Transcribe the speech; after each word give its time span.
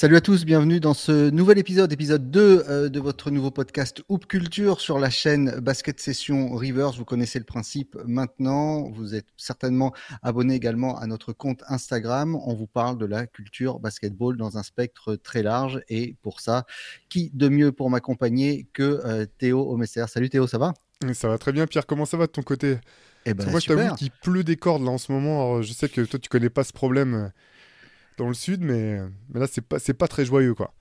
Salut 0.00 0.14
à 0.14 0.20
tous, 0.20 0.44
bienvenue 0.44 0.78
dans 0.78 0.94
ce 0.94 1.28
nouvel 1.28 1.58
épisode, 1.58 1.92
épisode 1.92 2.30
2 2.30 2.64
euh, 2.68 2.88
de 2.88 3.00
votre 3.00 3.32
nouveau 3.32 3.50
podcast 3.50 4.00
Hoop 4.08 4.26
Culture 4.26 4.80
sur 4.80 5.00
la 5.00 5.10
chaîne 5.10 5.58
Basket 5.58 5.98
Session 5.98 6.54
Rivers. 6.54 6.92
Vous 6.92 7.04
connaissez 7.04 7.40
le 7.40 7.44
principe 7.44 7.98
maintenant. 8.06 8.88
Vous 8.90 9.16
êtes 9.16 9.26
certainement 9.36 9.92
abonné 10.22 10.54
également 10.54 10.96
à 11.00 11.08
notre 11.08 11.32
compte 11.32 11.64
Instagram. 11.66 12.36
On 12.36 12.54
vous 12.54 12.68
parle 12.68 12.96
de 12.96 13.06
la 13.06 13.26
culture 13.26 13.80
basketball 13.80 14.36
dans 14.36 14.56
un 14.56 14.62
spectre 14.62 15.16
très 15.16 15.42
large. 15.42 15.82
Et 15.88 16.14
pour 16.22 16.40
ça, 16.40 16.64
qui 17.08 17.32
de 17.34 17.48
mieux 17.48 17.72
pour 17.72 17.90
m'accompagner 17.90 18.68
que 18.72 19.00
euh, 19.04 19.26
Théo 19.38 19.68
Omesser 19.68 20.04
Salut 20.06 20.30
Théo, 20.30 20.46
ça 20.46 20.58
va? 20.58 20.74
Ça 21.12 21.26
va 21.26 21.38
très 21.38 21.50
bien, 21.50 21.66
Pierre. 21.66 21.86
Comment 21.86 22.04
ça 22.04 22.16
va 22.16 22.28
de 22.28 22.30
ton 22.30 22.42
côté? 22.42 22.78
Eh 23.26 23.34
ben, 23.34 23.50
Moi, 23.50 23.58
je 23.58 23.66
t'avoue 23.66 23.96
qu'il 23.96 24.12
pleut 24.12 24.44
des 24.44 24.54
cordes 24.54 24.84
là 24.84 24.92
en 24.92 24.98
ce 24.98 25.10
moment. 25.10 25.60
je 25.60 25.72
sais 25.72 25.88
que 25.88 26.02
toi, 26.02 26.20
tu 26.20 26.28
connais 26.28 26.50
pas 26.50 26.62
ce 26.62 26.72
problème 26.72 27.32
dans 28.18 28.28
le 28.28 28.34
sud, 28.34 28.60
mais, 28.62 28.98
là, 29.32 29.46
c'est 29.46 29.62
pas, 29.62 29.78
pas 29.78 30.08
très 30.08 30.24
joyeux, 30.24 30.54
quoi. 30.54 30.74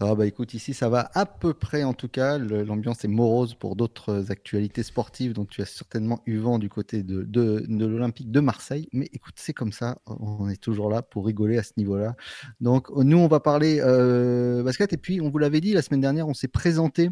Ah 0.00 0.14
bah 0.14 0.26
écoute, 0.26 0.54
ici 0.54 0.74
ça 0.74 0.88
va 0.90 1.10
à 1.14 1.26
peu 1.26 1.54
près 1.54 1.84
en 1.84 1.94
tout 1.94 2.08
cas. 2.08 2.38
L'ambiance 2.38 3.04
est 3.04 3.08
morose 3.08 3.54
pour 3.54 3.76
d'autres 3.76 4.30
actualités 4.30 4.82
sportives 4.82 5.32
dont 5.32 5.46
tu 5.46 5.62
as 5.62 5.66
certainement 5.66 6.20
eu 6.26 6.36
vent 6.36 6.58
du 6.58 6.68
côté 6.68 7.02
de, 7.02 7.22
de, 7.22 7.64
de 7.66 7.86
l'Olympique 7.86 8.30
de 8.30 8.40
Marseille. 8.40 8.88
Mais 8.92 9.08
écoute, 9.12 9.34
c'est 9.36 9.52
comme 9.52 9.72
ça, 9.72 9.98
on 10.06 10.48
est 10.48 10.60
toujours 10.60 10.90
là 10.90 11.02
pour 11.02 11.26
rigoler 11.26 11.58
à 11.58 11.62
ce 11.62 11.72
niveau-là. 11.76 12.14
Donc 12.60 12.90
nous, 12.94 13.18
on 13.18 13.28
va 13.28 13.40
parler 13.40 13.80
euh, 13.80 14.62
basket. 14.62 14.92
Et 14.92 14.98
puis, 14.98 15.20
on 15.20 15.30
vous 15.30 15.38
l'avait 15.38 15.60
dit 15.60 15.72
la 15.72 15.82
semaine 15.82 16.00
dernière, 16.02 16.28
on 16.28 16.34
s'est 16.34 16.48
présenté 16.48 17.10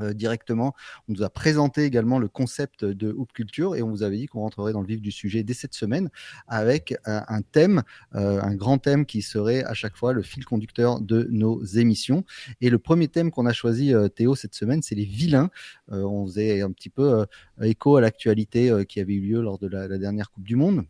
euh, 0.00 0.12
directement. 0.12 0.74
On 1.08 1.12
nous 1.12 1.22
a 1.22 1.30
présenté 1.30 1.84
également 1.84 2.18
le 2.18 2.28
concept 2.28 2.84
de 2.84 3.12
Hoop 3.12 3.32
Culture 3.32 3.76
et 3.76 3.82
on 3.82 3.90
vous 3.90 4.02
avait 4.02 4.16
dit 4.16 4.26
qu'on 4.26 4.40
rentrerait 4.40 4.72
dans 4.72 4.80
le 4.80 4.86
vif 4.86 5.00
du 5.00 5.10
sujet 5.10 5.42
dès 5.42 5.54
cette 5.54 5.74
semaine 5.74 6.10
avec 6.46 6.96
un, 7.04 7.42
thème, 7.42 7.82
euh, 8.14 8.40
un 8.42 8.54
grand 8.54 8.78
thème 8.78 9.06
qui 9.06 9.22
serait 9.22 9.64
à 9.64 9.74
chaque 9.74 9.96
fois 9.96 10.12
le 10.12 10.22
fil 10.22 10.44
conducteur 10.44 11.00
de 11.00 11.28
nos 11.30 11.64
émissions. 11.64 12.24
Et 12.60 12.70
le 12.70 12.78
premier 12.78 13.08
thème 13.08 13.30
qu'on 13.30 13.46
a 13.46 13.52
choisi, 13.52 13.94
euh, 13.94 14.08
Théo, 14.08 14.34
cette 14.34 14.54
semaine, 14.54 14.82
c'est 14.82 14.94
les 14.94 15.04
vilains. 15.04 15.50
on 15.88 16.26
faisait 16.26 16.62
un 16.62 16.70
petit 16.70 16.90
peu 16.90 17.26
écho 17.62 17.96
à 17.96 18.00
l'actualité 18.00 18.84
qui 18.88 19.00
avait 19.00 19.14
eu 19.14 19.20
lieu 19.20 19.40
lors 19.40 19.58
de 19.58 19.66
la, 19.66 19.88
la, 19.88 19.98
dernière 19.98 20.30
Coupe 20.30 20.44
du 20.44 20.56
Monde 20.56 20.84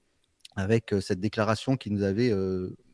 avec 0.57 0.95
cette 1.01 1.21
déclaration 1.21 1.77
qui 1.77 1.91
nous 1.91 2.03
avait 2.03 2.33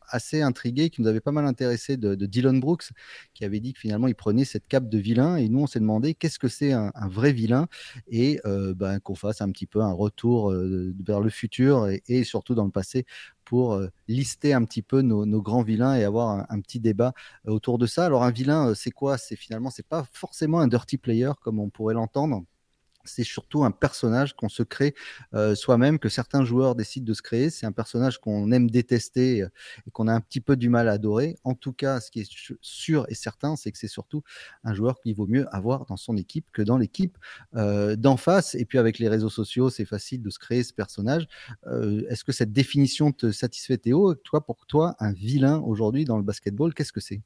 assez 0.09 0.43
intrigué, 0.43 0.91
qui 0.91 1.03
nous 1.03 1.09
avait 1.09 1.21
pas 1.21 1.33
mal 1.33 1.47
intéressé 1.47 1.97
de, 1.97 2.15
Dylan 2.15 2.61
Brooks, 2.61 2.91
qui 3.35 3.45
avait 3.45 3.61
dit 3.61 3.73
que 3.73 3.81
finalement 3.81 4.09
il 4.09 4.15
prenait 4.15 4.45
cette 4.45 4.67
cape 4.67 4.89
de 4.89 4.99
vilain. 4.99 5.37
Et 5.37 5.49
nous, 5.49 5.61
on 5.61 5.67
s'est 5.67 5.81
demandé 5.81 6.15
qu'est-ce 6.15 6.39
que 6.39 6.49
c'est 6.49 6.73
un, 6.73 6.93
vrai 7.09 7.33
vilain? 7.33 7.67
Et 8.09 8.41
euh, 8.47 8.75
ben, 8.75 9.01
qu'on 9.01 9.15
fasse 9.15 9.41
un 9.41 9.51
petit 9.51 9.67
peu 9.67 9.81
un 9.81 9.93
retour 9.93 10.51
euh, 10.51 10.95
vers 11.07 11.21
le 11.21 11.31
futur 11.31 11.89
et, 12.09 12.25
surtout 12.25 12.55
dans 12.55 12.65
le 12.65 12.71
passé 12.71 13.07
pour 13.45 13.75
euh, 13.75 13.89
lister 14.09 14.55
un 14.55 14.65
petit 14.65 14.83
peu 14.83 15.03
nos, 15.03 15.43
grands 15.43 15.63
vilains 15.63 15.95
et 15.97 16.05
avoir 16.05 16.31
un, 16.31 16.47
un, 16.49 16.61
petit 16.61 16.81
débat 16.81 17.13
autour 17.47 17.79
de 17.79 17.87
ça. 17.87 18.07
Alors 18.07 18.25
un 18.25 18.31
vilain, 18.31 18.75
c'est 18.75 18.91
quoi? 18.91 19.19
C'est 19.19 19.37
finalement, 19.37 19.71
c'est 19.71 19.87
pas 19.87 20.07
forcément 20.13 20.61
un 20.61 20.69
dirty 20.69 20.99
player 20.99 21.33
comme 21.43 21.59
on 21.61 21.69
pourrait 21.69 21.95
l'entendre 21.95 22.45
c'est 23.05 23.25
surtout 23.25 23.65
un 23.65 23.71
personnage 23.71 24.35
qu'on 24.35 24.49
se 24.49 24.63
crée 24.63 24.95
euh, 25.35 25.55
soi-même, 25.55 25.99
que 25.99 26.09
certains 26.09 26.45
joueurs 26.45 26.75
décident 26.75 27.07
de 27.07 27.15
se 27.15 27.23
créer. 27.23 27.51
C'est 27.51 27.67
un 27.67 27.73
personnage 27.73 28.19
qu'on 28.19 28.51
aime 28.53 28.71
détester 28.71 29.43
euh, 29.43 29.49
et 29.87 29.91
qu'on 29.91 30.09
a 30.09 30.13
un 30.13 30.21
petit 30.21 30.41
peu 30.41 30.57
du 30.57 30.69
mal 30.69 30.89
à 30.89 30.93
adorer. 30.93 31.37
En 31.45 31.55
tout 31.55 31.73
cas, 31.73 32.01
ce 32.01 32.11
qui 32.11 32.21
est 32.21 32.57
sûr 32.61 33.07
et 33.09 33.15
certain, 33.15 33.57
c'est 33.57 33.73
que 33.73 33.79
c'est 33.79 33.89
surtout 33.89 34.23
un 34.65 34.75
joueur 34.75 35.01
qu'il 35.01 35.15
vaut 35.15 35.27
mieux 35.27 35.47
avoir 35.55 35.87
dans 35.87 35.97
son 35.97 36.17
équipe 36.17 36.47
que 36.53 36.63
dans 36.63 36.79
l'équipe 36.79 37.19
euh, 37.55 37.97
d'en 37.97 38.17
face. 38.17 38.55
Et 38.55 38.65
puis 38.65 38.79
avec 38.79 38.99
les 38.99 39.09
réseaux 39.09 39.31
sociaux, 39.31 39.71
c'est 39.71 39.85
facile 39.85 40.23
de 40.23 40.31
se 40.31 40.39
créer 40.39 40.63
ce 40.63 40.73
personnage. 40.73 41.27
Est-ce 42.09 42.25
que 42.25 42.33
cette 42.33 42.53
définition 42.53 43.13
te 43.13 43.33
satisfait, 43.33 43.79
Théo? 43.79 44.15
Toi, 44.15 44.45
pour 44.45 44.67
toi, 44.67 44.95
un 44.99 45.13
vilain 45.13 45.59
aujourd'hui 45.61 46.05
dans 46.05 46.17
le 46.17 46.23
basketball, 46.23 46.75
qu'est-ce 46.75 46.93
que 46.93 47.01
c'est? 47.01 47.23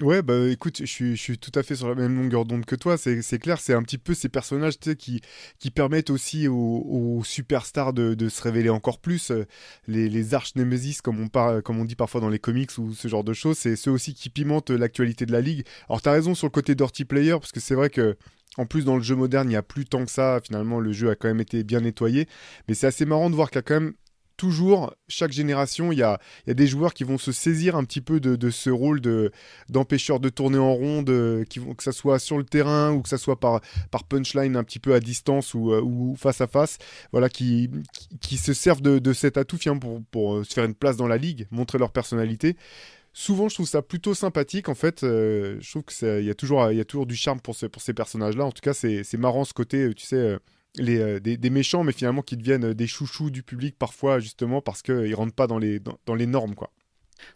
Ouais, 0.00 0.22
bah 0.22 0.48
écoute, 0.48 0.78
je 0.80 0.86
suis, 0.86 1.14
je 1.14 1.22
suis 1.22 1.38
tout 1.38 1.52
à 1.54 1.62
fait 1.62 1.76
sur 1.76 1.88
la 1.88 1.94
même 1.94 2.16
longueur 2.16 2.44
d'onde 2.44 2.64
que 2.64 2.74
toi. 2.74 2.98
C'est 2.98 3.38
clair, 3.38 3.60
c'est 3.60 3.74
un 3.74 3.82
petit 3.84 3.96
peu 3.96 4.12
ces 4.12 4.28
personnages 4.28 4.76
qui, 4.76 5.20
qui 5.60 5.70
permettent 5.70 6.10
aussi 6.10 6.48
aux, 6.48 7.22
superstars 7.24 7.92
de, 7.92 8.28
se 8.28 8.42
révéler 8.42 8.70
encore 8.70 8.98
plus. 8.98 9.30
Euh, 9.30 9.46
les, 9.86 10.08
les 10.08 10.34
arch-némésis, 10.34 11.00
comme, 11.00 11.20
on 11.20 11.28
comme 11.60 11.78
on 11.78 11.84
dit 11.84 11.94
parfois 11.94 12.20
dans 12.20 12.28
les 12.28 12.40
comics 12.40 12.76
ou 12.78 12.92
ce 12.92 13.06
genre 13.06 13.22
de 13.22 13.32
choses, 13.32 13.56
c'est 13.56 13.76
ceux 13.76 13.92
aussi 13.92 14.14
qui 14.14 14.30
pimentent 14.30 14.70
l'actualité 14.70 15.26
de 15.26 15.32
la 15.32 15.40
ligue. 15.40 15.64
Alors, 15.88 16.02
tu 16.02 16.08
as 16.08 16.12
raison 16.12 16.34
sur 16.34 16.48
le 16.48 16.52
côté 16.52 16.74
dirty 16.74 17.04
player, 17.04 17.32
parce 17.38 17.52
que 17.52 17.60
c'est 17.60 17.76
vrai 17.76 17.88
que. 17.88 18.16
En 18.56 18.66
plus, 18.66 18.84
dans 18.84 18.96
le 18.96 19.02
jeu 19.02 19.16
moderne, 19.16 19.48
il 19.48 19.50
n'y 19.50 19.56
a 19.56 19.62
plus 19.62 19.84
tant 19.84 20.04
que 20.04 20.10
ça. 20.12 20.40
Finalement, 20.44 20.78
le 20.78 20.92
jeu 20.92 21.10
a 21.10 21.16
quand 21.16 21.26
même 21.26 21.40
été 21.40 21.64
bien 21.64 21.80
nettoyé. 21.80 22.28
Mais 22.68 22.74
c'est 22.74 22.86
assez 22.86 23.04
marrant 23.04 23.28
de 23.28 23.34
voir 23.34 23.50
qu'il 23.50 23.58
y 23.58 23.58
a 23.58 23.62
quand 23.62 23.80
même 23.80 23.94
toujours, 24.36 24.94
chaque 25.08 25.32
génération, 25.32 25.92
il 25.92 25.98
y 25.98 26.02
a, 26.02 26.18
des 26.46 26.66
joueurs 26.66 26.94
qui 26.94 27.04
vont 27.04 27.18
se 27.18 27.32
saisir 27.32 27.76
un 27.76 27.84
petit 27.84 28.00
peu 28.00 28.20
de, 28.20 28.50
ce 28.50 28.70
rôle 28.70 29.00
de, 29.00 29.32
d'empêcheur 29.68 30.20
de 30.20 30.28
tourner 30.28 30.58
en 30.58 30.74
rond, 30.74 31.04
qui 31.48 31.58
vont, 31.58 31.74
que 31.74 31.82
ça 31.82 31.92
soit 31.92 32.18
sur 32.18 32.38
le 32.38 32.44
terrain 32.44 32.92
ou 32.92 33.02
que 33.02 33.08
ça 33.08 33.18
soit 33.18 33.38
par, 33.38 33.60
punchline 34.08 34.56
un 34.56 34.64
petit 34.64 34.78
peu 34.78 34.94
à 34.94 35.00
distance 35.00 35.54
ou, 35.54 35.72
euh, 35.72 36.14
face 36.16 36.40
à 36.40 36.46
face, 36.46 36.78
voilà, 37.12 37.28
qui, 37.28 37.70
se 38.36 38.52
servent 38.52 38.82
de, 38.82 39.12
cet 39.12 39.36
atout 39.36 39.58
pour, 39.80 40.02
pour 40.10 40.34
euh, 40.36 40.44
se 40.44 40.52
faire 40.52 40.64
une 40.64 40.74
place 40.74 40.96
dans 40.96 41.08
la 41.08 41.16
ligue, 41.16 41.46
montrer 41.50 41.78
leur 41.78 41.92
personnalité. 41.92 42.56
Souvent 43.16 43.48
je 43.48 43.54
trouve 43.54 43.68
ça 43.68 43.80
plutôt 43.80 44.12
sympathique 44.12 44.68
en 44.68 44.74
fait 44.74 45.04
euh, 45.04 45.56
je 45.60 45.70
trouve 45.70 45.84
qu'il 45.84 46.24
y 46.24 46.30
a 46.30 46.34
toujours 46.34 46.68
il 46.72 46.76
y 46.76 46.80
a 46.80 46.84
toujours 46.84 47.06
du 47.06 47.14
charme 47.14 47.38
pour, 47.40 47.54
pour 47.70 47.80
ces 47.80 47.94
personnages 47.94 48.36
là 48.36 48.44
en 48.44 48.50
tout 48.50 48.60
cas 48.60 48.74
c'est 48.74 49.16
marrant 49.16 49.44
ce 49.44 49.54
côté 49.54 49.94
tu 49.94 50.04
sais 50.04 50.36
les, 50.76 50.98
euh, 50.98 51.20
des, 51.20 51.50
méchants, 51.50 51.84
mais 51.84 51.92
finalement 51.92 52.22
qui 52.22 52.36
deviennent 52.36 52.74
des 52.74 52.86
chouchous 52.86 53.30
du 53.30 53.42
public 53.42 53.76
parfois, 53.78 54.18
justement, 54.18 54.60
parce 54.60 54.82
qu'ils 54.82 54.94
ne 54.94 55.14
rentrent 55.14 55.34
pas 55.34 55.46
dans 55.46 55.58
les, 55.58 55.80
dans, 55.80 56.14
les 56.14 56.26
normes, 56.26 56.54
quoi. 56.54 56.70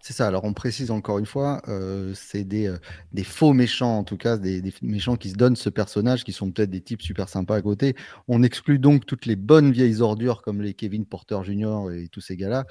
C'est 0.03 0.13
ça, 0.13 0.27
alors 0.27 0.45
on 0.45 0.53
précise 0.53 0.91
encore 0.91 1.19
une 1.19 1.25
fois, 1.25 1.63
euh, 1.69 2.13
c'est 2.15 2.45
des, 2.45 2.67
euh, 2.67 2.77
des, 3.13 3.23
faux 3.23 3.53
méchants, 3.53 3.99
en 3.99 4.05
tout 4.05 4.17
cas, 4.17 4.37
des, 4.37 4.61
des, 4.61 4.75
méchants 4.83 5.17
qui 5.17 5.31
se 5.31 5.37
donnent 5.37 5.57
ce 5.57 5.71
personnage, 5.71 6.25
qui 6.25 6.33
sont 6.33 6.51
peut-être 6.51 6.69
des 6.69 6.81
types 6.81 7.01
super 7.01 7.29
sympas 7.29 7.57
à 7.57 7.63
côté. 7.63 7.95
On 8.27 8.43
exclut 8.43 8.79
donc 8.79 9.07
toutes 9.07 9.25
les 9.25 9.37
bonnes 9.37 9.71
vieilles 9.71 10.03
ordures 10.03 10.43
comme 10.43 10.61
les 10.61 10.75
Kevin 10.75 11.07
Porter 11.07 11.39
Jr. 11.43 11.93
et 11.93 12.09
tous 12.09 12.21
ces 12.21 12.37
gars-là, 12.37 12.67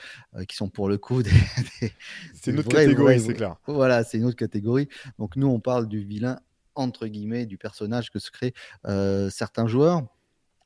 qui 0.48 0.56
sont 0.56 0.70
pour 0.70 0.90
le 0.90 0.98
coup 0.98 1.24
des. 1.24 1.32
c'est 2.36 2.52
une 2.52 2.60
autre 2.60 2.70
catégorie, 2.70 3.20
c'est 3.20 3.34
clair. 3.34 3.56
Voilà, 3.66 4.04
c'est 4.04 4.18
une 4.18 4.26
autre 4.26 4.38
catégorie. 4.38 4.90
Donc 5.18 5.38
nous, 5.38 5.48
on 5.48 5.62
parle 5.62 5.88
du 5.88 6.04
vilain, 6.04 6.38
entre 6.76 7.08
guillemets, 7.08 7.46
du 7.46 7.58
personnage 7.58 8.12
que 8.12 8.20
se 8.20 8.30
créent 8.30 8.54
certains 9.32 9.66
joueurs. 9.66 10.04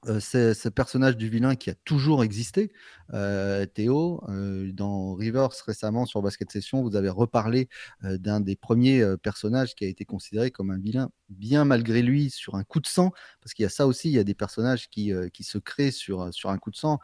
Euh, 0.07 0.19
ce 0.19 0.67
personnage 0.69 1.15
du 1.15 1.29
vilain 1.29 1.55
qui 1.55 1.69
a 1.69 1.75
toujours 1.85 2.23
existé. 2.23 2.71
Euh, 3.13 3.65
Théo, 3.65 4.23
euh, 4.29 4.71
dans 4.71 5.15
Rivers 5.15 5.49
récemment 5.65 6.05
sur 6.05 6.21
Basket 6.21 6.49
Session, 6.51 6.81
vous 6.81 6.95
avez 6.95 7.09
reparlé 7.09 7.67
d'un 8.03 8.39
des 8.39 8.55
premiers 8.55 9.03
personnages 9.21 9.75
qui 9.75 9.85
a 9.85 9.87
été 9.87 10.05
considéré 10.05 10.51
comme 10.51 10.71
un 10.71 10.77
vilain, 10.77 11.11
bien 11.29 11.65
malgré 11.65 12.01
lui, 12.01 12.29
sur 12.29 12.55
un 12.55 12.63
coup 12.63 12.79
de 12.79 12.87
sang, 12.87 13.11
parce 13.41 13.53
qu'il 13.53 13.63
y 13.63 13.65
a 13.65 13.69
ça 13.69 13.87
aussi, 13.87 14.09
il 14.09 14.13
y 14.13 14.19
a 14.19 14.23
des 14.23 14.33
personnages 14.33 14.89
qui, 14.89 15.11
qui 15.33 15.43
se 15.43 15.57
créent 15.57 15.91
sur, 15.91 16.33
sur 16.33 16.49
un 16.49 16.57
coup 16.57 16.71
de 16.71 16.75
sang. 16.75 16.99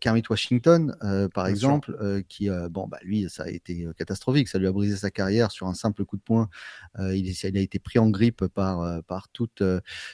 Kermit 0.00 0.22
Washington, 0.28 0.96
par 1.34 1.46
exemple, 1.46 2.22
qui, 2.28 2.48
bon, 2.70 2.86
bah, 2.88 2.98
lui, 3.02 3.28
ça 3.28 3.44
a 3.44 3.48
été 3.48 3.86
catastrophique, 3.96 4.48
ça 4.48 4.58
lui 4.58 4.66
a 4.66 4.72
brisé 4.72 4.96
sa 4.96 5.10
carrière 5.10 5.50
sur 5.50 5.66
un 5.66 5.74
simple 5.74 6.04
coup 6.04 6.16
de 6.16 6.22
poing. 6.22 6.48
il, 6.98 7.26
il, 7.26 7.56
a 7.56 7.60
été 7.60 7.78
pris 7.78 7.98
en 7.98 8.10
grippe 8.10 8.46
par, 8.46 9.02
par 9.04 9.28
toute, 9.28 9.62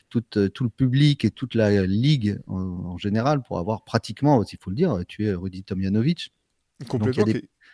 toute, 0.08 0.52
tout 0.52 0.64
le 0.64 0.70
public 0.70 1.24
et 1.24 1.30
toute 1.30 1.54
la 1.54 1.86
ligue 1.86 2.38
en, 2.46 2.96
général 2.98 3.42
pour 3.42 3.58
avoir 3.58 3.84
pratiquement, 3.84 4.42
il 4.44 4.58
faut 4.58 4.70
le 4.70 4.76
dire, 4.76 4.91
tué 5.06 5.32
Rudy 5.34 5.64
Tomjanovic. 5.64 6.32
Complètement. 6.88 7.24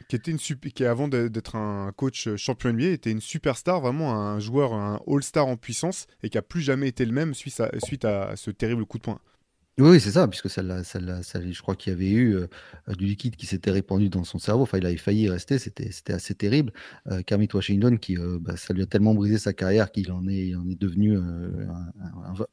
Qui, 0.08 0.16
était 0.16 0.30
une 0.30 0.38
qui 0.38 0.84
avant 0.84 1.08
d'être 1.08 1.56
un 1.56 1.92
coach 1.92 2.28
champion 2.36 2.72
NBA 2.72 2.88
était 2.88 3.10
une 3.10 3.20
superstar, 3.20 3.80
vraiment 3.80 4.14
un 4.14 4.38
joueur, 4.38 4.72
un 4.72 5.00
all-star 5.08 5.46
en 5.46 5.56
puissance 5.56 6.06
et 6.22 6.30
qui 6.30 6.38
a 6.38 6.42
plus 6.42 6.60
jamais 6.60 6.88
été 6.88 7.04
le 7.04 7.12
même 7.12 7.34
suite 7.34 7.60
suite 7.84 8.04
à 8.04 8.36
ce 8.36 8.50
terrible 8.50 8.84
coup 8.86 8.98
de 8.98 9.02
poing. 9.02 9.20
Oui, 9.80 10.00
c'est 10.00 10.10
ça, 10.10 10.26
puisque 10.26 10.50
ça, 10.50 10.60
je 10.60 11.62
crois 11.62 11.76
qu'il 11.76 11.92
y 11.92 11.94
avait 11.96 12.10
eu 12.10 12.34
euh, 12.34 12.48
du 12.96 13.04
liquide 13.06 13.36
qui 13.36 13.46
s'était 13.46 13.70
répandu 13.70 14.08
dans 14.08 14.24
son 14.24 14.40
cerveau. 14.40 14.64
Enfin, 14.64 14.78
il 14.78 14.86
avait 14.86 14.96
failli 14.96 15.22
y 15.22 15.30
rester. 15.30 15.56
C'était, 15.60 15.92
c'était 15.92 16.12
assez 16.12 16.34
terrible. 16.34 16.72
Euh, 17.06 17.22
Kermit 17.22 17.48
Washington, 17.54 17.96
qui, 18.00 18.18
euh, 18.18 18.38
bah, 18.40 18.56
ça 18.56 18.74
lui 18.74 18.82
a 18.82 18.86
tellement 18.86 19.14
brisé 19.14 19.38
sa 19.38 19.52
carrière 19.52 19.92
qu'il 19.92 20.10
en 20.10 20.26
est, 20.26 20.56
en 20.56 20.68
est 20.68 20.74
devenu, 20.80 21.16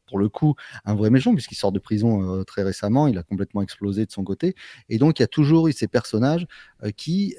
pour 0.07 0.19
le 0.19 0.29
coup, 0.29 0.53
un 0.85 0.93
vrai 0.93 1.09
méchant, 1.09 1.33
puisqu'il 1.33 1.55
sort 1.55 1.71
de 1.71 1.79
prison 1.79 2.43
très 2.43 2.61
récemment. 2.61 3.07
Il 3.07 3.17
a 3.17 3.23
complètement 3.23 3.63
explosé 3.63 4.05
de 4.05 4.11
son 4.11 4.23
côté. 4.23 4.55
Et 4.89 4.99
donc, 4.99 5.17
il 5.17 5.23
y 5.23 5.25
a 5.25 5.27
toujours 5.27 5.67
eu 5.67 5.73
ces 5.73 5.87
personnages 5.87 6.45
qui 6.95 7.35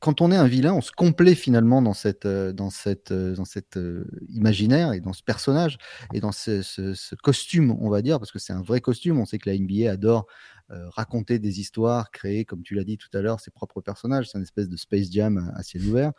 quand 0.00 0.20
on 0.20 0.30
est 0.30 0.36
un 0.36 0.46
vilain, 0.46 0.74
on 0.74 0.80
se 0.80 0.92
complaît 0.92 1.34
finalement 1.34 1.80
dans 1.82 1.94
cette, 1.94 2.26
euh, 2.26 2.52
dans 2.52 2.70
cette, 2.70 3.12
euh, 3.12 3.34
dans 3.34 3.44
cette 3.44 3.76
euh, 3.76 4.04
imaginaire 4.28 4.92
et 4.92 5.00
dans 5.00 5.12
ce 5.12 5.22
personnage 5.22 5.78
et 6.12 6.20
dans 6.20 6.32
ce, 6.32 7.14
costume, 7.22 7.76
on 7.80 7.88
va 7.88 8.02
dire, 8.02 8.18
parce 8.18 8.30
que 8.30 8.38
c'est 8.38 8.52
un 8.52 8.62
vrai 8.62 8.80
costume. 8.80 9.18
On 9.18 9.24
sait 9.24 9.38
que 9.38 9.48
la 9.48 9.58
NBA 9.58 9.90
adore 9.90 10.26
raconter 10.68 11.38
des 11.38 11.60
histoires, 11.60 12.10
créer, 12.10 12.44
comme 12.44 12.62
tu 12.62 12.74
l'as 12.74 12.82
dit 12.82 12.98
tout 12.98 13.08
à 13.14 13.20
l'heure, 13.20 13.38
ses 13.38 13.52
propres 13.52 13.80
personnages. 13.80 14.28
C'est 14.28 14.38
une 14.38 14.42
espèce 14.42 14.68
de 14.68 14.76
Space 14.76 15.12
Jam 15.12 15.52
à 15.54 15.62
ciel 15.62 15.86
ouvert. 15.86 16.12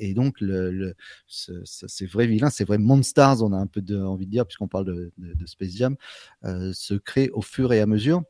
et 0.00 0.14
donc, 0.14 0.40
le, 0.40 0.96
ces 1.28 2.06
vrais 2.06 2.26
vilains, 2.26 2.50
ces 2.50 2.64
vrais 2.64 2.78
monsters, 2.78 3.40
on 3.42 3.52
a 3.52 3.56
un 3.56 3.68
peu 3.68 3.80
envie 4.04 4.26
de 4.26 4.30
dire, 4.32 4.46
puisqu'on 4.46 4.66
parle 4.66 4.86
de, 4.86 5.12
de, 5.16 5.46
Space 5.46 5.76
Jam, 5.76 5.96
se 6.42 6.94
créent 6.94 7.30
au 7.30 7.40
fur 7.40 7.72
et 7.72 7.80
à 7.80 7.86
mesure. 7.86 8.24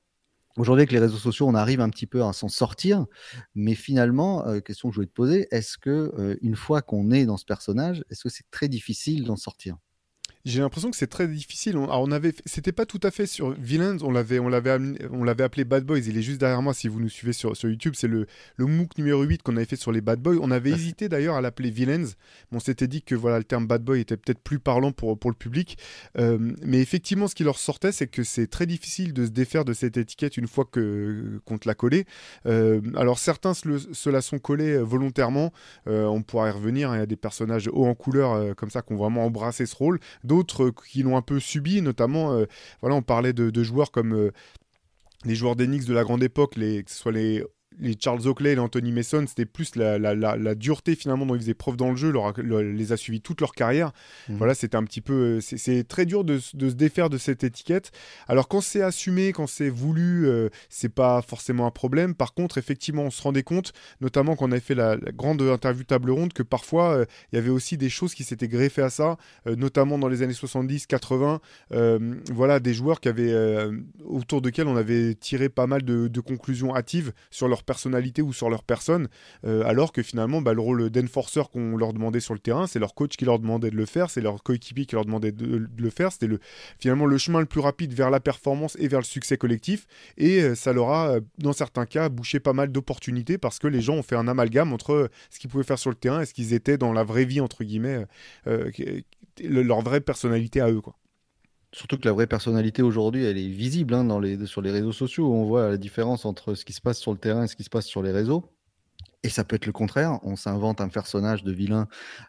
Aujourd'hui, 0.58 0.82
avec 0.82 0.92
les 0.92 0.98
réseaux 0.98 1.16
sociaux, 1.16 1.46
on 1.48 1.54
arrive 1.54 1.80
un 1.80 1.88
petit 1.88 2.06
peu 2.06 2.22
à 2.22 2.32
s'en 2.34 2.48
sortir, 2.48 3.06
mais 3.54 3.74
finalement, 3.74 4.44
question 4.60 4.88
que 4.88 4.92
je 4.94 4.96
voulais 4.96 5.06
te 5.06 5.12
poser, 5.12 5.48
est-ce 5.50 5.78
que 5.78 6.36
une 6.42 6.56
fois 6.56 6.82
qu'on 6.82 7.10
est 7.12 7.24
dans 7.26 7.36
ce 7.38 7.44
personnage, 7.46 8.04
est-ce 8.10 8.24
que 8.24 8.28
c'est 8.28 8.50
très 8.50 8.68
difficile 8.68 9.24
d'en 9.24 9.36
sortir? 9.36 9.76
J'ai 10.48 10.60
l'impression 10.60 10.90
que 10.90 10.96
c'est 10.96 11.06
très 11.06 11.28
difficile. 11.28 11.76
On, 11.76 11.84
alors 11.84 12.02
on 12.02 12.10
avait, 12.10 12.32
c'était 12.46 12.72
pas 12.72 12.86
tout 12.86 13.00
à 13.02 13.10
fait 13.10 13.26
sur 13.26 13.50
Villains, 13.50 13.98
on 14.02 14.10
l'avait, 14.10 14.38
on 14.38 14.48
l'avait, 14.48 14.78
on 15.10 15.24
l'avait 15.24 15.44
appelé 15.44 15.64
Bad 15.64 15.84
Boys. 15.84 15.98
Il 15.98 16.16
est 16.16 16.22
juste 16.22 16.40
derrière 16.40 16.62
moi. 16.62 16.74
Si 16.74 16.88
vous 16.88 17.00
nous 17.00 17.08
suivez 17.08 17.32
sur, 17.32 17.56
sur 17.56 17.68
YouTube, 17.68 17.94
c'est 17.96 18.08
le, 18.08 18.26
le 18.56 18.66
MOOC 18.66 18.96
numéro 18.98 19.22
8 19.22 19.42
qu'on 19.42 19.56
avait 19.56 19.66
fait 19.66 19.76
sur 19.76 19.92
les 19.92 20.00
Bad 20.00 20.20
Boys. 20.20 20.38
On 20.40 20.50
avait 20.50 20.70
hésité 20.70 21.08
d'ailleurs 21.08 21.36
à 21.36 21.40
l'appeler 21.40 21.70
Villains. 21.70 22.06
on 22.52 22.60
s'était 22.60 22.86
dit 22.86 23.02
que 23.02 23.14
voilà, 23.14 23.38
le 23.38 23.44
terme 23.44 23.66
Bad 23.66 23.82
Boy 23.82 24.00
était 24.00 24.16
peut-être 24.16 24.40
plus 24.40 24.58
parlant 24.58 24.92
pour, 24.92 25.18
pour 25.18 25.30
le 25.30 25.36
public. 25.36 25.78
Euh, 26.18 26.38
mais 26.64 26.80
effectivement, 26.80 27.28
ce 27.28 27.34
qui 27.34 27.44
leur 27.44 27.58
sortait, 27.58 27.92
c'est 27.92 28.06
que 28.06 28.22
c'est 28.22 28.46
très 28.46 28.66
difficile 28.66 29.12
de 29.12 29.26
se 29.26 29.30
défaire 29.30 29.64
de 29.64 29.72
cette 29.72 29.96
étiquette 29.96 30.36
une 30.36 30.48
fois 30.48 30.64
que 30.64 31.40
qu'on 31.44 31.58
te 31.58 31.68
l'a 31.68 31.74
collée. 31.74 32.06
Euh, 32.46 32.80
alors 32.96 33.18
certains 33.18 33.54
se, 33.54 34.08
la 34.08 34.20
sont 34.20 34.38
collés 34.38 34.72
euh, 34.72 34.82
volontairement. 34.82 35.52
on 35.86 36.22
pourra 36.22 36.48
y 36.48 36.52
revenir. 36.52 36.90
Hein. 36.90 36.96
Il 36.96 37.00
y 37.00 37.02
a 37.02 37.06
des 37.06 37.16
personnages 37.16 37.68
hauts 37.72 37.86
en 37.86 37.94
couleur 37.94 38.54
comme 38.56 38.70
ça 38.70 38.82
qui 38.82 38.92
ont 38.92 38.96
vraiment 38.96 39.26
embrassé 39.26 39.66
ce 39.66 39.76
rôle. 39.76 40.00
D'autres 40.24 40.37
qui 40.44 41.02
l'ont 41.02 41.16
un 41.16 41.22
peu 41.22 41.40
subi, 41.40 41.82
notamment, 41.82 42.32
euh, 42.32 42.46
voilà, 42.80 42.96
on 42.96 43.02
parlait 43.02 43.32
de, 43.32 43.62
joueurs 43.62 43.90
comme 43.90 44.14
euh, 44.14 44.32
les 45.24 45.34
joueurs 45.34 45.56
d'Enix 45.56 45.86
de 45.86 45.94
la 45.94 46.04
grande 46.04 46.22
époque, 46.22 46.56
les, 46.56 46.82
que 46.84 46.90
ce 46.90 46.96
soit 46.96 47.12
les 47.12 47.44
les 47.80 47.96
Charles 47.98 48.26
Oakley 48.26 48.54
et 48.54 48.58
Anthony 48.58 48.92
Mason, 48.92 49.24
c'était 49.26 49.46
plus 49.46 49.76
la, 49.76 49.98
la, 49.98 50.14
la, 50.14 50.54
dureté 50.54 50.94
finalement 50.94 51.26
dont 51.26 51.34
ils 51.34 51.40
faisaient 51.40 51.54
preuve 51.54 51.76
dans 51.76 51.90
le 51.90 51.96
jeu, 51.96 52.10
leur, 52.10 52.32
les 52.38 52.92
a 52.92 52.96
suivis 52.96 53.20
toute 53.20 53.40
leur 53.40 53.52
carrière. 53.52 53.92
Mhm. 54.28 54.36
Voilà, 54.36 54.54
c'était 54.54 54.76
un 54.76 54.84
petit 54.84 55.00
peu. 55.00 55.38
Euh, 55.38 55.40
c'est 55.40 55.86
très 55.86 56.06
dur 56.06 56.24
de, 56.24 56.40
de, 56.54 56.70
se 56.70 56.74
défaire 56.74 57.10
de 57.10 57.18
cette 57.18 57.44
étiquette. 57.44 57.90
Alors 58.26 58.48
quand 58.48 58.60
c'est 58.60 58.82
assumé, 58.82 59.32
quand 59.32 59.46
c'est 59.46 59.68
voulu, 59.68 60.26
euh, 60.26 60.48
c'est 60.68 60.88
pas 60.88 61.22
forcément 61.22 61.66
un 61.66 61.70
problème. 61.70 62.14
Par 62.14 62.34
contre, 62.34 62.58
effectivement, 62.58 63.02
on 63.02 63.10
se 63.10 63.22
rendait 63.22 63.42
compte, 63.42 63.72
notamment 64.00 64.36
quand 64.36 64.48
on 64.48 64.52
avait 64.52 64.60
fait 64.60 64.74
la, 64.74 64.96
grande 64.96 65.40
interview 65.42 65.84
table 65.84 66.10
ronde, 66.10 66.32
que 66.32 66.42
parfois 66.42 66.98
euh, 66.98 67.04
il 67.32 67.36
y 67.36 67.38
avait 67.38 67.50
aussi 67.50 67.76
des 67.76 67.88
choses 67.88 68.14
qui 68.14 68.24
s'étaient 68.24 68.48
greffées 68.48 68.82
à 68.82 68.90
ça, 68.90 69.16
notamment 69.46 69.98
dans 69.98 70.08
les 70.08 70.22
années 70.22 70.32
70-80. 70.32 71.40
voilà, 72.32 72.60
des 72.60 72.74
joueurs 72.74 73.00
qui 73.00 73.08
avaient 73.08 73.34
autour 74.04 74.42
desquels 74.42 74.66
on 74.66 74.76
avait 74.76 75.14
tiré 75.14 75.48
pas 75.48 75.66
mal 75.66 75.82
de, 75.82 76.08
de 76.08 76.20
conclusions 76.20 76.74
hâtives 76.74 77.12
sur 77.30 77.48
leur 77.48 77.62
personnalité 77.68 78.22
ou 78.22 78.32
sur 78.32 78.48
leur 78.48 78.64
personne, 78.64 79.08
euh, 79.44 79.62
alors 79.66 79.92
que 79.92 80.02
finalement, 80.02 80.40
bah, 80.40 80.54
le 80.54 80.62
rôle 80.62 80.88
d'enforcer 80.88 81.42
qu'on 81.52 81.76
leur 81.76 81.92
demandait 81.92 82.18
sur 82.18 82.32
le 82.32 82.40
terrain, 82.40 82.66
c'est 82.66 82.78
leur 82.78 82.94
coach 82.94 83.16
qui 83.16 83.26
leur 83.26 83.38
demandait 83.38 83.70
de 83.70 83.76
le 83.76 83.84
faire, 83.84 84.08
c'est 84.08 84.22
leur 84.22 84.42
coéquipier 84.42 84.86
qui 84.86 84.94
leur 84.94 85.04
demandait 85.04 85.32
de, 85.32 85.68
le 85.76 85.90
faire. 85.90 86.10
C'était 86.10 86.26
le, 86.26 86.40
finalement 86.80 87.04
le 87.04 87.18
chemin 87.18 87.40
le 87.40 87.46
plus 87.46 87.60
rapide 87.60 87.92
vers 87.92 88.10
la 88.10 88.20
performance 88.20 88.74
et 88.80 88.88
vers 88.88 89.00
le 89.00 89.04
succès 89.04 89.36
collectif. 89.36 89.86
Et 90.16 90.40
euh, 90.40 90.54
ça 90.54 90.72
leur 90.72 90.88
a, 90.90 91.10
euh, 91.10 91.20
dans 91.36 91.52
certains 91.52 91.84
cas, 91.84 92.08
bouché 92.08 92.40
pas 92.40 92.54
mal 92.54 92.72
d'opportunités 92.72 93.36
parce 93.36 93.58
que 93.58 93.66
les 93.68 93.82
gens 93.82 93.96
ont 93.96 94.02
fait 94.02 94.16
un 94.16 94.28
amalgame 94.28 94.72
entre 94.72 95.10
ce 95.28 95.38
qu'ils 95.38 95.50
pouvaient 95.50 95.64
faire 95.64 95.78
sur 95.78 95.90
le 95.90 95.96
terrain 95.96 96.22
et 96.22 96.26
ce 96.26 96.32
qu'ils 96.32 96.54
étaient 96.54 96.78
dans 96.78 96.94
la 96.94 97.04
vraie 97.04 97.26
vie, 97.26 97.42
entre 97.42 97.64
guillemets, 97.64 98.06
leur 99.44 99.82
vraie 99.82 100.00
personnalité 100.00 100.62
à 100.62 100.70
eux. 100.70 100.80
Surtout 101.72 101.98
que 101.98 102.06
la 102.06 102.12
vraie 102.12 102.26
personnalité 102.26 102.82
aujourd'hui, 102.82 103.24
elle 103.24 103.36
est 103.36 103.48
visible 103.48 103.94
hein, 103.94 104.06
sur 104.46 104.62
les 104.62 104.70
réseaux 104.70 104.92
sociaux. 104.92 105.32
On 105.32 105.44
voit 105.44 105.68
la 105.68 105.76
différence 105.76 106.24
entre 106.24 106.54
ce 106.54 106.64
qui 106.64 106.72
se 106.72 106.80
passe 106.80 106.98
sur 106.98 107.12
le 107.12 107.18
terrain 107.18 107.44
et 107.44 107.46
ce 107.46 107.56
qui 107.56 107.64
se 107.64 107.70
passe 107.70 107.86
sur 107.86 108.02
les 108.02 108.10
réseaux. 108.10 108.50
Et 109.22 109.28
ça 109.28 109.44
peut 109.44 109.56
être 109.56 109.66
le 109.66 109.72
contraire. 109.72 110.18
On 110.22 110.36
s'invente 110.36 110.80
un 110.80 110.88
personnage 110.88 111.44
de 111.44 111.52
vilain 111.52 111.88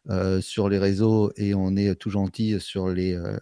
euh, 0.10 0.42
sur 0.42 0.68
les 0.68 0.80
réseaux 0.80 1.32
et 1.38 1.54
on 1.54 1.76
est 1.78 1.96
tout 1.96 2.10
gentil 2.10 2.60
sur, 2.60 2.88
euh, 2.88 2.94
euh, 2.98 3.38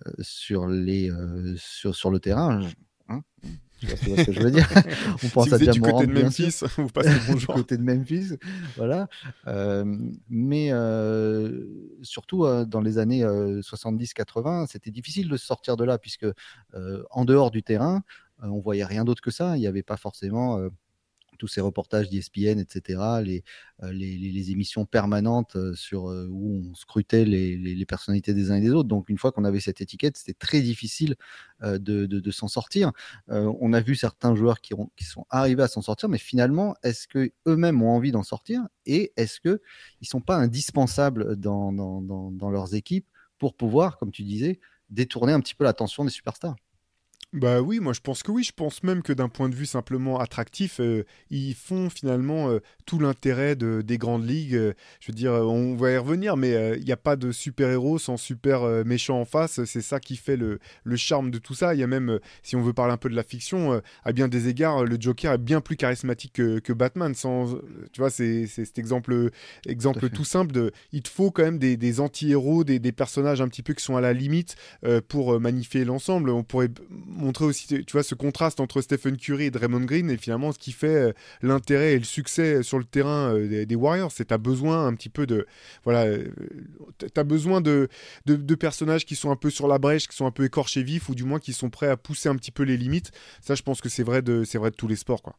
le 2.11 2.17
terrain. 2.19 2.61
Hein 3.09 3.21
vois 3.85 4.17
ce 4.17 4.23
que 4.23 4.31
je 4.31 4.39
veux 4.39 4.51
dire 4.51 4.67
On 5.23 5.29
pense 5.29 5.47
si 5.47 5.53
à 5.69 5.71
du 5.71 5.81
côté 5.81 6.07
de 6.07 6.13
Memphis, 6.13 6.63
vous 6.77 6.87
passez 6.87 7.09
le 7.09 7.19
bonjour. 7.31 7.55
du 7.55 7.61
côté 7.61 7.77
de 7.77 7.83
Memphis, 7.83 8.33
voilà. 8.75 9.07
Euh, 9.47 9.85
mais 10.29 10.69
euh, 10.71 11.65
surtout 12.01 12.45
euh, 12.45 12.65
dans 12.65 12.81
les 12.81 12.97
années 12.97 13.23
70-80, 13.23 14.67
c'était 14.67 14.91
difficile 14.91 15.29
de 15.29 15.37
sortir 15.37 15.77
de 15.77 15.83
là 15.83 15.97
puisque 15.97 16.25
en 17.11 17.25
dehors 17.25 17.51
du 17.51 17.63
terrain, 17.63 18.01
on 18.41 18.59
voyait 18.59 18.85
rien 18.85 19.03
d'autre 19.03 19.21
que 19.21 19.31
ça. 19.31 19.57
Il 19.57 19.59
n'y 19.59 19.67
avait 19.67 19.83
pas 19.83 19.97
forcément 19.97 20.59
tous 21.37 21.47
ces 21.47 21.61
reportages 21.61 22.09
d'ESPN, 22.09 22.59
etc., 22.59 22.99
euh, 23.83 23.91
les, 23.91 24.51
émissions 24.51 24.85
permanentes 24.85 25.55
euh, 25.55 25.73
sur, 25.75 26.09
euh, 26.09 26.27
où 26.29 26.69
on 26.71 26.75
scrutait 26.75 27.25
les, 27.25 27.85
personnalités 27.85 28.33
des 28.33 28.51
uns 28.51 28.55
et 28.55 28.61
des 28.61 28.71
autres. 28.71 28.89
Donc, 28.89 29.09
une 29.09 29.17
fois 29.17 29.31
qu'on 29.31 29.45
avait 29.45 29.59
cette 29.59 29.81
étiquette, 29.81 30.17
c'était 30.17 30.33
très 30.33 30.61
difficile 30.61 31.15
de, 31.61 32.31
s'en 32.31 32.47
sortir. 32.47 32.91
on 33.27 33.73
a 33.73 33.79
vu 33.79 33.95
certains 33.95 34.35
joueurs 34.35 34.61
qui, 34.61 34.73
ont, 34.73 34.91
qui 34.95 35.05
sont 35.05 35.25
arrivés 35.29 35.63
à 35.63 35.67
s'en 35.67 35.81
sortir, 35.81 36.09
mais 36.09 36.17
finalement, 36.17 36.75
est-ce 36.83 37.07
qu'eux-mêmes 37.07 37.81
ont 37.81 37.91
envie 37.91 38.11
d'en 38.11 38.23
sortir? 38.23 38.67
Et 38.85 39.13
est-ce 39.15 39.39
qu'ils 39.39 39.59
ne 40.01 40.05
sont 40.05 40.21
pas 40.21 40.35
indispensables 40.35 41.35
dans 41.37 41.71
leurs 42.51 42.75
équipes 42.75 43.07
pour 43.39 43.55
pouvoir, 43.55 43.97
comme 43.97 44.11
tu 44.11 44.23
disais, 44.23 44.59
détourner 44.89 45.33
un 45.33 45.39
petit 45.39 45.55
peu 45.55 45.63
l'attention 45.63 46.03
des 46.03 46.11
superstars? 46.11 46.55
Bah 47.33 47.59
oui, 47.61 47.81
moi 47.81 47.91
je 47.91 47.99
pense 47.99 48.23
que 48.23 48.31
oui. 48.31 48.43
Je 48.43 48.53
pense 48.53 48.83
même 48.83 49.01
que 49.03 49.11
d'un 49.11 49.27
point 49.27 49.49
de 49.49 49.55
vue 49.55 49.65
simplement 49.65 50.17
attractif, 50.17 50.79
euh, 50.79 51.03
ils 51.29 51.55
font 51.55 51.89
finalement 51.89 52.49
euh, 52.49 52.59
tout 52.85 52.99
l'intérêt 52.99 53.57
de, 53.57 53.81
des 53.81 53.97
grandes 53.97 54.25
ligues. 54.25 54.55
Euh, 54.55 54.73
je 55.01 55.11
veux 55.11 55.13
dire, 55.13 55.33
on 55.33 55.75
va 55.75 55.91
y 55.91 55.97
revenir, 55.97 56.37
mais 56.37 56.77
il 56.77 56.85
n'y 56.85 56.91
a 56.93 56.97
pas 56.97 57.17
de 57.17 57.33
super-héros 57.33 57.99
sans 57.99 58.15
super 58.15 58.61
méchant 58.85 59.19
en 59.19 59.25
face. 59.25 59.63
C'est 59.65 59.81
ça 59.81 59.99
qui 59.99 60.15
fait 60.15 60.37
le, 60.37 60.59
le, 60.85 60.95
charme 60.95 61.29
de 61.29 61.37
tout 61.37 61.53
ça. 61.53 61.75
Il 61.75 61.81
y 61.81 61.83
a 61.83 61.87
même, 61.87 62.19
si 62.43 62.55
on 62.55 62.61
veut 62.61 62.73
parler 62.73 62.93
un 62.93 62.97
peu 62.97 63.09
de 63.09 63.15
la 63.15 63.23
fiction, 63.23 63.81
à 64.05 64.11
bien 64.13 64.29
des 64.29 64.47
égards, 64.47 64.85
le 64.85 64.97
Joker 64.99 65.33
est 65.33 65.37
bien 65.37 65.59
plus 65.59 65.75
charismatique 65.75 66.33
que, 66.33 66.59
que 66.59 66.71
Batman. 66.71 67.13
Sans, 67.13 67.55
tu 67.91 67.99
vois, 67.99 68.09
c'est 68.09 68.47
cet 68.47 68.79
exemple, 68.79 69.31
exemple 69.67 70.09
tout, 70.09 70.23
simple 70.23 70.53
de, 70.53 70.71
il 70.93 71.01
te 71.01 71.09
faut 71.09 71.31
quand 71.31 71.43
même 71.43 71.59
des, 71.59 71.75
des 71.75 71.99
anti-héros, 71.99 72.63
des, 72.63 72.79
des, 72.79 72.91
personnages 72.93 73.41
un 73.41 73.49
petit 73.49 73.63
peu 73.63 73.73
qui 73.73 73.83
sont 73.83 73.97
à 73.97 74.01
la 74.01 74.13
limite 74.13 74.55
pour 75.09 75.39
magnifier 75.41 75.83
l'ensemble. 75.83 76.29
On 76.29 76.43
pourrait 76.43 76.69
montrer 77.17 77.45
aussi, 77.45 77.67
tu 77.67 77.91
vois, 77.91 78.03
ce 78.03 78.15
contraste 78.15 78.59
entre 78.59 78.81
Stephen 78.81 79.17
Curry 79.17 79.45
et 79.45 79.51
Draymond 79.51 79.85
Green 79.85 80.09
et 80.09 80.17
finalement 80.17 80.51
ce 80.51 80.59
qui 80.59 80.71
fait 80.71 80.87
euh, 80.87 81.13
l'intérêt 81.41 81.93
et 81.93 81.99
le 81.99 82.05
succès 82.05 82.63
sur 82.63 82.77
le 82.77 82.85
terrain 82.85 83.33
euh, 83.35 83.65
des, 83.65 83.75
Warriors. 83.75 84.11
C'est 84.11 84.31
as 84.31 84.37
besoin 84.37 84.87
un 84.87 84.93
petit 84.93 85.09
peu 85.09 85.25
de, 85.25 85.45
voilà, 85.83 86.05
euh, 86.05 86.29
as 87.15 87.23
besoin 87.23 87.61
de, 87.61 87.89
de, 88.25 88.55
personnages 88.55 89.05
qui 89.05 89.15
sont 89.15 89.31
un 89.31 89.35
peu 89.35 89.49
sur 89.49 89.67
la 89.67 89.77
brèche, 89.77 90.07
qui 90.07 90.15
sont 90.15 90.25
un 90.25 90.31
peu 90.31 90.45
écorchés 90.45 90.83
vifs 90.83 91.09
ou 91.09 91.15
du 91.15 91.23
moins 91.23 91.39
qui 91.39 91.53
sont 91.53 91.69
prêts 91.69 91.89
à 91.89 91.97
pousser 91.97 92.29
un 92.29 92.35
petit 92.35 92.51
peu 92.51 92.63
les 92.63 92.77
limites. 92.77 93.11
Ça, 93.41 93.55
je 93.55 93.63
pense 93.63 93.81
que 93.81 93.89
c'est 93.89 94.03
vrai 94.03 94.21
de, 94.21 94.43
c'est 94.43 94.57
vrai 94.57 94.71
de 94.71 94.75
tous 94.75 94.87
les 94.87 94.95
sports, 94.95 95.21
quoi. 95.21 95.35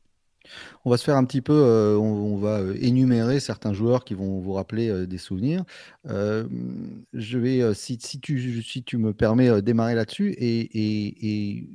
On 0.84 0.90
va 0.90 0.96
se 0.96 1.04
faire 1.04 1.16
un 1.16 1.24
petit 1.24 1.42
peu, 1.42 1.96
on, 2.00 2.36
va 2.38 2.60
énumérer 2.80 3.40
certains 3.40 3.72
joueurs 3.72 4.04
qui 4.04 4.14
vont 4.14 4.40
vous 4.40 4.52
rappeler 4.52 5.06
des 5.06 5.18
souvenirs. 5.18 5.64
je 6.06 7.38
vais, 7.38 7.74
si, 7.74 7.98
si, 8.00 8.20
tu, 8.20 8.62
si 8.62 8.82
tu 8.82 8.96
me 8.96 9.12
permets, 9.12 9.60
démarrer 9.62 9.94
là-dessus 9.94 10.34
et, 10.38 11.68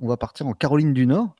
on 0.00 0.06
va 0.06 0.16
partir 0.16 0.46
en 0.46 0.52
Caroline 0.52 0.92
du 0.92 1.06
Nord. 1.06 1.34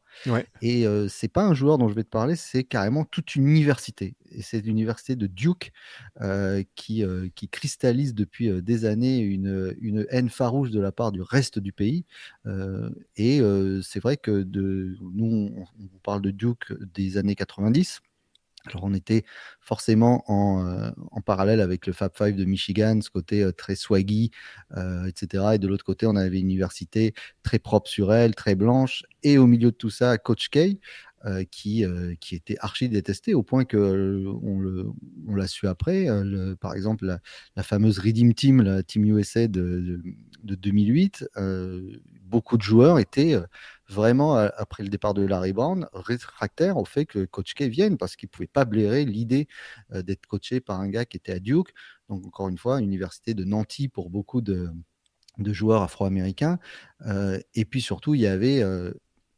Et 0.63 0.87
euh, 0.87 1.09
c'est 1.09 1.29
pas 1.29 1.45
un 1.45 1.55
joueur 1.55 1.79
dont 1.79 1.89
je 1.89 1.95
vais 1.95 2.05
te 2.05 2.09
parler, 2.09 2.37
c'est 2.37 2.65
carrément 2.65 3.05
toute 3.05 3.35
une 3.35 3.49
université. 3.49 4.15
Et 4.31 4.43
c'est 4.43 4.61
l'université 4.61 5.17
de 5.17 5.27
Duke 5.27 5.73
qui, 6.75 7.05
qui 7.35 7.49
cristallise 7.49 8.15
depuis 8.15 8.63
des 8.63 8.85
années 8.85 9.21
une, 9.21 10.07
haine 10.11 10.29
farouche 10.29 10.71
de 10.71 10.81
la 10.81 10.93
part 10.93 11.13
du 11.13 11.23
reste 11.23 11.59
du 11.59 11.73
pays. 11.73 12.05
et 13.17 13.41
c'est 13.83 14.01
vrai 14.01 14.17
que 14.17 14.43
de, 14.43 14.97
nous, 15.01 15.53
on, 15.57 15.63
on, 15.63 15.99
parle 16.03 16.21
de 16.21 16.31
Duke 16.31 16.73
des 16.95 17.17
années 17.17 17.35
90. 17.35 18.01
Alors 18.67 18.85
on 18.85 18.95
était 18.95 19.25
forcément 19.61 20.25
en, 20.27 20.93
en, 21.11 21.21
parallèle 21.21 21.61
avec 21.61 21.87
le 21.87 21.93
Fab 21.93 22.13
Five 22.15 22.35
de 22.35 22.45
Michigan, 22.45 23.01
ce 23.01 23.11
côté 23.11 23.49
très 23.57 23.77
swaggy, 23.77 24.31
etc. 25.07 25.45
Et 25.55 25.59
de 25.59 25.69
l'autre 25.69 25.85
côté, 25.85 26.07
on 26.07 26.17
avait 26.17 26.39
une 26.39 26.47
université 26.47 27.15
très 27.43 27.59
propre 27.59 27.89
sur 27.89 28.13
elle, 28.13 28.35
très 28.35 28.55
blanche. 28.55 29.05
Et 29.23 29.39
au 29.39 29.47
milieu 29.47 29.71
de 29.71 29.77
tout 29.77 29.91
ça, 29.91 30.19
Coach 30.19 30.49
K, 30.51 30.79
qui, 31.51 31.85
était 32.33 32.57
archi 32.61 32.89
détesté 32.89 33.35
au 33.35 33.43
point 33.43 33.65
que 33.65 34.25
on 34.43 35.35
l'a 35.35 35.47
su 35.47 35.67
après. 35.67 36.07
par 36.61 36.75
exemple, 36.75 37.19
la, 37.57 37.63
fameuse 37.63 37.99
Redeem 37.99 38.35
Team, 38.35 38.63
la 38.63 38.83
Team 38.83 39.05
USA 39.05 39.49
de, 39.49 40.01
de, 40.43 40.55
2008, 40.55 41.29
beaucoup 42.29 42.57
de 42.57 42.63
joueurs 42.63 42.99
étaient 42.99 43.37
vraiment, 43.89 44.37
après 44.37 44.83
le 44.83 44.89
départ 44.89 45.15
de 45.15 45.23
Larry 45.23 45.53
Brown, 45.53 45.89
réfractaires 45.93 46.77
au 46.77 46.85
fait 46.85 47.07
que 47.07 47.25
Coach 47.25 47.55
K 47.55 47.63
vienne 47.63 47.97
parce 47.97 48.17
qu'il 48.17 48.29
ne 48.29 48.31
pouvait 48.31 48.47
pas 48.47 48.65
blairer 48.65 49.05
l'idée 49.05 49.49
d'être 49.93 50.27
coaché 50.27 50.61
par 50.61 50.81
un 50.81 50.89
gars 50.89 51.05
qui 51.05 51.17
était 51.17 51.33
à 51.33 51.41
Duke. 51.41 51.73
Donc, 52.09 52.27
encore 52.27 52.49
une 52.49 52.59
fois, 52.59 52.81
université 52.81 53.35
de 53.35 53.45
Nancy 53.45 53.89
pour 53.89 54.11
beaucoup 54.11 54.41
de, 54.41 54.71
joueurs 55.39 55.83
afro-américains. 55.83 56.59
et 57.55 57.65
puis 57.65 57.81
surtout, 57.81 58.15
il 58.15 58.21
y 58.21 58.27
avait 58.27 58.63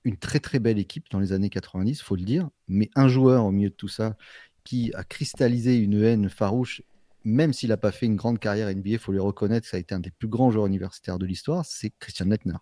une 0.04 0.16
très 0.16 0.40
très 0.40 0.59
belle 0.59 0.78
équipe 0.78 1.06
dans 1.11 1.20
les 1.20 1.32
années 1.32 1.50
90, 1.50 2.02
faut 2.02 2.16
le 2.16 2.23
dire, 2.23 2.49
mais 2.68 2.90
un 2.94 3.09
joueur 3.09 3.44
au 3.44 3.50
milieu 3.50 3.70
de 3.70 3.75
tout 3.75 3.88
ça 3.88 4.16
qui 4.64 4.92
a 4.94 5.04
cristallisé 5.04 5.76
une 5.76 6.02
haine 6.02 6.28
farouche, 6.28 6.82
même 7.25 7.52
s'il 7.52 7.68
n'a 7.70 7.76
pas 7.76 7.92
fait 7.92 8.06
une 8.06 8.16
grande 8.16 8.38
carrière 8.38 8.75
NBA, 8.75 8.90
il 8.90 8.99
faut 8.99 9.12
lui 9.12 9.20
reconnaître 9.20 9.66
ça 9.66 9.76
a 9.76 9.80
été 9.80 9.94
un 9.94 10.00
des 10.00 10.11
plus 10.11 10.28
grands 10.28 10.50
joueurs 10.50 10.66
universitaires 10.66 11.18
de 11.18 11.26
l'histoire, 11.26 11.64
c'est 11.66 11.92
Christian 11.99 12.26
Lettner. 12.26 12.56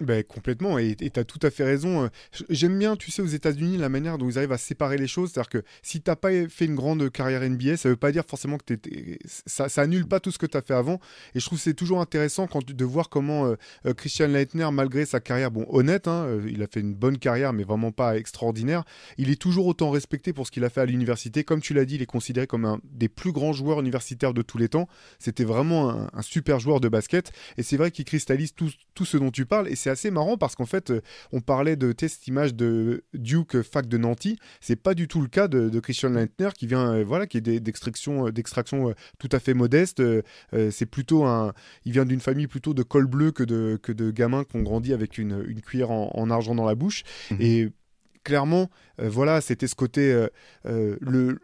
Ben, 0.00 0.24
complètement, 0.24 0.78
et 0.78 0.96
tu 0.96 1.20
as 1.20 1.24
tout 1.24 1.38
à 1.42 1.50
fait 1.50 1.64
raison. 1.64 2.08
J'aime 2.48 2.78
bien, 2.78 2.96
tu 2.96 3.10
sais, 3.10 3.22
aux 3.22 3.26
États-Unis, 3.26 3.76
la 3.76 3.88
manière 3.88 4.18
dont 4.18 4.28
ils 4.28 4.38
arrivent 4.38 4.52
à 4.52 4.58
séparer 4.58 4.96
les 4.96 5.06
choses. 5.06 5.32
C'est-à-dire 5.32 5.50
que 5.50 5.62
si 5.82 6.00
t'as 6.00 6.16
pas 6.16 6.30
fait 6.48 6.64
une 6.64 6.74
grande 6.74 7.10
carrière 7.10 7.48
NBA, 7.48 7.76
ça 7.76 7.88
veut 7.88 7.96
pas 7.96 8.12
dire 8.12 8.24
forcément 8.26 8.58
que 8.58 8.74
t'es, 8.74 9.18
ça, 9.46 9.68
ça 9.68 9.82
annule 9.82 10.06
pas 10.06 10.20
tout 10.20 10.30
ce 10.30 10.38
que 10.38 10.46
tu 10.46 10.56
as 10.56 10.62
fait 10.62 10.74
avant. 10.74 11.00
Et 11.34 11.40
je 11.40 11.46
trouve 11.46 11.58
c'est 11.60 11.74
toujours 11.74 12.00
intéressant 12.00 12.46
quand, 12.46 12.64
de 12.64 12.84
voir 12.84 13.08
comment 13.08 13.46
euh, 13.46 13.56
euh, 13.86 13.94
Christian 13.94 14.28
Leitner, 14.28 14.68
malgré 14.72 15.04
sa 15.04 15.20
carrière, 15.20 15.50
bon, 15.50 15.66
honnête, 15.68 16.08
hein, 16.08 16.24
euh, 16.26 16.48
il 16.50 16.62
a 16.62 16.66
fait 16.66 16.80
une 16.80 16.94
bonne 16.94 17.18
carrière, 17.18 17.52
mais 17.52 17.64
vraiment 17.64 17.92
pas 17.92 18.16
extraordinaire, 18.16 18.84
il 19.18 19.30
est 19.30 19.40
toujours 19.40 19.66
autant 19.66 19.90
respecté 19.90 20.32
pour 20.32 20.46
ce 20.46 20.50
qu'il 20.50 20.64
a 20.64 20.70
fait 20.70 20.80
à 20.80 20.86
l'université. 20.86 21.44
Comme 21.44 21.60
tu 21.60 21.74
l'as 21.74 21.84
dit, 21.84 21.96
il 21.96 22.02
est 22.02 22.06
considéré 22.06 22.46
comme 22.46 22.64
un 22.64 22.80
des 22.84 23.08
plus 23.08 23.32
grands 23.32 23.52
joueurs 23.52 23.80
universitaires 23.80 24.34
de 24.34 24.42
tous 24.42 24.58
les 24.58 24.68
temps. 24.68 24.88
C'était 25.18 25.44
vraiment 25.44 25.90
un, 25.90 26.22
super 26.22 26.60
joueur 26.60 26.80
de 26.80 26.88
basket. 26.88 27.32
Et 27.56 27.62
c'est 27.62 27.76
vrai 27.76 27.90
qu'il 27.90 28.04
cristallise 28.04 28.54
tout, 28.54 28.70
tout 28.94 29.04
ce 29.04 29.16
dont 29.16 29.30
tu 29.30 29.46
parles. 29.46 29.68
Et 29.68 29.76
c'est 29.76 29.89
c'est 29.90 30.08
assez 30.08 30.10
marrant 30.10 30.36
parce 30.36 30.54
qu'en 30.54 30.66
fait, 30.66 30.90
euh, 30.90 31.00
on 31.32 31.40
parlait 31.40 31.76
de 31.76 31.94
cette 31.98 32.26
image 32.28 32.54
de 32.54 33.04
Duke 33.14 33.62
fac 33.62 33.86
de 33.86 33.98
Nanty. 33.98 34.38
C'est 34.60 34.76
pas 34.76 34.94
du 34.94 35.08
tout 35.08 35.20
le 35.20 35.28
cas 35.28 35.48
de, 35.48 35.80
Christian 35.80 36.10
Leitner 36.10 36.50
qui 36.56 36.66
vient, 36.66 36.94
euh, 36.94 37.04
voilà, 37.04 37.26
qui 37.26 37.38
est 37.38 37.40
d'extraction, 37.40 38.26
euh, 38.26 38.32
d'extraction 38.32 38.94
tout 39.18 39.28
à 39.32 39.38
fait 39.38 39.54
modeste. 39.54 40.02
c'est 40.70 40.86
plutôt 40.86 41.24
un, 41.24 41.52
il 41.84 41.92
vient 41.92 42.04
d'une 42.04 42.20
famille 42.20 42.46
plutôt 42.46 42.74
de 42.74 42.82
col 42.82 43.06
bleu 43.06 43.32
que 43.32 43.42
de 43.42 43.78
que 43.82 43.92
de 43.92 44.10
gamins 44.10 44.44
qui 44.44 44.56
ont 44.56 44.62
grandi 44.62 44.92
avec 44.92 45.18
une, 45.18 45.44
une 45.46 45.60
cuillère 45.60 45.90
en, 45.90 46.30
argent 46.30 46.54
dans 46.54 46.64
la 46.64 46.74
bouche. 46.74 47.02
Mmh. 47.30 47.36
Et 47.40 47.68
clairement, 48.24 48.70
voilà, 48.98 49.40
c'était 49.40 49.66
ce 49.66 49.74
côté 49.74 50.26
le 50.64 51.38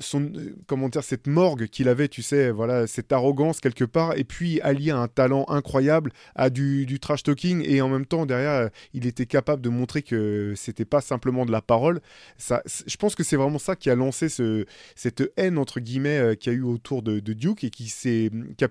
son 0.00 0.22
euh, 0.22 0.54
comment 0.66 0.88
dire 0.88 1.02
cette 1.02 1.26
morgue 1.26 1.66
qu'il 1.66 1.88
avait 1.88 2.08
tu 2.08 2.22
sais 2.22 2.50
voilà 2.50 2.86
cette 2.86 3.12
arrogance 3.12 3.60
quelque 3.60 3.84
part 3.84 4.16
et 4.16 4.24
puis 4.24 4.60
allié 4.60 4.90
à 4.90 4.98
un 4.98 5.08
talent 5.08 5.44
incroyable 5.48 6.12
à 6.34 6.50
du, 6.50 6.86
du 6.86 7.00
trash 7.00 7.22
talking 7.22 7.64
et 7.66 7.80
en 7.80 7.88
même 7.88 8.06
temps 8.06 8.26
derrière 8.26 8.52
euh, 8.52 8.68
il 8.94 9.06
était 9.06 9.26
capable 9.26 9.62
de 9.62 9.68
montrer 9.68 10.02
que 10.02 10.52
c'était 10.56 10.84
pas 10.84 11.00
simplement 11.00 11.44
de 11.46 11.52
la 11.52 11.62
parole. 11.62 12.00
Ça 12.36 12.62
je 12.64 12.96
pense 12.96 13.14
que 13.14 13.24
c'est 13.24 13.36
vraiment 13.36 13.58
ça 13.58 13.76
qui 13.76 13.90
a 13.90 13.94
lancé 13.94 14.28
ce, 14.28 14.64
cette 14.94 15.30
haine 15.36 15.58
entre 15.58 15.80
guillemets 15.80 16.18
euh, 16.18 16.34
qu'il 16.34 16.52
y 16.52 16.56
a 16.56 16.58
eu 16.58 16.62
autour 16.62 17.02
de, 17.02 17.18
Duke 17.18 17.64
et 17.64 17.70
qui 17.70 17.88
s'est 17.88 18.30
qui, 18.56 18.64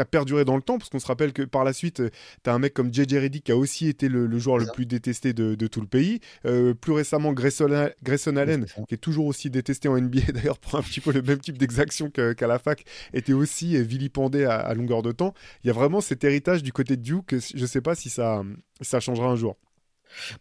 a 0.00 0.04
perduré 0.04 0.44
dans 0.44 0.56
le 0.56 0.62
temps 0.62 0.78
parce 0.78 0.88
qu'on 0.88 0.98
se 0.98 1.06
rappelle 1.06 1.32
que 1.32 1.42
par 1.42 1.62
la 1.62 1.72
suite 1.72 2.02
tu 2.42 2.50
as 2.50 2.54
un 2.54 2.58
mec 2.58 2.74
comme 2.74 2.92
JJ 2.92 3.14
Reddick 3.14 3.44
qui 3.44 3.52
a 3.52 3.56
aussi 3.56 3.88
été 3.88 4.08
le, 4.08 4.38
joueur 4.38 4.58
le 4.58 4.66
plus 4.72 4.86
détesté 4.86 5.32
de, 5.32 5.54
de, 5.54 5.66
tout 5.66 5.80
le 5.80 5.86
pays. 5.86 6.20
Plus 6.42 6.92
récemment 6.92 7.32
Grayson, 7.32 7.90
Grayson 8.02 8.36
Allen 8.36 8.66
qui 8.88 8.94
est 8.94 8.98
toujours 8.98 9.26
aussi 9.26 9.50
détesté 9.50 9.88
en 9.88 10.00
NBA 10.00 10.32
d'ailleurs 10.38 10.58
un 10.72 10.82
petit 10.82 11.00
peu 11.00 11.12
le 11.12 11.22
même 11.22 11.38
type 11.38 11.58
d'exaction 11.58 12.10
qu'à 12.10 12.46
la 12.46 12.58
fac, 12.58 12.84
était 13.12 13.32
aussi 13.32 13.82
vilipendé 13.82 14.44
à, 14.44 14.72
longueur 14.74 15.02
de 15.02 15.12
temps. 15.12 15.34
Il 15.64 15.68
y 15.68 15.70
a 15.70 15.72
vraiment 15.72 16.00
cet 16.00 16.24
héritage 16.24 16.62
du 16.62 16.72
côté 16.72 16.96
de 16.96 17.02
Duke, 17.02 17.36
je 17.54 17.60
ne 17.60 17.66
sais 17.66 17.80
pas 17.80 17.94
si 17.94 18.10
ça, 18.10 18.42
ça 18.80 19.00
changera 19.00 19.28
un 19.28 19.36
jour. 19.36 19.56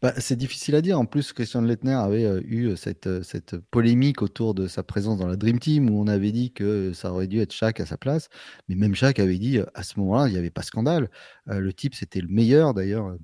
Bah, 0.02 0.14
c'est 0.18 0.36
difficile 0.36 0.76
à 0.76 0.82
dire. 0.82 1.00
En 1.00 1.06
plus, 1.06 1.34
Christian 1.34 1.62
Leitner 1.62 1.94
avait 1.94 2.26
euh, 2.26 2.42
eu 2.46 2.70
euh, 2.70 2.76
cette, 2.76 3.08
euh, 3.08 3.24
cette, 3.24 3.58
polémique 3.58 4.22
autour 4.22 4.54
de 4.54 4.68
sa 4.68 4.84
présence 4.84 5.20
dans 5.20 5.28
la 5.28 5.36
Dream 5.36 5.60
Team 5.60 5.90
où 5.90 6.02
on 6.02 6.08
avait 6.08 6.32
dit 6.32 6.52
que 6.52 6.94
ça 6.94 7.12
aurait 7.12 7.28
dû 7.28 7.40
être 7.40 7.54
Shaq 7.54 7.80
à 7.80 7.86
sa 7.86 7.98
place. 7.98 8.30
Mais 8.68 8.76
même 8.76 8.96
Shaq 8.96 9.20
avait 9.20 9.38
dit 9.38 9.60
à 9.74 9.84
ce 9.84 10.00
moment-là, 10.00 10.28
il 10.28 10.32
n'y 10.32 10.38
avait 10.38 10.50
pas 10.50 10.64
scandale. 10.64 11.10
le 11.48 11.74
type, 11.74 11.96
c'était 11.96 12.22
le 12.22 12.28
meilleur. 12.28 12.74
D'ailleurs, 12.74 13.16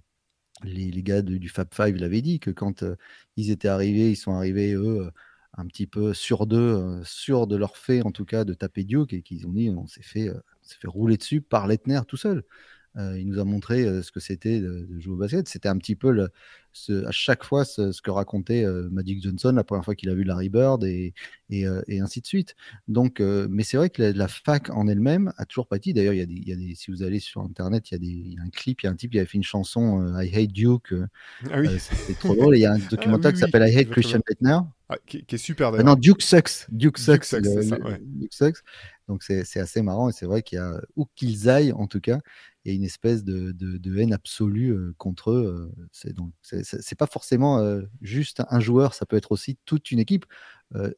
les, 0.64 0.92
les, 0.92 1.04
gars 1.04 1.22
du 1.22 1.50
Fab 1.50 1.68
Five 1.74 1.96
l'avaient 1.98 2.22
dit 2.22 2.40
que 2.40 2.52
quand 2.52 2.84
ils 3.38 3.52
étaient 3.52 3.68
arrivés, 3.68 4.12
ils 4.12 4.16
sont 4.16 4.34
arrivés, 4.34 4.74
eux 4.74 5.12
un 5.58 5.66
petit 5.68 5.88
peu 5.88 6.14
sur 6.14 6.48
d'eux, 6.48 6.58
euh, 6.58 7.04
sûr 7.04 7.48
de 7.48 7.56
leur 7.56 7.78
fait 7.78 8.02
en 8.04 8.12
tout 8.12 8.26
cas 8.26 8.44
de 8.44 8.54
taper 8.54 8.84
Duke 8.84 9.14
et 9.14 9.22
qu'ils 9.22 9.48
ont 9.48 9.52
dit 9.54 9.70
on 9.70 9.88
s'est 9.88 10.04
fait, 10.04 10.30
euh, 10.30 10.40
fait 10.64 10.88
rouler 10.88 11.18
dessus 11.18 11.42
par 11.42 11.68
Leitner 11.68 12.02
tout 12.08 12.18
seul. 12.18 12.44
Euh, 12.98 13.20
il 13.20 13.28
nous 13.28 13.40
a 13.40 13.44
montré 13.44 13.84
ce 14.04 14.12
que 14.12 14.20
c'était 14.20 14.60
de, 14.60 14.88
jouer 15.00 15.14
au 15.14 15.18
basket. 15.18 15.48
C'était 15.48 15.70
un 15.70 15.78
petit 15.78 15.96
peu 15.96 16.12
le, 16.12 16.30
à 17.06 17.12
chaque 17.12 17.44
fois 17.44 17.66
ce, 17.66 18.02
que 18.02 18.12
racontait 18.12 18.66
Magic 18.92 19.22
Johnson 19.24 19.52
la 19.54 19.64
première 19.64 19.86
fois 19.86 19.96
qu'il 19.96 20.10
a 20.10 20.14
vu 20.14 20.24
Larry 20.24 20.50
Bird 20.50 20.84
et, 20.84 21.14
et, 21.50 21.66
ainsi 22.00 22.22
de 22.22 22.26
suite. 22.26 22.56
Donc, 22.88 23.20
mais 23.20 23.64
c'est 23.64 23.78
vrai 23.78 23.90
que 23.90 24.02
la, 24.02 24.28
fac 24.28 24.70
en 24.70 24.88
elle-même 24.88 25.34
a 25.38 25.46
toujours 25.46 25.68
dit. 25.82 25.94
D'ailleurs, 25.94 26.14
il 26.14 26.48
y, 26.48 26.52
a 26.52 26.56
des, 26.56 26.76
si 26.76 26.92
vous 26.92 27.04
allez 27.04 27.20
sur 27.20 27.42
Internet, 27.42 27.90
il 27.92 27.94
y, 27.94 27.96
a 27.96 28.00
des, 28.00 28.08
il 28.08 28.34
y 28.34 28.40
a 28.40 28.44
un 28.44 28.50
clip, 28.50 28.82
il 28.82 28.86
y 28.86 28.90
a 28.90 28.92
un 28.92 28.96
type 28.96 29.12
qui 29.12 29.20
a 29.20 29.26
fait 29.26 29.38
une 29.38 29.44
chanson 29.44 30.20
I 30.20 30.30
Hate 30.36 30.52
Duke. 30.52 30.94
Ah 31.52 31.60
oui. 31.60 31.70
c'est 31.80 32.18
trop 32.18 32.36
drôle. 32.36 32.58
Il 32.58 32.62
y 32.62 32.66
a 32.66 32.74
un 32.74 32.80
ah 32.86 32.90
documentaire 32.90 33.34
qui 33.34 33.40
s'appelle 33.40 33.68
I 33.68 33.78
Hate 33.78 33.90
Christian 33.90 34.20
Leitner. 34.28 34.60
Ah, 34.90 34.98
qui, 35.08 35.24
est 35.28 35.38
super 35.38 35.70
ah 35.70 35.72
d'ailleurs. 35.72 35.86
non, 35.86 35.96
Duke 35.96 36.22
Sucks. 36.22 36.68
Duke 36.70 36.98
Sucks. 36.98 37.34
Duke 37.36 38.34
Sucks, 38.34 38.58
Donc 39.08 39.24
c'est 39.24 39.60
assez 39.60 39.82
marrant 39.82 40.10
et 40.10 40.12
c'est 40.14 40.26
vrai 40.26 40.42
qu'il 40.44 40.58
y 40.58 40.62
a, 40.62 40.82
où 40.96 41.06
qu'ils 41.16 41.50
aillent 41.50 41.74
en 41.74 41.88
tout 41.88 42.00
cas, 42.00 42.20
il 42.64 42.72
y 42.72 42.76
a 42.76 42.76
une 42.76 42.84
espèce 42.84 43.24
de, 43.24 44.00
haine 44.00 44.14
absolue 44.14 44.72
euh, 44.72 44.94
contre 44.98 45.32
eux. 45.32 45.72
Euh, 45.78 45.88
c'est 45.92 46.14
donc 46.14 46.32
c'est 46.42 46.98
pas 46.98 47.08
forcément 47.08 47.60
euh, 47.60 47.82
juste 48.02 48.42
un 48.50 48.60
joueur, 48.60 48.94
ça 48.94 49.06
peut 49.06 49.18
être 49.18 49.32
aussi 49.32 49.58
toute 49.66 49.92
une 49.92 50.00
équipe. 50.00 50.26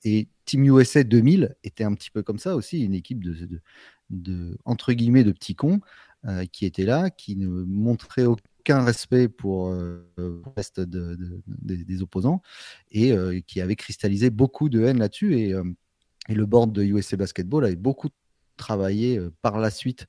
et 0.03 0.29
Team 0.45 0.65
USA 0.65 1.03
2000 1.03 1.55
était 1.63 1.83
un 1.83 1.93
petit 1.93 2.11
peu 2.11 2.23
comme 2.23 2.39
ça 2.39 2.55
aussi, 2.55 2.83
une 2.83 2.93
équipe 2.93 3.23
de, 3.23 3.61
de, 4.09 4.57
entre 4.65 4.93
guillemets 4.93 5.23
de 5.23 5.31
petits 5.31 5.55
cons 5.55 5.81
qui 6.51 6.65
était 6.65 6.85
là, 6.85 7.11
qui 7.11 7.35
ne 7.35 7.47
montrait 7.47 8.25
aucun 8.65 8.83
respect 8.83 9.27
pour 9.27 9.69
euh, 9.69 10.03
le 10.17 10.41
reste 10.57 10.79
des 10.79 12.01
opposants 12.01 12.41
et 12.91 13.13
qui 13.45 13.61
avait 13.61 13.75
cristallisé 13.75 14.29
beaucoup 14.31 14.69
de 14.69 14.83
haine 14.83 14.97
là-dessus. 14.97 15.53
Et, 16.29 16.35
le 16.35 16.45
board 16.45 16.71
de 16.71 16.83
USA 16.83 17.17
Basketball 17.17 17.65
avait 17.65 17.75
beaucoup 17.75 18.09
travaillé 18.57 19.19
par 19.41 19.59
la 19.59 19.69
suite 19.69 20.07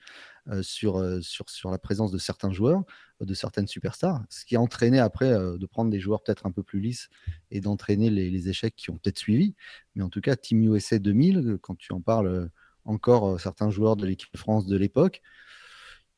sur, 0.63 1.05
sur, 1.21 1.51
sur 1.51 1.71
la 1.73 1.79
présence 1.79 2.13
de 2.13 2.19
certains 2.19 2.53
joueurs, 2.53 2.85
de 3.21 3.35
certaines 3.35 3.67
superstars, 3.67 4.23
ce 4.31 4.45
qui 4.45 4.55
a 4.55 4.61
entraîné 4.61 5.01
après 5.01 5.31
de 5.31 5.67
prendre 5.67 5.91
des 5.91 5.99
joueurs 5.99 6.23
peut-être 6.23 6.47
un 6.47 6.53
peu 6.53 6.63
plus 6.63 6.79
lisses 6.79 7.09
et 7.51 7.61
d'entraîner 7.61 8.09
les, 8.09 8.49
échecs 8.49 8.77
qui 8.77 8.91
ont 8.91 8.99
peut-être 8.99 9.19
suivi. 9.19 9.57
Mais 9.97 10.05
en 10.05 10.09
tout 10.09 10.21
cas, 10.21 10.37
Team 10.37 10.63
USA 10.63 11.01
2000, 11.01 11.59
quand 11.61 11.77
tu 11.77 11.93
en 11.93 12.01
parles 12.01 12.51
encore, 12.85 13.41
certains 13.41 13.71
joueurs 13.71 13.97
de 13.97 14.07
l'équipe 14.07 14.37
France 14.37 14.67
de 14.67 14.77
l'époque, 14.77 15.23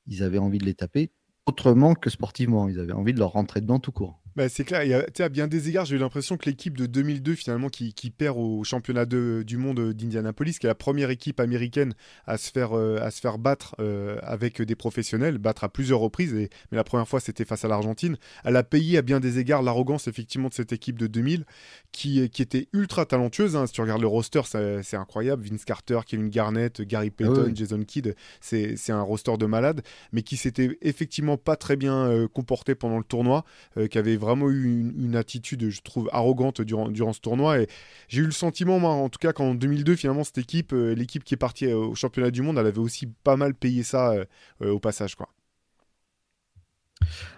ils 0.06 0.22
avaient 0.22 0.38
envie 0.38 0.58
de 0.58 0.64
les 0.64 0.74
taper 0.74 1.10
autrement 1.46 1.94
que 1.94 2.10
sportivement. 2.10 2.68
Ils 2.68 2.78
avaient 2.78 2.92
envie 2.92 3.14
de 3.14 3.18
leur 3.18 3.32
rentrer 3.32 3.60
dedans 3.60 3.78
tout 3.78 3.92
court. 3.92 4.20
Bah, 4.38 4.48
c'est 4.48 4.62
clair, 4.62 4.84
il 4.84 4.90
y 4.90 4.94
a, 4.94 5.04
à 5.18 5.28
bien 5.28 5.48
des 5.48 5.68
égards, 5.68 5.84
j'ai 5.84 5.96
eu 5.96 5.98
l'impression 5.98 6.36
que 6.36 6.48
l'équipe 6.48 6.78
de 6.78 6.86
2002, 6.86 7.34
finalement, 7.34 7.68
qui, 7.68 7.92
perd 8.16 8.38
au 8.38 8.62
championnat 8.62 9.04
du 9.04 9.56
monde 9.56 9.92
d'Indianapolis, 9.92 10.60
qui 10.60 10.66
est 10.66 10.68
la 10.68 10.76
première 10.76 11.10
équipe 11.10 11.40
américaine 11.40 11.92
à 12.24 12.38
se 12.38 12.52
faire, 12.52 12.78
euh, 12.78 13.00
à 13.02 13.10
se 13.10 13.20
faire 13.20 13.38
battre 13.38 13.74
euh, 13.80 14.16
avec 14.22 14.62
des 14.62 14.76
professionnels, 14.76 15.38
battre 15.38 15.64
à 15.64 15.68
plusieurs 15.68 15.98
reprises, 15.98 16.34
et, 16.34 16.50
mais 16.70 16.76
la 16.76 16.84
première 16.84 17.08
fois 17.08 17.18
c'était 17.18 17.44
face 17.44 17.64
à 17.64 17.68
l'Argentine, 17.68 18.16
elle 18.44 18.54
a 18.54 18.62
payé 18.62 18.98
à 18.98 19.02
bien 19.02 19.18
des 19.18 19.40
égards 19.40 19.60
l'arrogance, 19.60 20.06
effectivement, 20.06 20.50
de 20.50 20.54
cette 20.54 20.72
équipe 20.72 21.00
de 21.00 21.08
2000, 21.08 21.44
qui, 21.90 22.30
qui 22.30 22.40
était 22.40 22.68
ultra 22.72 23.06
talentueuse. 23.06 23.56
Hein. 23.56 23.66
Si 23.66 23.72
tu 23.72 23.80
regardes 23.80 24.02
le 24.02 24.06
roster, 24.06 24.42
c'est 24.44 24.96
incroyable. 24.96 25.42
Vince 25.42 25.64
Carter, 25.64 25.98
Kevin 26.06 26.28
Garnett, 26.28 26.80
Gary 26.82 27.08
ah 27.10 27.16
Payton, 27.16 27.50
Jason 27.56 27.82
Kidd, 27.82 28.14
c'est 28.40 28.76
un 28.90 29.02
roster 29.02 29.36
de 29.36 29.46
malades, 29.46 29.82
mais 30.12 30.22
qui 30.22 30.36
s'était 30.36 30.78
effectivement 30.80 31.36
pas 31.36 31.56
très 31.56 31.74
bien 31.74 32.06
euh, 32.06 32.28
comporté 32.28 32.76
pendant 32.76 32.98
le 32.98 33.04
tournoi, 33.04 33.44
qui 33.90 33.98
avait 33.98 34.16
vraiment 34.16 34.27
vraiment 34.28 34.50
eu 34.50 34.92
une, 34.96 35.16
attitude, 35.16 35.70
je 35.70 35.80
trouve, 35.80 36.08
arrogante 36.12 36.60
durant, 36.60 37.12
ce 37.12 37.20
tournoi. 37.20 37.60
Et 37.60 37.68
j'ai 38.08 38.20
eu 38.22 38.24
le 38.24 38.30
sentiment, 38.30 38.78
moi, 38.78 38.90
en 38.90 39.08
tout 39.08 39.18
cas, 39.18 39.32
qu'en 39.32 39.54
2002, 39.54 39.96
finalement, 39.96 40.24
cette 40.24 40.38
équipe, 40.38 40.72
euh, 40.72 40.94
l'équipe 40.94 41.24
qui 41.24 41.34
est 41.34 41.38
partie 41.38 41.66
euh, 41.66 41.76
au 41.76 41.94
championnat 41.94 42.30
du 42.30 42.42
monde, 42.42 42.58
elle 42.58 42.66
avait 42.66 42.78
aussi 42.78 43.06
pas 43.06 43.36
mal 43.36 43.54
payé 43.54 43.82
ça 43.82 44.12
euh, 44.12 44.70
au 44.70 44.78
passage, 44.78 45.14
quoi. 45.14 45.28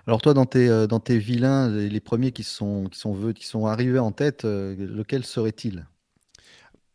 Alors 0.06 0.20
toi, 0.20 0.34
dans 0.34 0.46
tes, 0.46 0.86
dans 0.88 1.00
tes 1.00 1.18
vilains, 1.18 1.68
les 1.68 2.00
premiers 2.00 2.32
qui 2.32 2.42
sont, 2.42 2.86
qui 2.90 2.98
sont, 2.98 3.32
qui 3.32 3.46
sont 3.46 3.66
arrivés 3.66 3.98
en 3.98 4.10
tête, 4.10 4.44
lequel 4.44 5.24
serait-il? 5.24 5.86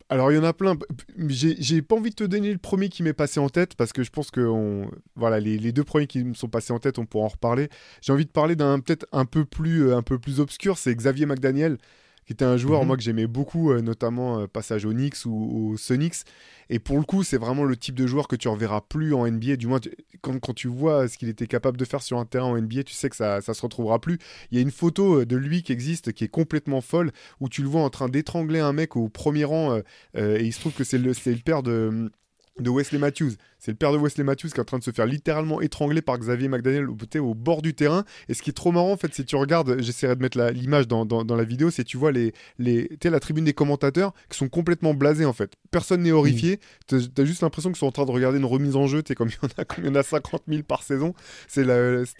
Alors 0.09 0.31
il 0.31 0.35
y 0.35 0.37
en 0.37 0.43
a 0.43 0.53
plein. 0.53 0.77
J'ai 1.17 1.81
pas 1.81 1.95
envie 1.95 2.11
de 2.11 2.15
te 2.15 2.23
donner 2.23 2.51
le 2.51 2.59
premier 2.59 2.89
qui 2.89 3.01
m'est 3.01 3.13
passé 3.13 3.39
en 3.39 3.49
tête 3.49 3.75
parce 3.75 3.91
que 3.91 4.03
je 4.03 4.11
pense 4.11 4.29
que 4.29 4.85
voilà 5.15 5.39
les, 5.39 5.71
deux 5.71 5.83
premiers 5.83 6.07
qui 6.07 6.23
me 6.23 6.33
sont 6.33 6.47
passés 6.47 6.73
en 6.73 6.79
tête, 6.79 6.99
on 6.99 7.05
pourra 7.05 7.25
en 7.25 7.29
reparler. 7.29 7.69
J'ai 8.01 8.13
envie 8.13 8.25
de 8.25 8.31
parler 8.31 8.55
d'un 8.55 8.79
peut-être 8.79 9.07
un 9.11 9.25
peu 9.25 9.45
plus 9.45 9.87
euh, 9.87 9.97
un 9.97 10.03
peu 10.03 10.19
plus 10.19 10.39
obscur, 10.39 10.77
c'est 10.77 10.93
Xavier 10.93 11.25
McDaniel 11.25 11.77
qui 12.25 12.33
était 12.33 12.45
un 12.45 12.57
joueur, 12.57 12.81
mhm. 12.81 12.87
moi, 12.87 12.97
que 12.97 13.03
j'aimais 13.03 13.27
beaucoup, 13.27 13.71
euh, 13.71 13.81
notamment 13.81 14.39
euh, 14.39 14.47
passage 14.47 14.85
au 14.85 14.93
Knicks 14.93 15.25
ou 15.25 15.71
au 15.71 15.77
Sonics. 15.77 16.23
Et 16.69 16.79
pour 16.79 16.97
le 16.97 17.03
coup, 17.03 17.23
c'est 17.23 17.37
vraiment 17.37 17.63
le 17.63 17.77
type 17.77 17.95
de 17.95 18.07
joueur 18.07 18.27
que 18.27 18.35
tu 18.35 18.47
reverras 18.47 18.81
plus 18.81 19.13
en 19.13 19.29
NBA. 19.29 19.57
Du 19.57 19.67
moins, 19.67 19.79
quand, 20.21 20.39
quand, 20.39 20.53
tu 20.53 20.67
vois 20.67 21.07
ce 21.07 21.17
qu'il 21.17 21.29
était 21.29 21.45
capable 21.45 21.77
de 21.77 21.85
faire 21.85 22.01
sur 22.01 22.17
un 22.17 22.25
terrain 22.25 22.47
en 22.47 22.59
NBA, 22.59 22.83
tu 22.83 22.93
sais 22.93 23.09
que 23.09 23.15
ça, 23.15 23.41
ça 23.41 23.53
se 23.53 23.61
retrouvera 23.61 23.99
plus. 23.99 24.17
Il 24.49 24.55
y 24.55 24.59
a 24.59 24.61
une 24.61 24.71
photo 24.71 25.21
euh, 25.21 25.25
de 25.25 25.35
lui 25.35 25.61
qui 25.61 25.71
existe, 25.71 26.13
qui 26.13 26.23
est 26.23 26.29
complètement 26.29 26.81
folle, 26.81 27.11
où 27.39 27.49
tu 27.49 27.61
le 27.61 27.67
vois 27.67 27.81
en 27.81 27.91
train 27.91 28.09
d'étrangler 28.09 28.59
un 28.59 28.73
mec 28.73 28.95
au 28.95 29.07
premier 29.07 29.43
rang. 29.43 29.79
et 30.15 30.43
il 30.43 30.51
se 30.53 30.59
trouve 30.59 30.73
que 30.73 30.83
c'est 30.83 30.97
le, 30.97 31.11
le 31.11 31.35
père 31.43 31.61
de 31.61 32.09
de 32.59 32.69
Wesley 32.69 32.99
Matthews. 32.99 33.33
C'est 33.59 33.71
le 33.71 33.77
père 33.77 33.91
de 33.91 33.97
Wesley 33.97 34.23
Matthews 34.23 34.49
qui 34.49 34.55
est 34.57 34.61
en 34.61 34.65
train 34.65 34.79
de 34.79 34.83
se 34.83 34.91
faire 34.91 35.05
littéralement 35.05 35.59
étrangler 35.59 36.01
par 36.01 36.17
Xavier 36.17 36.47
McDaniel 36.47 36.87
au, 36.89 37.33
bord 37.33 37.61
du 37.61 37.73
terrain. 37.73 38.05
Et 38.29 38.33
ce 38.33 38.41
qui 38.41 38.51
est 38.51 38.53
trop 38.53 38.71
marrant, 38.71 38.91
en 38.91 38.97
fait, 38.97 39.13
si 39.13 39.25
tu 39.25 39.35
regardes, 39.35 39.81
j'essaierai 39.81 40.15
de 40.15 40.21
mettre 40.21 40.39
l'image 40.51 40.87
dans, 40.87 41.05
dans, 41.05 41.35
la 41.35 41.43
vidéo, 41.43 41.71
c'est 41.71 41.83
tu 41.83 41.97
vois 41.97 42.11
les, 42.11 42.33
les, 42.59 42.89
la 43.03 43.19
tribune 43.19 43.43
des 43.43 43.53
commentateurs 43.53 44.13
qui 44.29 44.37
sont 44.37 44.49
complètement 44.49 44.93
blasés, 44.93 45.25
en 45.25 45.33
fait. 45.33 45.53
Personne 45.71 46.03
n'est 46.03 46.11
horrifié. 46.11 46.59
Mm. 46.91 46.99
Tu 47.15 47.21
as, 47.21 47.25
juste 47.25 47.41
l'impression 47.41 47.71
qu'ils 47.71 47.79
sont 47.79 47.87
en 47.87 47.91
train 47.91 48.05
de 48.05 48.11
regarder 48.11 48.37
une 48.37 48.45
remise 48.45 48.75
en 48.75 48.87
jeu. 48.87 49.01
Comme 49.15 49.29
il 49.29 49.33
y 49.33 49.45
en 49.45 49.49
a, 49.57 49.65
comme 49.65 49.83
il 49.83 49.87
y 49.87 49.91
en 49.91 49.95
a 49.95 50.03
50 50.03 50.43
000 50.47 50.63
par 50.63 50.83
saison. 50.83 51.13
C'était 51.47 51.65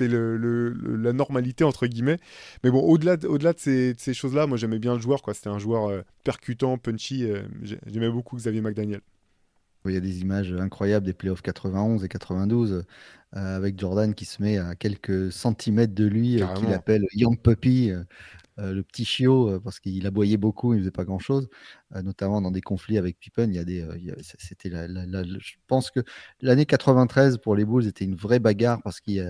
le, 0.08 0.38
le, 0.38 0.70
la 0.98 1.13
normalité, 1.13 1.63
entre 1.63 1.88
guillemets. 1.88 2.18
Mais 2.63 2.72
bon, 2.72 2.82
au-delà 2.82 3.13
au 3.27 3.38
-delà 3.38 3.54
de 3.54 3.60
ces, 3.60 3.94
ces 3.98 4.13
choses-là, 4.13 4.48
moi 4.48 4.58
j'aimais 4.58 4.80
bien 4.80 4.96
le 4.96 5.00
joueur. 5.00 5.22
C'était 5.34 5.50
un 5.50 5.60
joueur 5.60 5.89
euh, 5.89 6.01
percutant, 6.24 6.77
punchy. 6.77 7.24
Euh, 7.24 7.44
j'aimais 7.86 8.10
beaucoup 8.10 8.36
Xavier 8.36 8.62
McDaniel. 8.62 9.01
Il 9.89 9.94
y 9.94 9.98
a 9.98 10.01
des 10.01 10.22
images 10.22 10.54
incroyables 10.54 11.06
des 11.06 11.13
playoffs 11.13 11.42
91 11.42 12.04
et 12.04 12.08
92 12.08 12.74
euh, 13.36 13.56
avec 13.58 13.80
Jordan 13.80 14.13
qui 14.13 14.25
se 14.25 14.42
met 14.42 14.58
à 14.58 14.75
quelques 14.75 15.32
centimètres 15.32 15.94
de 15.94 16.06
lui, 16.06 16.42
euh, 16.42 16.48
qu'il 16.54 16.72
appelle 16.74 17.04
Young 17.13 17.38
Puppy, 17.38 17.92
euh, 17.92 18.04
le 18.58 18.82
petit 18.82 19.04
chiot, 19.04 19.60
parce 19.60 19.82
qu'il 19.82 20.08
aboyait 20.08 20.38
beaucoup, 20.38 20.74
il 20.74 20.77
ne 20.77 20.82
faisait 20.84 20.92
pas 20.92 21.04
grand-chose, 21.04 21.50
notamment 22.04 22.42
dans 22.42 22.51
des 22.51 22.62
conflits 22.62 22.98
avec 22.98 23.20
Pippen. 23.20 23.50
Il 23.50 23.56
y 23.56 23.60
a 23.60 23.65
des, 23.65 23.86
c'était 24.38 24.70
je 24.70 25.56
pense 25.68 25.92
que 25.92 26.00
l'année 26.39 26.65
93 26.65 27.39
pour 27.39 27.56
les 27.56 27.65
Bulls 27.65 27.86
était 27.88 28.06
une 28.06 28.15
vraie 28.15 28.39
bagarre 28.39 28.82
parce 28.82 29.01
qu'il 29.01 29.22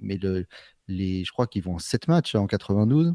mais 0.00 0.18
le, 0.18 0.46
les, 0.86 1.24
je 1.24 1.32
crois 1.32 1.48
qu'ils 1.48 1.62
vont 1.62 1.74
en 1.74 1.78
7 1.80 2.06
matchs 2.06 2.36
en 2.36 2.46
92. 2.46 3.14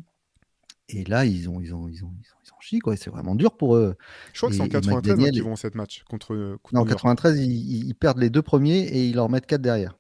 Et 0.90 1.04
là, 1.04 1.26
ils 1.26 1.50
ont, 1.50 1.60
ils 1.60 1.74
ont, 1.76 1.88
ils 1.90 2.04
ont, 2.06 2.14
ils 2.22 2.32
ont, 2.32 2.58
ils 2.72 2.80
quoi. 2.80 2.96
C'est 2.96 3.10
vraiment 3.10 3.36
dur 3.36 3.56
pour 3.56 3.76
eux. 3.76 3.96
Je 4.34 4.40
crois 4.40 4.50
que 4.50 4.56
c'est 4.56 4.62
en 4.62 4.70
93 4.70 5.32
qu'ils 5.32 5.44
vont 5.44 5.56
cette 5.56 5.76
match 5.76 6.04
contre. 6.04 6.58
contre 6.62 6.74
non, 6.74 6.82
en 6.82 6.86
93, 6.86 7.40
ils, 7.40 7.94
perdent 7.94 8.20
les 8.20 8.30
deux 8.30 8.42
premiers 8.42 8.80
et 8.80 9.08
ils 9.08 9.16
leur 9.16 9.30
mettent 9.30 9.46
quatre 9.46 9.62
derrière. 9.62 9.98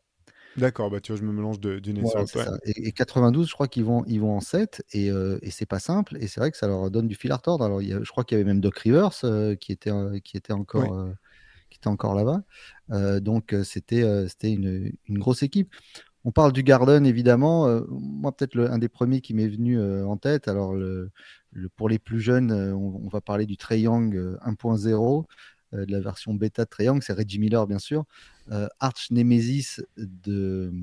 D'accord, 0.58 0.89
bah 0.89 1.00
tu 1.00 1.12
vois, 1.12 1.22
je 1.22 1.25
me 1.25 1.32
mélange 1.32 1.60
d'une 1.60 2.01
voilà, 2.01 2.58
et, 2.65 2.88
et, 2.88 2.91
92, 2.91 3.48
je 3.48 3.53
crois 3.53 3.67
qu'ils 3.67 3.84
vont, 3.84 4.03
ils 4.08 4.20
vont 4.20 4.36
en 4.36 4.39
7 4.39 4.84
et, 4.91 5.12
euh, 5.12 5.38
et 5.44 5.51
c'est 5.51 5.67
pas 5.67 5.77
simple. 5.77 6.17
Et 6.20 6.27
c'est 6.27 6.39
vrai 6.39 6.50
que 6.50 6.58
ça 6.58 6.67
leur 6.67 6.89
donne 6.89 7.08
du 7.08 7.13
fil 7.13 7.32
à 7.32 7.36
retordre. 7.36 7.63
Alors, 7.63 7.82
il 7.84 7.89
y 7.89 7.94
a, 7.94 8.01
je 8.01 8.10
crois 8.10 8.24
qu'il 8.24 8.38
y 8.38 8.41
avait 8.41 8.48
même 8.48 8.60
Doc 8.60 8.79
Rivers 8.79 9.12
euh, 9.24 9.56
qui, 9.56 9.72
était, 9.72 9.91
euh, 9.91 10.17
qui 10.20 10.36
était 10.36 10.53
encore, 10.53 10.94
euh, 10.96 11.13
qui 11.70 11.77
était 11.77 11.89
encore 11.89 12.15
là-bas. 12.15 12.41
donc, 13.20 13.53
c'était 13.63 14.27
c'était 14.27 14.51
une, 14.51 14.91
une, 15.08 15.20
grosse 15.20 15.44
équipe. 15.44 15.75
On 16.27 16.31
parle 16.31 16.51
du 16.51 16.62
Garden, 16.62 17.05
évidemment. 17.05 17.69
Euh, 17.69 17.86
moi, 17.89 18.36
peut-être 18.36 18.60
un 18.60 18.79
des 18.79 18.89
premiers 18.89 19.22
qui 19.22 19.34
m'est 19.34 19.48
venu 19.48 19.79
euh, 19.79 20.05
en 20.05 20.17
tête. 20.17 20.50
Alors, 20.50 20.75
pour 21.77 21.88
les 21.88 22.00
plus 22.00 22.19
jeunes, 22.19 22.51
euh, 22.51 22.75
on, 22.75 23.07
va 23.07 23.22
parler 23.22 23.46
du 23.46 23.55
Triangle 23.55 24.38
1.0, 24.46 25.25
de 25.72 25.89
la 25.89 26.01
version 26.01 26.34
bêta 26.34 26.65
de 26.65 26.69
Triangle. 26.69 27.01
C'est 27.01 27.13
Reggie 27.13 27.39
Miller, 27.39 27.65
bien 27.65 27.79
sûr. 27.79 28.03
Arch 28.81 29.10
Nemesis 29.10 29.79
de, 29.96 30.74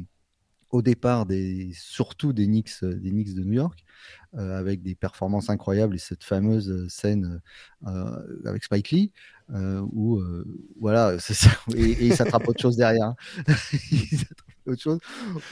au 0.70 0.80
départ, 0.80 1.26
des, 1.26 1.72
surtout 1.74 2.32
des 2.32 2.46
Knicks, 2.46 2.82
des 2.82 3.10
Knicks 3.10 3.34
de 3.34 3.44
New 3.44 3.52
York, 3.52 3.84
avec 4.32 4.80
des 4.80 4.94
performances 4.94 5.50
incroyables 5.50 5.94
et 5.94 5.98
cette 5.98 6.24
fameuse 6.24 6.88
scène 6.88 7.42
avec 8.46 8.64
Spike 8.64 8.90
Lee, 8.92 9.12
où, 9.92 10.22
voilà, 10.80 11.16
et, 11.76 12.06
il 12.06 12.16
s'attrape 12.16 12.48
autre 12.48 12.62
chose 12.62 12.78
derrière. 12.78 13.08
Hein. 13.08 13.16
autre 14.66 14.82
chose, 14.82 14.98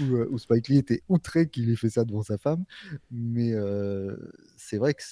où, 0.01 0.05
où, 0.05 0.39
Spike 0.39 0.69
Lee 0.69 0.79
était 0.79 1.03
outré 1.09 1.49
qu'il 1.49 1.71
ait 1.71 1.77
fait 1.77 1.91
ça 1.91 2.05
devant 2.05 2.23
sa 2.23 2.39
femme. 2.39 2.65
Mais 3.11 3.53
euh, 3.53 4.17
c'est 4.57 4.79
vrai 4.79 4.95
que 4.95 5.03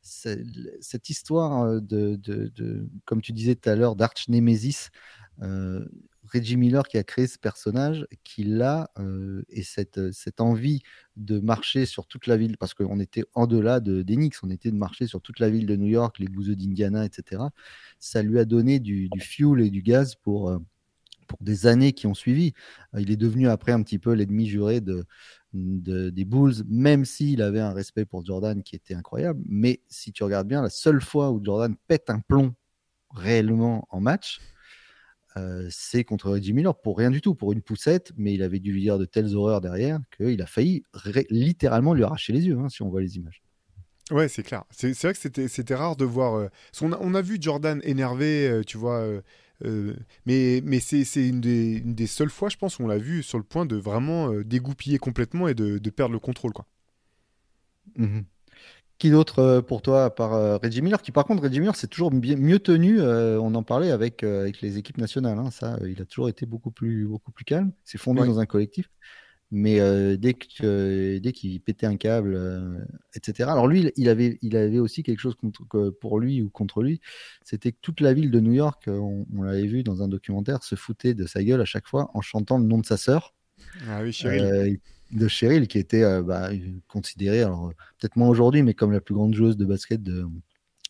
cette 0.00 1.10
histoire 1.10 1.80
de, 1.80 2.16
de, 2.16 2.88
comme 3.04 3.20
tu 3.20 3.32
disais 3.32 3.54
tout 3.54 3.68
à 3.68 3.76
l'heure, 3.76 3.96
d'Arch 3.96 4.28
Nemesis, 4.28 4.90
euh, 5.42 5.84
Reggie 6.32 6.56
Miller 6.56 6.86
qui 6.86 6.96
a 6.96 7.02
créé 7.02 7.26
ce 7.26 7.38
personnage, 7.38 8.06
qui 8.22 8.44
l'a, 8.44 8.90
euh, 8.98 9.42
et 9.48 9.62
cette, 9.62 10.12
cette 10.12 10.40
envie 10.40 10.82
de 11.16 11.40
marcher 11.40 11.86
sur 11.86 12.06
toute 12.06 12.26
la 12.26 12.36
ville, 12.36 12.56
parce 12.56 12.74
qu'on 12.74 13.00
était 13.00 13.24
en 13.34 13.46
delà 13.46 13.80
de 13.80 14.02
d'Enix, 14.02 14.40
on 14.42 14.50
était 14.50 14.70
de 14.70 14.76
marcher 14.76 15.06
sur 15.06 15.20
toute 15.20 15.40
la 15.40 15.50
ville 15.50 15.66
de 15.66 15.76
New 15.76 15.88
York, 15.88 16.18
les 16.18 16.28
bouseux 16.28 16.54
d'Indiana, 16.54 17.04
etc. 17.04 17.42
Ça 17.98 18.22
lui 18.22 18.38
a 18.38 18.44
donné 18.44 18.78
du 18.78 19.08
fuel 19.18 19.60
et 19.60 19.70
du 19.70 19.82
gaz 19.82 20.14
pour 20.14 20.56
pour 21.30 21.38
des 21.40 21.68
années 21.68 21.92
qui 21.92 22.08
ont 22.08 22.14
suivi. 22.14 22.54
Euh, 22.94 23.00
il 23.00 23.12
est 23.12 23.16
devenu 23.16 23.48
après 23.48 23.70
un 23.70 23.82
petit 23.82 24.00
peu 24.00 24.12
l'ennemi 24.12 24.46
juré 24.46 24.80
de, 24.80 25.06
des 25.52 26.24
Bulls, 26.24 26.64
même 26.68 27.04
s'il 27.04 27.40
avait 27.40 27.60
un 27.60 27.72
respect 27.72 28.04
pour 28.04 28.24
Jordan 28.24 28.64
qui 28.64 28.74
était 28.74 28.94
incroyable. 28.94 29.40
Mais 29.48 29.80
si 29.88 30.10
tu 30.12 30.24
regardes 30.24 30.48
bien, 30.48 30.60
la 30.60 30.70
seule 30.70 31.00
fois 31.00 31.30
où 31.30 31.40
Jordan 31.42 31.76
pète 31.86 32.10
un 32.10 32.18
plomb 32.18 32.52
réellement 33.14 33.86
en 33.90 34.00
match, 34.00 34.40
euh, 35.36 35.68
c'est 35.70 36.02
contre 36.02 36.30
Reggie 36.30 36.52
Miller 36.52 36.76
pour 36.80 36.98
rien 36.98 37.12
du 37.12 37.20
tout, 37.20 37.36
pour 37.36 37.52
une 37.52 37.62
poussette, 37.62 38.10
mais 38.16 38.34
il 38.34 38.42
avait 38.42 38.58
dû 38.58 38.72
lui 38.72 38.82
dire 38.82 38.98
de 38.98 39.04
telles 39.04 39.36
horreurs 39.36 39.60
derrière 39.60 40.00
qu'il 40.16 40.42
a 40.42 40.46
failli 40.46 40.82
littéralement 41.30 41.94
lui 41.94 42.02
arracher 42.02 42.32
les 42.32 42.46
yeux, 42.46 42.58
hein, 42.58 42.68
si 42.68 42.82
on 42.82 42.88
voit 42.88 43.00
les 43.00 43.16
images. 43.16 43.40
Ouais, 44.10 44.26
c'est 44.26 44.42
clair. 44.42 44.64
C'est 44.72 45.00
vrai 45.00 45.14
que 45.14 45.46
c'était 45.46 45.74
rare 45.76 45.94
de 45.94 46.04
voir. 46.04 46.34
Euh, 46.34 46.48
on, 46.80 46.90
a, 46.90 46.98
on, 47.00 47.14
a, 47.14 47.22
vu 47.22 47.38
Jordan 47.40 47.80
énervé, 47.84 48.62
tu 48.66 48.76
vois, 48.76 49.22
euh, 49.64 49.94
mais 50.26 50.62
mais 50.64 50.80
c'est 50.80 51.04
une 51.28 51.40
des, 51.40 51.78
une 51.78 51.94
des, 51.94 52.06
seules 52.06 52.30
fois, 52.30 52.48
je 52.48 52.56
pense, 52.56 52.78
où 52.78 52.84
on 52.84 52.86
l'a 52.86 52.98
vu 52.98 53.22
sur 53.22 53.38
le 53.38 53.44
point 53.44 53.66
de 53.66 53.76
vraiment 53.76 54.32
euh, 54.32 54.44
dégoupiller 54.44 54.98
complètement 54.98 55.48
et 55.48 55.54
de, 55.54 55.78
de, 55.78 55.90
perdre 55.90 56.12
le 56.12 56.18
contrôle. 56.18 56.52
Quoi. 56.52 56.66
Mhm. 57.96 58.24
Qui 58.98 59.10
d'autre 59.10 59.38
euh, 59.38 59.62
pour 59.62 59.82
toi, 59.82 60.04
à 60.04 60.10
part 60.10 60.60
Reggie 60.60 60.82
Miller 60.82 61.00
Qui, 61.00 61.12
par 61.12 61.24
contre, 61.24 61.42
Reggie 61.42 61.60
Miller, 61.60 61.76
c'est 61.76 61.88
toujours 61.88 62.10
bien, 62.10 62.36
mieux 62.36 62.58
tenu. 62.58 63.00
on 63.00 63.54
en 63.54 63.62
parlait 63.62 63.90
avec, 63.90 64.22
avec 64.22 64.60
les 64.60 64.78
équipes 64.78 64.98
nationales. 64.98 65.38
Hein, 65.38 65.50
ça, 65.50 65.78
il 65.86 66.00
a 66.00 66.04
toujours 66.04 66.28
été 66.28 66.46
beaucoup 66.46 66.70
plus, 66.70 67.06
beaucoup 67.06 67.32
plus 67.32 67.44
calme. 67.44 67.72
C'est 67.84 67.98
fondé 67.98 68.24
dans 68.24 68.38
un 68.40 68.46
collectif. 68.46 68.90
Mais 69.52 69.80
euh, 69.80 70.16
dès 70.16 70.34
que 70.34 71.18
dès 71.18 71.32
qu'il 71.32 71.60
pétait 71.60 71.86
un 71.86 71.96
câble, 71.96 72.34
euh, 72.36 72.78
etc. 73.14 73.48
Alors 73.50 73.66
lui, 73.66 73.90
il 73.96 74.08
avait 74.08 74.38
il 74.42 74.56
avait 74.56 74.78
aussi 74.78 75.02
quelque 75.02 75.18
chose 75.18 75.34
contre, 75.34 75.90
pour 76.00 76.20
lui 76.20 76.40
ou 76.40 76.50
contre 76.50 76.82
lui, 76.82 77.00
c'était 77.42 77.72
que 77.72 77.78
toute 77.82 78.00
la 78.00 78.14
ville 78.14 78.30
de 78.30 78.38
New 78.38 78.52
York, 78.52 78.86
euh, 78.86 78.96
on, 78.96 79.42
l'avait 79.42 79.66
vu 79.66 79.82
dans 79.82 80.02
un 80.02 80.08
documentaire, 80.08 80.62
se 80.62 80.76
foutait 80.76 81.14
de 81.14 81.26
sa 81.26 81.42
gueule 81.42 81.60
à 81.60 81.64
chaque 81.64 81.88
fois 81.88 82.10
en 82.14 82.20
chantant 82.20 82.58
le 82.58 82.64
nom 82.64 82.78
de 82.78 82.86
sa 82.86 82.96
sœur. 82.96 83.34
Ah 83.88 84.02
oui, 84.02 84.12
Cheryl. 84.12 84.78
de 85.10 85.28
Cheryl, 85.28 85.66
qui 85.66 85.78
était 85.78 86.22
bah, 86.22 86.50
considérée, 86.86 87.42
alors 87.42 87.72
peut-être 87.98 88.16
moins 88.16 88.28
aujourd'hui, 88.28 88.62
mais 88.62 88.74
comme 88.74 88.92
la 88.92 89.00
plus 89.00 89.14
grande 89.14 89.34
joueuse 89.34 89.56
de 89.56 89.64
basket 89.64 90.00
de, 90.00 90.26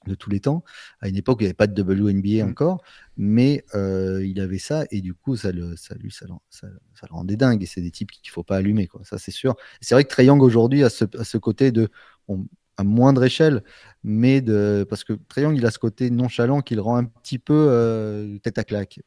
de 0.07 0.15
tous 0.15 0.31
les 0.31 0.41
temps. 0.41 0.65
À 1.01 1.09
une 1.09 1.17
époque, 1.17 1.39
il 1.41 1.45
n'y 1.45 1.49
avait 1.49 1.55
pas 1.55 1.67
de 1.67 1.83
WNBA 1.83 2.45
mm. 2.45 2.49
encore, 2.49 2.83
mais 3.17 3.65
euh, 3.75 4.25
il 4.25 4.41
avait 4.41 4.59
ça 4.59 4.85
et 4.91 5.01
du 5.01 5.15
coup, 5.15 5.37
ça 5.37 5.53
le, 5.53 5.77
ça, 5.77 5.95
lui, 5.95 6.11
ça, 6.11 6.27
ça, 6.49 6.69
ça 6.95 7.07
le 7.09 7.15
rendait 7.15 7.37
dingue. 7.37 7.63
Et 7.63 7.67
c'est 7.67 7.81
des 7.83 7.91
types 7.91 8.11
qu'il 8.11 8.31
ne 8.31 8.33
faut 8.33 8.43
pas 8.43 8.57
allumer, 8.57 8.87
quoi. 8.87 9.03
Ça, 9.05 9.19
c'est 9.19 9.31
sûr. 9.31 9.57
C'est 9.81 9.95
vrai 9.95 10.05
que 10.05 10.11
Trey 10.11 10.27
Young 10.27 10.43
aujourd'hui 10.43 10.85
a 10.85 10.91
ce, 10.91 11.05
a 11.19 11.25
ce 11.25 11.39
côté 11.39 11.73
de, 11.73 11.91
à 12.81 12.85
moindre 12.85 13.23
échelle, 13.23 13.63
mais 14.03 14.41
de 14.41 14.87
parce 14.89 15.05
que 15.05 15.13
Triangle 15.29 15.59
il 15.59 15.67
a 15.67 15.71
ce 15.71 15.79
côté 15.79 16.11
nonchalant 16.11 16.61
qui 16.63 16.75
le 16.75 16.81
rend 16.81 16.97
un 16.97 17.05
petit 17.05 17.39
peu 17.39 17.67
euh, 17.69 18.39
tête 18.39 18.59
à 18.59 18.65
claque, 18.65 19.01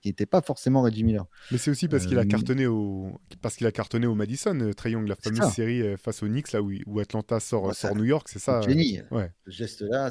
qui 0.00 0.08
n'était 0.08 0.26
pas 0.26 0.42
forcément 0.42 0.82
Reggie 0.82 1.04
Miller. 1.04 1.24
Mais 1.50 1.58
c'est 1.58 1.70
aussi 1.70 1.88
parce 1.88 2.06
qu'il 2.06 2.18
a 2.18 2.22
euh, 2.22 2.24
cartonné 2.24 2.66
au 2.66 3.20
parce 3.40 3.56
qu'il 3.56 3.66
a 3.66 3.72
cartonné 3.72 4.06
au 4.06 4.14
Madison, 4.14 4.58
euh, 4.60 4.72
Triangle 4.72 5.08
la 5.08 5.16
fameuse 5.16 5.52
série 5.52 5.82
face 5.96 6.22
aux 6.22 6.26
Knicks 6.26 6.52
là 6.52 6.60
où, 6.62 6.72
où 6.86 7.00
Atlanta 7.00 7.40
sort, 7.40 7.74
sort 7.74 7.94
New 7.94 8.04
York, 8.04 8.28
c'est 8.30 8.40
ça. 8.40 8.60
Génie. 8.62 9.00
Ouais. 9.10 9.30
Ce 9.46 9.50
geste-là, 9.50 10.10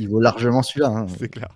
il 0.00 0.08
vaut 0.08 0.20
largement 0.20 0.62
celui-là. 0.62 0.88
Hein. 0.88 1.06
C'est 1.18 1.28
clair. 1.28 1.48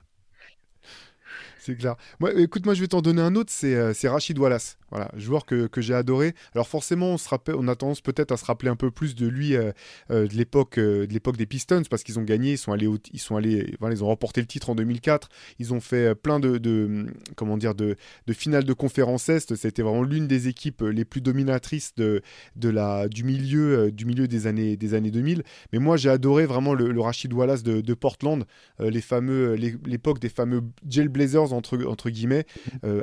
C'est 1.60 1.76
clair. 1.76 1.96
Moi, 2.18 2.32
écoute, 2.40 2.64
moi 2.64 2.74
je 2.74 2.80
vais 2.80 2.88
t'en 2.88 3.02
donner 3.02 3.20
un 3.22 3.34
autre, 3.34 3.52
c'est 3.52 4.08
Rachid 4.08 4.38
Wallace. 4.38 4.78
Voilà, 4.90 5.08
joueur 5.16 5.46
que, 5.46 5.68
j'ai 5.76 5.94
adoré. 5.94 6.34
Alors 6.54 6.66
forcément, 6.66 7.10
on, 7.12 7.18
se 7.18 7.28
a 7.32 7.38
tendance 7.76 8.00
peut-être 8.00 8.32
à 8.32 8.36
se 8.36 8.44
rappeler 8.44 8.70
un 8.70 8.76
peu 8.76 8.90
plus 8.90 9.14
de 9.14 9.26
lui 9.26 9.54
euh, 9.54 9.70
euh, 10.10 10.26
de 10.26 10.34
l'époque 10.34 10.78
euh, 10.78 11.06
de 11.06 11.12
l'époque 11.12 11.36
des 11.36 11.46
Pistons 11.46 11.82
parce 11.88 12.02
qu'ils 12.02 12.18
ont 12.18 12.24
gagné, 12.24 12.52
ils 12.52 12.58
sont 12.58 12.72
allés, 12.72 12.88
ils 13.12 13.20
sont 13.20 13.36
allés, 13.36 13.72
ils 13.80 14.04
ont 14.04 14.08
remporté 14.08 14.40
le 14.40 14.48
titre 14.48 14.70
en 14.70 14.74
2004. 14.74 15.28
Ils 15.60 15.72
ont 15.72 15.80
fait 15.80 16.14
plein 16.16 16.40
de, 16.40 16.58
de 16.58 17.06
comment 17.36 17.56
dire 17.56 17.74
de, 17.74 17.96
de 18.26 18.32
finales 18.32 18.64
de 18.64 18.72
conférence 18.72 19.28
est. 19.28 19.54
C'était 19.54 19.82
vraiment 19.82 20.02
l'une 20.02 20.26
des 20.26 20.48
équipes 20.48 20.82
les 20.82 21.04
plus 21.04 21.20
dominatrices 21.20 21.94
de, 21.96 22.22
la 22.60 23.08
du 23.08 23.22
milieu 23.22 23.92
des 23.92 24.46
années 24.48 24.76
des 24.76 24.94
années 24.94 25.12
2000. 25.12 25.44
Mais 25.72 25.78
moi, 25.78 25.96
j'ai 25.96 26.10
adoré 26.10 26.46
vraiment 26.46 26.74
le, 26.74 27.00
Rachid 27.00 27.32
Wallace 27.32 27.62
de, 27.62 27.94
Portland, 27.94 28.44
l'époque 28.78 30.18
des 30.18 30.28
fameux 30.28 30.62
Jailblazers 30.88 31.49
entre 31.52 32.10
guillemets, 32.10 32.46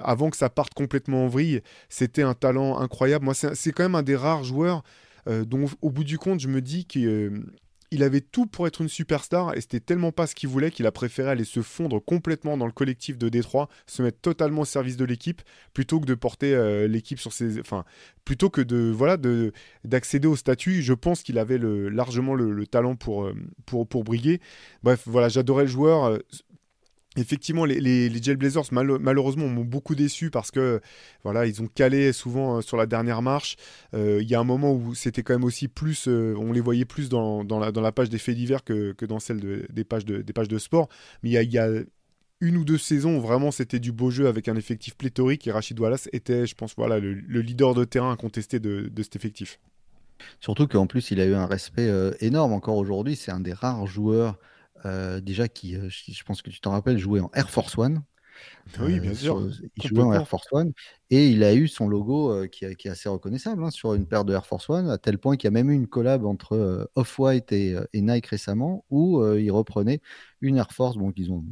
avant 0.02 0.30
que 0.30 0.38
ça 0.38 0.50
parte 0.50 0.74
complètement 0.74 1.26
en 1.26 1.28
vrille. 1.28 1.62
C'était 1.90 2.24
un 2.24 2.34
talent 2.34 2.78
incroyable. 2.78 3.26
Moi, 3.26 3.34
c'est 3.34 3.72
quand 3.72 3.84
même 3.84 3.96
un 3.96 4.04
des 4.04 4.16
rares 4.16 4.44
joueurs 4.44 4.84
euh, 5.28 5.46
dont, 5.46 5.66
au 5.82 5.90
bout 5.90 6.04
du 6.04 6.18
compte, 6.18 6.40
je 6.40 6.48
me 6.48 6.62
dis 6.62 6.86
qu'il 6.86 7.08
euh, 7.08 7.32
avait 8.00 8.22
tout 8.22 8.46
pour 8.46 8.68
être 8.68 8.82
une 8.82 8.88
superstar 8.88 9.56
et 9.56 9.62
c'était 9.62 9.80
tellement 9.80 10.12
pas 10.12 10.26
ce 10.26 10.36
qu'il 10.36 10.48
voulait 10.50 10.72
qu'il 10.72 10.86
a 10.86 10.92
préféré 10.92 11.30
aller 11.30 11.44
se 11.44 11.62
fondre 11.62 12.04
complètement 12.04 12.56
dans 12.56 12.66
le 12.66 12.72
collectif 12.72 13.18
de 13.18 13.28
Détroit, 13.28 13.68
se 13.88 14.02
mettre 14.02 14.20
totalement 14.22 14.62
au 14.62 14.66
service 14.66 14.96
de 14.96 15.04
l'équipe 15.04 15.42
plutôt 15.74 16.00
que 16.00 16.06
de 16.06 16.14
porter 16.14 16.54
euh, 16.54 16.88
l'équipe 16.88 17.20
sur 17.20 17.34
ses, 17.34 17.60
enfin, 17.60 17.84
plutôt 18.24 18.50
que 18.50 18.62
de 18.62 18.92
voilà 18.96 19.18
de 19.18 19.52
d'accéder 19.84 20.28
au 20.28 20.38
statut. 20.38 20.82
Je 20.82 20.94
pense 20.94 21.24
qu'il 21.24 21.40
avait 21.40 21.58
largement 21.58 22.36
le, 22.36 22.66
talent 22.68 22.96
pour, 22.96 23.30
pour 23.66 23.88
pour 23.88 24.04
briller. 24.06 24.40
Bref, 24.84 25.04
voilà, 25.06 25.28
j'adorais 25.28 25.64
le 25.64 25.70
joueur 25.70 26.20
Effectivement, 27.18 27.66
les, 27.66 27.80
les, 27.80 28.10
les 28.10 28.22
Jailblazers 28.22 28.72
malheureusement 28.72 29.48
m'ont 29.48 29.66
beaucoup 29.66 29.96
déçu 29.96 30.30
parce 30.30 30.52
que 30.52 30.80
voilà, 31.24 31.48
ils 31.48 31.62
ont 31.64 31.68
calé 31.68 32.14
souvent 32.14 32.58
euh, 32.58 32.62
sur 32.62 32.78
la 32.78 32.86
dernière 32.86 33.24
marche. 33.24 33.56
Euh, 33.96 34.20
il 34.22 34.30
y 34.30 34.36
a 34.36 34.40
un 34.40 34.44
moment 34.44 34.72
où 34.72 34.94
c'était 34.94 35.24
quand 35.24 35.34
même 35.34 35.44
aussi 35.44 35.68
plus, 35.68 36.08
euh, 36.08 36.36
on 36.38 36.52
les 36.52 36.62
voyait 36.62 36.86
plus 36.86 37.10
dans, 37.10 37.44
dans, 37.44 37.60
la, 37.60 37.72
dans, 37.72 37.82
la, 37.82 37.92
page 37.92 38.10
des 38.10 38.20
faits 38.20 38.36
divers 38.36 38.64
que, 38.64 38.92
que 38.92 39.06
dans 39.06 39.20
celle 39.20 39.40
de, 39.40 39.66
des, 39.74 39.84
pages 39.84 40.06
de, 40.06 40.22
des 40.22 40.32
pages 40.32 40.48
de 40.48 40.60
sport. 40.60 40.90
Mais 41.24 41.32
il 41.32 41.52
y 41.52 41.58
a, 41.58 41.70
une 42.40 42.58
ou 42.58 42.64
deux 42.64 42.78
saisons 42.78 43.20
vraiment 43.20 43.50
c'était 43.50 43.80
du 43.80 43.92
beau 43.92 44.12
jeu 44.12 44.28
avec 44.28 44.48
un 44.48 44.56
effectif 44.56 44.96
pléthorique 44.96 45.48
et 45.48 45.52
Rachid 45.52 45.80
Wallace 45.80 46.08
était, 46.14 46.46
je 46.46 46.54
pense, 46.54 46.76
voilà, 46.78 47.00
le, 47.00 47.42
leader 47.42 47.74
de 47.74 47.84
terrain 47.84 48.12
incontesté 48.12 48.60
de, 48.60 48.92
de 48.94 49.04
cet 49.04 49.16
effectif. 49.16 49.60
Surtout 50.40 50.68
qu'en 50.68 50.86
plus, 50.86 51.10
il 51.10 51.20
a 51.20 51.26
eu 51.26 51.34
un 51.34 51.48
respect 51.48 51.92
énorme 52.20 52.54
encore 52.54 52.78
aujourd'hui. 52.78 53.16
C'est 53.16 53.32
un 53.32 53.40
des 53.40 53.54
rares 53.54 53.88
joueurs 53.88 54.38
euh, 54.86 55.20
déjà 55.22 55.48
qui, 55.48 55.76
euh, 55.76 55.90
je 55.90 56.24
pense 56.24 56.42
que 56.42 56.50
tu 56.50 56.60
t'en 56.60 56.72
rappelles, 56.72 56.98
jouait 56.98 57.20
en 57.20 57.32
Air 57.34 57.50
Force 57.50 57.78
One. 57.78 58.04
Oui, 58.80 59.00
bien 59.00 59.12
euh, 59.12 59.16
sûr. 59.16 59.50
il 59.78 59.88
jouait 59.88 60.04
en 60.04 60.14
Air 60.14 60.28
Force 60.28 60.46
One 60.52 60.72
et 61.10 61.30
il 61.30 61.44
a 61.44 61.56
eu 61.56 61.68
son 61.68 61.88
logo 61.88 62.48
qui, 62.50 62.76
qui, 62.76 62.88
est 62.88 62.92
assez 62.92 63.10
reconnaissable 63.10 63.64
hein, 63.64 63.72
sur 63.72 63.96
une 63.96 64.06
paire 64.06 64.26
de 64.26 64.34
Air 64.34 64.46
Force 64.46 64.70
One, 64.70 64.90
à 64.92 65.00
tel 65.00 65.18
point 65.18 65.38
qu'il 65.38 65.48
y 65.48 65.50
a 65.50 65.52
même 65.52 65.72
eu 65.72 65.74
une 65.74 65.88
collab 65.88 66.24
entre 66.24 66.88
Off-White 66.96 67.52
et, 67.52 67.76
Nike 67.96 68.28
récemment 68.28 68.86
où 68.92 69.26
il 69.36 69.50
reprenait 69.50 70.02
une 70.42 70.58
Air 70.58 70.72
Force, 70.72 70.98
bon, 70.98 71.12
qu'ils 71.12 71.32
ont 71.32 71.44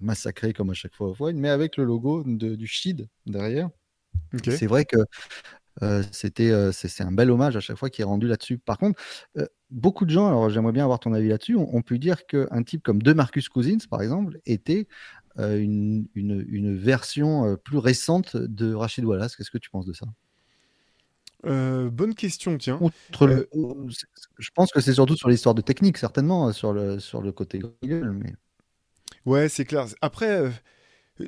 massacré 0.00 0.52
comme 0.52 0.70
à 0.70 0.74
chaque 0.74 0.96
fois 0.96 1.10
Off-White, 1.10 1.36
mais 1.36 1.48
avec 1.48 1.76
le 1.76 1.84
logo 1.84 2.24
de, 2.26 2.56
du 2.56 2.66
Shid 2.66 3.08
derrière. 3.26 3.70
C'est 4.42 4.66
vrai 4.66 4.84
que 4.84 4.98
c'était 6.10 6.72
c'est 6.72 7.04
un 7.04 7.12
bel 7.12 7.30
hommage 7.30 7.56
à 7.56 7.60
chaque 7.60 7.76
fois 7.76 7.88
qui 7.88 8.02
est 8.02 8.04
rendu 8.04 8.26
là-dessus. 8.26 8.58
Par 8.58 8.78
contre, 8.78 9.00
beaucoup 9.70 10.04
de 10.04 10.10
gens, 10.10 10.26
alors 10.26 10.50
j'aimerais 10.50 10.72
bien 10.72 10.84
avoir 10.84 11.00
ton 11.00 11.12
avis 11.12 11.28
là-dessus, 11.28 11.56
ont, 11.56 11.82
pu 11.82 11.98
dire 11.98 12.26
qu'un 12.26 12.62
type 12.62 12.82
comme 12.82 13.02
De 13.02 13.12
Marcus 13.12 13.48
Cousins, 13.48 13.78
par 13.90 14.02
exemple, 14.02 14.38
était 14.46 14.86
une, 15.38 16.06
une, 16.14 16.76
version 16.76 17.56
plus 17.62 17.78
récente 17.78 18.36
de 18.36 18.72
Rachid 18.72 19.04
Wallace. 19.04 19.36
Qu'est-ce 19.36 19.50
que 19.50 19.58
tu 19.58 19.70
penses 19.70 19.86
de 19.86 19.92
ça? 19.92 20.06
Bonne 21.44 22.14
question, 22.14 22.56
tiens. 22.58 22.80
je 23.12 24.50
pense 24.54 24.72
que 24.72 24.80
c'est 24.80 24.94
surtout 24.94 25.16
sur 25.16 25.28
l'histoire 25.28 25.54
de 25.54 25.62
technique, 25.62 25.98
certainement, 25.98 26.52
sur 26.52 26.72
le, 26.72 26.98
sur 26.98 27.20
le 27.20 27.32
côté 27.32 27.60
mais... 27.82 28.34
Ouais, 29.26 29.48
c'est 29.48 29.64
clair. 29.64 29.86
Après, 30.00 30.50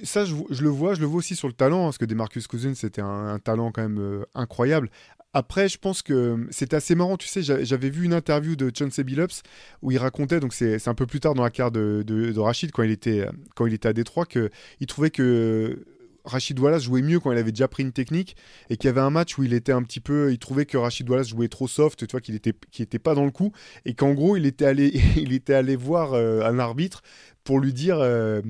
ça, 0.03 0.25
je, 0.25 0.35
le 0.63 0.69
vois, 0.69 0.95
je 0.95 1.01
le 1.01 1.07
vois 1.07 1.19
aussi 1.19 1.37
sur 1.37 1.49
le 1.49 1.55
talent, 1.55 1.83
hein, 1.83 1.87
parce 1.87 1.99
que 1.99 2.05
Demarcus 2.05 2.47
Cousins, 2.47 2.75
c'était 2.75 3.01
un, 3.01 3.39
talent 3.39 3.73
quand 3.73 3.83
même 3.83 3.99
euh, 3.99 4.25
incroyable. 4.35 4.91
Après, 5.35 5.69
je 5.69 5.79
pense 5.79 6.03
que 6.03 6.47
c'était 6.51 6.77
assez 6.77 6.95
marrant, 6.95 7.17
tu 7.17 7.29
sais, 7.29 7.43
j'avais 7.43 7.91
vu 7.91 8.05
une 8.05 8.15
interview 8.15 8.57
de 8.57 8.73
Chauncey 8.77 9.05
Billups 9.05 9.43
où 9.83 9.91
il 9.93 9.99
racontait, 9.99 10.41
donc 10.41 10.55
c'est 10.55 10.89
un 10.89 10.95
peu 10.95 11.07
plus 11.07 11.21
tard 11.21 11.35
dans 11.35 11.43
la 11.43 11.51
carrière 11.51 11.71
de, 11.71 12.39
Rachid, 12.39 12.73
quand 12.73 12.83
il, 12.83 12.91
était, 12.91 13.27
quand 13.55 13.67
il 13.67 13.75
était 13.75 13.89
à 13.89 13.93
Détroit, 13.93 14.25
qu'il 14.25 14.87
trouvait 14.87 15.11
que 15.11 15.85
Rachid 16.29 16.59
Wallace 16.59 16.85
jouait 16.85 17.03
mieux 17.03 17.21
quand 17.21 17.33
il 17.33 17.39
avait 17.39 17.53
déjà 17.53 17.69
pris 17.69 17.83
une 17.83 17.93
technique 17.93 18.37
et 18.71 18.77
qu'il 18.77 18.89
y 18.89 18.91
avait 18.91 19.01
un 19.01 19.11
match 19.11 19.39
où 19.39 19.43
il 19.43 19.55
était 19.55 19.73
un 19.73 19.83
petit 19.83 20.01
peu, 20.01 20.31
il 20.31 20.39
trouvait 20.39 20.67
que 20.67 20.77
Rachid 20.77 21.09
Wallace 21.09 21.29
jouait 21.29 21.49
trop 21.49 21.67
soft, 21.67 22.07
tu 22.07 22.13
vois, 22.13 22.21
qu'il 22.21 22.35
était, 22.35 22.55
était 22.79 22.99
pas 22.99 23.15
dans 23.15 23.25
le 23.25 23.31
coup 23.31 23.53
et 23.85 23.95
qu'en 23.95 24.13
gros 24.15 24.37
il 24.37 24.47
était 24.47 24.67
allé, 24.67 24.93
il 25.17 25.33
était 25.33 25.55
allé 25.55 25.75
voir 25.75 26.13
euh, 26.13 26.43
un 26.43 26.59
arbitre 26.59 27.03
pour 27.49 27.61
lui 27.61 27.73
dire, 27.73 27.97
euh, 27.99 28.43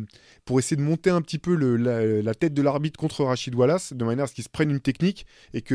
pour 0.44 0.58
essayer 0.58 0.76
de 0.76 0.82
monter 0.82 1.08
un 1.08 1.22
petit 1.22 1.38
peu 1.38 1.54
le, 1.54 1.76
la, 1.76 2.34
tête 2.34 2.52
de 2.52 2.62
l'arbitre 2.62 2.98
contre 2.98 3.22
Rachid 3.22 3.54
Wallace, 3.54 3.92
de 3.92 4.04
manière 4.04 4.24
à 4.24 4.26
ce 4.26 4.34
qu'il 4.34 4.42
se 4.42 4.48
prenne 4.48 4.70
une 4.70 4.80
technique 4.80 5.24
et 5.54 5.62
que 5.62 5.74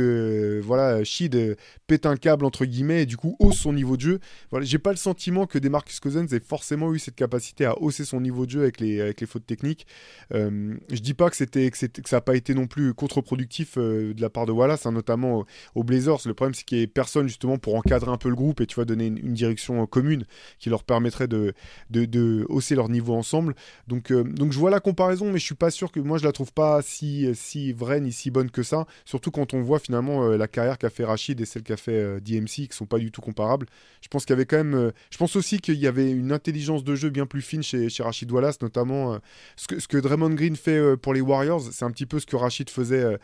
euh, 0.59 0.62
voilà, 0.62 1.05
Shid 1.05 1.33
euh, 1.36 1.55
pète 1.88 2.05
un 2.05 2.17
câble 2.17 2.43
entre 2.43 2.65
guillemets 2.65 3.03
et 3.03 3.05
du 3.05 3.15
coup 3.15 3.38
hausse 3.39 3.59
son 3.59 3.71
niveau 3.71 3.95
de 3.95 4.01
jeu. 4.01 4.19
Voilà, 4.51 4.65
j'ai 4.65 4.79
pas 4.79 4.89
le 4.89 4.97
sentiment 4.97 5.45
que 5.45 5.57
Demarcus 5.57 6.01
Cousins 6.01 6.27
ait 6.27 6.41
forcément 6.41 6.93
eu 6.93 6.99
cette 6.99 7.15
capacité 7.15 7.63
à 7.63 7.79
hausser 7.81 8.03
son 8.03 8.19
niveau 8.19 8.45
de 8.45 8.51
jeu 8.51 8.62
avec 8.63 8.81
les, 8.81 8.99
avec 8.99 9.21
les 9.21 9.27
fautes 9.27 9.45
techniques. 9.45 9.88
Euh, 10.33 10.75
je 10.91 10.99
dis 10.99 11.13
pas 11.13 11.29
que 11.29 11.38
c'était 11.38 11.71
que, 11.71 11.86
que, 11.86 12.09
ça 12.09 12.17
n'a 12.17 12.21
pas 12.21 12.36
été 12.36 12.53
non 12.53 12.67
plus 12.67 12.93
contre-productif 12.93 13.77
de 13.77 14.19
la 14.19 14.29
part 14.29 14.45
de 14.45 14.51
Wallace, 14.51 14.86
hein, 14.86 14.91
notamment 14.91 15.45
aux 15.75 15.83
Blazers. 15.86 16.17
Le 16.25 16.33
problème 16.33 16.55
c'est 16.55 16.65
qu'il 16.65 16.79
n'y 16.79 16.83
ait 16.83 16.88
personne 16.88 17.29
justement 17.29 17.57
pour 17.57 17.75
encadrer 17.75 18.12
un 18.12 18.17
peu 18.17 18.27
le 18.27 18.36
groupe 18.36 18.59
et 18.59 18.65
tu 18.65 18.75
vois 18.75 18.86
donner 18.86 19.05
une, 19.05 19.33
direction 19.33 19.86
commune 19.86 20.25
qui 20.59 20.69
leur 20.69 20.83
permettrait 20.83 21.29
de, 21.29 21.53
de 21.89 22.45
hausser 22.49 22.75
leur 22.75 22.89
niveau 22.89 23.12
ensemble. 23.13 23.56
Donc, 23.88 24.12
euh, 24.12 24.23
donc 24.23 24.52
je 24.52 24.60
vois 24.60 24.71
la 24.71 24.80
comparaison, 24.80 25.32
mais 25.32 25.39
je 25.39 25.45
suis 25.45 25.56
pas 25.56 25.71
sûr 25.71 25.91
que 25.91 25.99
moi 25.99 26.17
je 26.17 26.23
la 26.23 26.32
trouve 26.32 26.54
pas 26.54 26.82
si, 26.82 27.30
si 27.34 27.73
vraie 27.73 27.99
ni 27.99 28.12
si 28.12 28.32
bonne 28.32 28.52
que 28.52 28.63
ça. 28.63 28.86
Surtout 29.06 29.32
quand 29.32 29.54
on 29.54 29.62
voit 29.62 29.80
finalement 29.80 30.26
euh, 30.26 30.38
la 30.38 30.47
carrière 30.47 30.78
qu'a 30.78 30.89
fait 30.89 31.04
Rachid 31.04 31.39
et 31.39 31.45
celle 31.45 31.63
qu'a 31.63 31.78
fait 31.78 31.91
euh, 31.91 32.19
DMC, 32.19 32.67
qui 32.67 32.69
sont 32.71 32.86
pas 32.86 32.99
du 32.99 33.12
tout 33.12 33.21
comparables. 33.21 33.67
Je 34.02 34.08
pense 34.08 34.26
qu'il 34.26 34.34
y 34.34 34.38
avait 34.38 34.45
quand 34.45 34.58
même. 34.58 34.91
je 35.10 35.17
pense 35.17 35.36
aussi 35.36 35.60
qu'il 35.60 35.76
y 35.76 35.88
avait 35.88 36.12
une 36.12 36.32
intelligence 36.32 36.84
de 36.84 36.95
jeu 36.95 37.10
bien 37.10 37.26
plus 37.26 37.41
fine 37.41 37.63
chez, 37.63 37.89
chez 37.89 38.04
Rachid 38.04 38.32
Wallace, 38.32 38.62
notamment 38.62 39.19
ce, 39.56 39.67
que, 39.67 39.80
ce 39.80 39.88
que 39.88 39.97
Draymond 39.97 40.32
Green 40.32 40.56
fait 40.56 40.97
pour 40.97 41.13
les 41.13 41.21
Warriors. 41.21 41.62
C'est 41.71 41.86
un 41.86 41.91
petit 41.91 42.06
peu 42.06 42.19
ce 42.19 42.26
que 42.26 42.36
Rachid 42.36 42.69
faisait 42.69 43.17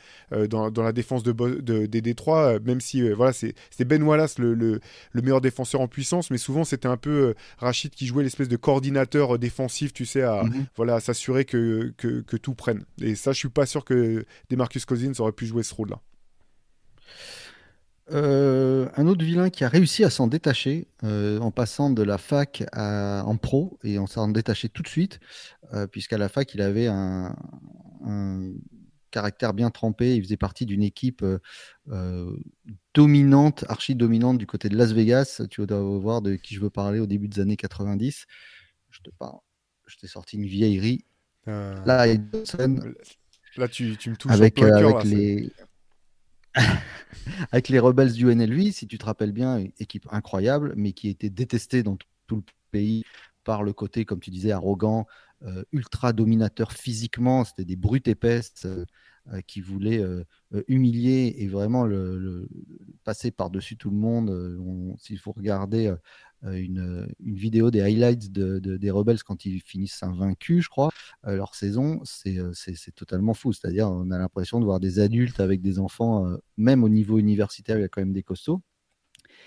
dans, 0.49 0.71
dans, 0.71 0.83
la 0.83 0.93
défense 0.93 1.23
de, 1.23 1.33
de 1.33 1.85
des 1.85 2.01
Détroits, 2.01 2.59
même 2.59 2.79
si 2.79 3.07
voilà, 3.11 3.33
c'était 3.33 3.85
Ben 3.85 4.01
Wallace 4.01 4.39
le, 4.39 4.53
le, 4.53 4.79
le, 5.11 5.21
meilleur 5.21 5.41
défenseur 5.41 5.81
en 5.81 5.87
puissance, 5.87 6.31
mais 6.31 6.37
souvent 6.37 6.63
c'était 6.63 6.87
un 6.87 6.97
peu 6.97 7.35
Rachid 7.57 7.91
qui 7.91 8.07
jouait 8.07 8.23
l'espèce 8.23 8.47
de 8.47 8.55
coordinateur 8.55 9.37
défensif 9.37 9.78
tu 9.87 10.05
sais, 10.05 10.21
à 10.21 10.43
mhm. 10.43 10.65
voilà, 10.75 10.99
s'assurer 10.99 11.45
que, 11.45 11.93
que, 11.97 12.37
tout 12.37 12.53
prenne. 12.53 12.85
Et 13.01 13.15
ça, 13.15 13.31
je 13.31 13.37
suis 13.37 13.49
pas 13.49 13.65
sûr 13.65 13.85
que 13.85 14.25
Demarcus 14.49 14.85
Cousins 14.85 15.13
aurait 15.19 15.31
pu 15.31 15.45
jouer 15.45 15.63
ce 15.63 15.73
rôle-là. 15.73 16.01
Euh, 18.11 18.89
un 18.95 19.05
autre 19.05 19.23
vilain 19.23 19.49
qui 19.49 19.63
a 19.63 19.69
réussi 19.69 20.03
à 20.03 20.09
s'en 20.09 20.27
détacher 20.27 20.87
euh, 21.03 21.39
en 21.39 21.51
passant 21.51 21.91
de 21.91 22.01
la 22.01 22.17
fac 22.17 22.63
à, 22.71 23.23
en 23.25 23.37
pro 23.37 23.77
et 23.83 23.99
en 23.99 24.07
s'en 24.07 24.29
détacher 24.29 24.67
tout 24.67 24.81
de 24.81 24.87
suite, 24.87 25.19
euh, 25.73 25.85
puisqu'à 25.85 26.17
la 26.17 26.27
fac, 26.27 26.53
il 26.55 26.61
avait 26.61 26.87
un, 26.87 27.35
caractère 29.11 29.53
bien 29.53 29.69
trempé. 29.71 30.15
Il 30.15 30.23
faisait 30.23 30.37
partie 30.37 30.65
d'une 30.65 30.83
équipe 30.83 31.25
dominante, 32.93 33.65
archi 33.67 33.95
dominante 33.95 34.37
du 34.37 34.47
côté 34.47 34.69
de 34.69 34.77
Las 34.77 34.91
Vegas. 34.91 35.41
Tu 35.49 35.65
dois 35.65 35.81
voir 35.99 36.21
de 36.21 36.35
qui 36.35 36.55
je 36.55 36.61
veux 36.61 36.69
parler 36.69 36.99
au 36.99 37.07
début 37.07 37.27
des 37.27 37.41
années 37.41 37.57
90. 37.57 38.25
Je 38.91 38.99
te 39.01 39.09
parle 39.17 39.39
je 39.89 39.97
t'ai 39.97 40.07
sorti 40.07 40.37
une 40.37 40.45
vieillerie. 40.45 41.03
Euh, 41.47 41.73
là, 41.85 42.05
là 43.57 43.67
tu, 43.67 43.97
tu, 43.97 44.11
me 44.11 44.15
touches 44.15 44.31
avec, 44.31 44.61
euh, 44.61 44.75
avec 44.75 45.03
les 45.03 45.51
avec 47.51 47.69
les 47.69 47.79
rebelles 47.79 48.13
du 48.13 48.25
NLV, 48.33 48.71
si 48.71 48.87
tu 48.87 48.97
te 48.97 49.05
rappelles 49.05 49.31
bien, 49.31 49.65
équipe 49.79 50.07
incroyable, 50.11 50.73
mais 50.75 50.93
qui 50.93 51.09
était 51.09 51.29
détestée 51.29 51.83
dans 51.83 51.97
tout 52.27 52.35
le 52.37 52.43
pays 52.71 53.03
par 53.43 53.63
le 53.63 53.73
côté, 53.73 54.05
comme 54.05 54.19
tu 54.19 54.29
disais, 54.29 54.51
arrogant, 54.51 55.07
euh, 55.43 55.63
ultra 55.71 56.13
dominateur 56.13 56.71
physiquement. 56.71 57.43
C'était 57.43 57.65
des 57.65 57.75
brutes 57.75 58.07
épaisses 58.07 58.67
qui 59.45 59.61
voulaient 59.61 60.03
humilier 60.67 61.35
et 61.37 61.47
vraiment 61.47 61.85
le, 61.85 62.49
passer 63.03 63.31
par-dessus 63.31 63.77
tout 63.77 63.89
le 63.89 63.97
monde. 63.97 64.97
S'il 64.99 65.19
faut 65.19 65.31
regarder 65.31 65.87
euh, 65.87 65.95
une, 66.43 67.07
une, 67.19 67.35
vidéo 67.35 67.71
des 67.71 67.81
highlights 67.81 68.31
de, 68.31 68.59
des 68.59 68.91
Rebels 68.91 69.23
quand 69.23 69.45
ils 69.45 69.61
finissent 69.61 70.01
invaincus, 70.03 70.63
je 70.63 70.69
crois. 70.69 70.89
Euh, 71.27 71.35
leur 71.35 71.55
saison, 71.55 72.01
euh, 72.27 72.51
c'est 72.53 72.95
totalement 72.95 73.33
fou. 73.33 73.53
C'est-à-dire, 73.53 73.89
on 73.89 74.11
a 74.11 74.17
l'impression 74.17 74.59
de 74.59 74.65
voir 74.65 74.79
des 74.79 74.99
adultes 74.99 75.39
avec 75.39 75.61
des 75.61 75.79
enfants, 75.79 76.25
même 76.57 76.83
au 76.83 76.89
niveau 76.89 77.17
universitaire, 77.17 77.77
il 77.77 77.81
y 77.81 77.85
a 77.85 77.89
quand 77.89 78.01
même 78.01 78.13
des 78.13 78.23
costauds. 78.23 78.61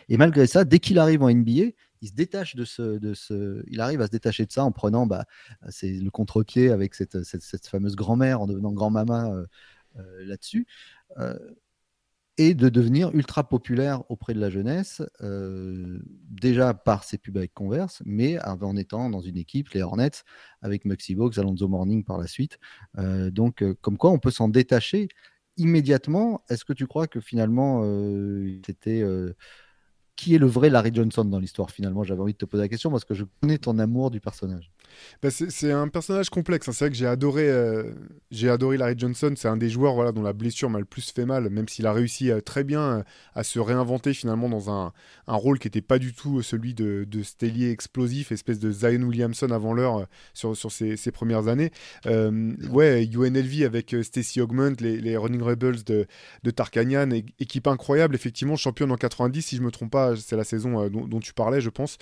Et 0.08 0.16
malgré 0.16 0.46
ça, 0.46 0.64
dès 0.64 0.78
qu'il 0.78 0.98
arrive 0.98 1.22
en 1.22 1.30
NBA, 1.30 1.72
il 2.00 2.08
se 2.08 2.14
détache 2.14 2.56
de 2.56 2.64
ce, 2.64 2.98
de 2.98 3.14
ce, 3.14 3.62
il 3.68 3.80
arrive 3.80 4.00
à 4.00 4.06
se 4.06 4.10
détacher 4.10 4.44
de 4.44 4.52
ça 4.52 4.64
en 4.64 4.72
prenant, 4.72 5.06
bah, 5.06 5.24
c'est 5.68 5.92
le 5.92 6.10
contre-pied 6.10 6.70
avec 6.70 6.94
cette, 6.94 7.22
cette 7.22 7.66
fameuse 7.66 7.94
grand-mère 7.94 8.40
en 8.40 8.46
devenant 8.46 8.72
grand-mama 8.72 9.30
là-dessus 10.20 10.66
et 12.42 12.54
de 12.54 12.68
devenir 12.68 13.14
ultra 13.14 13.48
populaire 13.48 14.02
auprès 14.10 14.34
de 14.34 14.40
la 14.40 14.50
jeunesse, 14.50 15.00
euh, 15.20 16.00
déjà 16.28 16.74
par 16.74 17.04
ses 17.04 17.16
pubs 17.16 17.36
avec 17.36 17.54
Converse, 17.54 18.02
mais 18.04 18.36
en 18.44 18.76
étant 18.76 19.10
dans 19.10 19.20
une 19.20 19.36
équipe, 19.36 19.68
les 19.70 19.82
Hornets, 19.82 20.24
avec 20.60 20.84
Muxy 20.84 21.14
Box, 21.14 21.38
Alonso 21.38 21.68
Morning 21.68 22.02
par 22.02 22.18
la 22.18 22.26
suite. 22.26 22.58
Euh, 22.98 23.30
donc, 23.30 23.62
euh, 23.62 23.76
comme 23.80 23.96
quoi 23.96 24.10
on 24.10 24.18
peut 24.18 24.32
s'en 24.32 24.48
détacher 24.48 25.06
immédiatement. 25.56 26.42
Est-ce 26.48 26.64
que 26.64 26.72
tu 26.72 26.88
crois 26.88 27.06
que 27.06 27.20
finalement, 27.20 27.84
c'était 28.66 29.04
qui 30.16 30.34
est 30.34 30.38
le 30.38 30.46
vrai 30.46 30.70
Larry 30.70 30.90
Johnson 30.92 31.26
dans 31.26 31.38
l'histoire 31.38 31.70
finalement? 31.70 32.02
J'avais 32.02 32.22
envie 32.22 32.32
de 32.32 32.38
te 32.38 32.46
poser 32.46 32.62
la 32.62 32.68
question 32.68 32.90
parce 32.90 33.04
que 33.04 33.14
je 33.14 33.24
connais 33.40 33.58
ton 33.58 33.78
amour 33.78 34.10
du 34.10 34.18
personnage. 34.20 34.72
Bah, 35.22 35.30
c'est 35.30 35.72
un 35.72 35.88
personnage 35.88 36.30
complexe. 36.30 36.68
Hein. 36.68 36.72
C'est 36.72 36.84
vrai 36.86 36.90
que 36.90 36.96
j'ai 36.96 37.06
adoré, 37.06 37.48
euh, 37.48 37.92
adoré 38.44 38.76
Larry 38.76 38.94
Johnson. 38.96 39.34
C'est 39.36 39.48
un 39.48 39.56
des 39.56 39.70
joueurs 39.70 39.94
voilà, 39.94 40.12
dont 40.12 40.22
la 40.22 40.32
blessure 40.32 40.70
m'a 40.70 40.78
le 40.78 40.84
plus 40.84 41.12
fait 41.12 41.24
mal, 41.24 41.48
même 41.50 41.68
s'il 41.68 41.86
a 41.86 41.92
réussi 41.92 42.30
euh, 42.30 42.40
très 42.40 42.64
bien 42.64 42.80
euh, 42.80 43.02
à 43.34 43.44
se 43.44 43.58
réinventer 43.58 44.14
finalement 44.14 44.48
dans 44.48 44.70
un, 44.70 44.92
rôle 45.26 45.58
qui 45.58 45.66
n'était 45.66 45.82
pas 45.82 45.98
du 45.98 46.12
tout 46.12 46.42
celui 46.42 46.74
de, 46.74 47.06
de 47.08 47.22
Stellier 47.22 47.70
explosif, 47.70 48.32
espèce 48.32 48.58
de 48.58 48.70
Zion 48.70 49.02
Williamson 49.02 49.50
avant 49.50 49.72
l'heure 49.72 50.06
sur, 50.34 50.54
ses, 50.70 50.96
premières 51.12 51.48
années. 51.48 51.70
ouais, 52.04 53.08
UNLV 53.12 53.64
avec 53.64 53.96
Stacy 54.02 54.40
Augment, 54.40 54.74
les, 54.80 55.16
Running 55.16 55.42
Rebels 55.42 55.84
de, 55.84 56.06
de 56.42 56.50
Tarkanian, 56.50 57.10
équipe 57.38 57.66
incroyable, 57.66 58.14
effectivement, 58.14 58.56
championne 58.56 58.92
en 58.92 58.96
90, 58.96 59.42
si 59.42 59.56
je 59.56 59.62
me 59.62 59.70
trompe 59.70 59.90
pas, 59.90 60.16
c'est 60.16 60.36
la 60.36 60.44
saison 60.44 60.88
dont, 60.88 61.20
tu 61.20 61.32
parlais, 61.32 61.60
je 61.60 61.70
pense. 61.70 61.96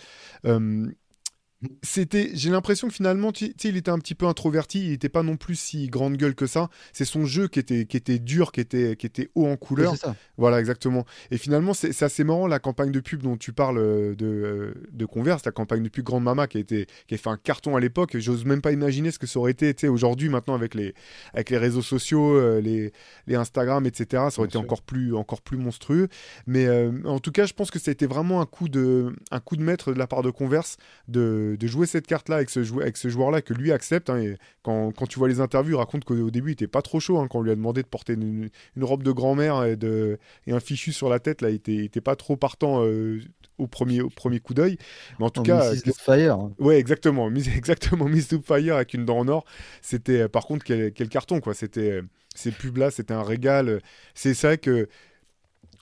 C'était, 1.82 2.30
j'ai 2.32 2.48
l'impression 2.48 2.88
que 2.88 2.94
finalement, 2.94 3.32
tu 3.32 3.52
sais, 3.58 3.68
il 3.68 3.76
était 3.76 3.90
un 3.90 3.98
petit 3.98 4.14
peu 4.14 4.26
introverti, 4.26 4.82
il 4.82 4.90
n'était 4.90 5.10
pas 5.10 5.22
non 5.22 5.36
plus 5.36 5.56
si 5.56 5.88
grande 5.88 6.16
gueule 6.16 6.34
que 6.34 6.46
ça. 6.46 6.70
C'est 6.94 7.04
son 7.04 7.26
jeu 7.26 7.48
qui 7.48 7.58
était, 7.58 7.84
qui 7.84 7.98
était 7.98 8.18
dur, 8.18 8.50
qui 8.50 8.60
était, 8.60 8.96
qui 8.96 9.04
était 9.04 9.28
haut 9.34 9.46
en 9.46 9.56
couleur. 9.56 9.94
Voilà, 10.38 10.58
exactement. 10.58 11.04
Et 11.30 11.36
finalement, 11.36 11.74
c'est 11.74 12.02
assez 12.02 12.24
marrant 12.24 12.46
la 12.46 12.60
campagne 12.60 12.92
de 12.92 13.00
pub 13.00 13.22
dont 13.22 13.36
tu 13.36 13.52
parles 13.52 13.76
euh, 13.76 14.14
de, 14.14 14.26
euh, 14.26 14.74
de 14.92 15.04
Converse, 15.04 15.44
la 15.44 15.52
campagne 15.52 15.82
de 15.82 15.90
pub 15.90 16.04
Grande 16.04 16.24
Mama 16.24 16.46
qui 16.46 16.56
a, 16.56 16.60
été, 16.60 16.86
qui 17.06 17.14
a 17.14 17.18
fait 17.18 17.28
un 17.28 17.36
carton 17.36 17.76
à 17.76 17.80
l'époque. 17.80 18.16
J'ose 18.18 18.46
même 18.46 18.62
pas 18.62 18.72
imaginer 18.72 19.10
ce 19.10 19.18
que 19.18 19.26
ça 19.26 19.38
aurait 19.38 19.52
été, 19.52 19.88
aujourd'hui, 19.88 20.30
maintenant, 20.30 20.54
avec 20.54 20.74
les, 20.74 20.94
avec 21.34 21.50
les 21.50 21.58
réseaux 21.58 21.82
sociaux, 21.82 22.36
euh, 22.36 22.62
les, 22.62 22.92
les 23.26 23.34
Instagram, 23.34 23.84
etc. 23.84 24.24
Ça 24.30 24.38
aurait 24.38 24.48
été 24.48 24.56
encore 24.56 24.80
plus, 24.80 25.14
encore 25.14 25.42
plus 25.42 25.58
monstrueux. 25.58 26.08
Mais 26.46 26.66
en 27.04 27.18
tout 27.18 27.32
cas, 27.32 27.44
je 27.44 27.52
pense 27.52 27.70
que 27.70 27.78
ça 27.78 27.90
a 27.90 27.92
été 27.92 28.06
vraiment 28.06 28.40
un 28.40 28.46
coup 28.46 28.70
de, 28.70 29.14
un 29.30 29.40
coup 29.40 29.56
de 29.56 29.62
maître 29.62 29.92
de 29.92 29.98
la 29.98 30.06
part 30.06 30.22
de 30.22 30.30
Converse 30.30 30.78
de 31.08 31.49
de 31.56 31.66
jouer 31.66 31.86
cette 31.86 32.06
carte-là 32.06 32.36
avec 32.36 32.50
ce, 32.50 32.60
avec 32.80 32.96
ce 32.96 33.08
joueur-là 33.08 33.42
que 33.42 33.54
lui 33.54 33.72
accepte. 33.72 34.10
Hein, 34.10 34.18
et 34.18 34.36
quand, 34.62 34.92
quand, 34.92 35.06
tu 35.06 35.18
vois 35.18 35.28
les 35.28 35.40
interviews, 35.40 35.76
il 35.76 35.78
raconte 35.78 36.04
qu'au 36.04 36.30
début, 36.30 36.50
il 36.50 36.52
était 36.52 36.66
pas 36.66 36.82
trop 36.82 37.00
chaud 37.00 37.18
hein, 37.18 37.28
quand 37.28 37.40
on 37.40 37.42
lui 37.42 37.50
a 37.50 37.54
demandé 37.54 37.82
de 37.82 37.86
porter 37.86 38.14
une, 38.14 38.50
robe 38.80 39.02
de 39.02 39.12
grand-mère 39.12 39.64
et, 39.64 39.76
de, 39.76 40.18
et 40.46 40.52
un 40.52 40.60
fichu 40.60 40.92
sur 40.92 41.08
la 41.08 41.18
tête. 41.18 41.42
Là, 41.42 41.50
il 41.50 41.56
était, 41.56 41.84
était 41.84 42.00
pas 42.00 42.16
trop 42.16 42.36
partant 42.36 42.84
euh, 42.84 43.20
au, 43.58 43.66
premier, 43.66 44.00
au 44.00 44.10
premier 44.10 44.40
coup 44.40 44.54
d'œil. 44.54 44.78
Mais 45.18 45.26
en 45.26 45.30
tout 45.30 45.42
cas. 45.42 45.72
Mrs. 45.72 45.92
Fire. 45.98 46.34
Hein. 46.34 46.52
Ouais, 46.58 46.78
exactement. 46.78 47.30
Exactement. 47.60 48.06
Miss 48.06 48.28
Fire 48.44 48.76
avec 48.76 48.94
une 48.94 49.04
dent 49.04 49.18
en 49.18 49.28
or. 49.28 49.44
C'était, 49.82 50.28
par 50.28 50.46
contre, 50.46 50.64
quel, 50.64 50.92
quel 50.92 51.08
carton, 51.08 51.40
quoi. 51.40 51.54
C'était. 51.54 52.02
Ces 52.36 52.52
pubs-là, 52.52 52.92
c'était 52.92 53.12
un 53.12 53.24
régal. 53.24 53.80
C'est 54.14 54.40
vrai 54.40 54.56
que 54.56 54.88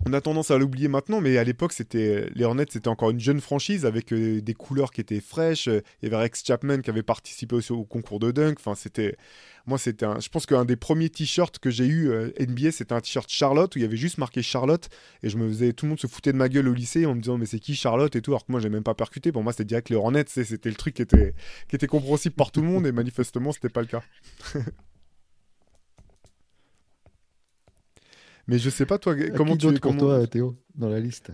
on 0.07 0.13
a 0.13 0.21
tendance 0.21 0.51
à 0.51 0.59
l'oublier 0.59 0.89
maintenant, 0.89 1.21
mais 1.21 1.39
à 1.39 1.45
l'époque, 1.45 1.73
c'était 1.73 2.29
les 2.35 2.45
Hornets, 2.45 2.67
c'était 2.71 2.89
encore 2.89 3.11
une 3.11 3.21
jeune 3.21 3.41
franchise 3.41 3.85
avec 3.85 4.13
euh, 4.13 4.41
des 4.41 4.55
couleurs 4.55 4.91
qui 4.91 5.01
étaient 5.01 5.21
fraîches. 5.21 5.67
Il 5.67 5.83
y 6.03 6.07
avait 6.07 6.17
Rex 6.17 6.45
Chapman 6.45 6.79
qui 6.79 6.91
avait 6.91 7.03
participé 7.03 7.57
aussi 7.57 7.73
au 7.73 7.85
concours 7.85 8.21
de 8.21 8.31
dunk. 8.31 8.57
Enfin, 8.59 8.75
c'était, 8.75 9.17
moi, 9.67 9.77
c'était, 9.77 10.07
je 10.21 10.29
pense 10.29 10.47
qu'un 10.47 10.65
des 10.65 10.77
premiers 10.77 11.11
t-shirts 11.11 11.59
que 11.59 11.71
j'ai 11.71 11.87
eu 11.87 12.11
euh, 12.11 12.31
NBA, 12.39 12.71
c'était 12.73 12.93
un 12.93 13.01
t-shirt 13.01 13.29
Charlotte 13.29 13.75
où 13.75 13.79
il 13.79 13.83
y 13.83 13.85
avait 13.85 13.97
juste 13.97 14.19
marqué 14.19 14.41
Charlotte 14.43 14.89
et 15.23 15.31
je 15.31 15.37
me 15.37 15.49
faisais, 15.49 15.73
tout 15.73 15.87
le 15.87 15.91
monde 15.91 16.01
se 16.01 16.07
foutait 16.07 16.33
de 16.33 16.39
ma 16.39 16.49
gueule 16.49 16.69
au 16.69 16.75
lycée 16.75 17.05
en 17.05 17.15
me 17.15 17.21
disant 17.21 17.37
mais 17.37 17.47
c'est 17.47 17.59
qui 17.59 17.75
Charlotte 17.75 18.15
et 18.15 18.23
tout, 18.23 18.31
alors 18.31 18.47
que 18.47 18.53
moi 18.53 18.61
j'ai 18.61 18.71
même 18.71 18.85
pas 18.85 18.95
percuté. 18.95 19.33
Pour 19.33 19.43
moi, 19.43 19.53
c'était 19.53 19.65
direct 19.65 19.91
les 19.91 19.97
Hornets, 19.97 20.25
c'était 20.29 20.71
le 20.71 20.77
truc 20.77 20.95
qui 20.95 21.03
était, 21.03 21.35
qui 21.69 21.77
était 21.77 21.89
compréhensible 21.89 22.35
par 22.37 22.53
tout 22.53 22.61
le 22.61 22.69
monde 22.69 22.87
et 22.87 22.93
manifestement, 22.93 23.53
c'était 23.53 23.69
pas 23.69 23.81
le 23.81 23.89
cas. 23.89 24.03
Mais 28.49 28.59
je 28.59 28.71
sais 28.71 28.87
pas, 28.87 28.99
toi, 28.99 29.15
comment 29.37 29.57
tu. 29.57 29.79
Comment... 29.79 29.99
toi, 29.99 30.27
Théo, 30.27 30.57
dans 30.75 30.89
la 30.89 30.99
liste? 30.99 31.31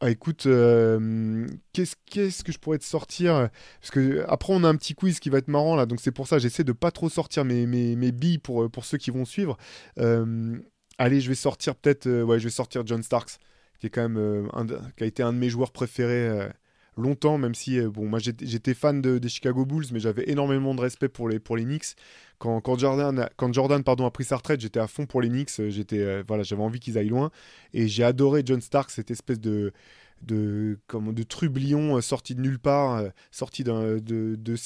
Ah, 0.00 0.10
écoute, 0.10 0.44
euh, 0.44 1.46
qu'est-ce 1.72 2.44
que 2.44 2.52
je 2.52 2.58
pourrais 2.58 2.76
te 2.76 2.84
sortir? 2.84 3.48
Parce 3.80 3.90
que 3.90 4.22
après, 4.28 4.52
on 4.52 4.62
a 4.62 4.68
un 4.68 4.76
petit 4.76 4.94
quiz 4.94 5.18
qui 5.18 5.30
va 5.30 5.38
être 5.38 5.48
marrant 5.48 5.76
là, 5.76 5.86
donc 5.86 6.00
c'est 6.00 6.10
pour 6.10 6.28
ça 6.28 6.38
j'essaie 6.38 6.64
de 6.64 6.72
pas 6.72 6.90
trop 6.90 7.08
sortir 7.08 7.46
mes, 7.46 7.64
mes, 7.66 7.96
mes, 7.96 8.12
billes 8.12 8.36
pour, 8.36 8.70
pour 8.70 8.84
ceux 8.84 8.98
qui 8.98 9.10
vont 9.10 9.24
suivre. 9.24 9.56
Euh, 9.98 10.58
allez, 10.98 11.22
je 11.22 11.28
vais 11.30 11.34
sortir 11.34 11.74
peut-être, 11.74 12.06
euh, 12.06 12.22
ouais, 12.22 12.38
je 12.38 12.44
vais 12.44 12.50
sortir 12.50 12.82
John 12.84 13.02
Starks, 13.02 13.38
qui 13.78 13.86
est 13.86 13.90
quand 13.90 14.06
même 14.06 14.50
un 14.52 14.66
qui 14.66 15.04
a 15.04 15.06
été 15.06 15.22
un 15.22 15.32
de 15.32 15.38
mes 15.38 15.48
joueurs 15.48 15.72
préférés 15.72 16.50
longtemps, 16.96 17.38
même 17.38 17.54
si 17.54 17.80
bon, 17.80 18.06
moi 18.06 18.18
j'étais 18.18 18.74
fan 18.74 19.00
des 19.00 19.28
Chicago 19.28 19.64
Bulls, 19.64 19.86
mais 19.92 20.00
j'avais 20.00 20.30
énormément 20.30 20.74
de 20.74 20.80
respect 20.80 21.08
pour 21.08 21.28
les, 21.28 21.38
pour 21.38 21.56
les 21.56 21.64
Knicks. 21.64 21.96
Quand, 22.38 22.78
Jordan, 22.78 23.18
a, 23.20 23.30
quand 23.36 23.52
Jordan 23.52 23.82
pardon, 23.82 24.04
a 24.04 24.10
pris 24.10 24.24
sa 24.24 24.36
retraite, 24.36 24.60
j'étais 24.60 24.80
à 24.80 24.86
fond 24.86 25.06
pour 25.06 25.22
les 25.22 25.28
Knicks. 25.28 25.50
J'étais, 25.68 26.22
voilà, 26.22 26.42
j'avais 26.42 26.62
envie 26.62 26.78
qu'ils 26.78 26.98
aillent 26.98 27.08
loin. 27.08 27.30
Et 27.72 27.88
j'ai 27.88 28.04
adoré 28.04 28.42
John 28.44 28.60
Stark, 28.60 28.90
cette 28.90 29.10
espèce 29.10 29.40
de, 29.40 29.72
de, 30.22 30.78
comme, 30.86 31.12
de 31.12 31.22
trublion 31.22 31.96
euh, 31.96 32.00
sorti 32.00 32.34
de 32.34 32.40
nulle 32.40 32.58
part, 32.58 32.96
euh, 32.96 33.08
sorti 33.30 33.64
de, 33.64 33.98
de 33.98 34.56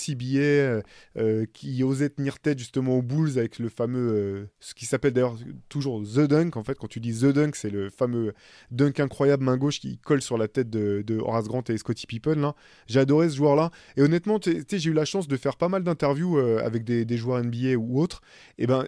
euh, 1.17 1.47
qui 1.53 1.83
osait 1.83 2.11
tenir 2.11 2.39
tête 2.39 2.59
justement 2.59 2.97
aux 2.97 3.03
Bulls 3.03 3.39
avec 3.39 3.59
le 3.59 3.69
fameux, 3.69 4.49
ce 4.61 4.75
qui 4.75 4.87
s'appelle 4.87 5.13
d'ailleurs 5.13 5.37
toujours 5.69 6.03
The 6.03 6.21
Dunk. 6.21 6.57
En 6.57 6.65
fait, 6.65 6.77
quand 6.79 6.89
tu 6.89 7.01
dis 7.01 7.21
The 7.21 7.27
Dunk, 7.27 7.57
c'est 7.57 7.71
le 7.71 7.91
fameux 7.91 8.35
dunk 8.71 9.01
incroyable 9.01 9.45
main 9.45 9.57
gauche 9.57 9.81
qui 9.81 9.99
colle 9.99 10.23
sur 10.23 10.39
la 10.39 10.49
tête 10.49 10.71
de, 10.71 11.19
Horace 11.19 11.49
Grant 11.49 11.65
et 11.69 11.79
Scottie 11.79 12.07
Pippen. 12.07 12.53
J'ai 12.87 13.01
adoré 13.01 13.29
ce 13.29 13.37
joueur-là. 13.37 13.71
Et 13.97 14.03
honnêtement, 14.03 14.39
j'ai 14.41 14.91
eu 14.91 14.93
la 14.93 15.05
chance 15.05 15.29
de 15.29 15.37
faire 15.37 15.57
pas 15.57 15.69
mal 15.69 15.83
d'interviews 15.83 16.39
avec 16.39 16.85
des, 16.85 17.05
des, 17.05 17.17
joueurs 17.17 17.43
NBA 17.43 17.77
ou 17.77 18.01
autres. 18.01 18.21
Et 18.59 18.67
ben, 18.67 18.87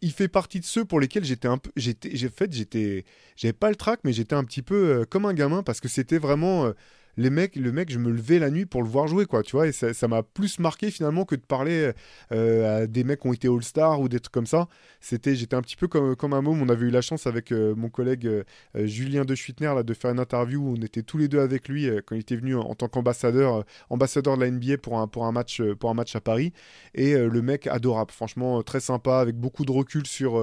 il 0.00 0.12
fait 0.12 0.28
partie 0.28 0.60
de 0.60 0.64
ceux 0.64 0.84
pour 0.84 1.00
lesquels 1.00 1.24
j'étais 1.24 1.48
un 1.48 1.58
peu 1.58 1.70
j'étais 1.76 2.16
fait 2.28 2.52
j'étais 2.52 3.04
j'avais 3.36 3.52
pas 3.52 3.68
le 3.70 3.76
trac 3.76 4.00
mais 4.04 4.12
j'étais 4.12 4.34
un 4.34 4.44
petit 4.44 4.62
peu 4.62 4.74
euh, 4.74 5.04
comme 5.04 5.26
un 5.26 5.34
gamin 5.34 5.62
parce 5.62 5.80
que 5.80 5.88
c'était 5.88 6.18
vraiment 6.18 6.66
euh, 6.66 6.72
les 7.16 7.30
mecs, 7.30 7.56
le 7.56 7.72
mec, 7.72 7.90
je 7.90 7.98
me 7.98 8.10
levais 8.10 8.38
la 8.38 8.50
nuit 8.50 8.66
pour 8.66 8.82
le 8.82 8.88
voir 8.88 9.06
jouer, 9.06 9.26
quoi, 9.26 9.42
tu 9.42 9.52
vois, 9.56 9.66
et 9.66 9.72
ça 9.72 10.08
m'a 10.08 10.22
plus 10.22 10.58
marqué 10.58 10.90
finalement 10.90 11.24
que 11.24 11.34
de 11.34 11.40
parler 11.40 11.92
euh, 12.32 12.82
à 12.82 12.86
des 12.86 13.04
mecs 13.04 13.20
qui 13.20 13.28
ont 13.28 13.32
été 13.32 13.48
All-Star 13.48 14.00
ou 14.00 14.08
des 14.08 14.20
trucs 14.20 14.32
comme 14.32 14.46
ça. 14.46 14.68
C'était, 15.00 15.34
j'étais 15.34 15.56
un 15.56 15.62
petit 15.62 15.76
peu 15.76 15.88
comme, 15.88 16.16
comme 16.16 16.32
un 16.32 16.42
môme. 16.42 16.62
On 16.62 16.68
avait 16.68 16.86
eu 16.86 16.90
la 16.90 17.02
chance 17.02 17.26
avec 17.26 17.52
euh, 17.52 17.74
mon 17.74 17.88
collègue 17.88 18.26
euh, 18.26 18.42
Julien 18.74 19.24
De 19.24 19.34
Schuitner 19.34 19.72
là, 19.74 19.82
de 19.82 19.94
faire 19.94 20.10
une 20.10 20.18
interview 20.18 20.60
où 20.62 20.74
on 20.78 20.82
était 20.82 21.02
tous 21.02 21.18
les 21.18 21.28
deux 21.28 21.40
avec 21.40 21.68
lui 21.68 21.88
quand 22.06 22.14
il 22.14 22.20
était 22.20 22.36
venu 22.36 22.56
en, 22.56 22.74
tant 22.74 22.88
qu'ambassadeur, 22.88 23.64
ambassadeur 23.90 24.36
de 24.36 24.44
la 24.44 24.50
NBA 24.50 24.78
pour 24.78 24.98
un, 24.98 25.06
pour 25.06 25.26
un, 25.26 25.32
match, 25.32 25.62
pour 25.78 25.90
un 25.90 25.94
match 25.94 26.16
à 26.16 26.20
Paris. 26.20 26.52
Et 26.94 27.14
le 27.14 27.42
mec 27.42 27.66
adorable, 27.66 28.10
franchement, 28.10 28.62
très 28.62 28.80
sympa, 28.80 29.18
avec 29.18 29.36
beaucoup 29.36 29.64
de 29.64 29.72
recul 29.72 30.06
sur 30.06 30.42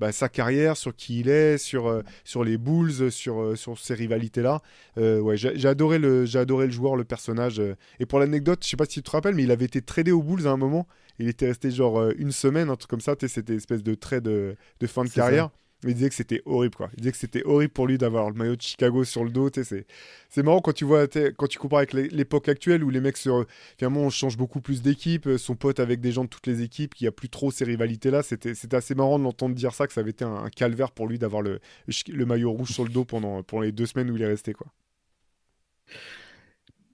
bah, 0.00 0.12
sa 0.12 0.28
carrière, 0.28 0.76
sur 0.76 0.94
qui 0.94 1.20
il 1.20 1.28
est, 1.28 1.58
sur, 1.58 2.02
sur 2.24 2.44
les 2.44 2.58
Bulls, 2.58 3.10
sur, 3.10 3.56
sur 3.56 3.78
ces 3.78 3.94
rivalités-là. 3.94 4.60
ouais, 4.96 5.36
j'ai 5.36 5.68
adoré 5.68 5.98
le 5.98 6.07
j'ai 6.24 6.38
adoré 6.38 6.66
le 6.66 6.72
joueur, 6.72 6.96
le 6.96 7.04
personnage. 7.04 7.60
Euh. 7.60 7.74
Et 8.00 8.06
pour 8.06 8.18
l'anecdote, 8.18 8.60
je 8.62 8.68
sais 8.68 8.76
pas 8.76 8.84
si 8.84 8.94
tu 8.94 9.02
te 9.02 9.10
rappelles, 9.10 9.34
mais 9.34 9.44
il 9.44 9.50
avait 9.50 9.64
été 9.64 9.82
tradé 9.82 10.12
aux 10.12 10.22
Bulls 10.22 10.46
à 10.46 10.50
un 10.50 10.56
moment. 10.56 10.86
Il 11.18 11.28
était 11.28 11.46
resté 11.46 11.70
genre 11.70 11.98
euh, 11.98 12.12
une 12.18 12.32
semaine, 12.32 12.70
un 12.70 12.76
truc 12.76 12.90
comme 12.90 13.00
ça. 13.00 13.14
C'était 13.20 13.54
espèce 13.54 13.82
de 13.82 13.94
trade 13.94 14.24
de, 14.24 14.56
de 14.80 14.86
fin 14.86 15.04
de 15.04 15.10
carrière. 15.10 15.50
Il 15.84 15.94
disait 15.94 16.08
que 16.08 16.14
c'était 16.16 16.42
horrible, 16.44 16.74
quoi. 16.74 16.90
Il 16.94 17.02
disait 17.02 17.12
que 17.12 17.18
c'était 17.18 17.44
horrible 17.44 17.72
pour 17.72 17.86
lui 17.86 17.98
d'avoir 17.98 18.30
le 18.30 18.34
maillot 18.34 18.56
de 18.56 18.62
Chicago 18.62 19.04
sur 19.04 19.22
le 19.22 19.30
dos. 19.30 19.48
C'est 19.52 20.42
marrant 20.42 20.60
quand 20.60 20.72
tu 20.72 20.84
vois, 20.84 21.06
quand 21.06 21.46
tu 21.46 21.58
compares 21.58 21.78
avec 21.78 21.92
l'époque 21.92 22.48
actuelle 22.48 22.82
où 22.82 22.90
les 22.90 23.00
mecs, 23.00 23.16
se, 23.16 23.30
finalement, 23.78 24.00
on 24.00 24.10
change 24.10 24.36
beaucoup 24.36 24.60
plus 24.60 24.82
d'équipes, 24.82 25.28
euh, 25.28 25.38
sont 25.38 25.54
potes 25.54 25.78
avec 25.78 26.00
des 26.00 26.10
gens 26.10 26.24
de 26.24 26.28
toutes 26.28 26.48
les 26.48 26.62
équipes, 26.62 26.94
qu'il 26.94 27.04
n'y 27.04 27.08
a 27.08 27.12
plus 27.12 27.28
trop 27.28 27.52
ces 27.52 27.64
rivalités-là. 27.64 28.24
C'était 28.24 28.74
assez 28.74 28.96
marrant 28.96 29.20
de 29.20 29.24
l'entendre 29.24 29.54
dire 29.54 29.72
ça, 29.72 29.86
que 29.86 29.92
ça 29.92 30.00
avait 30.00 30.10
été 30.10 30.24
un, 30.24 30.34
un 30.34 30.50
calvaire 30.50 30.90
pour 30.90 31.06
lui 31.06 31.18
d'avoir 31.20 31.42
le, 31.42 31.60
le, 32.08 32.26
maillot 32.26 32.50
rouge 32.50 32.72
sur 32.72 32.82
le 32.82 32.90
dos 32.90 33.04
pendant, 33.04 33.44
pendant 33.44 33.62
les 33.62 33.72
deux 33.72 33.86
semaines 33.86 34.10
où 34.10 34.16
il 34.16 34.22
est 34.22 34.26
resté, 34.26 34.54
quoi. 34.54 34.66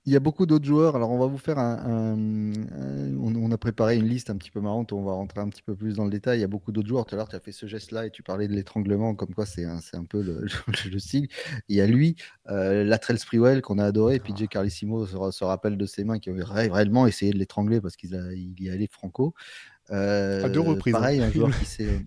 Il 0.06 0.12
y 0.12 0.16
a 0.16 0.20
beaucoup 0.20 0.44
d'autres 0.44 0.66
joueurs. 0.66 0.96
Alors, 0.96 1.10
on 1.10 1.18
va 1.18 1.26
vous 1.26 1.38
faire 1.38 1.58
un. 1.58 2.14
on, 2.14 3.50
a 3.50 3.56
préparé 3.56 3.96
une 3.96 4.06
liste 4.06 4.28
un 4.28 4.36
petit 4.36 4.50
peu 4.50 4.60
marrante. 4.60 4.92
On 4.92 5.02
va 5.02 5.12
rentrer 5.12 5.40
un 5.40 5.48
petit 5.48 5.62
peu 5.62 5.74
plus 5.74 5.94
dans 5.94 6.04
le 6.04 6.10
détail. 6.10 6.38
Il 6.38 6.40
y 6.42 6.44
a 6.44 6.48
beaucoup 6.48 6.72
d'autres 6.72 6.88
joueurs. 6.88 7.06
Tout 7.06 7.14
à 7.14 7.18
l'heure, 7.18 7.28
tu 7.28 7.36
as 7.36 7.40
fait 7.40 7.52
ce 7.52 7.66
geste-là 7.66 8.06
et 8.06 8.10
tu 8.10 8.22
parlais 8.22 8.46
de 8.46 8.52
l'étranglement, 8.52 9.14
comme 9.14 9.32
quoi 9.34 9.46
c'est 9.46 9.64
un, 9.64 9.78
un, 9.94 10.04
peu 10.04 10.20
le, 10.22 10.46
le, 10.90 10.98
style. 10.98 11.28
Il 11.68 11.76
y 11.76 11.80
a 11.80 11.86
lui, 11.86 12.16
euh, 12.50 12.84
Latrell 12.84 13.18
Sprewell, 13.18 13.62
qu'on 13.62 13.78
a 13.78 13.84
adoré. 13.86 14.16
Et 14.16 14.20
puis, 14.20 14.34
J. 14.36 14.46
Carlissimo 14.46 15.06
se, 15.06 15.16
se, 15.30 15.44
rappelle 15.44 15.78
de 15.78 15.86
ses 15.86 16.04
mains 16.04 16.18
qui 16.18 16.28
avait 16.28 16.44
réellement 16.44 17.06
essayé 17.06 17.32
de 17.32 17.38
l'étrangler 17.38 17.80
parce 17.80 17.96
qu'il 17.96 18.14
il 18.36 18.62
y 18.62 18.68
allait 18.68 18.88
franco. 18.90 19.34
Euh, 19.90 20.44
à 20.44 20.48
deux 20.50 20.60
reprises. 20.60 20.94
Hein. 20.94 20.98
Pareil, 20.98 21.22
un 21.22 21.30
joueur 21.30 21.50
qui 21.58 21.64
s'est. 21.64 22.04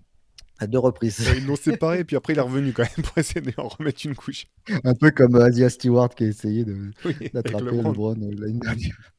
À 0.58 0.66
deux 0.66 0.78
reprises. 0.78 1.24
Ils 1.36 1.46
l'ont 1.46 1.56
séparé, 1.56 2.00
et 2.00 2.04
puis 2.04 2.16
après, 2.16 2.32
il 2.32 2.38
est 2.38 2.42
revenu 2.42 2.72
quand 2.72 2.82
même 2.82 3.04
pour 3.04 3.18
essayer 3.18 3.40
de 3.40 3.52
remettre 3.56 4.04
une 4.04 4.14
couche. 4.14 4.46
Un 4.84 4.94
peu 4.94 5.10
comme 5.10 5.36
Asia 5.36 5.70
Stewart 5.70 6.08
qui 6.10 6.24
a 6.24 6.26
essayé 6.28 6.64
d'attraper 7.32 7.64
le 7.64 7.82
LeBron 7.82 8.16
euh, 8.20 8.30
l'année 8.36 8.58
dernière. 8.58 9.12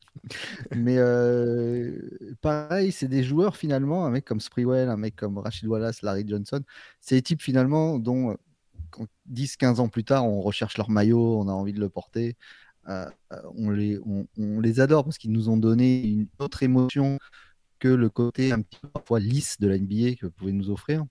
Mais 0.75 0.97
euh, 0.97 1.97
pareil, 2.41 2.91
c'est 2.91 3.07
des 3.07 3.23
joueurs 3.23 3.55
finalement, 3.55 4.05
un 4.05 4.09
mec 4.09 4.25
comme 4.25 4.39
Sprewell, 4.39 4.89
un 4.89 4.97
mec 4.97 5.15
comme 5.15 5.37
Rachid 5.37 5.67
Wallace, 5.67 6.01
Larry 6.01 6.25
Johnson. 6.27 6.61
C'est 6.99 7.15
des 7.15 7.21
types 7.21 7.41
finalement 7.41 7.99
dont 7.99 8.35
10-15 9.31 9.79
ans 9.79 9.87
plus 9.87 10.03
tard, 10.03 10.25
on 10.25 10.41
recherche 10.41 10.77
leur 10.77 10.89
maillot, 10.89 11.39
on 11.39 11.47
a 11.47 11.51
envie 11.51 11.73
de 11.73 11.79
le 11.79 11.89
porter. 11.89 12.35
Euh, 12.87 13.05
on, 13.55 13.69
les, 13.69 13.99
on, 14.05 14.25
on, 14.37 14.59
les 14.59 14.79
adore 14.79 15.03
parce 15.03 15.17
qu'ils 15.17 15.31
nous 15.31 15.49
ont 15.49 15.57
donné 15.57 16.01
une 16.01 16.27
autre 16.39 16.63
émotion 16.63 17.19
que 17.77 17.87
le 17.87 18.09
côté 18.09 18.51
un 18.51 18.61
petit 18.61 18.79
peu 18.81 18.87
parfois 18.87 19.19
lisse 19.19 19.59
de 19.59 19.67
la 19.67 19.77
NBA 19.77 20.15
que 20.15 20.25
vous 20.25 20.31
pouvez 20.31 20.51
nous 20.51 20.69
offrir. 20.69 21.05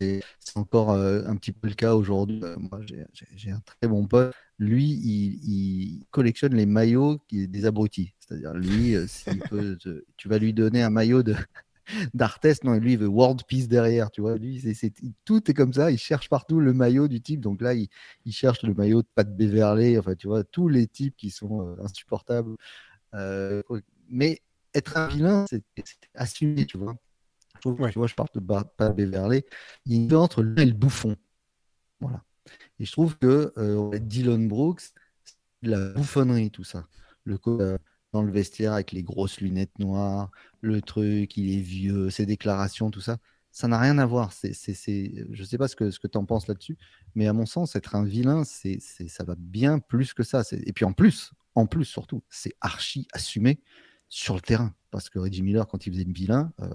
C'est 0.00 0.22
encore 0.56 0.90
euh, 0.90 1.22
un 1.26 1.36
petit 1.36 1.52
peu 1.52 1.68
le 1.68 1.74
cas 1.74 1.94
aujourd'hui. 1.94 2.40
Euh, 2.42 2.56
moi, 2.58 2.80
j'ai 3.36 3.50
un 3.50 3.60
très 3.60 3.88
bon 3.88 4.06
pote. 4.06 4.34
Lui, 4.58 4.84
il, 4.84 6.04
collectionne 6.10 6.54
les 6.54 6.66
maillots 6.66 7.18
des 7.30 7.64
abrutis. 7.64 8.14
C'est-à-dire, 8.18 8.54
lui, 8.54 8.96
euh, 8.96 9.06
tu 10.16 10.28
vas 10.28 10.38
lui 10.38 10.52
donner 10.52 10.82
un 10.82 10.90
maillot 10.90 11.22
de 11.22 11.36
d'Artest, 12.14 12.64
non, 12.64 12.74
lui, 12.74 12.94
il 12.94 12.98
veut 12.98 13.06
World 13.06 13.42
Peace 13.46 13.68
derrière, 13.68 14.10
tu 14.10 14.20
vois. 14.20 14.36
Lui, 14.36 14.60
tout 15.24 15.50
est 15.50 15.54
comme 15.54 15.72
ça. 15.72 15.90
Il 15.92 15.98
cherche 15.98 16.28
partout 16.28 16.58
le 16.60 16.72
maillot 16.72 17.06
du 17.06 17.20
type. 17.20 17.40
Donc 17.40 17.60
là, 17.62 17.74
il, 17.74 17.88
cherche 18.32 18.62
le 18.62 18.74
maillot 18.74 19.02
de 19.02 19.08
Pat 19.14 19.28
Beverley. 19.36 19.96
Enfin, 19.96 20.16
tu 20.16 20.26
vois, 20.26 20.42
tous 20.42 20.68
les 20.68 20.88
types 20.88 21.16
qui 21.16 21.30
sont 21.30 21.76
insupportables. 21.80 22.56
mais 24.08 24.40
être 24.74 24.96
un 24.96 25.08
vilain, 25.08 25.44
c'est 25.48 25.62
assumé, 26.14 26.66
tu 26.66 26.78
vois. 26.78 26.96
Tu 27.60 27.70
vois, 27.70 28.06
je 28.06 28.14
parle 28.14 28.28
de 28.34 28.40
Pat 28.40 28.96
Beverley. 28.96 29.44
Il 29.86 29.92
y 29.92 29.94
a 29.94 29.98
une 29.98 30.04
différence 30.04 30.24
entre 30.24 30.42
lui 30.42 30.62
et 30.62 30.66
le 30.66 30.72
bouffon. 30.72 31.16
Voilà. 32.00 32.22
Et 32.78 32.84
je 32.84 32.92
trouve 32.92 33.18
que 33.18 33.52
euh, 33.56 33.98
Dylan 33.98 34.48
Brooks, 34.48 34.82
la 35.62 35.90
bouffonnerie, 35.90 36.50
tout 36.50 36.64
ça. 36.64 36.86
le 37.24 37.38
dans 38.12 38.22
le 38.22 38.32
vestiaire 38.32 38.72
avec 38.72 38.92
les 38.92 39.02
grosses 39.02 39.40
lunettes 39.40 39.78
noires, 39.78 40.30
le 40.60 40.80
truc, 40.80 41.36
il 41.36 41.56
est 41.56 41.60
vieux, 41.60 42.10
ses 42.10 42.26
déclarations, 42.26 42.90
tout 42.90 43.00
ça. 43.00 43.18
Ça 43.50 43.68
n'a 43.68 43.78
rien 43.78 43.98
à 43.98 44.06
voir. 44.06 44.32
C'est, 44.32 44.52
je 44.54 45.40
ne 45.40 45.46
sais 45.46 45.58
pas 45.58 45.68
ce 45.68 45.76
que, 45.76 45.90
ce 45.90 45.98
que 45.98 46.06
tu 46.06 46.16
en 46.16 46.24
penses 46.24 46.46
là-dessus, 46.46 46.76
mais 47.14 47.26
à 47.26 47.32
mon 47.32 47.46
sens, 47.46 47.76
être 47.76 47.96
un 47.96 48.04
vilain, 48.04 48.44
c'est, 48.44 48.80
ça 48.80 49.24
va 49.24 49.34
bien 49.36 49.78
plus 49.78 50.14
que 50.14 50.22
ça. 50.22 50.42
Et 50.52 50.72
puis 50.72 50.84
en 50.84 50.92
plus, 50.92 51.32
en 51.54 51.66
plus 51.66 51.84
surtout, 51.84 52.22
c'est 52.30 52.54
archi 52.60 53.08
assumé 53.12 53.60
sur 54.08 54.34
le 54.34 54.40
terrain. 54.40 54.74
Parce 54.90 55.10
que 55.10 55.18
Reggie 55.18 55.42
Miller, 55.42 55.66
quand 55.66 55.86
il 55.86 55.92
faisait 55.92 56.04
le 56.04 56.12
vilain, 56.12 56.52
euh, 56.60 56.70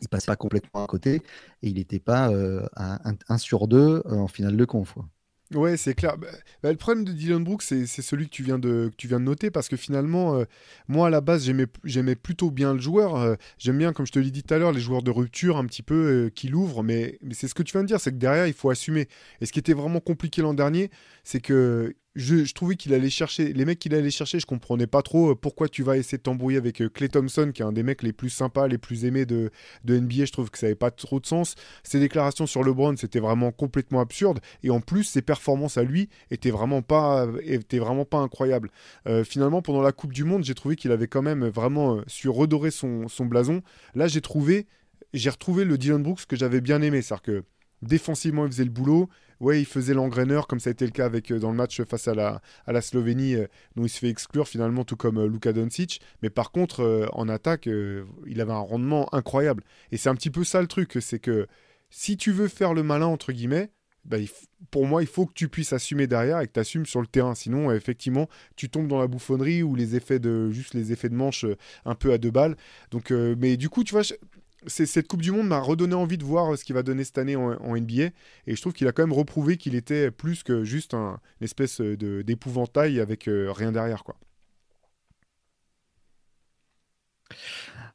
il 0.00 0.08
passe 0.08 0.26
pas 0.26 0.36
complètement 0.36 0.84
à 0.84 0.86
côté 0.86 1.16
et 1.62 1.68
il 1.68 1.74
n'était 1.74 1.98
pas 1.98 2.30
euh, 2.30 2.66
à 2.74 3.00
1 3.28 3.38
sur 3.38 3.68
2 3.68 3.78
euh, 3.78 4.02
en 4.06 4.28
finale 4.28 4.56
de 4.56 4.64
conf. 4.64 4.96
Ouais, 5.54 5.76
c'est 5.76 5.94
clair. 5.94 6.18
Bah, 6.18 6.26
bah, 6.62 6.72
le 6.72 6.76
problème 6.76 7.04
de 7.04 7.12
Dylan 7.12 7.44
Brooks, 7.44 7.62
c'est 7.62 7.86
celui 7.86 8.24
que 8.24 8.30
tu, 8.30 8.42
viens 8.42 8.58
de, 8.58 8.90
noter, 9.18 9.52
parce 9.52 9.68
que 9.68 9.76
finalement, 9.76 10.34
euh, 10.34 10.44
moi, 10.88 11.06
à 11.06 11.10
la 11.10 11.20
base, 11.20 11.48
j'aimais 11.84 12.16
plutôt 12.16 12.50
bien 12.50 12.74
le 12.74 12.80
joueur. 12.80 13.14
Euh, 13.14 13.36
j'aime 13.56 13.78
bien, 13.78 13.92
comme 13.92 14.06
je 14.06 14.12
te 14.12 14.18
l'ai 14.18 14.32
dit 14.32 14.42
tout 14.42 14.52
à 14.52 14.58
l'heure, 14.58 14.72
les 14.72 14.80
joueurs 14.80 15.02
de 15.04 15.10
rupture, 15.12 15.56
un 15.56 15.64
petit 15.66 15.82
peu, 15.84 16.32
qui 16.34 16.48
l'ouvrent, 16.48 16.82
mais 16.82 17.20
c'est 17.30 17.46
ce 17.46 17.54
que 17.54 17.62
tu 17.62 17.72
viens 17.72 17.82
de 17.82 17.86
dire, 17.86 18.00
c'est 18.00 18.10
que 18.10 18.16
derrière, 18.16 18.48
il 18.48 18.54
faut 18.54 18.70
assumer. 18.70 19.06
Et 19.40 19.46
ce 19.46 19.52
qui 19.52 19.60
était 19.60 19.72
vraiment 19.72 20.00
compliqué 20.00 20.42
l'an 20.42 20.54
dernier, 20.54 20.90
c'est 21.22 21.40
que 21.40 21.94
je, 22.16 22.52
trouvais 22.54 22.76
qu'il 22.76 22.94
allait 22.94 23.10
chercher, 23.10 23.52
les 23.52 23.64
mecs 23.66 23.78
qu'il 23.78 23.94
allait 23.94 24.10
chercher, 24.10 24.40
je 24.40 24.46
comprenais 24.46 24.86
pas 24.86 25.02
trop 25.02 25.32
euh, 25.32 25.34
pourquoi 25.34 25.68
tu 25.68 25.82
vas 25.82 25.98
essayer 25.98 26.16
de 26.16 26.22
t'embrouiller 26.22 26.56
avec 26.56 26.76
Clay 26.92 27.06
euh, 27.06 27.08
Thompson, 27.08 27.52
qui 27.54 27.62
est 27.62 27.64
un 27.64 27.72
des 27.72 27.82
mecs 27.82 28.02
les 28.02 28.14
plus 28.14 28.30
sympas, 28.30 28.66
les 28.66 28.78
plus 28.78 29.04
aimés 29.04 29.26
de, 29.26 29.50
NBA. 29.86 30.24
Je 30.24 30.32
trouve 30.32 30.50
que 30.50 30.58
ça 30.58 30.66
n'avait 30.66 30.74
pas 30.74 30.90
trop 30.90 31.20
de 31.20 31.26
sens. 31.26 31.54
Ses 31.84 32.00
déclarations 32.00 32.46
sur 32.46 32.64
LeBron, 32.64 32.96
c'était 32.96 33.20
vraiment 33.20 33.52
complètement 33.52 34.00
absurde. 34.00 34.40
Et 34.62 34.70
en 34.70 34.80
plus, 34.80 35.04
ses 35.04 35.22
performances 35.22 35.76
à 35.76 35.84
lui 35.84 36.08
étaient 36.30 36.50
vraiment 36.50 36.80
pas, 36.80 37.26
étaient 37.42 37.78
vraiment 37.78 38.06
pas 38.06 38.18
incroyables. 38.18 38.70
Euh, 39.06 39.22
finalement, 39.22 39.60
pendant 39.60 39.82
la 39.82 39.92
Coupe 39.92 40.14
du 40.14 40.24
Monde, 40.24 40.42
j'ai 40.42 40.54
trouvé 40.54 40.74
qu'il 40.76 40.92
avait 40.92 41.08
quand 41.08 41.22
même 41.22 41.46
vraiment 41.46 42.00
su 42.06 42.30
redorer 42.30 42.70
son, 42.70 43.08
son 43.08 43.26
blason. 43.26 43.62
Là, 43.94 44.08
j'ai 44.08 44.22
trouvé, 44.22 44.66
j'ai 45.12 45.30
retrouvé 45.30 45.64
le 45.64 45.76
Dylan 45.76 46.02
Brooks 46.02 46.24
que 46.26 46.36
j'avais 46.36 46.62
bien 46.62 46.80
aimé. 46.80 47.02
C'est-à-dire 47.02 47.22
que 47.22 47.44
défensivement, 47.82 48.46
il 48.46 48.52
faisait 48.52 48.64
le 48.64 48.70
boulot 48.70 49.10
ouais, 49.40 49.60
il 49.60 49.66
faisait 49.66 49.94
l'engraineur, 49.94 50.46
comme 50.46 50.60
ça 50.60 50.70
a 50.70 50.72
été 50.72 50.84
le 50.84 50.92
cas 50.92 51.06
avec, 51.06 51.30
euh, 51.30 51.38
dans 51.38 51.50
le 51.50 51.56
match 51.56 51.82
face 51.82 52.08
à 52.08 52.14
la, 52.14 52.40
à 52.66 52.72
la 52.72 52.80
Slovénie, 52.80 53.34
euh, 53.34 53.46
dont 53.76 53.84
il 53.84 53.88
se 53.88 53.98
fait 53.98 54.08
exclure 54.08 54.48
finalement, 54.48 54.84
tout 54.84 54.96
comme 54.96 55.18
euh, 55.18 55.28
Luka 55.28 55.52
Doncic. 55.52 56.00
Mais 56.22 56.30
par 56.30 56.50
contre, 56.50 57.08
en 57.12 57.28
attaque, 57.28 57.66
il 57.66 58.40
avait 58.40 58.52
un 58.52 58.58
rendement 58.58 59.12
incroyable. 59.14 59.64
Et 59.92 59.96
c'est 59.96 60.08
un 60.08 60.14
petit 60.14 60.30
peu 60.30 60.44
ça 60.44 60.60
le 60.60 60.66
truc, 60.66 60.98
c'est 61.00 61.18
que 61.18 61.46
si 61.90 62.16
tu 62.16 62.32
veux 62.32 62.48
faire 62.48 62.74
le 62.74 62.82
malin, 62.82 63.06
entre 63.06 63.32
guillemets, 63.32 63.70
bah, 64.04 64.18
pour 64.70 64.86
moi, 64.86 65.02
il 65.02 65.08
faut 65.08 65.26
que 65.26 65.32
tu 65.32 65.48
puisses 65.48 65.72
assumer 65.72 66.06
derrière 66.06 66.40
et 66.40 66.46
que 66.46 66.52
tu 66.52 66.60
assumes 66.60 66.86
sur 66.86 67.00
le 67.00 67.06
terrain. 67.06 67.34
Sinon, 67.34 67.72
effectivement, 67.72 68.28
tu 68.54 68.68
tombes 68.70 68.86
dans 68.86 69.00
la 69.00 69.08
bouffonnerie 69.08 69.62
ou 69.62 69.74
les 69.74 69.96
effets 69.96 70.18
de 70.20 70.50
juste 70.50 70.74
les 70.74 70.92
effets 70.92 71.08
de 71.08 71.14
manche 71.14 71.44
un 71.84 71.94
peu 71.94 72.12
à 72.12 72.18
deux 72.18 72.30
balles. 72.30 72.56
Donc, 72.90 73.10
mais 73.10 73.56
du 73.56 73.68
coup, 73.68 73.82
tu 73.82 73.92
vois, 73.94 74.02
cette 74.66 75.06
Coupe 75.06 75.22
du 75.22 75.32
Monde 75.32 75.48
m'a 75.48 75.60
redonné 75.60 75.94
envie 75.94 76.18
de 76.18 76.24
voir 76.24 76.56
ce 76.56 76.64
qu'il 76.64 76.74
va 76.74 76.82
donner 76.82 77.04
cette 77.04 77.18
année 77.18 77.36
en, 77.36 77.76
NBA. 77.76 78.10
Et 78.46 78.56
je 78.56 78.60
trouve 78.60 78.72
qu'il 78.72 78.88
a 78.88 78.92
quand 78.92 79.02
même 79.02 79.12
reprouvé 79.12 79.56
qu'il 79.56 79.74
était 79.74 80.10
plus 80.10 80.42
que 80.42 80.64
juste 80.64 80.94
un, 80.94 81.20
une 81.40 81.44
espèce 81.44 81.80
d'épouvantail 81.80 83.00
avec 83.00 83.28
euh, 83.28 83.52
rien 83.52 83.72
derrière. 83.72 84.04
quoi. 84.04 84.16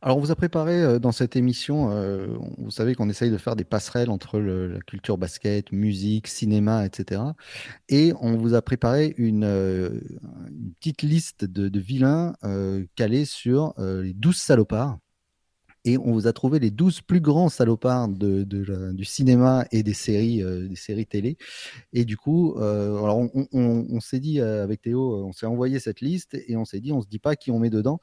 Alors, 0.04 0.18
on 0.18 0.20
vous 0.20 0.32
a 0.32 0.36
préparé 0.36 0.82
euh, 0.82 1.00
dans 1.00 1.12
cette 1.12 1.36
émission, 1.36 1.92
euh, 1.92 2.28
vous 2.58 2.72
savez 2.72 2.96
qu'on 2.96 3.10
essaye 3.10 3.30
de 3.30 3.38
faire 3.38 3.56
des 3.56 3.64
passerelles 3.64 4.10
entre 4.10 4.40
la 4.40 4.80
culture 4.82 5.18
basket, 5.18 5.72
musique, 5.72 6.28
cinéma, 6.28 6.86
etc. 6.86 7.22
Et 7.90 8.14
on 8.20 8.36
vous 8.38 8.54
a 8.56 8.62
préparé 8.62 9.14
une, 9.18 9.42
petite 10.80 11.02
liste 11.04 11.46
de, 11.46 11.80
vilains 11.80 12.34
calés 12.96 13.26
sur 13.26 13.74
les 13.78 14.14
12 14.14 14.36
salopards 14.36 15.00
et 15.86 15.98
on 15.98 16.12
vous 16.12 16.28
a 16.28 16.34
trouvé 16.34 16.60
les 16.60 16.72
12 16.72 17.02
plus 17.02 17.22
grands 17.22 17.50
salopards 17.50 18.10
de, 18.10 18.44
du 18.44 19.06
cinéma 19.06 19.66
et 19.72 19.84
des 19.84 19.94
séries, 19.94 20.44
euh, 20.44 20.68
des 20.68 20.76
séries 20.76 21.08
télé. 21.08 21.38
Et 21.94 22.06
du 22.06 22.18
coup, 22.18 22.56
euh, 22.58 22.98
alors 22.98 23.20
on, 23.52 24.00
s'est 24.00 24.20
dit 24.20 24.40
euh, 24.40 24.64
avec 24.64 24.82
Théo, 24.82 25.26
on 25.26 25.32
s'est 25.32 25.46
envoyé 25.46 25.80
cette 25.80 26.02
liste 26.02 26.36
et 26.48 26.56
on 26.56 26.66
s'est 26.66 26.80
dit, 26.80 26.92
on 26.92 27.02
se 27.02 27.08
dit 27.08 27.20
pas 27.20 27.36
qui 27.36 27.52
on 27.52 27.60
met 27.60 27.70
dedans. 27.70 28.00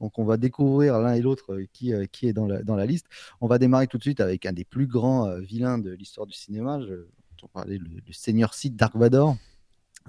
Donc 0.00 0.18
on 0.18 0.24
va 0.24 0.36
découvrir 0.36 0.98
l'un 0.98 1.14
et 1.14 1.20
l'autre 1.20 1.60
qui, 1.72 1.92
qui 2.10 2.26
est 2.26 2.32
dans 2.32 2.46
la, 2.46 2.62
dans 2.62 2.76
la 2.76 2.84
liste. 2.84 3.06
On 3.40 3.46
va 3.46 3.58
démarrer 3.58 3.86
tout 3.86 3.96
de 3.96 4.02
suite 4.02 4.20
avec 4.20 4.44
un 4.44 4.52
des 4.52 4.64
plus 4.64 4.86
grands 4.86 5.38
vilains 5.38 5.78
de 5.78 5.92
l'histoire 5.92 6.26
du 6.26 6.34
cinéma. 6.34 6.80
Je, 6.80 7.06
on 7.42 7.48
parlait 7.48 7.78
le, 7.78 7.88
le 7.88 8.12
Seigneur 8.12 8.54
Sith 8.54 8.74
Dark 8.74 8.96
Vador. 8.96 9.36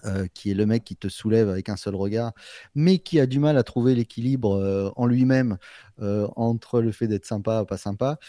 Euh, 0.03 0.27
qui 0.34 0.51
est 0.51 0.53
le 0.53 0.65
mec 0.65 0.84
qui 0.84 0.97
te 0.97 1.08
soulève 1.08 1.49
avec 1.49 1.69
un 1.69 1.77
seul 1.77 1.95
regard, 1.95 2.34
mais 2.75 2.99
qui 2.99 3.17
a 3.19 3.25
du 3.25 3.39
mal 3.39 3.58
à 3.58 3.63
trouver 3.63 3.95
l'équilibre 3.95 4.53
euh, 4.58 4.91
en 4.97 5.05
lui-même 5.05 5.58
euh, 6.01 6.27
entre 6.36 6.81
le 6.81 6.91
fait 6.91 7.08
d'être 7.08 7.25
sympa 7.25 7.62
ou 7.62 7.65
pas 7.65 7.77
sympa. 7.77 8.19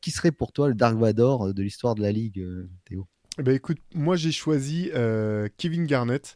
qui 0.00 0.10
serait 0.10 0.32
pour 0.32 0.52
toi 0.52 0.68
le 0.68 0.74
Dark 0.74 0.96
Vador 0.96 1.54
de 1.54 1.62
l'histoire 1.62 1.94
de 1.94 2.02
la 2.02 2.10
Ligue, 2.10 2.44
Théo? 2.84 3.06
Eh 3.38 3.44
ben, 3.44 3.54
Écoute, 3.54 3.78
moi 3.94 4.16
j'ai 4.16 4.32
choisi 4.32 4.90
Kevin 5.56 5.86
Garnett 5.86 6.34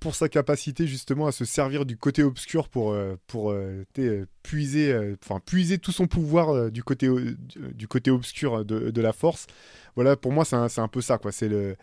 pour 0.00 0.14
sa 0.14 0.28
capacité 0.28 0.86
justement 0.86 1.26
à 1.26 1.32
se 1.32 1.46
servir 1.46 1.86
du 1.86 1.96
côté 1.96 2.22
obscur 2.22 2.68
pour, 2.68 2.94
pour 3.26 3.54
puiser, 4.42 5.16
puiser 5.46 5.78
tout 5.78 5.92
son 5.92 6.06
pouvoir 6.06 6.70
du, 6.70 6.84
côté, 6.84 7.08
du, 7.74 7.88
côté 7.88 8.10
obscur 8.10 8.66
de, 8.66 8.90
de, 8.90 9.00
la 9.00 9.14
force. 9.14 9.46
Voilà, 9.94 10.16
pour 10.16 10.32
moi 10.32 10.44
c'est 10.44 10.56
un, 10.56 10.68
un, 10.76 10.88
peu 10.88 11.00
ça, 11.00 11.16
quoi. 11.16 11.32
C'est 11.32 11.48
le 11.48 11.76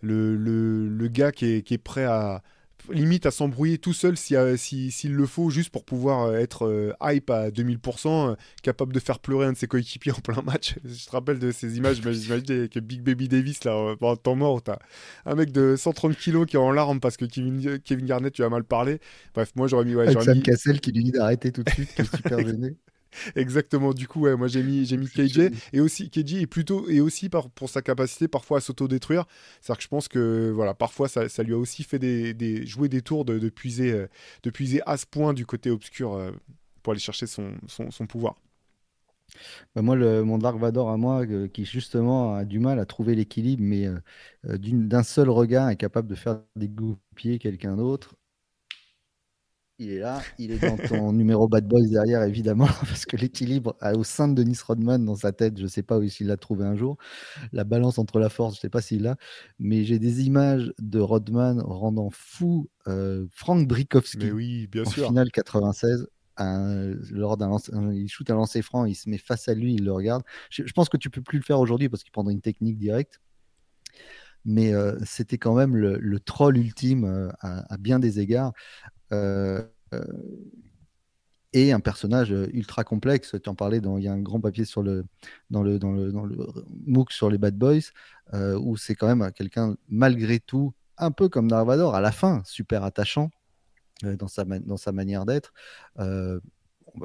le, 0.00 0.36
le, 0.36 1.08
gars 1.08 1.32
qui 1.32 1.46
est, 1.46 1.62
qui 1.62 1.74
est, 1.74 1.78
prêt 1.78 2.04
à 2.04 2.42
limite 2.88 3.26
à 3.26 3.30
s'embrouiller 3.30 3.78
tout 3.78 3.92
seul 3.92 4.16
s'il 4.16 4.58
si, 4.58 4.90
si, 4.90 5.08
le 5.08 5.26
faut, 5.26 5.50
juste 5.50 5.70
pour 5.70 5.84
pouvoir 5.84 6.26
euh, 6.26 6.38
être 6.38 6.66
euh, 6.66 6.92
hype 7.02 7.30
à 7.30 7.50
2000%, 7.50 8.30
euh, 8.30 8.34
capable 8.62 8.92
de 8.92 9.00
faire 9.00 9.18
pleurer 9.18 9.46
un 9.46 9.52
de 9.52 9.56
ses 9.56 9.66
coéquipiers 9.66 10.12
en 10.16 10.20
plein 10.20 10.42
match. 10.42 10.76
Je 10.84 11.06
te 11.06 11.10
rappelle 11.10 11.38
de 11.38 11.52
ces 11.52 11.76
images, 11.76 12.00
j'imagine 12.02 12.68
que 12.68 12.80
Big 12.80 13.02
Baby 13.02 13.28
Davis, 13.28 13.64
là, 13.64 13.94
en 14.00 14.16
temps 14.16 14.36
mort, 14.36 14.62
t'as 14.62 14.78
un 15.26 15.34
mec 15.34 15.52
de 15.52 15.76
130 15.76 16.16
kilos 16.16 16.46
qui 16.46 16.56
est 16.56 16.60
en 16.60 16.72
larmes 16.72 17.00
parce 17.00 17.16
que 17.16 17.24
Kevin, 17.24 17.78
Kevin 17.80 18.06
Garnett, 18.06 18.32
tu 18.32 18.44
as 18.44 18.48
mal 18.48 18.64
parlé. 18.64 19.00
Bref, 19.34 19.52
moi 19.56 19.68
j'aurais 19.68 19.84
mis. 19.84 19.94
Ouais, 19.94 20.06
Avec 20.06 20.22
Sam 20.22 20.36
mis... 20.36 20.42
Cassel 20.42 20.80
qui 20.80 20.92
lui 20.92 21.04
dit 21.04 21.12
d'arrêter 21.12 21.52
tout 21.52 21.62
de 21.62 21.70
suite, 21.70 21.94
qui 21.94 22.02
est 22.02 22.16
super 22.16 22.38
gêné. 22.40 22.76
Exactement. 23.36 23.92
Du 23.92 24.06
coup, 24.08 24.20
ouais, 24.20 24.36
moi 24.36 24.48
j'ai 24.48 24.62
mis 24.62 24.84
j'ai 24.86 24.96
mis 24.96 25.08
KJ 25.08 25.50
et 25.72 25.80
aussi 25.80 26.10
KJ 26.10 26.42
est 26.42 26.46
plutôt 26.46 26.88
et 26.88 27.00
aussi 27.00 27.28
par, 27.28 27.50
pour 27.50 27.68
sa 27.68 27.82
capacité 27.82 28.28
parfois 28.28 28.58
à 28.58 28.60
s'autodétruire. 28.60 29.24
C'est-à-dire 29.60 29.78
que 29.78 29.82
je 29.84 29.88
pense 29.88 30.08
que 30.08 30.50
voilà, 30.54 30.74
parfois 30.74 31.08
ça, 31.08 31.28
ça 31.28 31.42
lui 31.42 31.52
a 31.54 31.58
aussi 31.58 31.82
fait 31.84 31.98
des, 31.98 32.34
des 32.34 32.66
jouer 32.66 32.88
des 32.88 33.02
tours 33.02 33.24
de, 33.24 33.38
de 33.38 33.48
puiser 33.48 33.92
euh, 33.92 34.06
de 34.42 34.50
puiser 34.50 34.80
à 34.86 34.96
ce 34.96 35.06
point 35.06 35.34
du 35.34 35.46
côté 35.46 35.70
obscur 35.70 36.14
euh, 36.14 36.30
pour 36.82 36.92
aller 36.92 37.00
chercher 37.00 37.26
son, 37.26 37.52
son, 37.68 37.90
son 37.90 38.06
pouvoir. 38.06 38.36
Bah 39.74 39.82
moi, 39.82 39.96
le, 39.96 40.24
mon 40.24 40.38
Dark 40.38 40.58
Vador 40.58 40.90
à 40.90 40.96
moi, 40.96 41.24
euh, 41.26 41.48
qui 41.48 41.64
justement 41.64 42.34
a 42.34 42.44
du 42.44 42.58
mal 42.58 42.78
à 42.78 42.86
trouver 42.86 43.14
l'équilibre, 43.14 43.62
mais 43.62 43.86
d'un 44.44 45.02
seul 45.02 45.28
regard 45.30 45.68
est 45.70 45.76
capable 45.76 46.08
de 46.08 46.14
faire 46.14 46.40
dégoupiller 46.56 47.38
quelqu'un 47.38 47.76
d'autre, 47.76 48.14
il 49.80 49.92
est 49.92 49.98
là, 49.98 50.22
il 50.38 50.52
est 50.52 50.58
dans 50.58 50.76
ton 50.76 51.12
numéro 51.12 51.48
Bad 51.48 51.66
Boys 51.66 51.88
derrière, 51.88 52.22
évidemment, 52.22 52.66
parce 52.80 53.06
que 53.06 53.16
l'équilibre 53.16 53.76
au 53.94 54.04
sein 54.04 54.28
de 54.28 54.34
Denis 54.34 54.58
Rodman 54.62 55.02
dans 55.02 55.16
sa 55.16 55.32
tête, 55.32 55.56
je 55.56 55.62
ne 55.62 55.68
sais 55.68 55.82
pas 55.82 55.98
où 55.98 56.02
il 56.02 56.26
l'a 56.26 56.36
trouvé 56.36 56.66
un 56.66 56.76
jour. 56.76 56.98
La 57.52 57.64
balance 57.64 57.98
entre 57.98 58.18
la 58.18 58.28
force, 58.28 58.54
je 58.54 58.58
ne 58.58 58.60
sais 58.60 58.68
pas 58.68 58.82
s'il 58.82 59.02
l'a, 59.02 59.16
mais 59.58 59.84
j'ai 59.84 59.98
des 59.98 60.26
images 60.26 60.72
de 60.78 61.00
Rodman 61.00 61.60
rendant 61.62 62.10
fou 62.10 62.68
euh, 62.88 63.26
Frank 63.30 63.66
Brikowski 63.66 64.30
oui, 64.30 64.66
bien 64.66 64.84
en 64.84 64.90
sûr. 64.90 65.08
finale 65.08 65.30
96. 65.30 66.06
lors 66.36 67.38
d'un 67.38 67.56
il 67.92 68.08
shoot 68.08 68.28
un 68.30 68.34
lancer 68.34 68.60
franc, 68.60 68.84
il 68.84 68.94
se 68.94 69.08
met 69.08 69.18
face 69.18 69.48
à 69.48 69.54
lui, 69.54 69.74
il 69.74 69.84
le 69.84 69.92
regarde. 69.92 70.22
Je, 70.50 70.70
pense 70.74 70.90
que 70.90 70.98
tu 70.98 71.08
peux 71.08 71.22
plus 71.22 71.38
le 71.38 71.44
faire 71.44 71.58
aujourd'hui 71.58 71.88
parce 71.88 72.02
qu'il 72.02 72.12
prendrait 72.12 72.34
une 72.34 72.42
technique 72.42 72.76
directe 72.76 73.20
mais 74.46 74.72
euh, 74.72 74.98
c'était 75.04 75.36
quand 75.36 75.54
même 75.54 75.76
le, 75.76 76.20
troll 76.20 76.56
ultime 76.56 77.04
euh, 77.04 77.28
à, 77.40 77.76
bien 77.78 77.98
des 77.98 78.20
égards. 78.20 78.52
Euh, 79.12 79.62
euh, 79.92 80.04
et 81.52 81.72
un 81.72 81.80
personnage 81.80 82.30
ultra 82.30 82.84
complexe. 82.84 83.34
Tu 83.42 83.50
en 83.50 83.56
parlais, 83.56 83.80
dans, 83.80 83.98
il 83.98 84.04
y 84.04 84.08
a 84.08 84.12
un 84.12 84.20
grand 84.20 84.40
papier 84.40 84.64
sur 84.64 84.84
le, 84.84 85.04
dans, 85.50 85.64
le, 85.64 85.80
dans, 85.80 85.90
le, 85.90 86.12
dans 86.12 86.24
le 86.24 86.36
MOOC 86.86 87.10
sur 87.10 87.28
les 87.28 87.38
Bad 87.38 87.56
Boys, 87.56 87.90
euh, 88.34 88.56
où 88.56 88.76
c'est 88.76 88.94
quand 88.94 89.08
même 89.12 89.32
quelqu'un, 89.32 89.74
malgré 89.88 90.38
tout, 90.38 90.72
un 90.96 91.10
peu 91.10 91.28
comme 91.28 91.48
Darvador, 91.48 91.96
à 91.96 92.00
la 92.00 92.12
fin, 92.12 92.40
super 92.44 92.84
attachant 92.84 93.30
dans, 94.04 94.28
sa, 94.28 94.44
dans 94.44 94.76
sa 94.76 94.92
manière 94.92 95.26
d'être, 95.26 95.52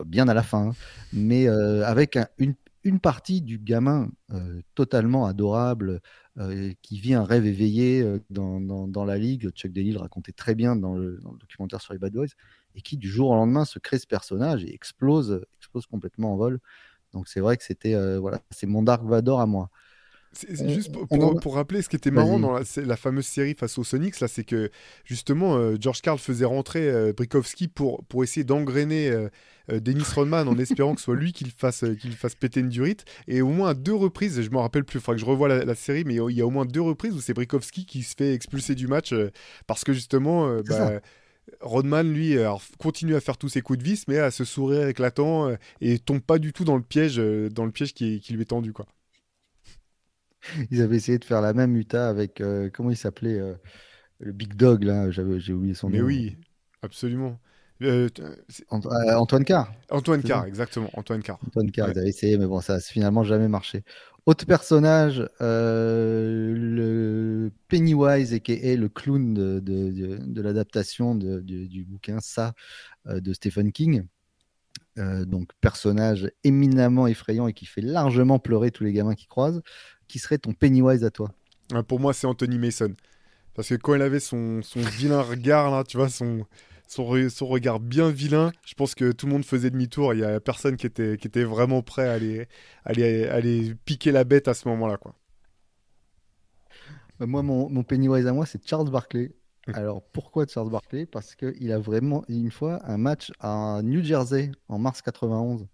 bien 0.05 0.27
à 0.27 0.33
la 0.35 0.43
fin, 0.43 0.69
hein. 0.69 0.73
mais 1.11 1.47
avec 1.47 2.19
une, 2.37 2.53
une, 2.85 2.99
partie 2.99 3.41
du 3.41 3.59
gamin 3.59 4.09
totalement 4.73 5.25
adorable, 5.25 6.01
euh, 6.37 6.73
qui 6.81 6.99
vit 6.99 7.13
un 7.13 7.23
rêve 7.23 7.45
éveillé 7.45 8.01
euh, 8.01 8.19
dans, 8.29 9.05
la 9.05 9.17
ligue. 9.17 9.51
Chuck 9.51 9.71
Daly 9.71 9.95
racontait 9.95 10.33
très 10.33 10.53
bien 10.53 10.75
dans 10.75 10.93
le, 10.93 11.21
documentaire 11.39 11.79
sur 11.79 11.93
les 11.93 11.99
Bad 11.99 12.11
Boys, 12.11 12.27
et 12.75 12.81
qui 12.81 12.97
du 12.97 13.07
jour 13.07 13.29
au 13.29 13.35
lendemain 13.35 13.63
se 13.63 13.79
crée 13.79 13.99
ce 13.99 14.05
personnage 14.05 14.65
et 14.65 14.73
explose, 14.73 15.45
explose 15.55 15.85
complètement 15.85 16.33
en 16.33 16.35
vol. 16.35 16.59
Donc 17.13 17.29
c'est 17.29 17.39
vrai 17.39 17.55
que 17.55 17.63
c'était 17.63 17.95
euh, 17.95 18.19
voilà, 18.19 18.41
c'est 18.51 18.67
mon 18.67 18.83
Dark 18.83 19.05
Vador 19.05 19.39
à 19.39 19.45
moi. 19.45 19.69
Juste 20.49 20.91
pour, 20.91 21.55
rappeler 21.55 21.81
ce 21.81 21.89
qui 21.89 21.95
était 21.95 22.11
marrant 22.11 22.39
dans 22.39 22.59
la, 22.77 22.97
fameuse 22.97 23.25
série 23.25 23.53
face 23.53 23.77
aux 23.77 23.83
Sonics, 23.83 24.19
là, 24.19 24.27
c'est 24.27 24.43
que 24.43 24.69
justement 25.05 25.55
euh, 25.55 25.77
George 25.79 26.01
Carl 26.01 26.19
faisait 26.19 26.45
rentrer 26.45 26.89
euh, 26.89 27.13
Brikowski 27.13 27.67
pour, 27.67 28.03
pour 28.05 28.23
essayer 28.23 28.43
d'engrainer 28.43 29.09
euh, 29.09 29.29
Dennis 29.79 30.05
Rodman 30.13 30.47
en 30.47 30.57
espérant 30.57 30.93
que 30.93 30.99
ce 30.99 31.05
soit 31.05 31.15
lui 31.15 31.31
qui 31.31 31.45
le 31.45 31.51
fasse, 31.55 31.85
qu'il 31.99 32.13
fasse 32.13 32.35
péter 32.35 32.59
une 32.59 32.69
durite. 32.69 33.05
Et 33.27 33.41
au 33.41 33.49
moins 33.49 33.69
à 33.69 33.73
deux 33.73 33.95
reprises, 33.95 34.41
je 34.41 34.49
me 34.49 34.57
rappelle 34.57 34.83
plus, 34.83 34.99
il 34.99 35.01
faudra 35.01 35.15
que 35.15 35.21
je 35.21 35.25
revoie 35.25 35.47
la, 35.47 35.75
série, 35.75 36.03
mais 36.05 36.15
il 36.15 36.35
y 36.35 36.41
a 36.41 36.45
au 36.45 36.51
moins 36.51 36.65
deux 36.65 36.81
reprises 36.81 37.13
où 37.13 37.21
c'est 37.21 37.33
Brikowski 37.33 37.85
qui 37.85 38.03
se 38.03 38.15
fait 38.15 38.33
expulser 38.33 38.75
du 38.75 38.87
match 38.87 39.13
parce 39.67 39.83
que 39.83 39.93
justement. 39.93 40.61
Bah, 40.67 40.99
Rodman, 41.61 42.11
lui, 42.11 42.37
continue 42.79 43.15
à 43.15 43.21
faire 43.21 43.37
tous 43.37 43.49
ses 43.49 43.61
coups 43.61 43.77
de 43.77 43.83
vis, 43.83 44.07
mais 44.07 44.17
à 44.17 44.31
se 44.31 44.43
sourire 44.43 44.87
éclatant 44.87 45.55
et 45.79 45.99
tombe 45.99 46.19
pas 46.19 46.39
du 46.39 46.53
tout 46.53 46.65
dans 46.65 46.75
le 46.75 46.81
piège, 46.81 47.17
dans 47.17 47.65
le 47.65 47.71
piège 47.71 47.93
qui, 47.93 48.19
qui 48.19 48.33
lui 48.33 48.41
est 48.41 48.45
tendu, 48.45 48.73
quoi. 48.73 48.87
Ils 50.71 50.81
avaient 50.81 50.97
essayé 50.97 51.17
de 51.17 51.25
faire 51.25 51.41
la 51.41 51.53
même 51.53 51.75
Utah 51.75 52.09
avec, 52.09 52.41
euh, 52.41 52.69
comment 52.73 52.91
il 52.91 52.97
s'appelait 52.97 53.39
euh, 53.39 53.55
Le 54.19 54.31
Big 54.31 54.55
Dog, 54.55 54.83
là, 54.83 55.11
j'ai 55.11 55.53
oublié 55.53 55.73
son 55.73 55.89
nom. 55.89 55.97
Mais 55.97 56.01
oui, 56.01 56.37
absolument. 56.81 57.39
Euh, 57.81 58.07
Antoine 58.69 59.43
Carr. 59.43 59.73
Antoine 59.89 60.23
Carr, 60.23 60.45
exactement. 60.45 60.89
Antoine 60.93 61.21
Carr. 61.21 61.39
Antoine 61.45 61.71
Carr, 61.71 61.89
ils 61.91 61.99
avaient 61.99 62.07
essayé, 62.07 62.37
mais 62.37 62.47
bon, 62.47 62.61
ça 62.61 62.75
n'a 62.75 62.79
finalement 62.79 63.23
jamais 63.23 63.49
marché. 63.49 63.83
Autre 64.25 64.45
personnage, 64.45 65.27
le 65.41 67.51
Pennywise, 67.67 68.33
et 68.33 68.39
qui 68.39 68.53
est 68.53 68.77
le 68.77 68.87
clown 68.87 69.33
de, 69.33 69.59
de, 69.59 70.19
de, 70.19 70.41
l'adaptation 70.41 71.15
du 71.15 71.85
bouquin 71.85 72.21
Ça 72.21 72.53
de 73.05 73.33
Stephen 73.33 73.73
King. 73.73 74.07
donc, 74.95 75.49
personnage 75.59 76.31
éminemment 76.45 77.07
effrayant 77.07 77.49
et 77.49 77.53
qui 77.53 77.65
fait 77.65 77.81
largement 77.81 78.39
pleurer 78.39 78.71
tous 78.71 78.85
les 78.85 78.93
gamins 78.93 79.15
qui 79.15 79.27
croisent 79.27 79.61
qui 80.07 80.19
serait 80.19 80.37
ton 80.37 80.53
Pennywise 80.53 81.03
à 81.03 81.11
toi 81.11 81.31
ah, 81.73 81.83
Pour 81.83 81.99
moi, 81.99 82.13
c'est 82.13 82.27
Anthony 82.27 82.57
Mason. 82.57 82.93
Parce 83.53 83.69
que 83.69 83.75
quand 83.75 83.95
il 83.95 84.01
avait 84.01 84.19
son, 84.19 84.61
son 84.61 84.81
vilain 84.81 85.21
regard, 85.21 85.71
là, 85.71 85.83
tu 85.83 85.97
vois, 85.97 86.09
son, 86.09 86.45
son, 86.87 87.29
son, 87.29 87.47
regard 87.47 87.79
bien 87.79 88.09
vilain, 88.09 88.51
je 88.65 88.73
pense 88.73 88.95
que 88.95 89.11
tout 89.11 89.25
le 89.25 89.31
monde 89.31 89.45
faisait 89.45 89.69
demi-tour. 89.69 90.13
Il 90.13 90.19
n'y 90.19 90.25
a 90.25 90.39
personne 90.39 90.75
qui 90.75 90.85
était, 90.85 91.17
qui 91.17 91.27
était 91.27 91.43
vraiment 91.43 91.81
prêt 91.81 92.07
à 92.07 92.13
aller, 92.13 92.47
aller, 92.83 93.25
aller 93.27 93.75
piquer 93.85 94.11
la 94.11 94.23
bête 94.23 94.47
à 94.47 94.53
ce 94.53 94.67
moment-là. 94.67 94.97
quoi. 94.97 95.15
Bah, 97.19 97.25
moi, 97.25 97.43
mon, 97.43 97.69
mon, 97.69 97.83
Pennywise 97.83 98.27
à 98.27 98.33
moi, 98.33 98.45
c'est 98.45 98.65
Charles 98.67 98.89
Barkley. 98.89 99.33
Hum. 99.67 99.75
Alors 99.75 100.03
pourquoi 100.11 100.45
Charles 100.47 100.69
Barkley? 100.69 101.05
Parce 101.05 101.35
qu'il 101.35 101.71
a 101.71 101.79
vraiment, 101.79 102.23
une 102.27 102.51
fois, 102.51 102.79
un 102.83 102.97
match 102.97 103.31
à 103.39 103.79
New 103.83 104.03
Jersey 104.03 104.51
en 104.67 104.77
mars 104.77 105.01
91 105.01 105.61
euh, 105.61 105.65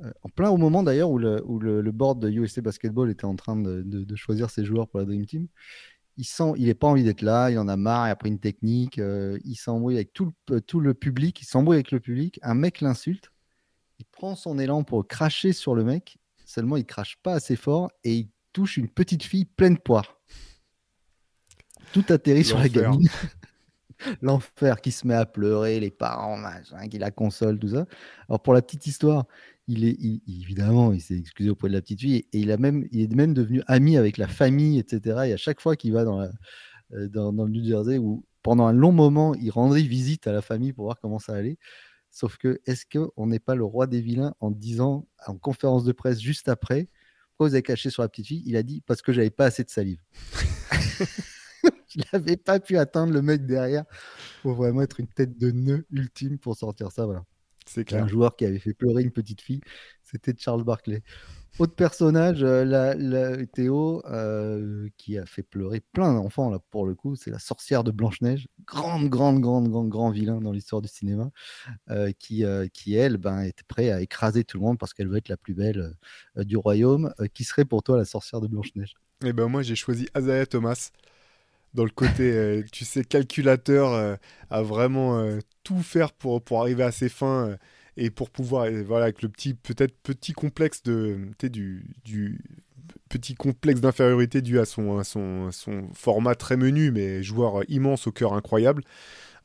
en 0.00 0.28
plein 0.28 0.50
au 0.50 0.56
moment 0.56 0.82
d'ailleurs 0.82 1.10
où, 1.10 1.18
le, 1.18 1.42
où 1.46 1.58
le, 1.58 1.82
board 1.92 2.18
de 2.18 2.30
USA 2.30 2.60
Basketball 2.60 3.10
était 3.10 3.24
en 3.24 3.36
train 3.36 3.56
de, 3.56 3.82
de, 3.82 4.16
choisir 4.16 4.50
ses 4.50 4.64
joueurs 4.64 4.88
pour 4.88 5.00
la 5.00 5.06
Dream 5.06 5.26
Team. 5.26 5.46
Il 6.16 6.24
sent, 6.24 6.52
il 6.56 6.66
n'est 6.66 6.74
pas 6.74 6.88
envie 6.88 7.04
d'être 7.04 7.22
là, 7.22 7.50
il 7.50 7.58
en 7.58 7.68
a 7.68 7.76
marre, 7.76 8.08
il 8.08 8.10
a 8.10 8.16
pris 8.16 8.28
une 8.28 8.38
technique, 8.38 8.98
euh, 8.98 9.38
il 9.44 9.54
s'embrouille 9.54 9.94
avec 9.94 10.12
tout 10.12 10.32
le, 10.48 10.60
tout 10.60 10.80
le 10.80 10.92
public, 10.92 11.40
il 11.40 11.46
s'embrouille 11.46 11.76
avec 11.76 11.90
le 11.90 12.00
public, 12.00 12.38
un 12.42 12.54
mec 12.54 12.80
l'insulte, 12.80 13.32
il 13.98 14.04
prend 14.06 14.34
son 14.34 14.58
élan 14.58 14.82
pour 14.84 15.06
cracher 15.06 15.52
sur 15.52 15.74
le 15.74 15.84
mec, 15.84 16.18
seulement 16.44 16.76
il 16.76 16.84
crache 16.84 17.16
pas 17.22 17.34
assez 17.34 17.56
fort 17.56 17.90
et 18.04 18.14
il 18.14 18.28
touche 18.52 18.76
une 18.76 18.88
petite 18.88 19.22
fille 19.22 19.44
pleine 19.44 19.74
de 19.74 19.80
poire. 19.80 20.20
Tout 21.92 22.04
atterrit 22.08 22.44
sur 22.44 22.58
la 22.58 22.68
gamine. 22.68 23.08
L'enfer 24.20 24.80
qui 24.80 24.90
se 24.90 25.06
met 25.06 25.14
à 25.14 25.26
pleurer, 25.26 25.78
les 25.78 25.90
parents, 25.90 26.36
machin, 26.36 26.88
qui 26.88 26.98
la 26.98 27.10
console, 27.10 27.58
tout 27.58 27.68
ça. 27.68 27.86
Alors 28.28 28.40
pour 28.42 28.54
la 28.54 28.62
petite 28.62 28.86
histoire, 28.86 29.26
il 29.68 29.84
est 29.84 29.96
évidemment, 30.26 30.92
il 30.92 31.00
s'est 31.00 31.16
excusé 31.16 31.50
auprès 31.50 31.68
de 31.68 31.74
la 31.74 31.80
petite 31.80 32.00
fille 32.00 32.16
et 32.32 32.38
il 32.38 32.50
a 32.50 32.56
même, 32.56 32.86
il 32.90 33.00
est 33.00 33.14
même 33.14 33.34
devenu 33.34 33.62
ami 33.66 33.96
avec 33.96 34.16
la 34.16 34.28
famille, 34.28 34.78
etc. 34.78 35.20
Et 35.26 35.32
à 35.32 35.36
chaque 35.36 35.60
fois 35.60 35.76
qu'il 35.76 35.92
va 35.92 36.04
dans, 36.04 36.20
euh, 36.20 37.08
dans, 37.08 37.32
le 37.32 37.50
New 37.50 37.64
Jersey, 37.64 37.98
où 37.98 38.24
pendant 38.42 38.66
un 38.66 38.72
long 38.72 38.92
moment, 38.92 39.34
il 39.34 39.50
rendrait 39.50 39.82
visite 39.82 40.26
à 40.26 40.32
la 40.32 40.42
famille 40.42 40.72
pour 40.72 40.84
voir 40.86 40.98
comment 41.00 41.18
ça 41.18 41.34
allait. 41.34 41.58
Sauf 42.10 42.36
que, 42.36 42.60
est-ce 42.66 42.84
qu'on 42.86 43.26
n'est 43.26 43.38
pas 43.38 43.54
le 43.54 43.64
roi 43.64 43.86
des 43.86 44.00
vilains 44.00 44.34
en 44.40 44.50
disant 44.50 45.06
en 45.26 45.36
conférence 45.38 45.84
de 45.84 45.92
presse 45.92 46.20
juste 46.20 46.48
après, 46.48 46.88
pourquoi 47.30 47.48
vous 47.48 47.54
avez 47.54 47.62
caché 47.62 47.88
sur 47.88 48.02
la 48.02 48.08
petite 48.08 48.26
fille? 48.26 48.42
Il 48.44 48.56
a 48.56 48.62
dit 48.62 48.82
parce 48.82 49.00
que 49.00 49.12
j'avais 49.12 49.30
pas 49.30 49.46
assez 49.46 49.64
de 49.64 49.70
salive. 49.70 50.02
il 51.94 52.04
n'avait 52.12 52.36
pas 52.36 52.60
pu 52.60 52.76
atteindre 52.76 53.12
le 53.12 53.22
mec 53.22 53.46
derrière 53.46 53.84
pour 54.42 54.54
vraiment 54.54 54.82
être 54.82 55.00
une 55.00 55.08
tête 55.08 55.38
de 55.38 55.50
nœud 55.50 55.86
ultime 55.90 56.38
pour 56.38 56.56
sortir 56.56 56.92
ça. 56.92 57.06
Voilà. 57.06 57.24
C'est 57.66 57.92
Un 57.92 58.06
joueur 58.06 58.36
qui 58.36 58.44
avait 58.44 58.58
fait 58.58 58.74
pleurer 58.74 59.02
une 59.02 59.10
petite 59.10 59.40
fille, 59.40 59.60
c'était 60.02 60.34
Charles 60.36 60.64
Barkley. 60.64 61.02
Autre 61.58 61.74
personnage, 61.74 62.42
euh, 62.42 62.64
la, 62.64 63.46
Théo, 63.46 64.02
euh, 64.06 64.88
qui 64.96 65.18
a 65.18 65.26
fait 65.26 65.42
pleurer 65.42 65.80
plein 65.92 66.14
d'enfants, 66.14 66.48
là, 66.48 66.58
pour 66.70 66.86
le 66.86 66.94
coup, 66.94 67.14
c'est 67.14 67.30
la 67.30 67.38
sorcière 67.38 67.84
de 67.84 67.90
Blanche-Neige, 67.90 68.48
grande, 68.66 69.10
grande, 69.10 69.40
grande, 69.40 69.68
grande, 69.68 69.90
grand 69.90 70.10
vilain 70.10 70.40
dans 70.40 70.52
l'histoire 70.52 70.80
du 70.80 70.88
cinéma, 70.88 71.30
euh, 71.90 72.10
qui, 72.18 72.44
qui, 72.72 72.94
elle, 72.94 73.18
ben, 73.18 73.42
était 73.42 73.64
prête 73.68 73.92
à 73.92 74.00
écraser 74.00 74.44
tout 74.44 74.56
le 74.56 74.64
monde 74.64 74.78
parce 74.78 74.94
qu'elle 74.94 75.08
veut 75.08 75.18
être 75.18 75.28
la 75.28 75.36
plus 75.36 75.54
belle 75.54 75.94
du 76.36 76.56
royaume. 76.56 77.12
qui 77.34 77.44
serait 77.44 77.66
pour 77.66 77.82
toi 77.82 77.98
la 77.98 78.06
sorcière 78.06 78.40
de 78.40 78.46
Blanche-Neige? 78.46 78.94
Eh 79.24 79.34
ben, 79.34 79.46
moi, 79.46 79.62
j'ai 79.62 79.76
choisi 79.76 80.08
Azaya 80.14 80.46
Thomas 80.46 80.90
dans 81.74 81.84
le 81.84 81.90
côté, 81.90 82.32
euh, 82.32 82.62
tu 82.72 82.84
sais, 82.84 83.04
calculateur, 83.04 83.92
euh, 83.92 84.16
à 84.50 84.62
vraiment 84.62 85.18
euh, 85.18 85.38
tout 85.64 85.82
faire 85.82 86.12
pour, 86.12 86.42
arriver 86.60 86.84
à 86.84 86.92
ses 86.92 87.08
fins 87.08 87.56
et 87.96 88.10
pour 88.10 88.30
pouvoir, 88.30 88.68
voilà, 88.86 89.04
avec 89.04 89.22
le 89.22 89.28
petit, 89.28 89.54
peut-être 89.54 89.94
petit 90.02 90.32
complexe 90.32 90.82
de, 90.82 91.18
du, 91.42 91.84
du 92.04 92.40
petit 93.08 93.34
complexe 93.34 93.80
d'infériorité 93.80 94.42
dû 94.42 94.58
à 94.58 94.64
son, 94.64 95.02
format 95.94 96.34
très 96.34 96.56
menu, 96.56 96.90
mais 96.90 97.22
joueur 97.22 97.62
immense 97.68 98.06
au 98.06 98.12
cœur 98.12 98.34
incroyable. 98.34 98.82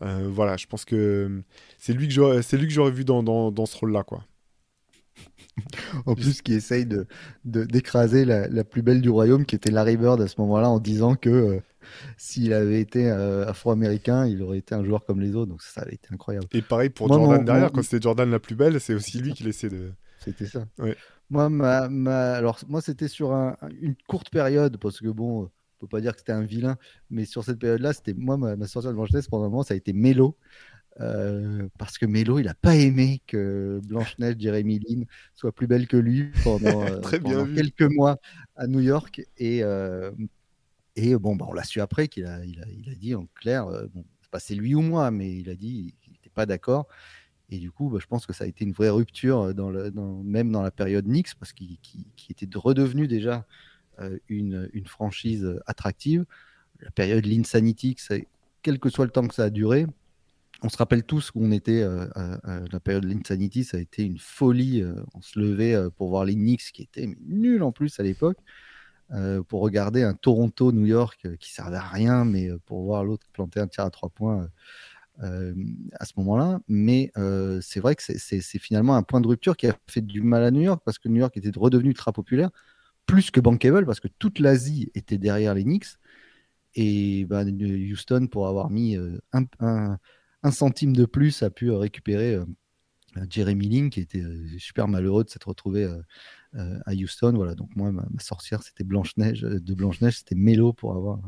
voilà, 0.01 0.57
je 0.57 0.65
pense 0.67 0.85
que 0.85 1.43
c'est 1.77 1.93
lui 1.93 2.07
que 2.07 2.13
j'aurais, 2.13 2.41
c'est 2.41 2.57
lui 2.57 2.67
que 2.67 2.73
j'aurais 2.73 2.91
vu 2.91 3.03
dans, 3.05 3.23
dans, 3.23 3.51
dans 3.51 3.65
ce 3.65 3.77
rôle-là, 3.77 4.03
quoi. 4.03 4.23
En 6.05 6.15
plus, 6.15 6.41
qui 6.41 6.53
essaye 6.53 6.85
de, 6.85 7.07
d'écraser 7.43 8.25
la, 8.25 8.47
la, 8.47 8.63
plus 8.63 8.81
belle 8.81 9.01
du 9.01 9.09
royaume, 9.09 9.45
qui 9.45 9.55
était 9.55 9.71
Larry 9.71 9.97
Bird 9.97 10.21
à 10.21 10.27
ce 10.27 10.35
moment-là, 10.39 10.69
en 10.69 10.79
disant 10.79 11.15
que 11.15 11.61
s'il 12.17 12.53
avait 12.53 12.81
été 12.81 13.09
euh, 13.09 13.47
afro-américain, 13.47 14.25
il 14.25 14.41
aurait 14.41 14.59
été 14.59 14.75
un 14.75 14.83
joueur 14.83 15.05
comme 15.05 15.21
les 15.21 15.35
autres. 15.35 15.49
Donc 15.49 15.61
ça, 15.61 15.81
avait 15.81 15.95
été 15.95 16.09
incroyable. 16.11 16.47
Et 16.51 16.61
pareil 16.61 16.89
pour 16.89 17.07
Jordan 17.07 17.43
derrière, 17.43 17.71
quand 17.71 17.83
c'était 17.83 18.01
Jordan 18.01 18.29
la 18.29 18.39
plus 18.39 18.55
belle, 18.55 18.79
c'est 18.79 18.93
aussi 18.93 19.19
lui 19.19 19.33
qui 19.33 19.43
laissait 19.43 19.69
de. 19.69 19.91
C'était 20.19 20.45
ça. 20.45 20.65
Moi, 21.29 21.49
ma, 21.49 22.33
alors 22.33 22.59
moi, 22.67 22.81
c'était 22.81 23.07
sur 23.07 23.31
une 23.31 23.95
courte 24.07 24.29
période 24.29 24.77
parce 24.77 24.99
que 24.99 25.07
bon, 25.07 25.43
on 25.43 25.49
peut 25.79 25.87
pas 25.87 26.01
dire 26.01 26.13
que 26.13 26.19
c'était 26.19 26.31
un 26.31 26.43
vilain, 26.43 26.77
mais 27.09 27.25
sur 27.25 27.43
cette 27.43 27.59
période-là, 27.59 27.93
c'était 27.93 28.13
moi 28.13 28.37
ma, 28.37 28.67
sortie 28.67 28.87
de 28.87 28.93
Blanche-Neige 28.93 29.29
pendant 29.29 29.45
un 29.45 29.49
moment, 29.49 29.63
ça 29.63 29.73
a 29.73 29.77
été 29.77 29.93
Mélo. 29.93 30.37
Euh, 30.99 31.67
parce 31.77 31.97
que 31.97 32.07
Mélo, 32.07 32.39
il 32.39 32.45
n'a 32.45 32.55
pas 32.55 32.75
aimé 32.75 33.21
que 33.27 33.79
Blanche-Neige, 33.85 34.37
Jeremy 34.39 34.79
Lin 34.79 35.03
soit 35.35 35.51
plus 35.51 35.67
belle 35.67 35.87
que 35.87 35.97
lui 35.97 36.31
pendant, 36.43 36.83
euh, 37.13 37.55
quelques 37.55 37.83
mois 37.83 38.17
à 38.55 38.65
New 38.65 38.79
York. 38.79 39.21
Et, 39.37 39.63
et 40.97 41.15
bon, 41.15 41.35
bah, 41.35 41.45
on 41.47 41.53
l'a 41.53 41.63
su 41.63 41.79
après 41.79 42.07
qu'il 42.07 42.25
a, 42.25 42.43
il 42.43 42.59
a, 42.59 42.65
il 42.69 42.89
a, 42.89 42.95
dit 42.95 43.13
en 43.13 43.27
clair, 43.35 43.67
euh, 43.67 43.85
bon, 43.93 44.03
c'est 44.21 44.31
pas 44.31 44.39
c'est 44.39 44.55
lui 44.55 44.73
ou 44.73 44.81
moi, 44.81 45.11
mais 45.11 45.31
il 45.37 45.47
a 45.47 45.55
dit 45.55 45.95
qu'il 46.01 46.11
n'était 46.11 46.31
pas 46.31 46.47
d'accord. 46.47 46.87
Et 47.51 47.59
du 47.59 47.69
coup, 47.71 47.89
bah, 47.89 47.99
je 48.01 48.07
pense 48.07 48.25
que 48.25 48.33
ça 48.33 48.45
a 48.45 48.47
été 48.47 48.65
une 48.65 48.71
vraie 48.71 48.89
rupture, 48.89 49.41
euh, 49.41 49.53
dans 49.53 49.69
le, 49.69 49.91
dans, 49.91 50.23
même 50.23 50.51
dans 50.51 50.63
la 50.63 50.71
période 50.71 51.05
Knicks, 51.05 51.35
parce 51.35 51.53
qu'il 51.53 51.77
était 52.29 52.47
redevenu 52.57 53.07
déjà 53.07 53.45
euh, 53.99 54.17
une, 54.27 54.71
une, 54.73 54.87
franchise 54.87 55.61
attractive. 55.67 56.25
La 56.81 56.89
période 56.89 57.27
l'Insanity, 57.27 57.95
quel 58.63 58.79
que 58.79 58.89
soit 58.89 59.05
le 59.05 59.11
temps 59.11 59.27
que 59.27 59.35
ça 59.35 59.45
a 59.45 59.49
duré, 59.51 59.85
on 60.63 60.69
se 60.69 60.77
rappelle 60.77 61.03
tous 61.03 61.31
où 61.35 61.45
on 61.45 61.51
était 61.51 61.83
à, 61.83 62.61
la 62.71 62.79
période 62.79 63.03
de 63.03 63.09
l'Insanity, 63.09 63.63
ça 63.63 63.77
a 63.77 63.79
été 63.79 64.03
une 64.03 64.17
folie. 64.17 64.83
on 65.13 65.21
se 65.21 65.39
levait 65.39 65.75
pour 65.97 66.09
voir 66.09 66.25
les 66.25 66.35
Knicks 66.35 66.71
qui 66.73 66.83
étaient 66.83 67.15
nuls 67.27 67.63
en 67.63 67.71
plus 67.71 67.99
à 67.99 68.03
l'époque. 68.03 68.37
Euh, 69.13 69.41
pour 69.41 69.61
regarder 69.61 70.03
un 70.03 70.13
Toronto-New 70.13 70.85
York 70.85 71.21
euh, 71.25 71.37
qui 71.37 71.53
servait 71.53 71.77
à 71.77 71.87
rien, 71.87 72.25
mais 72.25 72.49
euh, 72.49 72.59
pour 72.65 72.83
voir 72.83 73.05
l'autre 73.05 73.25
planter 73.31 73.61
un 73.61 73.67
tir 73.67 73.85
à 73.85 73.89
trois 73.89 74.09
points 74.09 74.49
à 75.19 76.05
ce 76.05 76.13
moment-là. 76.17 76.59
Mais 76.67 77.11
c'est 77.61 77.79
vrai 77.79 77.95
que 77.95 78.03
c'est 78.03 78.59
finalement 78.59 78.95
un 78.95 79.01
point 79.03 79.19
de 79.19 79.27
rupture 79.27 79.57
qui 79.57 79.65
a 79.65 79.75
fait 79.87 80.01
du 80.01 80.21
mal 80.21 80.43
à 80.43 80.51
New 80.51 80.61
York 80.61 80.81
parce 80.85 80.99
que 80.99 81.09
New 81.09 81.17
York 81.17 81.35
était 81.37 81.51
redevenu 81.57 81.95
très 81.95 82.11
populaire, 82.11 82.51
plus 83.07 83.31
que 83.31 83.39
bankable 83.39 83.85
parce 83.87 83.99
que 83.99 84.09
toute 84.19 84.37
l'Asie 84.37 84.91
était 84.93 85.17
derrière 85.17 85.55
les 85.55 85.63
Knicks. 85.63 85.87
Et 86.75 87.25
ben, 87.25 87.47
Houston, 87.91 88.27
pour 88.27 88.47
avoir 88.47 88.69
mis 88.69 88.95
un, 88.95 89.45
un, 89.59 89.97
centime 90.51 90.95
de 90.95 91.05
plus, 91.05 91.43
a 91.43 91.49
pu 91.49 91.71
récupérer 91.71 92.37
Jeremy 93.29 93.67
Lin, 93.67 93.89
qui 93.89 93.99
était 93.99 94.23
super 94.57 94.87
malheureux 94.87 95.23
de 95.23 95.29
s'être 95.29 95.47
retrouvé 95.47 95.87
euh, 96.55 96.79
à 96.85 96.93
Houston. 96.93 97.33
Voilà, 97.35 97.55
donc 97.55 97.69
moi, 97.75 97.91
ma, 97.91 98.03
sorcière, 98.19 98.63
c'était 98.63 98.83
Blanche-Neige. 98.83 99.43
Euh, 99.43 99.59
de 99.59 99.73
Blanche-Neige, 99.73 100.19
c'était 100.19 100.35
Mélo 100.35 100.73
pour 100.73 100.95
avoir 100.95 101.19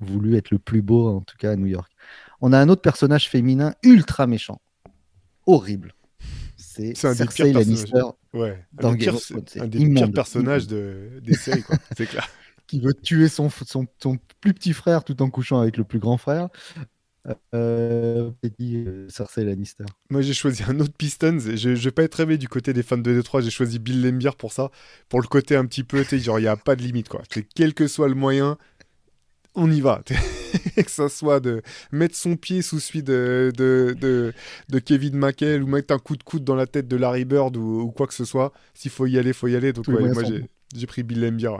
voulu 0.00 0.36
être 0.36 0.50
le 0.50 0.58
plus 0.58 0.82
beau, 0.82 1.08
en 1.08 1.20
tout 1.20 1.36
cas 1.36 1.52
à 1.52 1.56
New 1.56 1.66
York. 1.66 1.90
On 2.40 2.52
a 2.52 2.58
un 2.58 2.68
autre 2.68 2.82
personnage 2.82 3.28
féminin 3.28 3.74
ultra 3.82 4.26
méchant. 4.26 4.60
Horrible. 5.46 5.94
c'est 6.56 6.94
Cersei 6.94 7.52
Lannister. 7.52 8.02
Ouais, 8.34 8.66
dans 8.72 8.94
Game 8.94 9.14
of 9.14 9.26
Thrones. 9.26 9.44
Un 9.56 9.68
des 9.68 9.88
pires 9.88 10.12
personnages 10.12 10.66
de, 10.66 11.20
des 11.22 11.34
séries, 11.34 11.64
c'est 11.96 12.06
clair. 12.06 12.28
qui 12.66 12.80
veut 12.80 12.94
tuer 12.94 13.28
son, 13.28 13.48
son, 13.48 13.86
son, 14.02 14.18
plus 14.40 14.52
petit 14.52 14.74
frère 14.74 15.02
tout 15.02 15.22
en 15.22 15.30
couchant 15.30 15.60
avec 15.60 15.78
le 15.78 15.84
plus 15.84 15.98
grand 15.98 16.18
frère. 16.18 16.48
Euh, 17.54 18.30
dit 18.58 18.76
euh, 18.76 19.08
Cersei 19.08 19.44
Lannister. 19.44 19.84
Moi 20.10 20.22
j'ai 20.22 20.34
choisi 20.34 20.62
un 20.66 20.78
autre 20.80 20.92
Pistons. 20.96 21.38
Je, 21.38 21.74
je 21.74 21.84
vais 21.84 21.90
pas 21.90 22.02
être 22.02 22.14
rêvé 22.14 22.38
du 22.38 22.48
côté 22.48 22.72
des 22.72 22.82
fans 22.82 22.96
de 22.96 23.14
Détroit. 23.14 23.40
J'ai 23.40 23.50
choisi 23.50 23.78
Bill 23.78 24.02
Lembier 24.02 24.30
pour 24.38 24.52
ça. 24.52 24.70
Pour 25.08 25.20
le 25.20 25.26
côté 25.26 25.56
un 25.56 25.66
petit 25.66 25.84
peu, 25.84 26.04
genre 26.04 26.38
il 26.38 26.42
n'y 26.42 26.48
a 26.48 26.56
pas 26.56 26.76
de 26.76 26.82
limite 26.82 27.08
quoi. 27.08 27.22
Quel 27.54 27.74
que 27.74 27.86
soit 27.86 28.08
le 28.08 28.14
moyen, 28.14 28.56
on 29.54 29.70
y 29.70 29.80
va. 29.80 30.02
que 30.76 30.90
ça 30.90 31.08
soit 31.08 31.40
de 31.40 31.62
mettre 31.92 32.16
son 32.16 32.36
pied 32.36 32.62
sous 32.62 32.80
celui 32.80 33.02
de, 33.02 33.52
de, 33.54 33.94
de, 34.00 34.32
de, 34.70 34.78
Kevin 34.78 35.16
McHale 35.16 35.62
ou 35.62 35.66
mettre 35.66 35.92
un 35.92 35.98
coup 35.98 36.16
de 36.16 36.22
coude 36.22 36.44
dans 36.44 36.54
la 36.54 36.66
tête 36.66 36.88
de 36.88 36.96
Larry 36.96 37.26
Bird 37.26 37.56
ou, 37.56 37.92
quoi 37.94 38.06
que 38.06 38.14
ce 38.14 38.24
soit. 38.24 38.52
S'il 38.72 38.90
faut 38.90 39.06
y 39.06 39.18
aller, 39.18 39.34
faut 39.34 39.48
y 39.48 39.56
aller. 39.56 39.72
Donc 39.72 39.88
moi 39.88 40.22
j'ai 40.74 40.86
pris 40.86 41.02
Bill 41.02 41.20
Lembier 41.20 41.56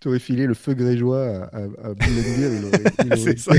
tu 0.00 0.08
aurais 0.08 0.18
filé 0.18 0.46
le 0.46 0.54
feu 0.54 0.74
grégeois 0.74 1.48
à, 1.52 1.58
à 1.58 1.94
Il 3.04 3.16
c'est 3.16 3.38
ça. 3.38 3.52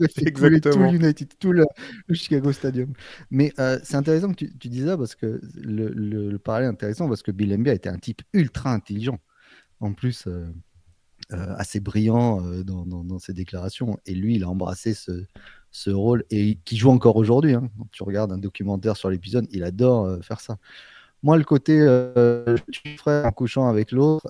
Exactement. 0.00 0.90
tout 0.90 0.94
United, 0.94 1.28
tout 1.38 1.52
le, 1.52 1.64
Chicago 2.12 2.52
Stadium. 2.52 2.92
Mais 3.30 3.52
euh, 3.58 3.78
c'est 3.82 3.96
intéressant 3.96 4.30
que 4.30 4.36
tu, 4.36 4.58
tu 4.58 4.68
dis 4.68 4.84
ça 4.84 4.96
parce 4.96 5.14
que 5.14 5.40
le, 5.54 5.88
le, 5.88 6.38
parallèle 6.38 6.68
est 6.68 6.72
intéressant 6.72 7.08
parce 7.08 7.22
que 7.22 7.30
Bill 7.30 7.52
Embiid 7.54 7.74
était 7.74 7.88
un 7.88 7.98
type 7.98 8.22
ultra 8.32 8.72
intelligent. 8.72 9.18
En 9.80 9.92
plus, 9.92 10.26
euh, 10.26 10.46
euh, 11.32 11.54
assez 11.56 11.80
brillant 11.80 12.40
dans, 12.62 12.84
dans, 12.84 13.18
ses 13.18 13.32
déclarations. 13.32 13.98
Et 14.06 14.14
lui, 14.14 14.36
il 14.36 14.44
a 14.44 14.48
embrassé 14.48 14.94
ce, 14.94 15.24
ce 15.70 15.90
rôle 15.90 16.24
et 16.30 16.58
qui 16.64 16.76
joue 16.76 16.90
encore 16.90 17.16
aujourd'hui. 17.16 17.54
Hein. 17.54 17.70
Quand 17.78 17.88
tu 17.90 18.02
regardes 18.02 18.32
un 18.32 18.38
documentaire 18.38 18.96
sur 18.96 19.10
l'épisode, 19.10 19.46
il 19.50 19.64
adore 19.64 20.22
faire 20.22 20.40
ça. 20.40 20.58
Moi, 21.22 21.38
le 21.38 21.44
côté 21.44 21.78
je 21.78 22.96
frère 22.96 23.26
en 23.26 23.32
couchant 23.32 23.68
avec 23.68 23.92
l'autre, 23.92 24.28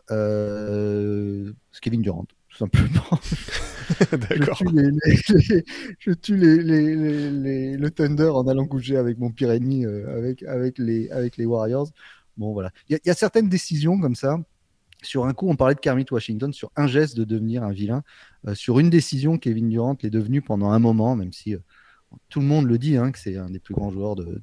Kevin 1.80 2.02
Durant, 2.02 2.26
tout 2.52 2.58
simplement. 2.58 3.18
D'accord. 4.12 4.58
Je 5.98 6.12
tue, 6.12 6.36
les, 6.36 7.76
le 7.76 7.90
Thunder 7.90 8.28
en 8.28 8.46
allant 8.46 8.66
coucher 8.66 8.96
avec 8.96 9.18
mon 9.18 9.30
pire 9.30 9.50
ennemi, 9.50 9.86
euh, 9.86 10.16
avec, 10.16 10.42
avec, 10.42 10.78
les, 10.78 11.10
avec 11.10 11.36
les 11.36 11.46
Warriors. 11.46 11.88
Bon, 12.36 12.52
voilà. 12.52 12.70
Il 12.88 12.98
y, 13.04 13.10
a 13.10 13.14
certaines 13.14 13.48
décisions 13.48 13.98
comme 13.98 14.14
ça. 14.14 14.38
Sur 15.02 15.26
un 15.26 15.32
coup, 15.32 15.48
on 15.48 15.56
parlait 15.56 15.74
de 15.74 15.80
Kermit 15.80 16.06
Washington, 16.10 16.52
sur 16.52 16.70
un 16.76 16.86
geste 16.86 17.16
de 17.16 17.24
devenir 17.24 17.64
un 17.64 17.72
vilain. 17.72 18.02
Euh, 18.46 18.54
sur 18.54 18.78
une 18.78 18.90
décision, 18.90 19.38
Kevin 19.38 19.68
Durant 19.68 19.96
l'est 20.02 20.10
devenu 20.10 20.42
pendant 20.42 20.70
un 20.70 20.78
moment, 20.78 21.16
même 21.16 21.32
si 21.32 21.56
tout 22.28 22.40
le 22.40 22.46
monde 22.46 22.66
le 22.66 22.78
dit, 22.78 22.96
hein, 22.96 23.12
que 23.12 23.18
c'est 23.18 23.36
un 23.36 23.50
des 23.50 23.58
plus 23.58 23.74
grands 23.74 23.90
joueurs 23.90 24.16
de, 24.16 24.40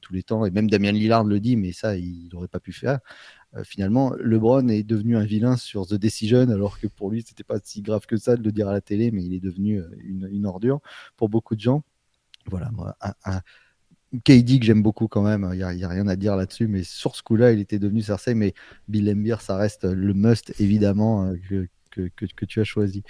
tous 0.00 0.12
les 0.12 0.22
temps, 0.22 0.44
et 0.44 0.50
même 0.50 0.68
Damien 0.68 0.92
Lillard 0.92 1.24
le 1.24 1.40
dit, 1.40 1.56
mais 1.56 1.72
ça, 1.72 1.96
il 1.96 2.28
n'aurait 2.32 2.48
pas 2.48 2.60
pu 2.60 2.72
faire. 2.72 2.98
Euh, 3.56 3.64
finalement, 3.64 4.12
LeBron 4.18 4.68
est 4.68 4.82
devenu 4.82 5.16
un 5.16 5.24
vilain 5.24 5.56
sur 5.56 5.86
The 5.86 5.94
Decision, 5.94 6.48
alors 6.50 6.78
que 6.78 6.86
pour 6.86 7.10
lui, 7.10 7.22
c'était 7.26 7.44
pas 7.44 7.58
si 7.62 7.82
grave 7.82 8.06
que 8.06 8.16
ça 8.16 8.36
de 8.36 8.42
le 8.42 8.52
dire 8.52 8.68
à 8.68 8.72
la 8.72 8.80
télé, 8.80 9.10
mais 9.10 9.24
il 9.24 9.34
est 9.34 9.40
devenu 9.40 9.80
euh, 9.80 9.88
une, 10.02 10.46
ordure 10.46 10.80
pour 11.16 11.28
beaucoup 11.28 11.54
de 11.54 11.60
gens. 11.60 11.82
Voilà, 12.46 12.70
moi, 12.72 12.96
KD 14.24 14.58
que 14.58 14.66
j'aime 14.66 14.82
beaucoup 14.82 15.08
quand 15.08 15.22
même, 15.22 15.48
il 15.52 15.56
n'y 15.56 15.84
a, 15.84 15.88
rien 15.88 16.06
à 16.06 16.16
dire 16.16 16.36
là-dessus, 16.36 16.66
mais 16.66 16.82
sur 16.82 17.16
ce 17.16 17.22
coup-là, 17.22 17.52
il 17.52 17.60
était 17.60 17.78
devenu 17.78 18.02
Cersei, 18.02 18.34
mais 18.34 18.52
Bill 18.88 19.10
Embiid, 19.10 19.40
ça 19.40 19.56
reste 19.56 19.84
le 19.84 20.12
must, 20.12 20.52
évidemment, 20.60 21.32
euh, 21.50 21.66
que, 21.92 22.44
tu 22.44 22.60
as 22.60 22.64
choisi. 22.64 23.02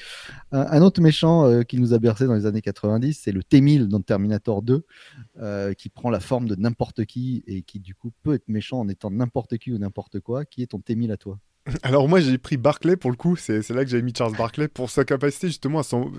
Un, 0.51 0.83
autre 0.83 1.01
méchant 1.01 1.47
euh, 1.47 1.63
qui 1.63 1.79
nous 1.79 1.95
a 1.95 1.99
bercé 1.99 2.27
dans 2.27 2.35
les 2.35 2.47
années 2.47 2.63
90, 2.63 3.21
c'est 3.23 3.33
le 3.33 3.43
T-1000 3.43 3.87
dans 3.87 4.01
Terminator 4.01 4.63
2, 4.63 4.85
euh, 5.39 5.75
qui 5.75 5.89
prend 5.89 6.11
la 6.11 6.21
forme 6.21 6.49
de 6.49 6.57
n'importe 6.57 7.05
qui 7.05 7.43
et 7.47 7.63
qui 7.63 7.81
du 7.81 7.95
coup 7.95 8.13
peut 8.23 8.35
être 8.35 8.49
méchant 8.49 8.81
en 8.81 8.89
étant 8.89 9.11
n'importe 9.11 9.59
qui 9.59 9.73
ou 9.73 9.79
n'importe 9.79 10.21
quoi. 10.21 10.45
Qui 10.45 10.63
est 10.63 10.69
ton 10.69 10.81
T-1000 10.81 11.13
à 11.13 11.17
toi? 11.17 11.39
Alors 11.83 12.09
moi 12.09 12.21
j'ai 12.21 12.39
pris 12.39 12.57
Barclay 12.57 12.97
pour 12.97 13.11
le 13.11 13.17
coup, 13.17 13.37
c'est 13.37 13.69
là 13.71 13.85
que 13.85 13.91
j'avais 13.91 14.03
mis 14.03 14.13
Charles 14.17 14.37
Barclay 14.37 14.67
pour 14.67 14.91
sa 14.91 15.05
capacité 15.05 15.47
justement 15.47 15.79
à 15.79 15.83
s'en 15.85 16.11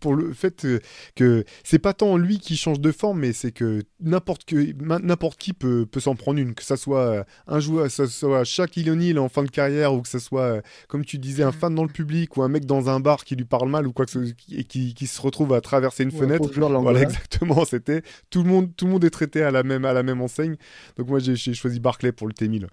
pour 0.00 0.14
le 0.14 0.32
fait 0.32 0.64
euh, 0.64 0.80
que 1.14 1.44
c'est 1.62 1.78
pas 1.78 1.92
tant 1.92 2.16
lui 2.16 2.38
qui 2.38 2.56
change 2.56 2.80
de 2.80 2.92
forme, 2.92 3.20
mais 3.20 3.32
c'est 3.32 3.52
que 3.52 3.82
n'importe 4.00 4.52
n'importe 4.52 5.38
qui 5.38 5.52
peut, 5.52 5.86
peut 5.86 6.00
s'en 6.00 6.14
prendre 6.14 6.38
une, 6.38 6.54
que 6.54 6.62
ça 6.62 6.76
soit 6.76 7.00
euh, 7.00 7.24
un 7.46 7.60
joueur, 7.60 7.84
que 7.84 7.92
ça 7.92 8.06
soit 8.06 8.44
Shaquille 8.44 8.90
O'Neal 8.90 9.18
en 9.18 9.28
fin 9.28 9.42
de 9.42 9.50
carrière, 9.50 9.94
ou 9.94 10.02
que 10.02 10.08
ce 10.08 10.18
soit, 10.18 10.42
euh, 10.42 10.60
comme 10.88 11.04
tu 11.04 11.18
disais, 11.18 11.42
un 11.42 11.52
fan 11.52 11.74
dans 11.74 11.82
le 11.82 11.88
public, 11.88 12.36
ou 12.36 12.42
un 12.42 12.48
mec 12.48 12.66
dans 12.66 12.88
un 12.88 13.00
bar 13.00 13.24
qui 13.24 13.36
lui 13.36 13.44
parle 13.44 13.68
mal, 13.68 13.86
ou 13.86 13.92
quoi 13.92 14.06
que 14.06 14.12
ce 14.12 14.18
et 14.52 14.64
qui, 14.64 14.94
qui 14.94 15.06
se 15.06 15.20
retrouve 15.20 15.52
à 15.54 15.60
traverser 15.60 16.04
une 16.04 16.12
fenêtre. 16.12 16.50
Voilà, 16.80 17.02
exactement, 17.02 17.64
c'était 17.66 18.02
tout 18.30 18.42
le 18.42 18.48
monde, 18.48 18.74
tout 18.76 18.86
le 18.86 18.92
monde 18.92 19.04
est 19.04 19.10
traité 19.10 19.42
à 19.42 19.50
la 19.50 19.62
même, 19.62 19.84
à 19.84 19.92
la 19.92 20.02
même 20.02 20.20
enseigne. 20.20 20.56
Donc 20.96 21.08
moi 21.08 21.18
j'ai 21.18 21.36
choisi 21.36 21.80
Barclay 21.80 22.12
pour 22.12 22.26
le 22.26 22.32
T1000. 22.32 22.66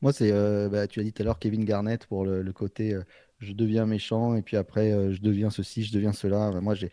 Moi, 0.00 0.12
c'est, 0.12 0.32
bah, 0.68 0.88
tu 0.88 0.98
as 0.98 1.04
dit 1.04 1.12
tout 1.12 1.22
à 1.22 1.24
l'heure 1.24 1.38
Kevin 1.38 1.64
Garnett 1.64 2.06
pour 2.06 2.24
le, 2.24 2.52
côté 2.52 2.98
je 3.42 3.52
deviens 3.52 3.86
méchant 3.86 4.36
et 4.36 4.42
puis 4.42 4.56
après 4.56 4.92
euh, 4.92 5.12
je 5.12 5.20
deviens 5.20 5.50
ceci, 5.50 5.84
je 5.84 5.92
deviens 5.92 6.12
cela. 6.12 6.50
moi, 6.60 6.74
j'ai 6.74 6.90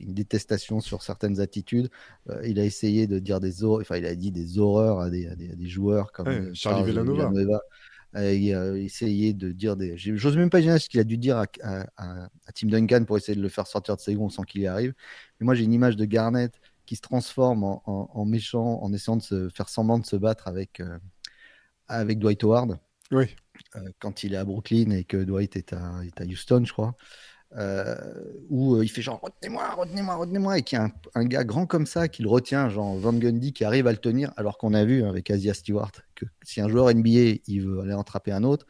une 0.00 0.14
détestation 0.14 0.80
sur 0.80 1.02
certaines 1.02 1.40
attitudes. 1.40 1.88
Euh, 2.28 2.40
il 2.44 2.58
a 2.58 2.64
essayé 2.64 3.06
de 3.06 3.18
dire 3.18 3.40
des 3.40 3.62
horreurs, 3.62 3.82
enfin, 3.82 3.96
il 3.96 4.06
a 4.06 4.14
dit 4.14 4.32
des 4.32 4.58
horreurs 4.58 5.00
à 5.00 5.10
des, 5.10 5.28
joueurs 5.68 6.12
comme 6.12 6.28
euh, 6.28 6.50
Charlie 6.54 6.84
Villanova. 6.84 7.30
il 8.16 8.54
a 8.54 8.76
essayé 8.76 9.32
de 9.32 9.52
dire 9.52 9.76
des. 9.76 9.96
J'ose 9.96 10.36
même 10.36 10.50
pas 10.50 10.58
imaginer 10.58 10.80
ce 10.80 10.88
qu'il 10.88 11.00
a 11.00 11.04
dû 11.04 11.16
dire 11.16 11.38
à, 11.38 11.46
à, 11.96 12.28
Tim 12.54 12.68
Duncan 12.68 13.04
pour 13.04 13.16
essayer 13.16 13.36
de 13.36 13.42
le 13.42 13.48
faire 13.48 13.68
sortir 13.68 13.96
de 13.96 14.00
ses 14.00 14.14
gonds 14.14 14.30
sans 14.30 14.42
qu'il 14.42 14.62
y 14.62 14.66
arrive. 14.66 14.94
Mais 15.38 15.44
moi, 15.44 15.54
j'ai 15.54 15.64
une 15.64 15.72
image 15.72 15.96
de 15.96 16.04
Garnett 16.04 16.60
qui 16.86 16.96
se 16.96 17.00
transforme 17.00 17.64
en, 17.64 18.24
méchant 18.26 18.82
en 18.82 18.92
essayant 18.92 19.16
de 19.16 19.22
se 19.22 19.48
faire 19.48 19.68
semblant 19.68 19.98
de 19.98 20.04
se 20.04 20.16
battre 20.16 20.48
avec, 20.48 20.82
avec 21.88 22.18
Dwight 22.18 22.44
Howard. 22.44 22.78
Oui. 23.10 23.34
Euh, 23.76 23.90
quand 23.98 24.22
il 24.22 24.34
est 24.34 24.36
à 24.36 24.44
Brooklyn 24.44 24.90
et 24.90 25.04
que 25.04 25.16
Dwight 25.16 25.56
est 25.56 25.72
à, 25.72 26.00
Houston, 26.20 26.62
je 26.64 26.72
crois. 26.72 26.96
Euh, 27.56 27.94
où 28.50 28.74
euh, 28.74 28.84
il 28.84 28.88
fait 28.88 29.02
genre 29.02 29.20
retenez-moi, 29.22 29.74
retenez-moi, 29.74 30.16
retenez-moi, 30.16 30.58
et 30.58 30.62
qu'il 30.62 30.76
y 30.78 30.82
a 30.82 30.90
un, 31.14 31.24
gars 31.24 31.44
grand 31.44 31.66
comme 31.66 31.86
ça 31.86 32.08
qui 32.08 32.22
le 32.22 32.28
retient, 32.28 32.68
genre 32.68 32.96
Van 32.96 33.12
Gundy, 33.12 33.52
qui 33.52 33.64
arrive 33.64 33.86
à 33.86 33.92
le 33.92 33.98
tenir, 33.98 34.32
alors 34.36 34.58
qu'on 34.58 34.74
a 34.74 34.84
vu 34.84 35.04
avec 35.04 35.30
Asia 35.30 35.54
Stewart 35.54 35.92
que 36.16 36.24
si 36.42 36.60
un 36.60 36.68
joueur 36.68 36.92
NBA 36.92 37.38
il 37.46 37.60
veut 37.60 37.80
aller 37.80 37.92
attraper 37.92 38.32
un 38.32 38.42
autre, 38.42 38.66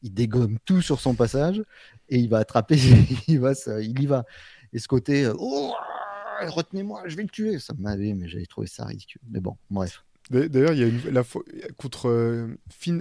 il 0.00 0.14
dégomme 0.14 0.58
tout 0.64 0.80
sur 0.80 1.00
son 1.00 1.14
passage 1.14 1.62
et 2.08 2.18
il 2.18 2.30
va 2.30 2.38
attraper, 2.38 2.76
il, 3.28 3.40
va, 3.40 3.52
il 3.80 4.00
y 4.00 4.06
va. 4.06 4.24
Et 4.72 4.78
ce 4.78 4.88
côté 4.88 5.30
oh, 5.38 5.74
retenez-moi, 6.40 7.02
je 7.06 7.16
vais 7.16 7.24
le 7.24 7.28
tuer, 7.28 7.58
ça 7.58 7.74
m'avait, 7.78 8.14
mais 8.14 8.28
j'avais 8.28 8.46
trouvé 8.46 8.66
ça 8.68 8.86
ridicule. 8.86 9.20
Mais 9.30 9.40
bon, 9.40 9.58
bref. 9.68 10.02
D'ailleurs, 10.30 10.72
il 10.72 10.78
y 10.78 10.82
a 10.82 10.86
une, 10.86 11.00
la, 11.10 11.22
contre, 11.76 12.08
euh, 12.08 12.46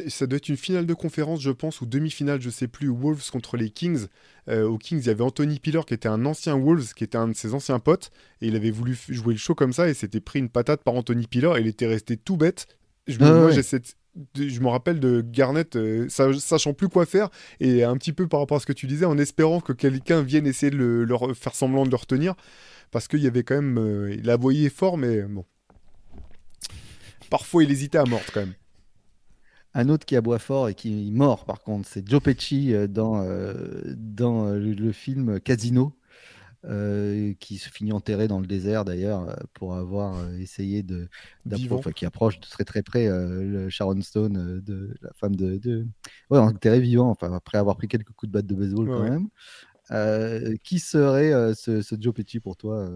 ça 0.10 0.28
doit 0.28 0.38
être 0.38 0.50
une 0.50 0.58
finale 0.58 0.86
de 0.86 0.94
conférence, 0.94 1.42
je 1.42 1.52
pense, 1.52 1.80
ou 1.80 1.86
demi-finale, 1.86 2.42
je 2.42 2.50
sais 2.50 2.68
plus, 2.68 2.90
Wolves 2.90 3.30
contre 3.32 3.56
les 3.56 3.70
Kings. 3.70 4.08
Euh, 4.50 4.68
aux 4.68 4.78
Kings, 4.78 5.00
il 5.00 5.08
y 5.08 5.10
avait 5.10 5.24
Anthony 5.24 5.60
Piller 5.60 5.82
qui 5.88 5.94
était 5.94 6.10
un 6.10 6.26
ancien 6.26 6.58
Wolves, 6.58 6.94
qui 6.94 7.06
était 7.06 7.18
un 7.18 7.30
de 7.30 7.34
ses 7.34 7.54
anciens 7.54 7.80
potes, 7.80 8.12
et 8.42 8.48
il 8.48 8.58
avait 8.58 8.72
voulu 8.72 8.98
jouer 9.08 9.36
le 9.36 9.40
show 9.40 9.56
comme 9.56 9.72
ça, 9.72 9.88
et 9.88 9.94
s'était 9.94 10.20
pris 10.20 10.40
une 10.40 10.50
patate 10.50 10.84
par 10.84 10.96
Anthony 10.96 11.28
Piller, 11.28 11.54
et 11.56 11.62
il 11.62 11.68
était 11.68 11.88
resté 11.88 12.18
tout 12.18 12.36
bête. 12.36 12.68
Je, 13.08 13.18
ah 13.22 13.34
moi, 13.34 13.52
je 13.52 14.60
me 14.60 14.68
rappelle 14.68 15.00
de 15.00 15.22
Garnett 15.22 15.78
euh, 15.78 16.10
sachant 16.10 16.74
plus 16.74 16.90
quoi 16.90 17.06
faire, 17.06 17.30
et 17.62 17.86
un 17.86 17.96
petit 17.96 18.12
peu 18.12 18.28
par 18.28 18.42
rapport 18.42 18.58
à 18.58 18.60
ce 18.60 18.66
que 18.66 18.74
tu 18.74 18.86
disais, 18.86 19.06
en 19.06 19.18
espérant 19.18 19.62
que 19.62 19.72
quelqu'un 19.72 20.24
vienne 20.24 20.46
essayer 20.46 20.72
de 20.72 20.78
le, 20.78 21.06
leur 21.06 21.34
faire 21.38 21.56
semblant 21.56 21.86
de 21.86 21.90
le 21.90 21.96
retenir, 21.96 22.36
parce 22.92 23.08
qu'il 23.08 23.22
y 23.22 23.28
avait 23.28 23.44
quand 23.44 23.62
même. 23.62 24.10
il 24.12 24.30
a 24.30 24.36
voyé 24.36 24.70
fort, 24.70 24.98
mais 24.98 25.22
bon 25.22 25.46
Parfois, 27.34 27.64
il 27.64 27.72
hésitait 27.72 27.98
à 27.98 28.06
mordre 28.06 28.28
quand 28.32 28.42
même. 28.42 28.54
Un 29.74 29.90
autre 29.90 30.06
qui 30.06 30.16
aboie 30.16 30.38
fort 30.38 30.70
et 30.70 30.76
qui 30.76 31.10
mord, 31.12 31.46
par 31.46 31.64
contre, 31.64 31.90
c'est 31.90 32.08
Joe 32.08 32.22
Pesci 32.22 32.76
euh, 32.76 32.86
dans, 32.86 33.24
euh, 33.24 33.82
dans 33.96 34.50
euh, 34.50 34.60
le, 34.60 34.92
film 34.92 35.40
Casino, 35.40 35.98
qui 36.62 37.58
se 37.58 37.70
finit 37.70 37.92
enterré 37.92 38.28
dans 38.28 38.40
le 38.40 38.46
désert 38.46 38.86
d'ailleurs 38.86 39.36
pour 39.54 39.74
avoir 39.74 40.32
essayé 40.34 40.84
de 40.84 41.10
enfin, 41.52 41.92
qui 41.92 42.06
approche 42.06 42.40
de 42.40 42.46
très 42.46 42.66
très 42.66 42.84
près 42.84 43.08
le 43.10 43.68
Sharon 43.68 44.00
Stone 44.02 44.62
de 44.62 44.96
la 45.02 45.10
femme 45.16 45.36
de, 45.36 45.58
de... 45.58 45.88
ouais 46.30 46.38
enterré 46.38 46.80
vivant 46.80 47.10
enfin 47.10 47.34
après 47.34 47.58
avoir 47.58 47.76
pris 47.76 47.88
quelques 47.88 48.12
coups 48.12 48.32
de 48.32 48.34
batte 48.34 48.46
de 48.46 48.56
baseball 48.56 48.88
quand 48.88 49.10
même. 49.90 50.58
Qui 50.64 50.78
serait 50.78 51.54
ce, 51.56 51.82
ce, 51.82 51.96
Joe 52.00 52.14
Pesci 52.14 52.40
pour 52.40 52.56
toi 52.56 52.88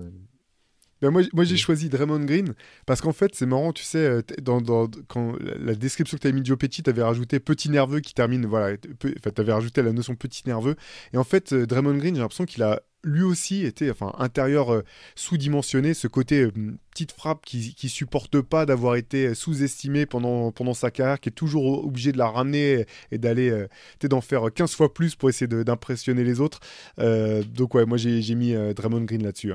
ben 1.01 1.11
moi, 1.11 1.21
moi 1.33 1.43
j'ai 1.43 1.57
choisi 1.57 1.89
Draymond 1.89 2.25
Green 2.25 2.53
parce 2.85 3.01
qu'en 3.01 3.13
fait, 3.13 3.35
c'est 3.35 3.45
marrant, 3.45 3.71
tu 3.71 3.83
sais, 3.83 3.97
euh, 3.99 4.21
dans, 4.41 4.61
dans, 4.61 4.89
quand 5.07 5.35
la 5.39 5.75
description 5.75 6.17
que 6.17 6.27
tu 6.27 6.33
mis 6.33 6.43
Joe 6.43 6.57
Petit, 6.57 6.83
tu 6.83 6.89
avais 6.89 7.03
rajouté 7.03 7.39
petit 7.39 7.69
nerveux 7.69 7.99
qui 7.99 8.13
termine, 8.13 8.45
voilà, 8.45 8.77
tu 8.77 9.15
avais 9.37 9.53
rajouté 9.53 9.81
la 9.83 9.93
notion 9.93 10.15
petit 10.15 10.43
nerveux. 10.47 10.75
Et 11.13 11.17
en 11.17 11.23
fait, 11.23 11.53
euh, 11.53 11.65
Draymond 11.67 11.97
Green, 11.97 12.15
j'ai 12.15 12.21
l'impression 12.21 12.45
qu'il 12.45 12.63
a 12.63 12.81
lui 13.03 13.21
aussi 13.21 13.63
été, 13.63 13.91
enfin, 13.91 14.11
intérieur 14.17 14.73
euh, 14.73 14.81
sous-dimensionné, 15.15 15.93
ce 15.93 16.07
côté 16.07 16.47
petite 16.91 17.11
frappe 17.11 17.45
qui, 17.45 17.75
qui 17.75 17.89
supporte 17.89 18.41
pas 18.41 18.65
d'avoir 18.65 18.95
été 18.95 19.35
sous-estimé 19.35 20.07
pendant, 20.07 20.51
pendant 20.51 20.73
sa 20.73 20.89
carrière, 20.89 21.19
qui 21.19 21.29
est 21.29 21.31
toujours 21.31 21.85
obligé 21.85 22.11
de 22.11 22.17
la 22.17 22.27
ramener 22.27 22.85
et 23.11 23.17
d'aller, 23.19 23.65
tu 23.99 24.09
d'en 24.09 24.21
faire 24.21 24.51
15 24.53 24.73
fois 24.73 24.93
plus 24.93 25.15
pour 25.15 25.29
essayer 25.29 25.47
d'impressionner 25.47 26.23
les 26.23 26.41
autres. 26.41 26.59
donc, 26.97 27.75
ouais, 27.75 27.85
moi 27.85 27.97
j'ai 27.97 28.35
mis 28.35 28.53
Draymond 28.73 29.05
Green 29.05 29.23
là-dessus. 29.23 29.53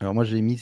Alors 0.00 0.14
moi 0.14 0.24
j'ai 0.24 0.40
mis 0.40 0.56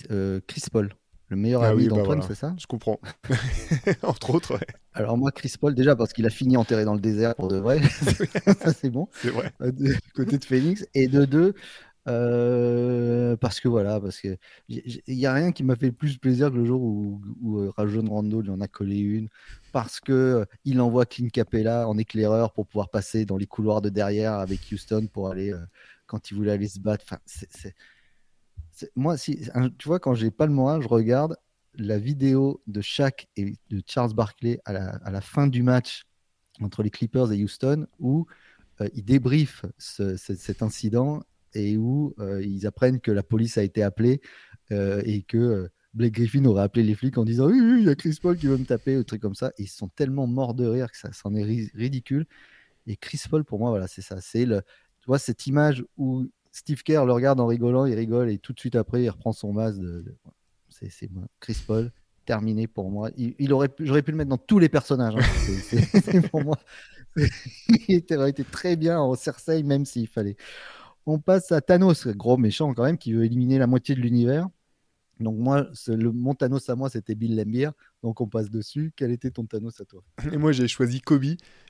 Chris 0.47 0.63
Paul, 0.71 0.93
le 1.29 1.37
meilleur 1.37 1.63
Ah 1.63 1.69
ami 1.71 1.85
oui, 1.85 1.89
bah 1.89 1.91
d'Antoine, 1.91 2.19
voilà, 2.19 2.29
c'est 2.29 2.35
ça? 2.35 2.55
Je 2.59 2.67
comprends. 2.67 3.01
Entre 4.03 4.31
autres, 4.35 4.55
ouais, 4.55 4.67
Alors 4.95 5.17
moi 5.17 5.33
Chris 5.33 5.55
Paul 5.61 5.75
déjà 5.75 5.97
parce 5.97 6.13
qu'il 6.13 6.27
a 6.27 6.31
fini 6.31 6.57
enterré 6.57 6.85
dans 6.85 6.95
le 6.95 7.01
désert 7.01 7.35
pour 7.35 7.49
de 7.49 7.57
vrai, 7.57 7.81
ça 8.61 8.73
c'est 8.73 8.91
bon. 8.91 9.09
c'est 9.13 9.31
vrai. 9.31 9.53
euh, 9.63 9.73
de- 9.73 9.95
côté 10.15 10.39
de 10.39 10.45
Phoenix. 10.45 10.85
Et 10.95 11.09
de 11.09 11.25
deux, 11.25 11.55
euh, 12.09 13.37
parce 13.37 13.61
que 13.61 13.69
voilà, 13.69 14.01
parce 14.01 14.21
que 14.21 14.37
il 14.69 15.01
n'y 15.09 15.27
a 15.27 15.33
rien 15.33 15.53
qui 15.53 15.65
m'a 15.65 15.77
fait 15.77 15.93
plus 15.93 16.19
plaisir 16.19 16.51
que 16.51 16.57
le 16.57 16.65
jour 16.65 16.83
où, 16.83 17.21
où 17.41 17.59
euh, 17.59 17.73
Rajon 17.77 18.05
Rondo 18.09 18.43
lui 18.43 18.51
en 18.51 18.61
a 18.61 18.69
collé 18.69 18.99
une, 18.99 19.29
parce 19.73 20.01
que 20.01 20.13
euh, 20.13 20.45
il 20.65 20.81
envoie 20.81 21.07
Clint 21.07 21.29
Capella 21.33 21.89
en 21.89 21.97
éclaireur 21.97 22.53
pour 22.53 22.67
pouvoir 22.67 22.91
passer 22.91 23.25
dans 23.25 23.37
les 23.39 23.47
couloirs 23.47 23.81
de 23.81 23.89
derrière 23.89 24.35
avec 24.35 24.61
Houston 24.73 25.09
pour 25.13 25.29
aller 25.31 25.53
euh, 25.53 25.59
quand 26.07 26.31
il 26.31 26.35
voulait 26.37 26.53
aller 26.53 26.69
se 26.69 26.81
battre. 26.81 27.05
Enfin, 27.07 27.19
c'est- 27.27 27.75
moi, 28.97 29.17
si, 29.17 29.49
tu 29.79 29.89
vois, 29.89 29.99
quand 30.01 30.15
j'ai 30.15 30.31
pas 30.31 30.47
le 30.47 30.53
moral, 30.53 30.83
je 30.83 30.89
regarde 30.89 31.37
la 31.75 31.99
vidéo 31.99 32.63
de 32.67 32.81
Shaq 32.81 33.29
et 33.37 33.57
de 33.71 33.83
Charles 33.87 34.15
Barkley 34.15 34.61
à 34.65 34.73
la, 34.73 34.91
à 35.05 35.11
la 35.11 35.21
fin 35.21 35.47
du 35.47 35.63
match 35.63 36.05
entre 36.61 36.83
les 36.83 36.91
Clippers 36.91 37.33
et 37.33 37.43
Houston 37.43 37.87
où 37.99 38.27
euh, 38.81 38.89
ils 38.95 39.05
débriefent 39.05 39.65
ce- 39.79 40.17
ce- 40.17 40.35
cet 40.35 40.63
incident 40.63 41.23
et 41.55 41.77
où 41.77 42.15
euh, 42.19 42.43
ils 42.45 42.67
apprennent 42.67 43.01
que 43.01 43.11
la 43.11 43.23
police 43.23 43.59
a 43.59 43.63
été 43.63 43.83
appelée 43.83 44.21
euh, 44.71 45.03
et 45.05 45.23
que 45.23 45.71
Blake 45.95 46.13
Griffin 46.15 46.45
aurait 46.47 46.63
appelé 46.63 46.83
les 46.85 46.95
flics 46.95 47.19
en 47.19 47.25
disant 47.25 47.47
oui, 47.49 47.59
il 47.81 47.85
y 47.85 47.89
a 47.91 47.95
Chris 47.95 48.19
Paul 48.21 48.37
qui 48.37 48.47
veut 48.47 48.57
me 48.57 48.65
taper, 48.65 48.97
ou 48.97 49.05
truc 49.05 49.21
comme 49.21 49.35
ça. 49.35 49.53
Et 49.59 49.65
ils 49.65 49.69
sont 49.69 49.89
tellement 49.89 50.27
morts 50.27 50.55
de 50.55 50.67
rire 50.67 50.91
que 50.91 50.97
ça 50.97 51.11
c'en 51.13 51.35
est 51.35 51.43
ri- 51.45 51.71
ridicule. 51.75 52.27
Et 52.87 52.97
Chris 52.97 53.21
Paul, 53.31 53.45
pour 53.45 53.59
moi, 53.59 53.71
voilà, 53.71 53.87
c'est 53.89 54.03
ça. 54.03 54.21
C'est 54.21 54.47
le, 54.47 54.63
tu 55.01 55.07
vois, 55.07 55.19
cette 55.19 55.47
image 55.47 55.85
où 55.97 56.27
Steve 56.53 56.83
Kerr 56.83 57.05
le 57.07 57.13
regarde 57.13 57.41
en 57.41 57.47
rigolant, 57.47 57.87
il 57.87 57.95
rigole 57.95 58.31
et 58.31 58.39
tout 58.39 58.53
de 58.53 58.61
suite 58.61 58.77
après, 58.77 59.03
il 59.03 59.09
reprend 59.11 59.33
son 59.33 59.53
masque. 59.53 59.79
De, 59.81 60.03
de- 60.03 60.17
c'est. 60.69 61.11
Chris 61.41 61.57
Paul, 61.67 61.91
terminé 62.27 62.67
pour 62.67 62.91
moi. 62.91 63.11
Il, 63.17 63.53
aurait 63.53 63.71
j'aurais 63.81 64.03
pu 64.03 64.11
le 64.11 64.17
mettre 64.19 64.31
dans 64.31 64.39
tous 64.39 64.59
les 64.59 64.69
personnages. 64.69 65.15
hein. 65.17 65.23
C'est, 66.03 66.31
pour 66.31 66.43
moi. 66.45 66.59
il 67.17 67.95
était- 67.97 68.17
aurait 68.17 68.31
été 68.31 68.45
très 68.45 68.77
bien 68.77 68.99
en 69.01 69.15
Cersei, 69.15 69.63
même 69.63 69.85
s'il 69.85 70.09
fallait. 70.09 70.37
On 71.07 71.19
passe 71.19 71.51
à 71.53 71.61
Thanos, 71.61 72.07
gros 72.09 72.37
méchant 72.37 72.73
quand 72.75 72.85
même, 72.85 72.99
qui 72.99 73.13
veut 73.13 73.25
éliminer 73.25 73.59
la 73.59 73.67
moitié 73.67 73.95
de 73.95 74.01
l'univers. 74.01 74.49
Donc 75.21 75.37
moi, 75.39 75.69
le, 75.89 76.11
mon 76.13 76.35
Thanos 76.35 76.69
à 76.69 76.75
moi, 76.75 76.89
c'était 76.91 77.15
Bill 77.15 77.37
Lambier. 77.37 77.71
Donc 78.03 78.21
on 78.21 78.27
passe 78.29 78.51
dessus. 78.51 78.93
Quel 78.97 79.11
était 79.13 79.31
ton 79.31 79.45
Thanos 79.45 79.81
à 79.81 79.85
toi? 79.85 80.03
Et 80.33 80.37
moi, 80.37 80.53
j'ai 80.53 80.69
choisi 80.69 81.01
Kobe 81.01 81.25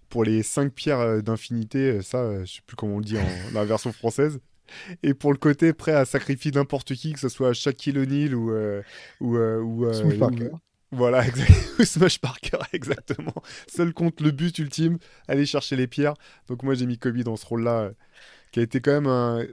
pour 0.08 0.24
les 0.24 0.42
5 0.42 0.72
pierres 0.72 1.00
euh, 1.00 1.20
d'infinité. 1.22 1.78
euh, 1.92 2.02
Ça, 2.02 2.18
euh, 2.18 2.44
je 2.44 2.54
sais 2.56 2.60
plus 2.66 2.76
comment 2.76 2.94
on 2.96 2.98
le 2.98 3.04
dit 3.04 3.16
en 3.18 3.24
la 3.54 3.64
version 3.64 3.92
française. 3.92 4.38
Et 5.02 5.14
pour 5.14 5.32
le 5.32 5.38
côté 5.38 5.72
prêt 5.72 5.92
à 5.92 6.04
sacrifier 6.04 6.50
n'importe 6.50 6.94
qui, 6.94 7.12
que 7.12 7.20
ce 7.20 7.28
soit 7.28 7.52
Shaquille 7.52 7.98
O'Neal 7.98 8.34
ou. 8.34 8.50
euh, 8.50 8.82
ou, 9.20 9.36
euh, 9.36 9.60
ou, 9.60 9.84
euh, 9.86 10.04
ou- 10.04 10.18
Parker. 10.18 10.50
Voilà, 10.94 11.24
ou 11.78 11.84
Smash 11.84 12.18
Parker, 12.18 12.58
exactement. 12.74 13.32
Seul 13.66 13.94
contre 13.94 14.22
le 14.22 14.30
but 14.30 14.58
ultime, 14.58 14.98
aller 15.26 15.46
chercher 15.46 15.74
les 15.74 15.86
pierres. 15.86 16.14
Donc 16.48 16.62
moi, 16.62 16.74
j'ai 16.74 16.84
mis 16.86 16.98
Kobe 16.98 17.16
dans 17.22 17.36
ce 17.36 17.46
rôle-là, 17.46 17.92
qui 18.52 18.60
a 18.60 18.62
été 18.62 18.80
quand 18.80 18.92
même 18.92 19.06
un. 19.06 19.44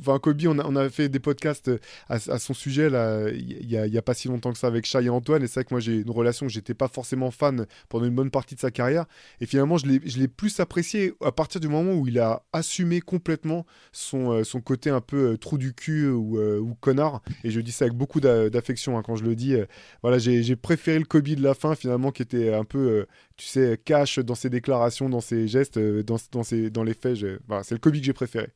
Enfin, 0.00 0.18
Kobe, 0.18 0.40
on 0.46 0.76
a, 0.76 0.88
fait 0.88 1.08
des 1.08 1.20
podcasts 1.20 1.70
à, 2.08 2.14
à 2.14 2.38
son 2.38 2.54
sujet 2.54 2.88
il 3.34 3.70
y, 3.70 3.74
y 3.74 3.98
a 3.98 4.02
pas 4.02 4.14
si 4.14 4.28
longtemps 4.28 4.52
que 4.52 4.58
ça 4.58 4.66
avec 4.66 4.86
Shai 4.86 5.04
et 5.04 5.10
Antoine. 5.10 5.42
Et 5.42 5.46
c'est 5.46 5.60
vrai 5.60 5.64
que 5.64 5.74
moi, 5.74 5.80
j'ai 5.80 5.96
une 5.96 6.10
relation 6.10 6.46
que 6.46 6.52
j'étais 6.52 6.74
pas 6.74 6.88
forcément 6.88 7.30
fan 7.30 7.66
pendant 7.88 8.06
une 8.06 8.14
bonne 8.14 8.30
partie 8.30 8.54
de 8.54 8.60
sa 8.60 8.70
carrière. 8.70 9.04
Et 9.40 9.46
finalement, 9.46 9.76
je 9.76 9.86
l'ai 9.86 10.28
plus 10.28 10.60
apprécié 10.60 11.14
à 11.22 11.32
partir 11.32 11.60
du 11.60 11.68
moment 11.68 11.92
où 11.94 12.06
il 12.06 12.18
a 12.18 12.42
assumé 12.52 13.00
complètement 13.00 13.66
son, 13.92 14.32
euh, 14.32 14.42
côté 14.64 14.90
un 14.90 15.00
peu 15.00 15.32
euh, 15.32 15.36
trou 15.36 15.58
du 15.58 15.74
cul 15.74 16.08
ou, 16.08 16.38
euh, 16.38 16.60
connard. 16.80 17.22
Et 17.44 17.50
je 17.50 17.60
dis 17.60 17.72
ça 17.72 17.84
avec 17.84 17.96
beaucoup 17.96 18.20
d'a- 18.20 18.50
d'affection 18.50 18.98
hein, 18.98 19.02
quand 19.04 19.16
je 19.16 19.24
le 19.24 19.36
dis. 19.36 19.54
euh, 19.54 19.66
voilà, 20.02 20.18
j'ai 20.18 20.56
préféré 20.56 20.98
le 20.98 21.04
Kobe 21.04 21.28
de 21.28 21.42
la 21.42 21.54
fin 21.54 21.74
finalement, 21.74 22.10
qui 22.10 22.22
était 22.22 22.52
un 22.54 22.64
peu, 22.64 22.78
euh, 22.78 23.06
tu 23.36 23.46
sais, 23.46 23.78
cash 23.84 24.18
dans 24.18 24.34
ses 24.34 24.50
déclarations, 24.50 25.08
dans 25.08 25.20
ses 25.20 25.48
gestes, 25.48 25.76
euh, 25.76 26.02
dans, 26.02 26.18
ses, 26.42 26.70
les 26.70 26.94
faits. 26.94 27.16
c'est 27.62 27.74
le 27.74 27.78
Kobe 27.78 27.94
que 27.94 28.02
j'ai 28.02 28.12
préféré. 28.12 28.48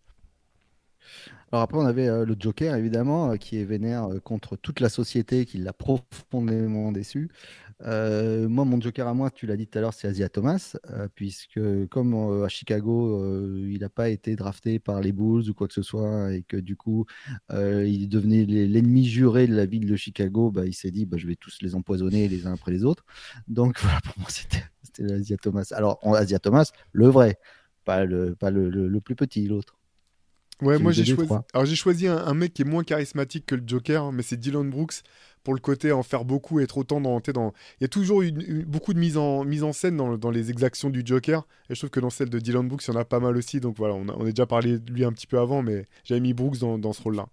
Alors 1.53 1.63
après, 1.63 1.79
on 1.79 1.87
avait 1.87 2.09
euh, 2.09 2.25
le 2.25 2.35
Joker, 2.39 2.75
évidemment, 2.75 3.31
euh, 3.31 3.37
qui 3.37 3.59
est 3.59 3.65
vénère 3.65 4.11
euh, 4.11 4.19
contre 4.19 4.57
toute 4.57 4.81
la 4.81 4.89
société, 4.89 5.47
qui 5.47 5.59
l'a 5.59 5.73
profondément 5.73 6.91
déçu. 6.91 7.31
Moi, 7.81 8.65
mon 8.65 8.81
Joker 8.81 9.07
à 9.07 9.15
moi, 9.15 9.31
tu 9.31 9.47
l'as 9.47 9.57
dit 9.57 9.67
tout 9.67 9.79
à 9.79 9.83
l'heure, 9.83 9.95
c'est 9.95 10.09
Asia 10.09 10.29
Thomas, 10.29 10.77
puisque 11.15 11.61
comme 11.91 12.15
à 12.43 12.49
Chicago, 12.49 13.23
il 13.67 13.81
n'a 13.81 13.91
pas 13.91 14.09
été 14.09 14.35
drafté 14.35 14.79
par 14.79 15.03
les 15.03 15.13
Bulls 15.13 15.51
ou 15.51 15.55
quoi 15.55 15.69
que 15.69 15.75
ce 15.75 15.83
soit, 15.83 16.33
et 16.33 16.43
que 16.43 16.57
du 16.57 16.75
coup, 16.75 17.05
il 17.51 18.09
devenait 18.09 18.47
l'ennemi 18.47 19.05
juré 19.05 19.47
de 19.47 19.55
la 19.55 19.67
ville 19.67 19.87
de 19.87 19.97
Chicago, 19.97 20.51
bah, 20.51 20.65
il 20.65 20.73
s'est 20.73 20.91
dit, 20.91 21.05
bah, 21.05 21.19
je 21.19 21.27
vais 21.27 21.37
tous 21.37 21.59
les 21.61 21.75
empoisonner 21.75 22.29
les 22.29 22.47
uns 22.47 22.55
après 22.55 22.73
les 22.73 22.83
autres. 22.83 23.05
Donc 23.47 23.79
voilà, 23.83 24.01
pour 24.01 24.19
moi, 24.19 24.29
c'était 24.31 24.65
Asia 25.13 25.37
Thomas. 25.37 25.71
Alors, 25.73 25.99
en 26.03 26.15
Asia 26.15 26.39
Thomas, 26.39 26.73
le 26.93 27.09
vrai, 27.09 27.39
pas 27.85 28.07
le, 28.07 28.35
pas 28.35 28.51
le 28.51 29.01
plus 29.01 29.17
petit, 29.17 29.47
l'autre. 29.49 29.76
Ouais, 30.63 30.79
moi 30.79 30.93
j'ai 30.93 31.05
choisi. 31.05 31.21
Détroit. 31.23 31.45
Alors 31.53 31.67
j'ai 31.67 31.77
choisi 31.77 32.07
un, 32.07 32.17
un 32.17 32.35
mec 32.35 32.55
qui 32.55 32.63
est 32.63 32.67
moins 32.67 32.83
charismatique 32.85 33.45
que 33.47 33.55
le 33.55 33.63
Joker, 33.67 34.05
hein, 34.05 34.11
mais 34.13 34.23
c'est 34.23 34.37
Dylan 34.39 34.69
Brooks 34.71 35.03
pour 35.45 35.55
le 35.55 35.61
côté 35.61 35.93
en 35.93 36.03
faire 36.03 36.25
beaucoup, 36.25 36.61
être 36.61 36.79
autant 36.79 37.01
dans. 37.01 37.21
dans... 37.21 37.53
Il 37.81 37.85
y 37.85 37.87
a 37.87 37.89
toujours 37.89 38.23
une- 38.23 38.41
une- 38.41 38.63
beaucoup 38.65 38.95
de 38.95 38.99
mise 38.99 39.17
en, 39.17 39.45
mise 39.45 39.63
en 39.63 39.73
scène 39.73 39.97
dans, 39.97 40.17
dans 40.17 40.31
les 40.31 40.51
exactions 40.51 40.91
du 40.91 41.03
Joker, 41.05 41.47
et 41.71 41.75
je 41.75 41.81
trouve 41.81 41.91
que 41.91 42.01
dans 42.01 42.11
celle 42.11 42.31
de 42.31 42.39
Dylan 42.39 42.67
Brooks, 42.67 42.85
il 42.89 42.93
y 42.95 42.97
en 42.97 43.01
a 43.01 43.05
pas 43.05 43.21
mal 43.21 43.37
aussi. 43.37 43.61
Donc 43.61 43.77
voilà, 43.77 43.95
on 43.95 44.09
a, 44.09 44.13
on 44.15 44.23
a 44.23 44.31
déjà 44.31 44.47
parlé 44.47 44.79
de 44.79 44.93
lui 44.93 45.05
un 45.05 45.13
petit 45.13 45.27
peu 45.27 45.39
avant, 45.39 45.63
mais 45.63 45.85
j'avais 46.05 46.21
mis 46.21 46.33
Brooks 46.33 46.59
dans, 46.59 46.79
dans 46.79 46.93
ce 46.93 47.03
rôle-là. 47.03 47.27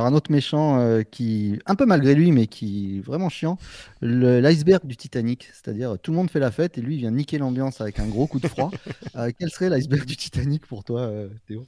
Alors 0.00 0.10
un 0.10 0.16
autre 0.16 0.32
méchant 0.32 0.80
euh, 0.80 1.02
qui, 1.02 1.58
un 1.66 1.74
peu 1.74 1.84
malgré 1.84 2.14
lui, 2.14 2.32
mais 2.32 2.46
qui 2.46 2.96
est 2.96 3.00
vraiment 3.00 3.28
chiant, 3.28 3.58
l'iceberg 4.00 4.86
du 4.86 4.96
Titanic. 4.96 5.50
C'est-à-dire 5.52 5.98
tout 6.02 6.10
le 6.10 6.16
monde 6.16 6.30
fait 6.30 6.40
la 6.40 6.50
fête 6.50 6.78
et 6.78 6.80
lui 6.80 6.94
il 6.94 7.00
vient 7.00 7.10
niquer 7.10 7.36
l'ambiance 7.36 7.82
avec 7.82 7.98
un 7.98 8.06
gros 8.06 8.26
coup 8.26 8.40
de 8.40 8.48
froid. 8.48 8.70
Euh, 9.16 9.30
quel 9.36 9.50
serait 9.50 9.68
l'iceberg 9.68 10.04
du 10.06 10.16
Titanic 10.16 10.66
pour 10.66 10.84
toi, 10.84 11.00
euh, 11.00 11.28
Théo? 11.46 11.64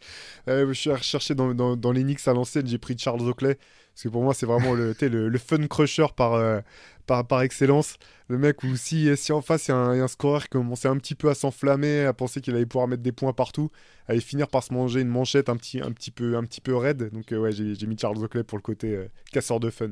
Je 0.46 0.72
suis 0.72 0.90
recherché 0.90 1.34
dans, 1.34 1.52
dans, 1.54 1.76
dans 1.76 1.90
à 1.92 2.32
l'ancienne, 2.32 2.66
j'ai 2.66 2.78
pris 2.78 2.96
Charles 2.96 3.20
Oakley. 3.22 3.58
Parce 3.94 4.04
que 4.04 4.08
pour 4.08 4.22
moi, 4.22 4.34
c'est 4.34 4.46
vraiment 4.46 4.72
le, 4.72 4.94
fun 5.38 5.66
crusher 5.66 6.06
par, 6.16 6.34
euh, 6.34 6.60
par, 7.06 7.42
excellence. 7.42 7.96
Le 8.28 8.38
mec 8.38 8.62
où 8.62 8.74
si, 8.76 9.14
si 9.16 9.32
en 9.32 9.42
face, 9.42 9.68
il 9.68 9.72
y, 9.72 9.74
a 9.74 9.76
un 9.76 10.04
y 10.04 10.08
scoreur 10.08 10.44
qui 10.44 10.48
commençait 10.50 10.88
un 10.88 10.96
petit 10.96 11.14
peu 11.14 11.28
à 11.28 11.34
s'enflammer, 11.34 12.06
à 12.06 12.14
penser 12.14 12.40
qu'il 12.40 12.54
allait 12.54 12.66
pouvoir 12.66 12.88
mettre 12.88 13.02
des 13.02 13.12
points 13.12 13.34
partout, 13.34 13.70
allait 14.08 14.20
finir 14.20 14.48
par 14.48 14.62
se 14.62 14.72
manger 14.72 15.00
une 15.02 15.08
manchette 15.08 15.48
un 15.50 15.56
petit, 15.56 15.80
un 15.80 15.92
petit, 15.92 16.10
peu, 16.10 16.36
un 16.36 16.44
petit 16.44 16.62
peu 16.62 16.74
raide. 16.74 17.10
Donc 17.10 17.32
euh, 17.32 17.38
ouais, 17.38 17.52
j'ai 17.52 17.74
j'ai 17.74 17.86
mis 17.86 17.98
Charles 17.98 18.18
Oakley 18.18 18.44
pour 18.44 18.56
le 18.56 18.62
côté 18.62 18.96
euh, 18.96 19.08
casseur 19.30 19.60
de 19.60 19.68
fun. 19.68 19.90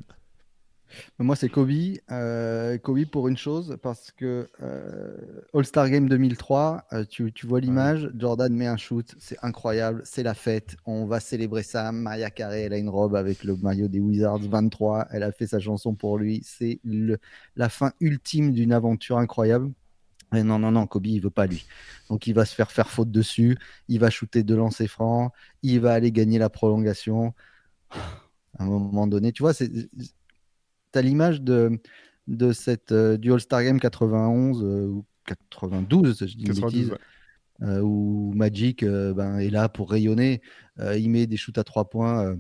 Moi 1.19 1.37
c'est 1.37 1.49
Kobe. 1.49 1.71
Euh, 2.11 2.79
Kobe 2.79 3.05
pour 3.07 3.29
une 3.29 3.37
chose, 3.37 3.77
parce 3.83 4.11
que 4.13 4.49
euh, 4.63 5.17
All-Star 5.55 5.89
Game 5.91 6.09
2003, 6.09 6.85
euh, 6.93 7.05
tu, 7.09 7.33
tu 7.33 7.47
vois 7.47 7.61
l'image, 7.61 8.11
Jordan 8.17 8.53
met 8.53 8.67
un 8.67 8.77
shoot, 8.77 9.15
c'est 9.19 9.39
incroyable, 9.43 10.03
c'est 10.05 10.23
la 10.23 10.35
fête, 10.35 10.77
on 10.87 11.07
va 11.07 11.21
célébrer 11.21 11.63
ça. 11.63 11.93
Maria 11.93 12.31
Carey, 12.31 12.63
elle 12.63 12.73
a 12.73 12.79
une 12.79 12.89
robe 12.89 13.15
avec 13.15 13.45
le 13.45 13.57
maillot 13.57 13.89
des 13.89 14.01
Wizards 14.01 14.41
23, 14.41 15.09
elle 15.11 15.23
a 15.23 15.33
fait 15.33 15.47
sa 15.47 15.61
chanson 15.61 15.95
pour 15.95 16.19
lui, 16.19 16.43
c'est 16.45 16.81
la 17.57 17.69
fin 17.69 17.93
ultime 18.01 18.53
d'une 18.53 18.73
aventure 18.73 19.19
incroyable. 19.19 19.71
Et 20.35 20.45
non, 20.45 20.59
non, 20.61 20.71
non, 20.71 20.87
Kobe, 20.87 21.07
il 21.07 21.21
veut 21.21 21.31
pas 21.31 21.47
lui. 21.47 21.67
Donc, 22.09 22.27
il 22.29 22.35
va 22.35 22.45
se 22.45 22.55
faire 22.55 22.71
faire 22.71 22.89
faute 22.89 23.11
dessus. 23.11 23.59
Il 23.89 23.99
va 23.99 24.11
shooter 24.11 24.45
deux 24.45 24.57
lancers 24.57 24.89
francs. 24.89 25.33
Il 25.63 25.81
va 25.81 25.93
aller 25.93 26.13
gagner 26.13 26.39
la 26.39 26.49
prolongation. 26.49 27.35
À 28.59 28.65
un 28.65 28.67
moment 28.67 29.07
donné, 29.07 29.33
tu 29.33 29.43
vois, 29.43 29.55
c'est, 29.55 29.71
as 30.95 31.03
l'image 31.03 31.41
de, 31.41 31.81
de 32.27 32.53
cette, 32.53 32.93
euh, 32.93 33.17
du 33.17 33.33
All-Star 33.33 33.63
Game 33.63 33.81
91 33.81 34.63
euh, 34.63 34.87
ou 34.87 35.05
92, 35.27 36.19
je 36.21 36.25
dis 36.37 36.45
une 36.45 36.49
92, 36.49 36.73
bêtise, 36.73 36.91
ouais. 36.91 37.69
euh, 37.69 37.81
où 37.81 38.33
Magic 38.35 38.85
ben, 38.85 39.39
est 39.39 39.51
là 39.51 39.69
pour 39.69 39.91
rayonner. 39.91 40.41
Il 40.79 41.11
met 41.11 41.27
des 41.27 41.37
shoots 41.37 41.59
à 41.59 41.65
trois 41.65 41.89
points 41.89 42.37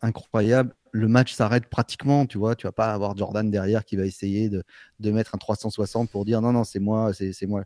incroyables. 0.00 0.74
Le 0.92 1.08
match 1.08 1.32
s'arrête 1.32 1.66
pratiquement, 1.68 2.26
tu 2.26 2.38
vois. 2.38 2.54
Tu 2.54 2.66
vas 2.66 2.72
pas 2.72 2.92
avoir 2.92 3.16
Jordan 3.16 3.50
derrière 3.50 3.84
qui 3.84 3.96
va 3.96 4.04
essayer 4.04 4.48
de, 4.48 4.62
de 5.00 5.10
mettre 5.10 5.34
un 5.34 5.38
360 5.38 6.10
pour 6.10 6.24
dire 6.24 6.40
non, 6.40 6.52
non, 6.52 6.64
c'est 6.64 6.78
moi, 6.78 7.12
c'est 7.12 7.46
moi. 7.46 7.64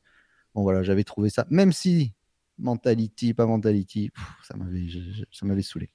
Bon, 0.54 0.62
voilà, 0.62 0.82
j'avais 0.82 1.04
trouvé 1.04 1.28
ça. 1.28 1.46
Même 1.50 1.72
si 1.72 2.14
mentality, 2.58 3.34
pas 3.34 3.46
mentality, 3.46 4.10
pff, 4.10 4.24
ça 4.42 5.44
m'avait 5.44 5.62
saoulé. 5.62 5.90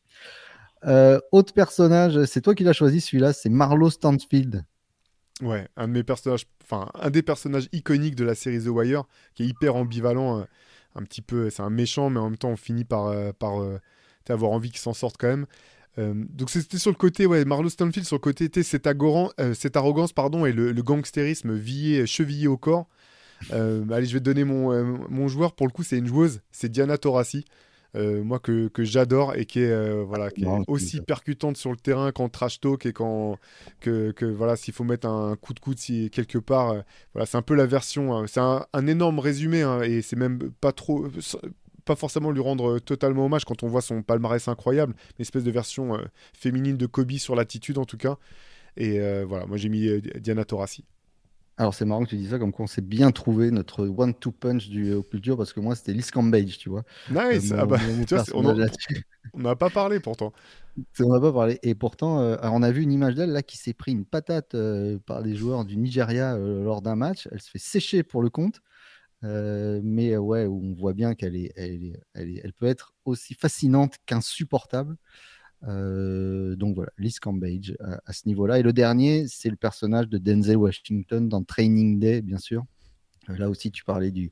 Euh, 0.85 1.19
autre 1.31 1.53
personnage, 1.53 2.25
c'est 2.25 2.41
toi 2.41 2.55
qui 2.55 2.63
l'as 2.63 2.73
choisi 2.73 3.01
celui-là, 3.01 3.33
c'est 3.33 3.49
Marlowe 3.49 3.89
Stansfield. 3.89 4.63
Ouais, 5.41 5.67
un 5.75 5.87
de 5.87 6.01
personnages, 6.03 6.45
enfin 6.63 6.89
un 6.93 7.09
des 7.09 7.23
personnages 7.23 7.67
iconiques 7.71 8.15
de 8.15 8.23
la 8.23 8.35
série 8.35 8.63
The 8.63 8.67
Wire, 8.67 9.03
qui 9.33 9.43
est 9.43 9.47
hyper 9.47 9.75
ambivalent, 9.75 10.39
euh, 10.39 10.43
un 10.95 11.03
petit 11.03 11.21
peu, 11.21 11.49
c'est 11.49 11.63
un 11.63 11.69
méchant, 11.69 12.09
mais 12.09 12.19
en 12.19 12.29
même 12.29 12.37
temps 12.37 12.49
on 12.49 12.57
finit 12.57 12.83
par, 12.83 13.07
euh, 13.07 13.31
par 13.31 13.61
euh, 13.61 13.79
avoir 14.29 14.51
envie 14.51 14.69
qu'il 14.69 14.79
s'en 14.79 14.93
sorte 14.93 15.17
quand 15.19 15.27
même. 15.27 15.45
Donc 15.97 16.49
c'était 16.49 16.77
sur 16.77 16.89
le 16.89 16.95
côté, 16.95 17.25
ouais, 17.25 17.43
Marlowe 17.43 17.69
Stanfield 17.69 18.07
sur 18.07 18.15
le 18.15 18.21
côté, 18.21 18.49
t'sais, 18.49 18.63
cette, 18.63 18.87
arrogance, 18.87 20.13
pardon, 20.13 20.45
et 20.45 20.53
le, 20.53 20.71
le 20.71 20.81
gangstérisme 20.81 21.59
chevillé 22.05 22.47
au 22.47 22.57
corps. 22.57 22.87
Allez, 23.51 24.05
je 24.05 24.13
vais 24.13 24.19
te 24.19 24.23
donner 24.23 24.45
mon, 24.45 24.71
mon 25.09 25.27
joueur. 25.27 25.53
Pour 25.53 25.67
le 25.67 25.71
coup, 25.73 25.83
c'est 25.83 25.97
une 25.97 26.07
joueuse, 26.07 26.39
c'est 26.49 26.69
Diana 26.69 26.97
Taurasi. 26.97 27.43
Moi 27.95 28.39
que, 28.39 28.67
que 28.69 28.83
j'adore 28.83 29.35
et 29.35 29.45
qui 29.45 29.59
est, 29.59 30.03
voilà, 30.03 30.31
qui 30.31 30.43
est 30.43 30.63
aussi 30.67 31.01
percutante 31.01 31.57
sur 31.57 31.71
le 31.71 31.77
terrain 31.77 32.11
qu'en 32.11 32.29
trash 32.29 32.59
talk 32.59 32.85
et 32.85 32.93
quand 32.93 33.37
que, 33.79 34.11
que 34.11 34.25
voilà, 34.25 34.55
s'il 34.55 34.73
faut 34.73 34.83
mettre 34.83 35.07
un 35.07 35.35
coup 35.35 35.53
de 35.53 35.59
coude 35.59 35.77
si, 35.77 36.09
quelque 36.09 36.37
part, 36.37 36.75
voilà, 37.13 37.25
c'est 37.25 37.37
un 37.37 37.41
peu 37.41 37.55
la 37.55 37.65
version, 37.65 38.15
hein. 38.15 38.25
c'est 38.27 38.39
un, 38.39 38.65
un, 38.73 38.87
énorme 38.87 39.19
résumé 39.19 39.61
hein, 39.61 39.81
et 39.81 40.01
c'est 40.01 40.15
même 40.15 40.39
pas 40.61 40.71
trop 40.71 41.07
pas 41.85 41.95
forcément 41.95 42.31
lui 42.31 42.41
rendre 42.41 42.79
totalement 42.79 43.25
hommage 43.25 43.43
quand 43.43 43.63
on 43.63 43.67
voit 43.67 43.81
son 43.81 44.03
palmarès 44.03 44.47
incroyable, 44.47 44.93
une 45.17 45.23
espèce 45.23 45.43
de 45.43 45.51
version 45.51 45.97
féminine 46.33 46.77
de 46.77 46.85
Kobe 46.85 47.11
sur 47.13 47.35
l'attitude 47.35 47.77
en 47.77 47.85
tout 47.85 47.97
cas. 47.97 48.17
Et 48.77 48.99
voilà, 49.23 49.45
moi 49.45 49.57
j'ai 49.57 49.69
mis 49.69 49.89
Diana 50.19 50.45
Taurasi. 50.45 50.85
Alors 51.57 51.73
c'est 51.73 51.85
marrant 51.85 52.03
que 52.03 52.09
tu 52.09 52.15
dis 52.15 52.29
ça, 52.29 52.39
comme 52.39 52.51
quoi 52.51 52.63
on 52.63 52.67
s'est 52.67 52.81
bien 52.81 53.11
trouvé 53.11 53.51
notre 53.51 53.85
one-two 53.85 54.31
punch 54.31 54.69
du 54.69 54.89
euh, 54.91 55.01
culture, 55.01 55.37
parce 55.37 55.53
que 55.53 55.59
moi 55.59 55.75
c'était 55.75 55.93
Liz 55.93 56.09
Cambage, 56.09 56.57
tu 56.57 56.69
vois. 56.69 56.83
Nice, 57.09 57.53
ah 57.55 57.65
bah, 57.65 57.77
on 59.33 59.39
n'a 59.39 59.55
pas 59.55 59.69
parlé 59.69 59.99
pourtant. 59.99 60.33
On 60.99 61.09
n'a 61.09 61.19
pas 61.19 61.33
parlé. 61.33 61.59
Et 61.61 61.75
pourtant, 61.75 62.21
euh, 62.21 62.37
on 62.43 62.63
a 62.63 62.71
vu 62.71 62.81
une 62.81 62.91
image 62.91 63.15
d'elle 63.15 63.31
là 63.31 63.43
qui 63.43 63.57
s'est 63.57 63.73
pris 63.73 63.91
une 63.91 64.05
patate 64.05 64.55
euh, 64.55 64.97
par 65.05 65.21
des 65.21 65.35
joueurs 65.35 65.65
du 65.65 65.77
Nigeria 65.77 66.37
lors 66.37 66.81
d'un 66.81 66.95
match. 66.95 67.27
Elle 67.31 67.41
se 67.41 67.49
fait 67.49 67.59
sécher 67.59 68.03
pour 68.03 68.21
le 68.21 68.29
compte. 68.29 68.61
mais 69.21 70.17
ouais, 70.17 70.47
on 70.47 70.73
voit 70.73 70.93
bien 70.93 71.13
qu'elle 71.13 71.35
est, 71.35 71.51
elle, 71.55 71.83
est, 71.83 72.01
elle, 72.15 72.53
peut 72.53 72.65
être 72.65 72.93
aussi 73.05 73.33
fascinante 73.33 73.97
qu'insupportable. 74.05 74.95
Euh, 75.67 76.55
donc 76.55 76.75
voilà, 76.75 76.91
Liz 76.97 77.19
Cambage 77.19 77.75
à, 78.05 78.13
ce 78.13 78.27
niveau-là. 78.27 78.59
Et 78.59 78.63
le 78.63 78.73
dernier, 78.73 79.27
c'est 79.27 79.49
le 79.49 79.55
personnage 79.55 80.07
de 80.07 80.17
Denzel 80.17 80.57
Washington 80.57 81.27
dans 81.27 81.43
Training 81.43 81.99
Day, 81.99 82.21
bien 82.21 82.37
sûr. 82.37 82.63
Euh, 83.29 83.37
là 83.37 83.49
aussi, 83.49 83.71
tu 83.71 83.83
parlais 83.83 84.11
du, 84.11 84.31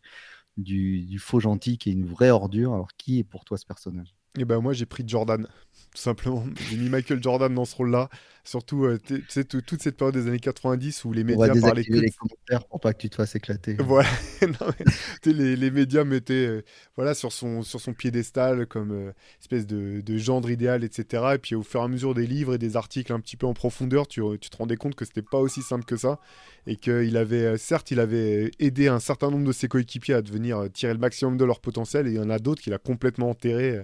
du, 0.57 1.19
faux 1.19 1.39
gentil 1.39 1.77
qui 1.77 1.89
est 1.89 1.93
une 1.93 2.05
vraie 2.05 2.31
ordure. 2.31 2.73
Alors, 2.73 2.89
qui 2.97 3.19
est 3.19 3.23
pour 3.23 3.45
toi 3.45 3.57
ce 3.57 3.65
personnage? 3.65 4.15
Eh 4.37 4.45
ben 4.45 4.59
moi, 4.59 4.73
j'ai 4.73 4.85
pris 4.85 5.03
Jordan 5.05 5.47
tout 5.93 6.01
simplement. 6.01 6.45
J'ai 6.69 6.77
mis 6.77 6.89
Michael 6.89 7.21
Jordan 7.21 7.53
dans 7.53 7.65
ce 7.65 7.75
rôle-là. 7.75 8.09
Surtout, 8.49 8.85
euh, 8.85 8.97
tu 9.05 9.23
sais, 9.27 9.43
toute 9.43 9.79
cette 9.79 9.95
période 9.95 10.15
des 10.15 10.27
années 10.27 10.39
90 10.39 11.05
où 11.05 11.13
les 11.13 11.23
médias 11.23 11.53
parlaient 11.61 11.83
que. 11.83 11.93
les 11.93 12.09
commentaires 12.09 12.65
pour 12.65 12.79
pas 12.79 12.93
que 12.93 12.99
tu 12.99 13.09
te 13.09 13.15
fasses 13.15 13.35
éclater. 13.35 13.77
Voilà. 13.89 14.09
les, 15.25 15.55
les, 15.55 15.71
médias 15.71 16.03
mettaient 16.03 16.47
euh, 16.47 16.63
voilà, 16.95 17.13
sur, 17.13 17.31
son, 17.31 17.61
sur 17.61 17.79
son 17.79 17.93
piédestal 17.93 18.65
comme 18.65 18.91
euh, 18.91 19.11
espèce 19.39 19.67
de, 19.67 20.01
de, 20.01 20.17
gendre 20.17 20.49
idéal, 20.49 20.83
etc. 20.83 21.23
Et 21.35 21.37
puis 21.37 21.53
au 21.53 21.61
fur 21.61 21.81
et 21.81 21.83
à 21.83 21.87
mesure 21.87 22.15
des 22.15 22.25
livres 22.25 22.55
et 22.55 22.57
des 22.57 22.75
articles 22.75 23.13
un 23.13 23.19
petit 23.19 23.37
peu 23.37 23.45
en 23.45 23.53
profondeur, 23.53 24.07
tu, 24.07 24.21
tu 24.39 24.49
te 24.49 24.57
rendais 24.57 24.77
compte 24.77 24.95
que 24.95 25.05
c'était 25.05 25.21
pas 25.21 25.37
aussi 25.37 25.61
simple 25.61 25.85
que 25.85 25.97
ça. 25.97 26.19
Et 26.65 26.75
qu'il 26.75 27.17
avait, 27.17 27.57
certes, 27.57 27.91
il 27.91 27.99
avait 27.99 28.51
aidé 28.59 28.87
un 28.87 28.99
certain 28.99 29.31
nombre 29.31 29.45
de 29.45 29.51
ses 29.51 29.67
coéquipiers 29.67 30.13
à 30.13 30.21
devenir 30.21 30.67
tirer 30.71 30.93
le 30.93 30.99
maximum 30.99 31.37
de 31.37 31.45
leur 31.45 31.61
potentiel. 31.61 32.07
Et 32.07 32.11
il 32.11 32.15
y 32.15 32.19
en 32.19 32.29
a 32.29 32.37
d'autres 32.37 32.61
qu'il 32.61 32.73
a 32.73 32.77
complètement 32.77 33.29
enterré, 33.29 33.79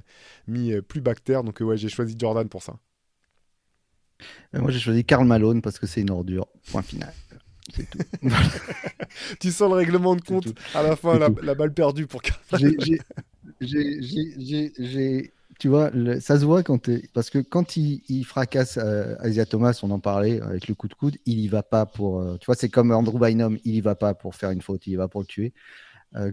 mis 0.48 0.80
plus 0.82 1.02
bactère. 1.02 1.44
Donc, 1.44 1.62
ouais, 1.62 1.78
j'ai 1.88 1.96
choisi 1.96 2.16
Jordan 2.18 2.48
pour 2.50 2.64
ça. 2.64 2.78
Euh, 4.54 4.62
moi, 4.62 4.72
j'ai 4.72 4.80
choisi 4.80 5.04
Karl 5.04 5.26
Malone 5.26 5.62
parce 5.62 5.80
que 5.80 5.88
c'est 5.88 6.02
une 6.02 6.10
ordure. 6.10 6.48
Point 6.72 6.82
final. 6.82 7.14
C'est 7.74 7.90
tout. 7.90 8.00
tu 9.40 9.52
sens 9.52 9.70
le 9.70 9.76
règlement 9.76 10.16
de 10.16 10.22
compte 10.22 10.48
à 10.74 10.84
la 10.84 10.96
fin, 10.96 11.18
la, 11.18 11.30
balle 11.30 11.74
perdue 11.74 12.06
pour 12.06 12.22
Karl 12.22 12.40
J'ai 13.62 15.32
tu 15.58 15.70
vois, 15.70 15.90
ça 16.20 16.38
se 16.38 16.44
voit 16.44 16.64
quand 16.64 16.90
parce 17.14 17.30
que 17.30 17.40
quand 17.40 17.78
il, 17.78 18.26
fracasse 18.26 18.78
euh, 18.78 19.16
Asia 19.20 19.46
Thomas, 19.46 19.80
on 19.84 19.92
en 19.92 20.00
parlait 20.00 20.42
avec 20.42 20.68
le 20.68 20.76
coup 20.76 20.90
de 20.90 20.94
coude, 20.94 21.16
il 21.26 21.40
y 21.40 21.48
va 21.48 21.64
pas 21.64 21.86
pour. 21.86 22.20
Euh, 22.20 22.36
tu 22.38 22.46
vois, 22.48 22.56
c'est 22.56 22.68
comme 22.68 22.92
Andrew 22.92 23.18
Bynum, 23.18 23.58
il 23.64 23.76
y 23.76 23.80
va 23.80 23.96
pas 23.96 24.14
pour 24.14 24.36
faire 24.36 24.52
une 24.52 24.62
faute, 24.62 24.86
il 24.86 24.94
y 24.94 24.96
va 24.98 25.08
pour 25.08 25.22
le 25.22 25.28
tuer. 25.28 25.54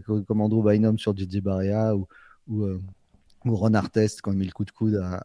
comme 0.05 0.41
Andrew 0.41 0.61
Bynum 0.61 0.99
sur 0.99 1.15
JJ 1.15 1.39
Barrea 1.39 1.95
ou, 1.95 2.05
ou, 2.49 2.81
ou 3.51 3.55
Ron 3.55 3.73
Artest 3.73 4.21
quand 4.21 4.31
il 4.31 4.37
met 4.37 4.45
le 4.45 4.51
coup 4.51 4.65
de 4.65 4.71
coude 4.71 4.95
à, 4.95 5.23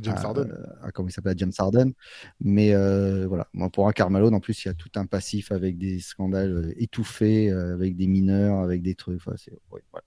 James 0.00 0.16
Harden. 0.22 0.48
comment 0.94 1.08
il 1.08 1.12
s'appelle 1.12 1.38
James 1.38 1.52
Harden. 1.58 1.92
Mais 2.40 2.74
euh, 2.74 3.26
voilà, 3.26 3.48
moi 3.52 3.70
pour 3.70 3.88
un 3.88 3.92
Carmelo, 3.92 4.30
en 4.32 4.40
plus, 4.40 4.64
il 4.64 4.68
y 4.68 4.70
a 4.70 4.74
tout 4.74 4.90
un 4.96 5.06
passif 5.06 5.52
avec 5.52 5.78
des 5.78 6.00
scandales 6.00 6.52
euh, 6.52 6.82
étouffés, 6.82 7.50
euh, 7.50 7.74
avec 7.74 7.96
des 7.96 8.06
mineurs, 8.06 8.60
avec 8.60 8.82
des 8.82 8.94
trucs. 8.94 9.20
Enfin, 9.26 9.36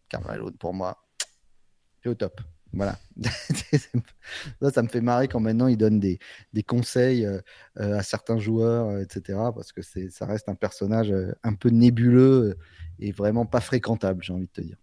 Carmelo, 0.10 0.51
pour 0.51 0.74
moi, 0.74 1.03
c'est 2.01 2.10
au 2.10 2.16
top. 2.16 2.41
Voilà. 2.74 2.99
ça, 4.62 4.72
ça 4.72 4.82
me 4.82 4.89
fait 4.89 5.01
marrer 5.01 5.30
quand 5.30 5.39
maintenant 5.39 5.68
il 5.68 5.78
donne 5.78 5.99
des, 5.99 6.20
des 6.51 6.64
conseils 6.64 7.26
à 7.76 8.03
certains 8.03 8.38
joueurs, 8.38 8.99
etc. 8.99 9.39
Parce 9.56 9.72
que 9.72 9.82
ça 9.82 10.26
reste 10.26 10.49
un 10.49 10.56
personnage 10.56 11.14
un 11.43 11.53
peu 11.53 11.70
nébuleux 11.70 12.58
et 12.99 13.14
vraiment 13.14 13.45
pas 13.45 13.62
fréquentable, 13.62 14.24
j'ai 14.24 14.34
envie 14.34 14.47
de 14.47 14.51
te 14.51 14.62
dire. 14.62 14.78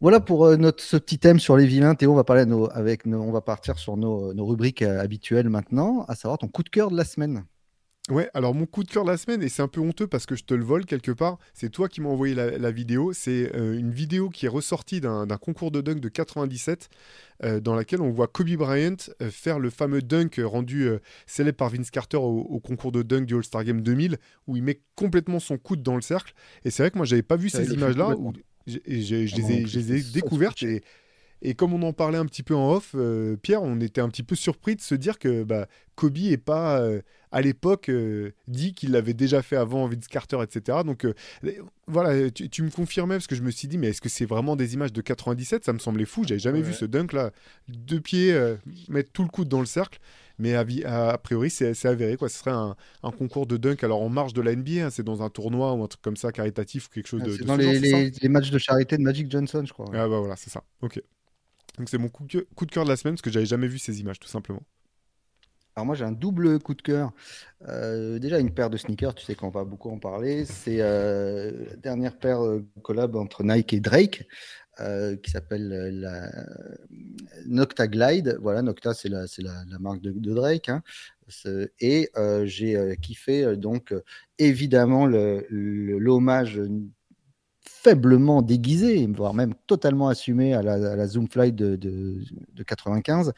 Voilà 0.00 0.18
pour 0.18 0.46
euh, 0.46 0.56
notre, 0.56 0.82
ce 0.82 0.96
petit 0.96 1.18
thème 1.18 1.38
sur 1.38 1.58
les 1.58 1.66
vilains. 1.66 1.94
Théo, 1.94 2.12
on 2.12 2.14
va, 2.14 2.24
parler 2.24 2.46
avec 2.72 3.04
on 3.06 3.32
va 3.32 3.42
partir 3.42 3.78
sur 3.78 3.98
nos, 3.98 4.32
rubriques 4.46 4.80
euh, 4.80 4.98
habituelles 4.98 5.50
maintenant, 5.50 6.06
à 6.08 6.14
savoir 6.14 6.38
ton 6.38 6.48
coup 6.48 6.62
de 6.62 6.70
cœur 6.70 6.90
de 6.90 6.96
la 6.96 7.04
semaine. 7.04 7.44
Ouais, 8.08 8.30
alors 8.32 8.54
mon 8.54 8.64
coup 8.64 8.82
de 8.82 8.90
cœur 8.90 9.04
de 9.04 9.10
la 9.10 9.18
semaine, 9.18 9.42
et 9.42 9.50
c'est 9.50 9.60
un 9.60 9.68
peu 9.68 9.80
honteux 9.80 10.06
parce 10.06 10.24
que 10.24 10.34
je 10.34 10.42
te 10.42 10.54
le 10.54 10.64
vole 10.64 10.86
quelque 10.86 11.12
part, 11.12 11.38
c'est 11.52 11.68
toi 11.68 11.86
qui 11.86 12.00
m'as 12.00 12.08
envoyé 12.08 12.34
la, 12.34 12.70
vidéo. 12.70 13.12
C'est 13.12 13.54
euh, 13.54 13.78
une 13.78 13.90
vidéo 13.90 14.30
qui 14.30 14.46
est 14.46 14.48
ressortie 14.48 15.02
d'un 15.02 15.26
concours 15.36 15.70
de 15.70 15.82
dunk 15.82 16.00
de 16.00 16.08
97, 16.08 16.88
dans 17.60 17.74
laquelle 17.74 18.00
on 18.00 18.10
voit 18.10 18.26
Kobe 18.26 18.50
Bryant 18.56 18.96
faire 19.30 19.58
le 19.58 19.70
fameux 19.70 20.02
dunk 20.02 20.40
rendu 20.42 20.90
célèbre 21.26 21.56
par 21.56 21.68
Vince 21.68 21.90
Carter 21.90 22.18
au, 22.18 22.60
concours 22.60 22.90
de 22.90 23.02
dunk 23.02 23.26
du 23.26 23.36
All-Star 23.36 23.64
Game 23.64 23.82
2000, 23.82 24.18
où 24.46 24.56
il 24.56 24.62
met 24.62 24.80
complètement 24.94 25.40
son 25.40 25.56
coude 25.56 25.82
dans 25.82 25.94
le 25.94 26.02
cercle. 26.02 26.32
Et 26.64 26.70
c'est 26.70 26.82
vrai 26.82 26.90
que 26.90 26.96
moi, 26.96 27.06
j'avais 27.06 27.22
pas 27.22 27.36
vu 27.36 27.48
ces 27.48 27.72
images-là. 27.72 28.16
Je, 28.66 28.78
les 28.86 29.92
ai, 29.92 30.02
découvertes 30.12 30.62
et, 30.62 30.82
et, 31.42 31.54
comme 31.54 31.72
on 31.72 31.82
en 31.82 31.92
parlait 31.92 32.18
un 32.18 32.26
petit 32.26 32.42
peu 32.42 32.54
en 32.54 32.72
off, 32.72 32.92
euh, 32.94 33.36
Pierre, 33.36 33.62
on 33.62 33.80
était 33.80 34.00
un 34.00 34.08
petit 34.08 34.22
peu 34.22 34.34
surpris 34.34 34.76
de 34.76 34.80
se 34.80 34.94
dire 34.94 35.18
que 35.18 35.42
bah, 35.42 35.66
Kobe 35.94 36.18
est 36.18 36.36
pas 36.36 36.80
euh, 36.80 37.00
à 37.32 37.40
l'époque 37.40 37.88
euh, 37.88 38.32
dit 38.48 38.74
qu'il 38.74 38.92
l'avait 38.92 39.14
déjà 39.14 39.40
fait 39.40 39.56
avant 39.56 39.86
Vince 39.88 40.08
Carter, 40.08 40.38
etc. 40.42 40.78
Donc 40.84 41.06
voilà, 41.86 42.30
tu, 42.30 42.62
me 42.62 42.70
confirmais 42.70 43.14
parce 43.16 43.26
que 43.26 43.34
je 43.34 43.42
me 43.42 43.50
suis 43.50 43.68
dit, 43.68 43.78
mais 43.78 43.88
est-ce 43.88 44.00
que 44.00 44.08
c'est 44.08 44.26
vraiment 44.26 44.54
des 44.56 44.74
images 44.74 44.92
de 44.92 45.00
97 45.00 45.64
Ça 45.64 45.72
me 45.72 45.78
semblait 45.78 46.04
fou, 46.04 46.24
j'avais 46.26 46.40
jamais 46.40 46.62
vu 46.62 46.74
ce 46.74 46.84
dunk 46.84 47.14
là, 47.14 47.30
deux 47.68 48.00
pieds, 48.00 48.38
mettre 48.88 49.10
tout 49.12 49.22
le 49.22 49.28
coude 49.28 49.48
dans 49.48 49.60
le 49.60 49.66
cercle. 49.66 49.98
Mais 50.40 50.54
a, 50.54 51.18
priori, 51.18 51.50
c'est 51.50 51.86
avéré. 51.86 52.16
Quoi. 52.16 52.28
Ce 52.28 52.38
serait 52.38 52.50
un, 52.50 52.74
concours 53.02 53.46
de 53.46 53.56
dunk. 53.58 53.84
Alors 53.84 54.00
en 54.00 54.08
marge 54.08 54.32
de 54.32 54.40
la 54.40 54.56
NBA, 54.56 54.86
hein, 54.86 54.90
c'est 54.90 55.02
dans 55.02 55.22
un 55.22 55.28
tournoi 55.28 55.74
ou 55.74 55.84
un 55.84 55.86
truc 55.86 56.02
comme 56.02 56.16
ça, 56.16 56.32
caritatif 56.32 56.86
ou 56.86 56.90
quelque 56.90 57.06
chose 57.06 57.20
ah, 57.22 57.26
de. 57.26 57.32
C'est 57.32 57.44
dans 57.44 57.56
les, 57.56 58.28
matchs 58.28 58.50
de 58.50 58.58
charité 58.58 58.96
de 58.96 59.02
Magic 59.02 59.30
Johnson, 59.30 59.62
je 59.66 59.72
crois. 59.72 59.86
Ah 59.92 60.08
bah 60.08 60.18
voilà, 60.18 60.36
c'est 60.36 60.50
ça. 60.50 60.64
Ok. 60.80 61.00
Donc 61.78 61.88
c'est 61.88 61.98
mon 61.98 62.08
coup, 62.08 62.26
coup 62.54 62.66
de 62.66 62.70
cœur 62.70 62.84
de 62.84 62.88
la 62.88 62.96
semaine 62.96 63.14
parce 63.14 63.22
que 63.22 63.30
j'avais 63.30 63.46
jamais 63.46 63.68
vu 63.68 63.78
ces 63.78 64.00
images, 64.00 64.18
tout 64.18 64.28
simplement. 64.28 64.62
Alors 65.76 65.86
moi 65.86 65.94
j'ai 65.94 66.04
un 66.04 66.12
double 66.12 66.58
coup 66.58 66.74
de 66.74 66.82
cœur. 66.82 67.12
Euh, 67.68 68.18
déjà 68.18 68.38
une 68.38 68.52
paire 68.52 68.70
de 68.70 68.76
sneakers, 68.76 69.14
tu 69.14 69.24
sais 69.24 69.34
qu'on 69.34 69.50
va 69.50 69.64
beaucoup 69.64 69.90
en 69.90 69.98
parler. 69.98 70.44
C'est 70.44 70.80
euh, 70.80 71.52
la 71.68 71.76
dernière 71.76 72.18
paire 72.18 72.44
euh, 72.44 72.66
collab 72.82 73.14
entre 73.16 73.44
Nike 73.44 73.74
et 73.74 73.80
Drake. 73.80 74.26
Euh, 74.80 75.16
qui 75.16 75.30
s'appelle 75.30 75.72
euh, 75.72 75.90
la 75.90 76.30
Nocta 77.46 77.86
Glide. 77.86 78.38
Voilà, 78.40 78.62
Nocta, 78.62 78.94
c'est 78.94 79.08
la, 79.08 79.26
marque 79.78 80.00
de, 80.00 80.12
Drake. 80.32 80.68
Hein. 80.68 80.82
Et 81.80 82.10
euh, 82.16 82.46
j'ai 82.46 82.96
kiffé 83.00 83.56
donc 83.56 83.94
évidemment 84.38 85.06
l'hommage 85.06 86.60
faiblement 87.62 88.42
déguisé, 88.42 89.06
voire 89.06 89.34
même 89.34 89.54
totalement 89.66 90.08
assumé 90.08 90.54
à 90.54 90.62
la, 90.62 91.06
Zoom 91.06 91.28
Flight 91.28 91.54
de, 91.54 91.76
de, 91.76 92.18
de 92.52 92.62
95, 92.62 93.32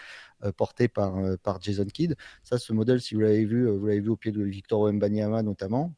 porté 0.57 0.89
par, 0.89 1.15
par 1.43 1.61
Jason 1.61 1.85
Kidd. 1.87 2.15
Ça, 2.45 2.59
ce 2.59 2.73
modèle, 2.73 3.01
si 3.01 3.15
vous 3.15 3.21
l'avez 3.21 3.45
vu, 3.45 3.69
vous 3.69 3.87
l'avez 3.87 4.01
vu 4.01 4.11
au 4.11 4.17
pied 4.17 4.33
de 4.33 4.43
Victor 4.43 4.83
Wembanyama 4.83 5.43
notamment. 5.43 5.95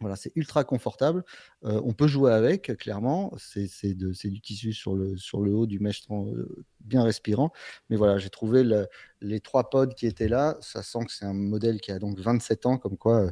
Voilà, 0.00 0.16
c'est 0.16 0.32
ultra 0.34 0.64
confortable. 0.64 1.24
Euh, 1.64 1.78
on 1.84 1.92
peut 1.92 2.06
jouer 2.08 2.32
avec, 2.32 2.74
clairement. 2.78 3.32
C'est 3.36 3.94
du 3.94 4.40
tissu 4.40 4.72
sur 4.72 4.94
le, 4.94 5.18
sur 5.18 5.42
le 5.42 5.52
haut, 5.52 5.66
du 5.66 5.78
mèche 5.78 6.04
euh, 6.10 6.64
bien 6.80 7.02
respirant. 7.02 7.52
Mais 7.90 7.96
voilà, 7.96 8.16
j'ai 8.16 8.30
trouvé 8.30 8.64
les 9.20 9.40
trois 9.40 9.68
pods 9.68 9.88
qui 9.94 10.06
étaient 10.06 10.28
là. 10.28 10.56
Ça 10.62 10.82
sent 10.82 11.04
que 11.04 11.12
c'est 11.12 11.26
un 11.26 11.34
modèle 11.34 11.82
qui 11.82 11.92
a 11.92 11.98
donc 11.98 12.18
27 12.18 12.64
ans, 12.64 12.78
comme 12.78 12.96
quoi 12.96 13.26
euh, 13.26 13.30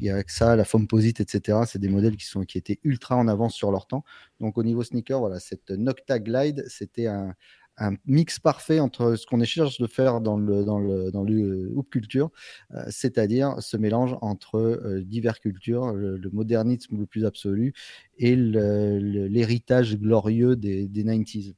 il 0.00 0.06
y 0.06 0.10
a 0.10 0.24
que 0.24 0.32
ça, 0.32 0.56
la 0.56 0.64
Fomposite, 0.64 1.20
etc. 1.20 1.58
C'est 1.66 1.78
des 1.78 1.88
modèles 1.88 2.16
qui, 2.16 2.26
sont, 2.26 2.42
qui 2.42 2.58
étaient 2.58 2.80
ultra 2.82 3.14
en 3.14 3.28
avance 3.28 3.54
sur 3.54 3.70
leur 3.70 3.86
temps. 3.86 4.02
Donc 4.40 4.58
au 4.58 4.64
niveau 4.64 4.82
sneaker, 4.82 5.20
voilà, 5.20 5.38
cette 5.38 5.70
Nocta 5.70 6.18
Glide, 6.18 6.64
c'était 6.68 7.06
un, 7.06 7.36
un 7.78 7.94
mix 8.06 8.38
parfait 8.38 8.80
entre 8.80 9.16
ce 9.16 9.26
qu'on 9.26 9.42
cherche 9.44 9.78
de 9.78 9.86
faire 9.86 10.20
dans 10.20 10.36
le, 10.36 10.64
dans 10.64 10.78
le, 10.78 11.10
dans 11.10 11.22
le 11.22 11.70
hoop 11.74 11.88
culture, 11.90 12.30
euh, 12.74 12.82
c'est-à-dire 12.90 13.54
ce 13.60 13.76
mélange 13.76 14.16
entre 14.20 14.58
euh, 14.58 15.02
divers 15.02 15.40
cultures, 15.40 15.92
le, 15.92 16.20
modernisme 16.32 16.98
le 16.98 17.06
plus 17.06 17.24
absolu 17.24 17.72
et 18.18 18.36
l'héritage 18.36 19.96
glorieux 19.96 20.56
des, 20.56 20.86
des 20.88 21.04
90s. 21.04 21.54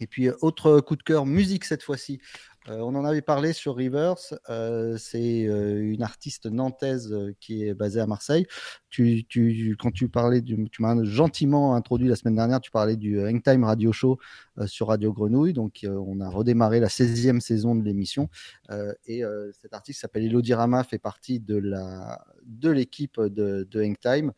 Et 0.00 0.06
puis, 0.06 0.28
autre 0.40 0.80
coup 0.80 0.96
de 0.96 1.02
cœur, 1.02 1.26
musique 1.26 1.64
cette 1.64 1.82
fois-ci. 1.82 2.20
On 2.70 2.94
en 2.94 3.04
avait 3.04 3.22
parlé 3.22 3.52
sur 3.52 3.76
Rivers. 3.76 4.16
c'est 4.98 5.40
une 5.40 6.02
artiste 6.02 6.46
nantaise 6.46 7.14
qui 7.40 7.64
est 7.64 7.74
basée 7.74 8.00
à 8.00 8.06
Marseille. 8.06 8.46
Tu, 8.90 9.24
tu, 9.26 9.76
quand 9.78 9.90
tu 9.90 10.08
parlais, 10.08 10.40
du, 10.40 10.68
tu 10.70 10.82
m'as 10.82 11.02
gentiment 11.04 11.74
introduit 11.74 12.08
la 12.08 12.16
semaine 12.16 12.36
dernière, 12.36 12.60
tu 12.60 12.70
parlais 12.70 12.96
du 12.96 13.20
Hangtime 13.20 13.64
Radio 13.64 13.92
Show 13.92 14.18
sur 14.66 14.88
Radio 14.88 15.12
Grenouille. 15.12 15.52
Donc, 15.52 15.86
on 15.88 16.20
a 16.20 16.28
redémarré 16.28 16.80
la 16.80 16.88
16e 16.88 17.40
saison 17.40 17.74
de 17.74 17.82
l'émission. 17.82 18.28
et 19.06 19.22
cet 19.60 19.72
artiste 19.72 20.00
s'appelle 20.00 20.24
Elodie 20.24 20.54
Rama, 20.54 20.84
fait 20.84 20.98
partie 20.98 21.40
de 21.40 21.56
la 21.56 22.24
de 22.44 22.70
l'équipe 22.70 23.20
de, 23.20 23.68
de 23.70 23.82
Hangtime. 23.82 24.32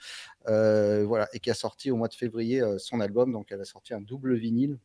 voilà, 0.47 1.29
et 1.33 1.41
qui 1.41 1.51
a 1.51 1.55
sorti 1.55 1.91
au 1.91 1.97
mois 1.97 2.09
de 2.09 2.15
février 2.15 2.63
son 2.79 3.01
album. 3.01 3.33
Donc, 3.33 3.49
elle 3.51 3.61
a 3.61 3.65
sorti 3.65 3.95
un 3.95 4.01
double 4.01 4.35
vinyle. 4.35 4.79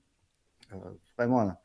vraiment 1.17 1.55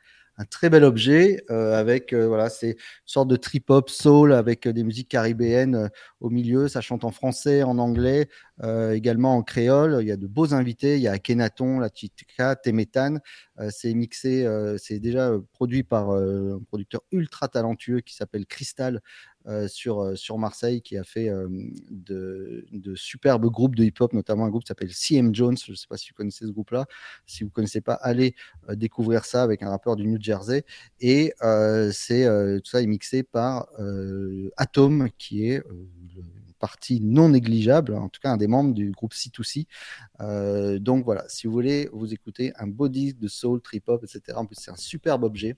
un 0.41 0.47
très 0.47 0.70
bel 0.70 0.84
objet 0.84 1.45
euh, 1.51 1.78
avec 1.78 2.14
euh, 2.14 2.26
voilà, 2.26 2.49
c'est 2.49 2.70
une 2.70 2.76
sorte 3.05 3.28
de 3.28 3.36
trip 3.36 3.68
hop 3.68 3.91
soul 3.91 4.32
avec 4.32 4.66
euh, 4.66 4.72
des 4.72 4.84
musiques 4.84 5.09
caribéennes 5.09 5.91
au 6.20 6.30
milieu. 6.30 6.66
Ça 6.66 6.80
chante 6.80 7.05
en 7.05 7.11
français, 7.11 7.62
en 7.62 7.78
anglais, 7.78 8.28
également 8.93 9.36
en 9.36 9.43
créole. 9.43 9.99
Il 10.01 10.07
y 10.07 10.12
a 10.12 10.16
de 10.16 10.26
beaux 10.26 10.55
invités. 10.55 10.97
Il 10.97 11.03
y 11.03 11.09
a 11.09 11.18
Kenaton, 11.18 11.78
La 11.78 11.88
Chitka, 11.95 12.57
Temetan. 12.57 13.18
c'est 13.70 13.95
mixé, 13.95 14.47
c'est 14.78 14.99
déjà 14.99 15.32
produit 15.53 15.82
par 15.82 16.11
un 16.11 16.61
producteur 16.68 17.01
ultra 17.11 17.49
talentueux 17.49 18.01
qui 18.01 18.14
s'appelle 18.14 18.45
Crystal, 18.45 19.01
euh, 19.47 19.68
sur, 19.68 20.03
euh, 20.03 20.16
sur 20.16 20.36
Marseille 20.36 20.82
qui 20.82 20.99
a 20.99 21.03
fait 21.03 21.30
euh, 21.30 21.49
de, 21.88 22.95
superbes 22.95 23.47
groupes 23.47 23.74
de 23.74 23.84
hip-hop, 23.84 24.12
notamment 24.12 24.45
un 24.45 24.51
groupe 24.51 24.64
qui 24.64 24.68
s'appelle 24.68 24.93
CM 24.93 25.34
Jones. 25.34 25.57
Je 25.57 25.70
ne 25.70 25.76
sais 25.76 25.86
pas 25.88 25.97
si 25.97 26.11
vous 26.11 26.14
connaissez 26.14 26.45
ce 26.45 26.51
groupe-là. 26.51 26.84
Si 27.24 27.43
vous 27.43 27.49
ne 27.49 27.53
connaissez 27.53 27.80
pas, 27.80 27.95
allez 27.95 28.34
découvrir 28.74 29.24
ça 29.24 29.43
avec 29.43 29.62
un 29.62 29.70
rappeur 29.70 29.97
du 29.97 30.07
New 30.07 30.20
Jersey. 30.20 30.64
Et 31.01 31.32
tout 31.38 31.41
ça 31.41 32.82
est 32.82 32.86
mixé 32.86 33.22
par 33.22 33.68
Atom, 34.59 35.09
qui 35.16 35.47
est 35.47 35.62
une 35.66 36.53
partie 36.59 37.01
non 37.01 37.30
négligeable, 37.30 37.95
en 37.95 38.11
tout 38.11 38.20
cas 38.20 38.32
un 38.32 38.36
des 38.36 38.49
membres 38.49 38.74
du 38.74 38.91
groupe 38.91 39.14
C2C. 39.14 39.66
donc 40.80 41.05
voilà, 41.05 41.24
si 41.28 41.47
vous 41.47 41.53
voulez 41.55 41.88
vous 41.93 42.12
écouter 42.12 42.53
un 42.57 42.66
body 42.66 43.14
de 43.14 43.28
soul, 43.28 43.62
trip 43.62 43.88
hop, 43.88 44.05
etc. 44.05 44.36
En 44.36 44.45
plus, 44.45 44.57
c'est 44.57 44.70
un 44.70 44.76
superbe 44.76 45.24
objet 45.24 45.57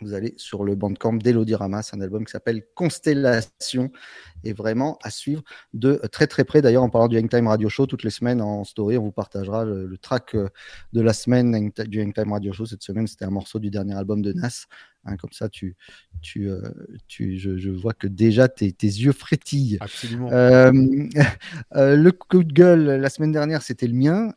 vous 0.00 0.14
allez 0.14 0.34
sur 0.36 0.64
le 0.64 0.74
bandcamp 0.74 1.14
d'Elodie 1.14 1.54
Ramas, 1.54 1.90
un 1.92 2.00
album 2.00 2.24
qui 2.24 2.32
s'appelle 2.32 2.64
Constellation 2.74 3.90
et 4.44 4.52
vraiment 4.52 4.98
à 5.02 5.10
suivre 5.10 5.42
de 5.74 6.00
très 6.10 6.26
très 6.26 6.44
près. 6.44 6.62
D'ailleurs, 6.62 6.82
en 6.82 6.90
parlant 6.90 7.08
du 7.08 7.18
Hangtime 7.18 7.46
Radio 7.46 7.68
Show, 7.68 7.86
toutes 7.86 8.02
les 8.02 8.10
semaines 8.10 8.40
en 8.40 8.64
story, 8.64 8.96
on 8.96 9.04
vous 9.04 9.12
partagera 9.12 9.64
le, 9.64 9.96
track 9.98 10.34
euh, 10.34 10.48
de 10.92 11.00
la 11.00 11.12
semaine 11.12 11.70
du 11.86 12.02
Hangtime 12.02 12.32
Radio 12.32 12.52
Show. 12.52 12.66
Cette 12.66 12.82
semaine, 12.82 13.06
c'était 13.06 13.24
un 13.24 13.30
morceau 13.30 13.58
du 13.58 13.70
dernier 13.70 13.94
album 13.94 14.22
de 14.22 14.32
Nas. 14.32 14.66
Hein, 15.04 15.16
comme 15.16 15.32
ça, 15.32 15.48
tu, 15.48 15.76
tu, 16.20 16.50
euh, 16.50 16.60
tu, 17.08 17.38
je, 17.38 17.70
vois 17.70 17.94
que 17.94 18.06
déjà 18.06 18.48
tes, 18.48 18.72
tes 18.72 18.86
yeux 18.86 19.12
frétillent. 19.12 19.78
Absolument. 19.80 20.30
Euh, 21.76 21.96
le 21.96 22.10
coup 22.12 22.42
de 22.42 22.52
gueule 22.52 23.00
la 23.00 23.08
semaine 23.10 23.32
dernière, 23.32 23.62
c'était 23.62 23.86
le 23.86 23.94
mien. 23.94 24.32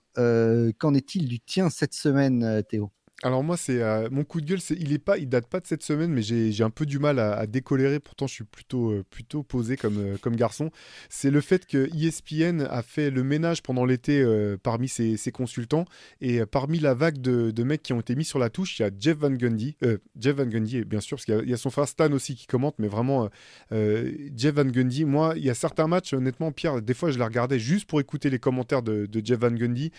Qu'en 0.78 0.94
est-il 0.94 1.28
du 1.28 1.40
tien 1.40 1.70
cette 1.70 1.94
semaine, 1.94 2.64
Théo? 2.70 2.92
Alors 3.24 3.42
moi, 3.42 3.56
c'est 3.56 3.82
euh, 3.82 4.10
mon 4.12 4.26
coup 4.26 4.42
de 4.42 4.46
gueule, 4.46 4.60
c'est 4.60 4.76
il 4.76 4.92
est 4.92 5.00
pas, 5.00 5.18
il 5.18 5.30
date 5.30 5.48
pas 5.48 5.62
de 5.62 5.66
cette 5.66 5.82
semaine, 5.82 6.12
mais 6.12 6.22
j'ai 6.22 6.64
un 6.64 6.70
peu 6.70 6.86
du 6.86 7.00
mal 7.00 7.20
à, 7.20 7.48
décolérer. 7.48 8.00
Pourtant, 8.00 8.28
je 8.28 8.34
suis 8.34 8.44
plutôt 8.44 8.92
euh, 8.92 9.04
plutôt 9.10 9.44
posé 9.44 9.78
comme 9.78 9.98
euh, 9.98 10.18
comme 10.22 10.36
garçon. 10.36 10.72
C'est 11.10 11.32
le 11.32 11.40
fait 11.40 11.66
que 11.66 11.90
ESPN 11.96 12.68
a 12.70 12.82
fait 12.82 13.10
le 13.10 13.24
ménage 13.24 13.64
pendant 13.64 13.86
l'été 13.86 14.24
parmi 14.62 14.90
ses, 14.90 15.18
consultants 15.32 15.86
et 16.20 16.46
parmi 16.46 16.80
la 16.80 16.94
vague 16.94 17.20
de, 17.20 17.64
mecs 17.64 17.82
qui 17.82 17.94
ont 17.94 18.02
été 18.02 18.16
mis 18.16 18.26
sur 18.26 18.40
la 18.40 18.50
touche, 18.50 18.80
il 18.80 18.82
y 18.82 18.86
a 18.86 18.92
Jeff 18.98 19.18
Van 19.18 19.32
Gundy, 19.32 19.78
Jeff 20.20 20.36
Van 20.36 20.46
Gundy 20.46 20.84
bien 20.84 21.00
sûr 21.00 21.18
parce 21.18 21.26
qu'il 21.26 21.50
y, 21.50 21.54
a 21.54 21.58
son 21.58 21.70
frère 21.70 21.88
Stan 21.88 22.12
aussi 22.12 22.36
qui 22.36 22.46
commente, 22.46 22.76
mais 22.78 22.88
vraiment 22.88 23.30
Jeff 23.72 24.56
Van 24.56 24.66
Gundy. 24.66 25.06
Moi, 25.06 25.34
il 25.38 25.46
y 25.46 25.50
a 25.50 25.54
certains 25.54 25.88
matchs, 25.88 26.14
honnêtement, 26.14 26.52
Pierre, 26.52 26.82
des 26.82 26.94
fois 26.94 27.12
je 27.12 27.18
les 27.18 27.24
regardais 27.24 27.60
juste 27.60 27.86
pour 27.86 28.02
écouter 28.02 28.30
les 28.30 28.40
commentaires 28.40 28.84
de, 28.84 29.08
Jeff 29.24 29.40
Van 29.40 29.52
Gundy. 29.52 29.92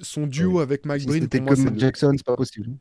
son 0.00 0.26
duo 0.26 0.60
avec 0.60 0.86
Mike 0.86 1.06
Breen, 1.06 1.28
pour 1.28 1.42
moi, 1.42 1.56
comme 1.56 1.78
Jackson, 1.78 2.12
c'est 2.16 2.24
pas 2.24 2.36
student. 2.44 2.80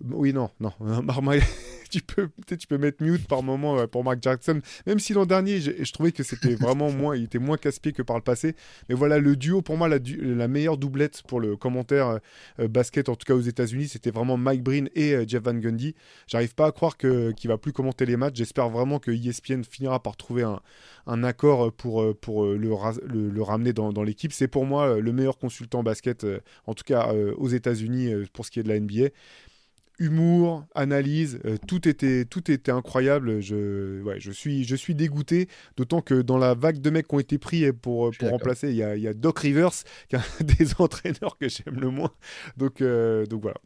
Oui, 0.00 0.32
non, 0.32 0.50
non. 0.60 0.72
tu 1.90 2.02
peux 2.02 2.28
tu 2.46 2.66
peux 2.66 2.78
mettre 2.78 3.02
mute 3.02 3.26
par 3.28 3.42
moment 3.42 3.78
euh, 3.78 3.86
pour 3.86 4.04
Mark 4.04 4.18
Jackson, 4.20 4.60
même 4.86 4.98
si 4.98 5.12
l'an 5.12 5.26
dernier, 5.26 5.60
je, 5.60 5.92
trouvais 5.92 6.12
que 6.12 6.22
c'était 6.22 6.54
vraiment 6.54 6.90
moins, 6.92 7.16
il 7.16 7.24
était 7.24 7.38
moins 7.38 7.56
casse-pied 7.56 7.92
que 7.92 8.02
par 8.02 8.16
le 8.16 8.22
passé. 8.22 8.56
Mais 8.88 8.94
voilà, 8.94 9.18
le 9.18 9.36
duo 9.36 9.62
pour 9.62 9.76
moi, 9.76 9.88
la, 9.88 9.98
la 10.18 10.48
meilleure 10.48 10.76
doublette 10.76 11.22
pour 11.22 11.40
le 11.40 11.56
commentaire 11.56 12.08
euh, 12.08 12.18
euh, 12.60 12.68
basket, 12.68 13.08
en 13.08 13.14
tout 13.14 13.24
cas 13.24 13.34
aux 13.34 13.40
États-Unis, 13.40 13.88
c'était 13.88 14.10
vraiment 14.10 14.36
Mike 14.36 14.62
Breen 14.62 14.88
et 14.94 15.16
Jeff 15.28 15.42
Van 15.42 15.54
Gundy. 15.54 15.94
J'arrive 16.26 16.54
pas 16.54 16.66
à 16.66 16.72
croire 16.72 16.96
qu'il 16.96 17.48
va 17.48 17.58
plus 17.58 17.72
commenter 17.72 18.06
les 18.06 18.16
matchs. 18.16 18.36
J'espère 18.36 18.68
vraiment 18.70 18.98
que 18.98 19.10
ESPN 19.10 19.62
finira 19.62 20.02
par 20.02 20.16
trouver 20.16 20.42
un, 20.42 20.60
un 21.06 21.22
accord 21.24 21.72
pour 21.72 22.14
pour 22.16 22.46
le, 22.46 22.68
le, 23.06 23.42
ramener 23.42 23.72
dans, 23.72 23.92
dans 23.92 24.02
l'équipe. 24.02 24.32
C'est 24.32 24.48
pour 24.48 24.66
moi 24.66 24.98
le 24.98 25.12
meilleur 25.12 25.38
consultant 25.38 25.82
basket, 25.82 26.26
en 26.66 26.74
tout 26.74 26.84
cas 26.84 27.12
aux 27.36 27.48
États-Unis 27.48 28.12
pour 28.32 28.44
ce 28.44 28.50
qui 28.50 28.60
est 28.60 28.62
de 28.62 28.68
la 28.68 28.80
NBA 28.80 29.10
humour, 29.98 30.66
analyse, 30.74 31.38
euh, 31.44 31.56
tout, 31.66 31.88
était, 31.88 32.24
tout 32.24 32.50
était 32.50 32.72
incroyable. 32.72 33.40
Je, 33.40 34.02
ouais, 34.02 34.18
je, 34.18 34.32
suis, 34.32 34.64
je 34.64 34.76
suis 34.76 34.94
dégoûté, 34.94 35.48
d'autant 35.76 36.00
que 36.00 36.22
dans 36.22 36.38
la 36.38 36.54
vague 36.54 36.80
de 36.80 36.90
mecs 36.90 37.08
qui 37.08 37.14
ont 37.14 37.20
été 37.20 37.38
pris 37.38 37.72
pour, 37.72 38.10
pour 38.10 38.30
remplacer, 38.30 38.70
il 38.70 38.76
y 38.76 38.82
a, 38.82 38.96
y 38.96 39.06
a, 39.06 39.14
Doc 39.14 39.38
Rivers, 39.40 39.70
qui 40.08 40.16
est 40.16 40.18
un 40.18 40.44
des 40.44 40.74
entraîneurs 40.78 41.38
que 41.38 41.48
j'aime 41.48 41.80
le 41.80 41.90
moins. 41.90 42.12
Donc, 42.56 42.80
euh, 42.80 43.26
donc 43.26 43.42
voilà. 43.42 43.58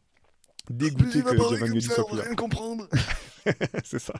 Dégoûté 0.69 1.21
que 1.21 1.35
Van 1.35 1.79
soit 1.79 2.07
plus 2.07 2.17
là. 2.17 2.35
comprendre. 2.35 2.87
c'est 3.83 3.99
ça. 3.99 4.13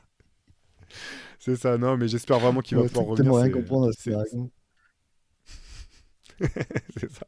C'est 1.38 1.56
ça, 1.56 1.78
non, 1.78 1.96
mais 1.96 2.08
j'espère 2.08 2.40
vraiment 2.40 2.60
qu'il 2.60 2.76
va 2.76 2.84
pouvoir 2.84 3.06
revenir. 3.06 3.34
rien 3.34 3.50
comprendre, 3.50 3.90
c'est 3.96 4.12
ça. 7.08 7.26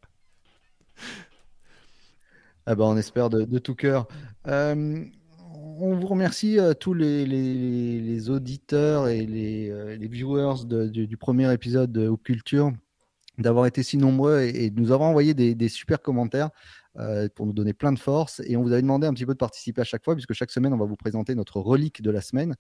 Ah 2.67 2.75
bah, 2.75 2.85
on 2.85 2.97
espère 2.97 3.29
de, 3.29 3.59
tout 3.59 3.75
cœur. 3.75 4.07
Euh, 4.47 5.05
on 5.55 5.97
vous 5.97 6.07
remercie 6.07 6.59
euh, 6.59 6.75
tous 6.75 6.95
les, 6.95 8.31
auditeurs 8.31 9.09
et 9.09 9.27
les, 9.27 9.71
euh, 9.71 9.97
viewers 10.01 10.65
du, 10.65 11.17
premier 11.17 11.53
épisode 11.53 11.91
de 11.91 12.11
Culture 12.23 12.73
d'avoir 13.39 13.67
été 13.67 13.83
si 13.83 13.97
nombreux 13.97 14.41
et, 14.43 14.71
de 14.71 14.79
nous 14.79 14.93
avoir 14.93 15.09
envoyé 15.09 15.35
des 15.35 15.69
super 15.69 16.01
commentaires. 16.01 16.51
Euh, 16.99 17.27
pour 17.35 17.47
nous 17.47 17.55
donner 17.55 17.73
plein 17.73 17.91
de 17.91 17.99
force. 17.99 18.43
Et 18.45 18.55
on 18.55 18.63
vous 18.63 18.73
avait 18.73 18.83
demandé 18.83 19.07
un 19.07 19.15
petit 19.15 19.25
peu 19.25 19.33
de 19.33 19.39
participer 19.39 19.81
à 19.81 19.85
chaque 19.85 20.05
fois, 20.05 20.15
puisque 20.15 20.35
chaque 20.35 20.51
semaine, 20.51 20.75
on 20.75 20.77
va 20.77 20.85
vous 20.85 20.97
présenter 20.97 21.35
notre 21.35 21.59
relique 21.59 22.03
de 22.03 22.11
la 22.11 22.21
semaine. 22.21 22.55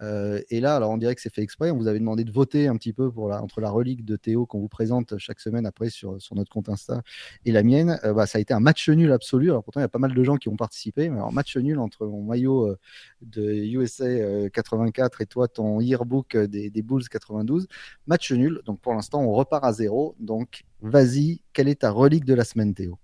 Euh, 0.00 0.40
et 0.48 0.60
là, 0.60 0.76
alors 0.76 0.90
on 0.90 0.96
dirait 0.96 1.14
que 1.14 1.20
c'est 1.20 1.32
fait 1.32 1.42
exprès. 1.42 1.70
On 1.70 1.76
vous 1.76 1.86
avait 1.86 1.98
demandé 1.98 2.24
de 2.24 2.32
voter 2.32 2.66
un 2.66 2.76
petit 2.76 2.94
peu 2.94 3.12
pour 3.12 3.28
la, 3.28 3.42
entre 3.42 3.60
la 3.60 3.68
relique 3.68 4.06
de 4.06 4.16
Théo 4.16 4.46
qu'on 4.46 4.58
vous 4.58 4.68
présente 4.68 5.18
chaque 5.18 5.38
semaine 5.38 5.66
après 5.66 5.90
sur, 5.90 6.20
sur 6.20 6.34
notre 6.34 6.50
compte 6.50 6.70
Insta 6.70 7.02
et 7.44 7.52
la 7.52 7.62
mienne. 7.62 8.00
Euh, 8.04 8.14
bah, 8.14 8.24
ça 8.24 8.38
a 8.38 8.40
été 8.40 8.54
un 8.54 8.60
match 8.60 8.88
nul 8.88 9.12
absolu. 9.12 9.50
Alors 9.50 9.62
pourtant, 9.62 9.80
il 9.80 9.82
y 9.82 9.84
a 9.84 9.90
pas 9.90 9.98
mal 9.98 10.14
de 10.14 10.24
gens 10.24 10.36
qui 10.36 10.48
ont 10.48 10.56
participé. 10.56 11.10
Mais 11.10 11.16
alors, 11.16 11.32
match 11.32 11.54
nul 11.58 11.78
entre 11.78 12.06
mon 12.06 12.22
maillot 12.22 12.74
de 13.20 13.42
USA 13.42 14.48
84 14.48 15.20
et 15.20 15.26
toi, 15.26 15.46
ton 15.46 15.80
yearbook 15.80 16.38
des, 16.38 16.70
des 16.70 16.82
Bulls 16.82 17.06
92. 17.10 17.66
Match 18.06 18.32
nul. 18.32 18.62
Donc 18.64 18.80
pour 18.80 18.94
l'instant, 18.94 19.20
on 19.20 19.32
repart 19.32 19.62
à 19.62 19.72
zéro. 19.74 20.16
Donc 20.20 20.64
vas-y, 20.80 21.42
quelle 21.52 21.68
est 21.68 21.82
ta 21.82 21.90
relique 21.90 22.24
de 22.24 22.32
la 22.32 22.44
semaine, 22.44 22.72
Théo? 22.72 22.98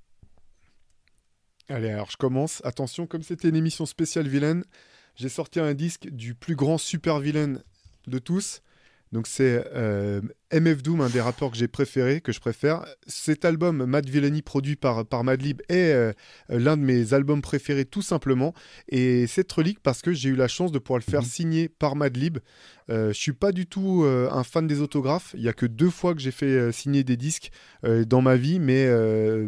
Allez, 1.71 1.91
alors 1.91 2.11
je 2.11 2.16
commence. 2.16 2.61
Attention, 2.64 3.07
comme 3.07 3.23
c'était 3.23 3.49
une 3.49 3.55
émission 3.55 3.87
spéciale 3.87 4.27
vilaine, 4.27 4.64
j'ai 5.14 5.29
sorti 5.29 5.61
un 5.61 5.73
disque 5.73 6.09
du 6.11 6.35
plus 6.35 6.57
grand 6.57 6.79
super 6.79 7.21
vilain 7.21 7.62
de 8.09 8.18
tous. 8.18 8.61
Donc 9.12 9.29
c'est 9.29 9.64
euh, 9.73 10.21
MF 10.53 10.82
Doom, 10.82 11.01
un 11.01 11.09
des 11.09 11.20
rappeurs 11.20 11.51
que 11.51 11.57
j'ai 11.57 11.68
préféré, 11.68 12.20
que 12.20 12.32
je 12.32 12.40
préfère. 12.40 12.84
Cet 13.07 13.44
album, 13.44 13.84
Mad 13.84 14.09
Villainy, 14.09 14.42
produit 14.42 14.76
par, 14.76 15.07
par 15.07 15.22
Madlib, 15.22 15.61
est 15.68 15.92
euh, 15.92 16.12
l'un 16.48 16.76
de 16.76 16.82
mes 16.82 17.14
albums 17.14 17.40
préférés 17.40 17.84
tout 17.84 18.03
simplement. 18.03 18.53
Et 18.88 19.26
cette 19.26 19.51
relique 19.53 19.80
parce 19.80 20.03
que 20.03 20.12
j'ai 20.12 20.30
eu 20.30 20.36
la 20.36 20.48
chance 20.48 20.72
de 20.72 20.78
pouvoir 20.78 20.98
le 20.98 21.11
faire 21.11 21.22
mhm. 21.22 21.28
signer 21.28 21.68
par 21.68 21.94
Madlib. 21.96 22.38
Euh, 22.90 23.12
je 23.12 23.18
suis 23.18 23.32
pas 23.32 23.53
du 23.53 23.66
tout 23.66 24.03
euh, 24.05 24.28
un 24.32 24.42
fan 24.42 24.66
des 24.66 24.80
autographes. 24.80 25.34
Il 25.36 25.42
y 25.42 25.48
a 25.48 25.53
que 25.53 25.66
deux 25.66 25.90
fois 25.90 26.14
que 26.14 26.20
j'ai 26.20 26.32
fait 26.32 26.46
euh, 26.46 26.72
signer 26.72 27.05
des 27.05 27.16
disques 27.16 27.51
dans 27.82 28.20
ma 28.20 28.36
vie, 28.36 28.61
mais, 28.61 28.90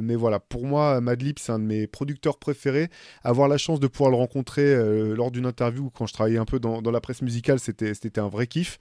mais 0.00 0.14
voilà, 0.14 0.40
pour 0.40 0.64
moi, 0.64 1.03
Madlib, 1.03 1.38
c'est 1.38 1.53
un 1.53 1.59
de 1.59 1.64
mes 1.64 1.86
producteurs 1.86 2.38
préférés. 2.38 2.88
Avoir 3.24 3.46
la 3.46 3.59
chance 3.59 3.78
de 3.78 3.86
pouvoir 3.86 4.11
le 4.11 4.16
rencontrer 4.16 4.74
lors 5.14 5.30
d'une 5.30 5.44
interview 5.44 5.90
quand 5.90 6.07
je 6.07 6.14
travaillais 6.14 6.38
un 6.38 6.46
peu 6.46 6.59
dans, 6.59 6.80
dans 6.80 6.90
la 6.90 7.03
presse 7.03 7.20
musicale, 7.20 7.59
c'était 7.61 8.18
un 8.18 8.28
vrai 8.28 8.46
kiff. 8.46 8.78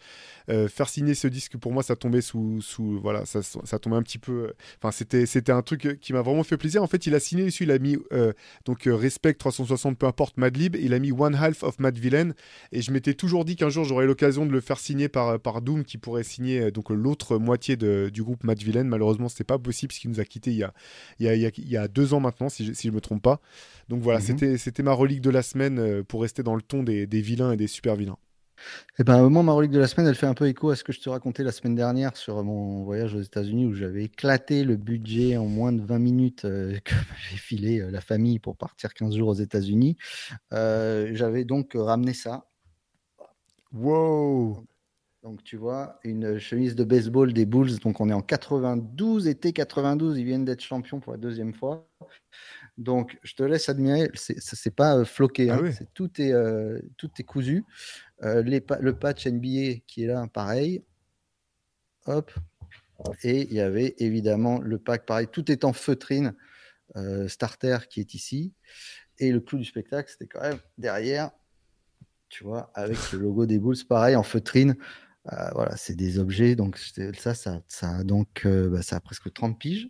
faire 0.47 0.88
signer 0.88 1.15
ce 1.15 1.28
disque, 1.28 1.57
pour 1.57 1.74
moi, 1.74 1.84
ça 1.84 1.97
tombe 1.97 2.11
tombé 2.12 2.22
sous, 2.22 2.62
sous 2.62 2.99
voilà, 2.99 3.26
ça, 3.26 3.41
ça 3.41 3.80
tombait 3.80 3.95
un 3.95 4.03
petit 4.03 4.18
peu. 4.18 4.53
Enfin, 4.78 4.91
c'était, 4.91 5.26
c'était 5.26 5.51
un 5.51 5.62
truc 5.62 5.99
qui 6.01 6.14
m'a 6.14 6.22
vraiment 6.22 6.43
fait 6.43 6.57
plaisir. 6.57 6.84
En 6.84 6.88
fait, 6.88 7.05
il 7.07 7.16
a 7.16 7.20
signé 7.20 7.45
dessus, 7.45 7.64
il 7.64 7.72
a 7.72 7.80
mis 7.80 7.97
donc 8.66 8.84
Respect 8.86 9.34
360, 9.36 9.97
peu 9.97 10.05
importe 10.05 10.38
Madlib, 10.38 10.76
il 10.76 10.93
a 10.93 10.99
mis 10.99 11.12
One 11.12 11.36
Half 11.36 11.64
of 11.64 11.80
Mad 11.80 11.97
Villain, 11.97 12.32
et 12.72 12.82
je 12.82 12.91
m'étais 12.91 13.14
toujours 13.14 13.45
dit 13.45 13.55
qu'un 13.55 13.70
jour 13.70 13.86
j'aurais 13.86 14.05
l'occasion 14.05 14.45
de 14.45 14.51
le 14.51 14.62
faire 14.62 14.80
signer 14.80 15.09
par, 15.09 15.39
par 15.39 15.62
Doom, 15.62 15.84
qui 15.84 15.97
pourrait 15.97 16.24
signer 16.24 16.72
donc 16.72 16.89
l'autre 16.89 17.38
moitié 17.38 17.76
de, 17.76 18.09
du 18.14 18.24
groupe 18.24 18.43
Mad 18.43 18.57
Villain. 18.57 18.84
Malheureusement, 18.84 19.30
c'était 19.30 19.43
pas 19.43 19.57
possible, 19.57 19.89
puisqu'il 19.89 20.09
nous 20.09 20.20
a 20.20 20.26
quitté 20.26 20.51
il 20.51 20.57
y 20.57 20.64
a, 20.64 20.74
il 21.20 21.26
y 21.26 21.30
a, 21.30 21.34
il 21.36 21.70
y 21.70 21.78
a, 21.78 21.88
deux 21.88 22.14
ans 22.14 22.20
maintenant, 22.20 22.49
si 22.49 22.66
je, 22.66 22.74
si 22.74 22.88
je 22.88 22.93
me 22.93 23.01
trompe 23.01 23.22
pas. 23.22 23.39
Donc 23.89 24.01
voilà, 24.01 24.20
mhm. 24.20 24.26
c'était, 24.26 24.57
c'était 24.57 24.84
ma 24.84 24.93
relique 24.93 25.22
de 25.22 25.30
la 25.30 25.41
semaine 25.41 26.03
pour 26.03 26.22
rester 26.22 26.43
dans 26.43 26.55
le 26.55 26.62
ton 26.62 26.84
des, 26.84 27.07
des 27.07 27.22
vilains 27.22 27.51
et 27.51 27.57
des 27.57 27.68
super 27.68 27.95
vilains. 27.95 28.18
Eh 28.99 29.03
ben, 29.03 29.30
moi, 29.30 29.43
ma 29.43 29.53
relique 29.53 29.72
de 29.72 29.80
la 29.80 29.88
semaine, 29.88 30.07
elle 30.07 30.16
fait 30.16 30.28
un 30.28 30.34
peu 30.34 30.47
écho 30.47 30.70
à 30.70 30.76
ce 30.76 30.84
que 30.84 30.91
je 30.91 30.99
te 30.99 31.09
racontais 31.09 31.43
la 31.43 31.51
semaine 31.51 31.76
dernière 31.76 32.18
sur 32.18 32.43
mon 32.43 32.84
voyage 32.84 33.16
aux 33.16 33.22
États-Unis 33.22 33.66
où 33.66 33.74
j'avais 33.74 34.03
éclaté 34.03 34.64
le 34.64 34.76
budget 34.76 35.38
en 35.38 35.45
moins 35.45 35.72
de 35.72 35.82
20 35.82 35.99
minutes 35.99 36.45
euh, 36.45 36.78
que 36.86 36.93
m'avait 36.93 37.38
filé 37.38 37.80
euh, 37.80 37.91
la 37.91 38.01
famille 38.01 38.39
pour 38.39 38.57
partir 38.57 38.93
15 38.93 39.16
jours 39.16 39.30
aux 39.30 39.34
États-Unis. 39.34 39.97
Euh, 40.53 41.12
j'avais 41.14 41.45
donc 41.45 41.72
ramené 41.76 42.14
ça. 42.14 42.45
Wow! 43.74 44.66
Donc, 45.24 45.43
tu 45.43 45.55
vois, 45.55 45.99
une 46.03 46.39
chemise 46.39 46.76
de 46.76 46.84
baseball 46.84 47.32
des 47.32 47.45
Bulls. 47.45 47.78
Donc, 47.80 48.01
on 48.01 48.09
est 48.09 48.14
en 48.14 48.22
92, 48.22 49.28
été 49.28 49.53
92. 49.53 50.18
Ils 50.18 50.26
viennent 50.26 50.45
d'être 50.45 50.62
champions 50.62 50.99
pour 50.99 51.12
la 51.12 51.20
deuxième 51.20 51.53
fois. 51.53 51.88
Donc, 52.82 53.19
je 53.21 53.36
te 53.36 53.43
laisse 53.43 53.69
admirer. 53.69 54.09
C'est 54.15 54.75
pas 54.75 55.05
floqué. 55.05 55.51
Ah 55.51 55.59
hein. 55.61 55.71
tout, 55.93 56.09
est, 56.19 56.34
tout 56.97 57.11
est 57.19 57.23
cousu. 57.23 57.63
Euh, 58.23 58.43
le 58.43 58.91
patch 58.91 59.27
NBA 59.27 59.82
qui 59.86 60.03
est 60.03 60.07
là, 60.07 60.27
pareil. 60.27 60.84
Hop. 62.07 62.32
Et 63.23 63.47
il 63.47 63.53
y 63.53 63.61
avait 63.61 63.95
évidemment 63.99 64.59
le 64.59 64.79
pack, 64.79 65.05
pareil. 65.05 65.27
Tout 65.32 65.51
est 65.51 65.63
en 65.63 65.73
feutrine. 65.73 66.36
Euh, 66.97 67.27
starter 67.27 67.77
qui 67.89 67.99
est 67.99 68.15
ici. 68.15 68.53
Et 69.19 69.32
le 69.32 69.39
clou 69.39 69.59
du 69.59 69.65
spectacle, 69.65 70.11
c'était 70.11 70.27
quand 70.27 70.41
même 70.41 70.59
derrière, 70.77 71.32
tu 72.29 72.43
vois, 72.43 72.71
avec 72.73 72.97
le 73.13 73.19
logo 73.19 73.45
des 73.45 73.59
Bulls, 73.59 73.77
pareil, 73.88 74.15
en 74.15 74.23
feutrine. 74.23 74.75
Euh, 75.32 75.49
voilà, 75.53 75.77
c'est 75.77 75.95
des 75.95 76.17
objets. 76.17 76.55
Donc, 76.55 76.77
ça, 76.77 77.36
ça, 77.36 77.61
ça, 77.67 78.03
donc, 78.03 78.45
bah, 78.45 78.82
ça 78.82 78.95
a 78.95 78.99
presque 78.99 79.32
30 79.32 79.57
piges. 79.57 79.89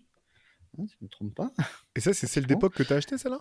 Hein, 0.78 0.86
si 0.88 0.93
je 0.93 0.97
ne 1.01 1.05
me 1.05 1.09
trompe 1.09 1.36
pas. 1.36 1.51
Et 1.95 1.99
ça, 1.99 2.13
c'est 2.13 2.28
celle 2.28 2.45
d'époque 2.45 2.74
que 2.74 2.84
tu 2.84 2.93
as 2.93 2.97
acheté, 2.97 3.17
celle-là? 3.17 3.39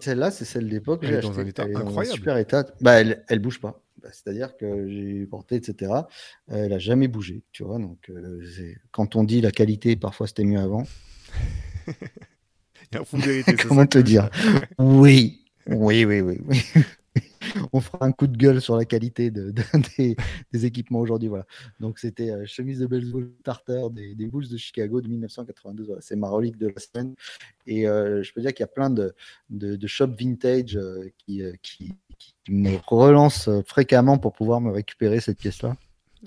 Celle-là, 0.00 0.30
c'est 0.30 0.44
celle 0.44 0.68
d'époque. 0.68 1.00
Elle 1.02 1.14
est 1.14 1.20
dans 1.20 1.38
un 1.40 1.46
état 1.46 1.64
incroyable. 1.64 2.16
super 2.16 2.36
état. 2.36 2.66
Bah, 2.80 3.00
elle, 3.00 3.24
elle 3.28 3.38
bouge 3.38 3.60
pas. 3.60 3.82
Bah, 4.02 4.08
c'est-à-dire 4.12 4.56
que 4.56 4.88
j'ai 4.88 5.26
porté, 5.26 5.56
etc. 5.56 5.92
Elle 6.48 6.72
a 6.72 6.78
jamais 6.78 7.08
bougé, 7.08 7.42
tu 7.52 7.64
vois. 7.64 7.78
Donc, 7.78 8.10
euh, 8.10 8.42
quand 8.90 9.16
on 9.16 9.24
dit 9.24 9.40
la 9.40 9.50
qualité, 9.50 9.96
parfois 9.96 10.26
c'était 10.26 10.44
mieux 10.44 10.60
avant. 10.60 10.84
Il 11.86 12.94
y 12.94 12.98
a 12.98 13.00
un 13.00 13.04
fond 13.04 13.18
de 13.18 13.22
vérité. 13.22 13.56
Comment 13.68 13.86
te 13.86 13.98
dire 13.98 14.30
Oui, 14.78 15.44
oui, 15.66 16.04
oui, 16.04 16.20
oui. 16.20 16.40
oui. 16.46 16.62
on 17.72 17.80
fera 17.80 18.04
un 18.04 18.12
coup 18.12 18.26
de 18.26 18.36
gueule 18.36 18.60
sur 18.60 18.76
la 18.76 18.84
qualité 18.84 19.30
de, 19.30 19.52
des, 20.52 20.66
équipements 20.66 21.00
aujourd'hui. 21.00 21.28
Voilà. 21.28 21.46
Donc, 21.80 21.98
c'était 21.98 22.30
euh, 22.30 22.46
chemise 22.46 22.80
de 22.80 22.86
baseball 22.86 23.30
starter 23.40 23.86
des, 23.92 24.14
des, 24.14 24.26
Bulls 24.26 24.48
de 24.48 24.56
Chicago 24.56 25.00
de 25.00 25.08
1992. 25.08 25.96
C'est 26.00 26.16
ma 26.16 26.28
relique 26.28 26.58
de 26.58 26.68
la 26.68 26.80
semaine. 26.80 27.14
Et 27.66 27.88
euh, 27.88 28.22
je 28.22 28.32
peux 28.32 28.40
dire 28.40 28.52
qu'il 28.52 28.62
y 28.62 28.64
a 28.64 28.68
plein 28.68 28.90
de, 28.90 29.14
de, 29.50 29.86
shops 29.86 30.16
vintage 30.18 30.76
euh, 30.76 31.10
qui, 31.18 31.42
qui, 31.62 31.94
me 32.48 32.76
relancent 32.86 33.50
fréquemment 33.66 34.18
pour 34.18 34.32
pouvoir 34.32 34.60
me 34.60 34.70
récupérer 34.70 35.20
cette 35.20 35.38
pièce-là. 35.38 35.76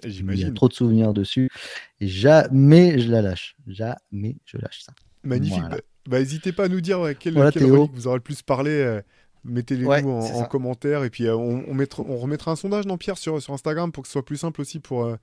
Il 0.04 0.40
y 0.40 0.46
a 0.46 0.52
trop 0.52 0.68
de 0.68 0.74
souvenirs 0.74 1.14
dessus. 1.14 1.50
Et 2.00 2.08
jamais 2.08 3.00
je 3.00 3.10
la 3.10 3.22
lâche. 3.22 3.56
Jamais 3.68 4.38
je 4.46 4.58
lâche 4.58 4.84
ça. 4.84 4.94
Magnifique. 5.24 5.64
Bah, 6.08 6.20
n'hésitez 6.20 6.52
pas 6.52 6.66
à 6.66 6.68
nous 6.68 6.82
dire 6.82 7.00
quelle, 7.20 7.38
relique 7.38 7.92
vous 7.94 8.08
aurez 8.08 8.18
le 8.18 8.24
plus 8.24 8.42
parlé. 8.42 9.02
Mettez-les 9.44 9.86
nous 9.86 10.10
en, 10.10 10.46
commentaire 10.46 11.04
et 11.04 11.10
puis 11.10 11.26
euh, 11.26 11.36
on, 11.36 11.64
on, 11.68 12.18
remettra 12.18 12.52
un 12.52 12.56
sondage, 12.56 12.86
non 12.86 12.98
Pierre, 12.98 13.18
sur, 13.18 13.42
sur 13.42 13.54
Instagram 13.54 13.92
pour 13.92 14.04
que 14.04 14.08
ce 14.08 14.14
soit 14.14 14.26
plus 14.26 14.38
simple 14.38 14.62
aussi 14.62 14.80
pour. 14.80 15.06
Euh, 15.06 15.16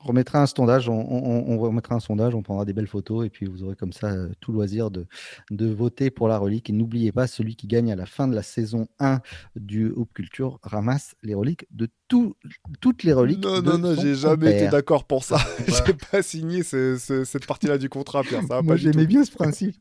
on 0.00 0.08
remettra 0.08 0.42
un 0.42 0.46
sondage, 0.46 0.86
on, 0.90 1.58
remettra 1.58 1.94
un 1.94 2.00
sondage, 2.00 2.34
on 2.34 2.42
prendra 2.42 2.66
des 2.66 2.74
belles 2.74 2.86
photos 2.86 3.24
et 3.24 3.30
puis 3.30 3.46
vous 3.46 3.62
aurez 3.62 3.74
comme 3.74 3.94
ça 3.94 4.08
euh, 4.08 4.28
tout 4.38 4.52
loisir 4.52 4.90
de, 4.90 5.06
de 5.50 5.66
voter 5.66 6.10
pour 6.10 6.28
la 6.28 6.36
relique. 6.36 6.68
Et 6.68 6.74
n'oubliez 6.74 7.10
pas, 7.10 7.26
celui 7.26 7.56
qui 7.56 7.66
gagne 7.66 7.90
à 7.90 7.96
la 7.96 8.04
fin 8.04 8.28
de 8.28 8.34
la 8.34 8.42
saison 8.42 8.86
1 8.98 9.20
du 9.56 9.90
Hoop 9.96 10.12
Culture 10.12 10.58
ramasse 10.62 11.14
les 11.22 11.32
reliques 11.32 11.66
de 11.70 11.88
toutes 12.08 13.02
les 13.02 13.14
reliques. 13.14 13.42
Non, 13.42 13.62
non, 13.62 13.78
non, 13.78 13.94
j'ai 13.94 14.14
jamais 14.14 14.54
été 14.54 14.68
d'accord 14.68 15.04
pour 15.04 15.24
ça. 15.24 15.38
j'ai 15.66 15.94
pas 15.94 16.22
signé 16.22 16.62
cette 16.62 17.46
partie-là 17.46 17.78
du 17.78 17.88
contrat, 17.88 18.22
Pierre. 18.24 18.42
Ça 18.46 18.60
Moi, 18.60 18.76
j'aimais 18.76 19.06
bien 19.06 19.24
ce 19.24 19.32
principe 19.32 19.76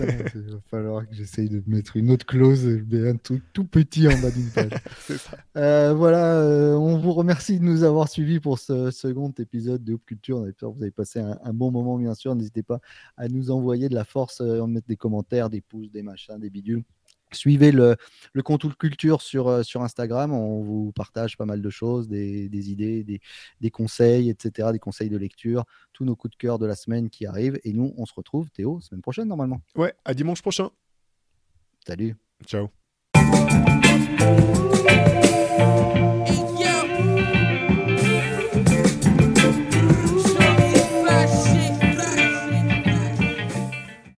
il 0.00 0.50
va 0.50 0.60
falloir 0.70 1.08
que 1.08 1.14
j'essaye 1.14 1.48
de 1.48 1.62
mettre 1.66 1.96
une 1.96 2.10
autre 2.10 2.26
clause, 2.26 2.66
un 2.66 3.16
truc 3.16 3.42
tout 3.52 3.64
petit 3.64 4.08
en 4.08 4.18
bas 4.20 4.30
d'une 4.30 4.50
page. 4.50 4.70
Euh, 5.56 5.92
voilà, 5.92 6.36
euh, 6.36 6.74
on 6.74 6.98
vous 6.98 7.12
remercie 7.12 7.58
de 7.58 7.64
nous 7.64 7.82
avoir 7.82 8.08
suivis 8.08 8.38
pour 8.38 8.58
ce 8.58 8.90
second 8.92 9.32
épisode 9.38 9.82
de 9.82 9.94
Hoop 9.94 10.04
Culture. 10.06 10.38
On 10.38 10.46
espère 10.46 10.70
que 10.70 10.76
vous 10.76 10.82
avez 10.82 10.92
passé 10.92 11.18
un, 11.18 11.52
bon 11.52 11.72
moment, 11.72 11.98
bien 11.98 12.14
sûr. 12.14 12.34
N'hésitez 12.34 12.62
pas 12.62 12.80
à 13.16 13.28
nous 13.28 13.50
envoyer 13.50 13.88
de 13.88 13.94
la 13.94 14.04
force, 14.04 14.40
euh, 14.40 14.60
en 14.60 14.68
mettre 14.68 14.86
des 14.86 14.96
commentaires, 14.96 15.50
des 15.50 15.60
pouces, 15.60 15.90
des 15.90 16.02
machins, 16.02 16.38
des 16.38 16.50
bidules. 16.50 16.84
Suivez 17.32 17.72
le, 17.72 17.96
le 18.32 18.42
compte 18.42 18.76
Culture 18.76 19.22
sur, 19.22 19.48
euh, 19.48 19.62
sur 19.62 19.82
Instagram. 19.82 20.32
On 20.32 20.62
vous 20.62 20.92
partage 20.92 21.36
pas 21.36 21.46
mal 21.46 21.62
de 21.62 21.70
choses, 21.70 22.08
des, 22.08 22.48
des 22.48 22.70
idées, 22.70 23.04
des, 23.04 23.20
des, 23.60 23.70
conseils, 23.70 24.30
etc., 24.30 24.68
des 24.72 24.78
conseils 24.78 25.08
de 25.08 25.16
lecture, 25.16 25.64
tous 25.92 26.04
nos 26.04 26.16
coups 26.16 26.32
de 26.32 26.36
cœur 26.36 26.58
de 26.58 26.66
la 26.66 26.76
semaine 26.76 27.10
qui 27.10 27.26
arrivent. 27.26 27.58
Et 27.64 27.72
nous, 27.72 27.94
on 27.96 28.06
se 28.06 28.14
retrouve, 28.14 28.50
Théo, 28.50 28.80
semaine 28.80 29.02
prochaine 29.02 29.28
normalement. 29.28 29.60
Ouais, 29.76 29.94
à 30.04 30.14
dimanche 30.14 30.42
prochain. 30.42 30.70
Salut. 31.86 32.16
Ciao. 32.46 32.68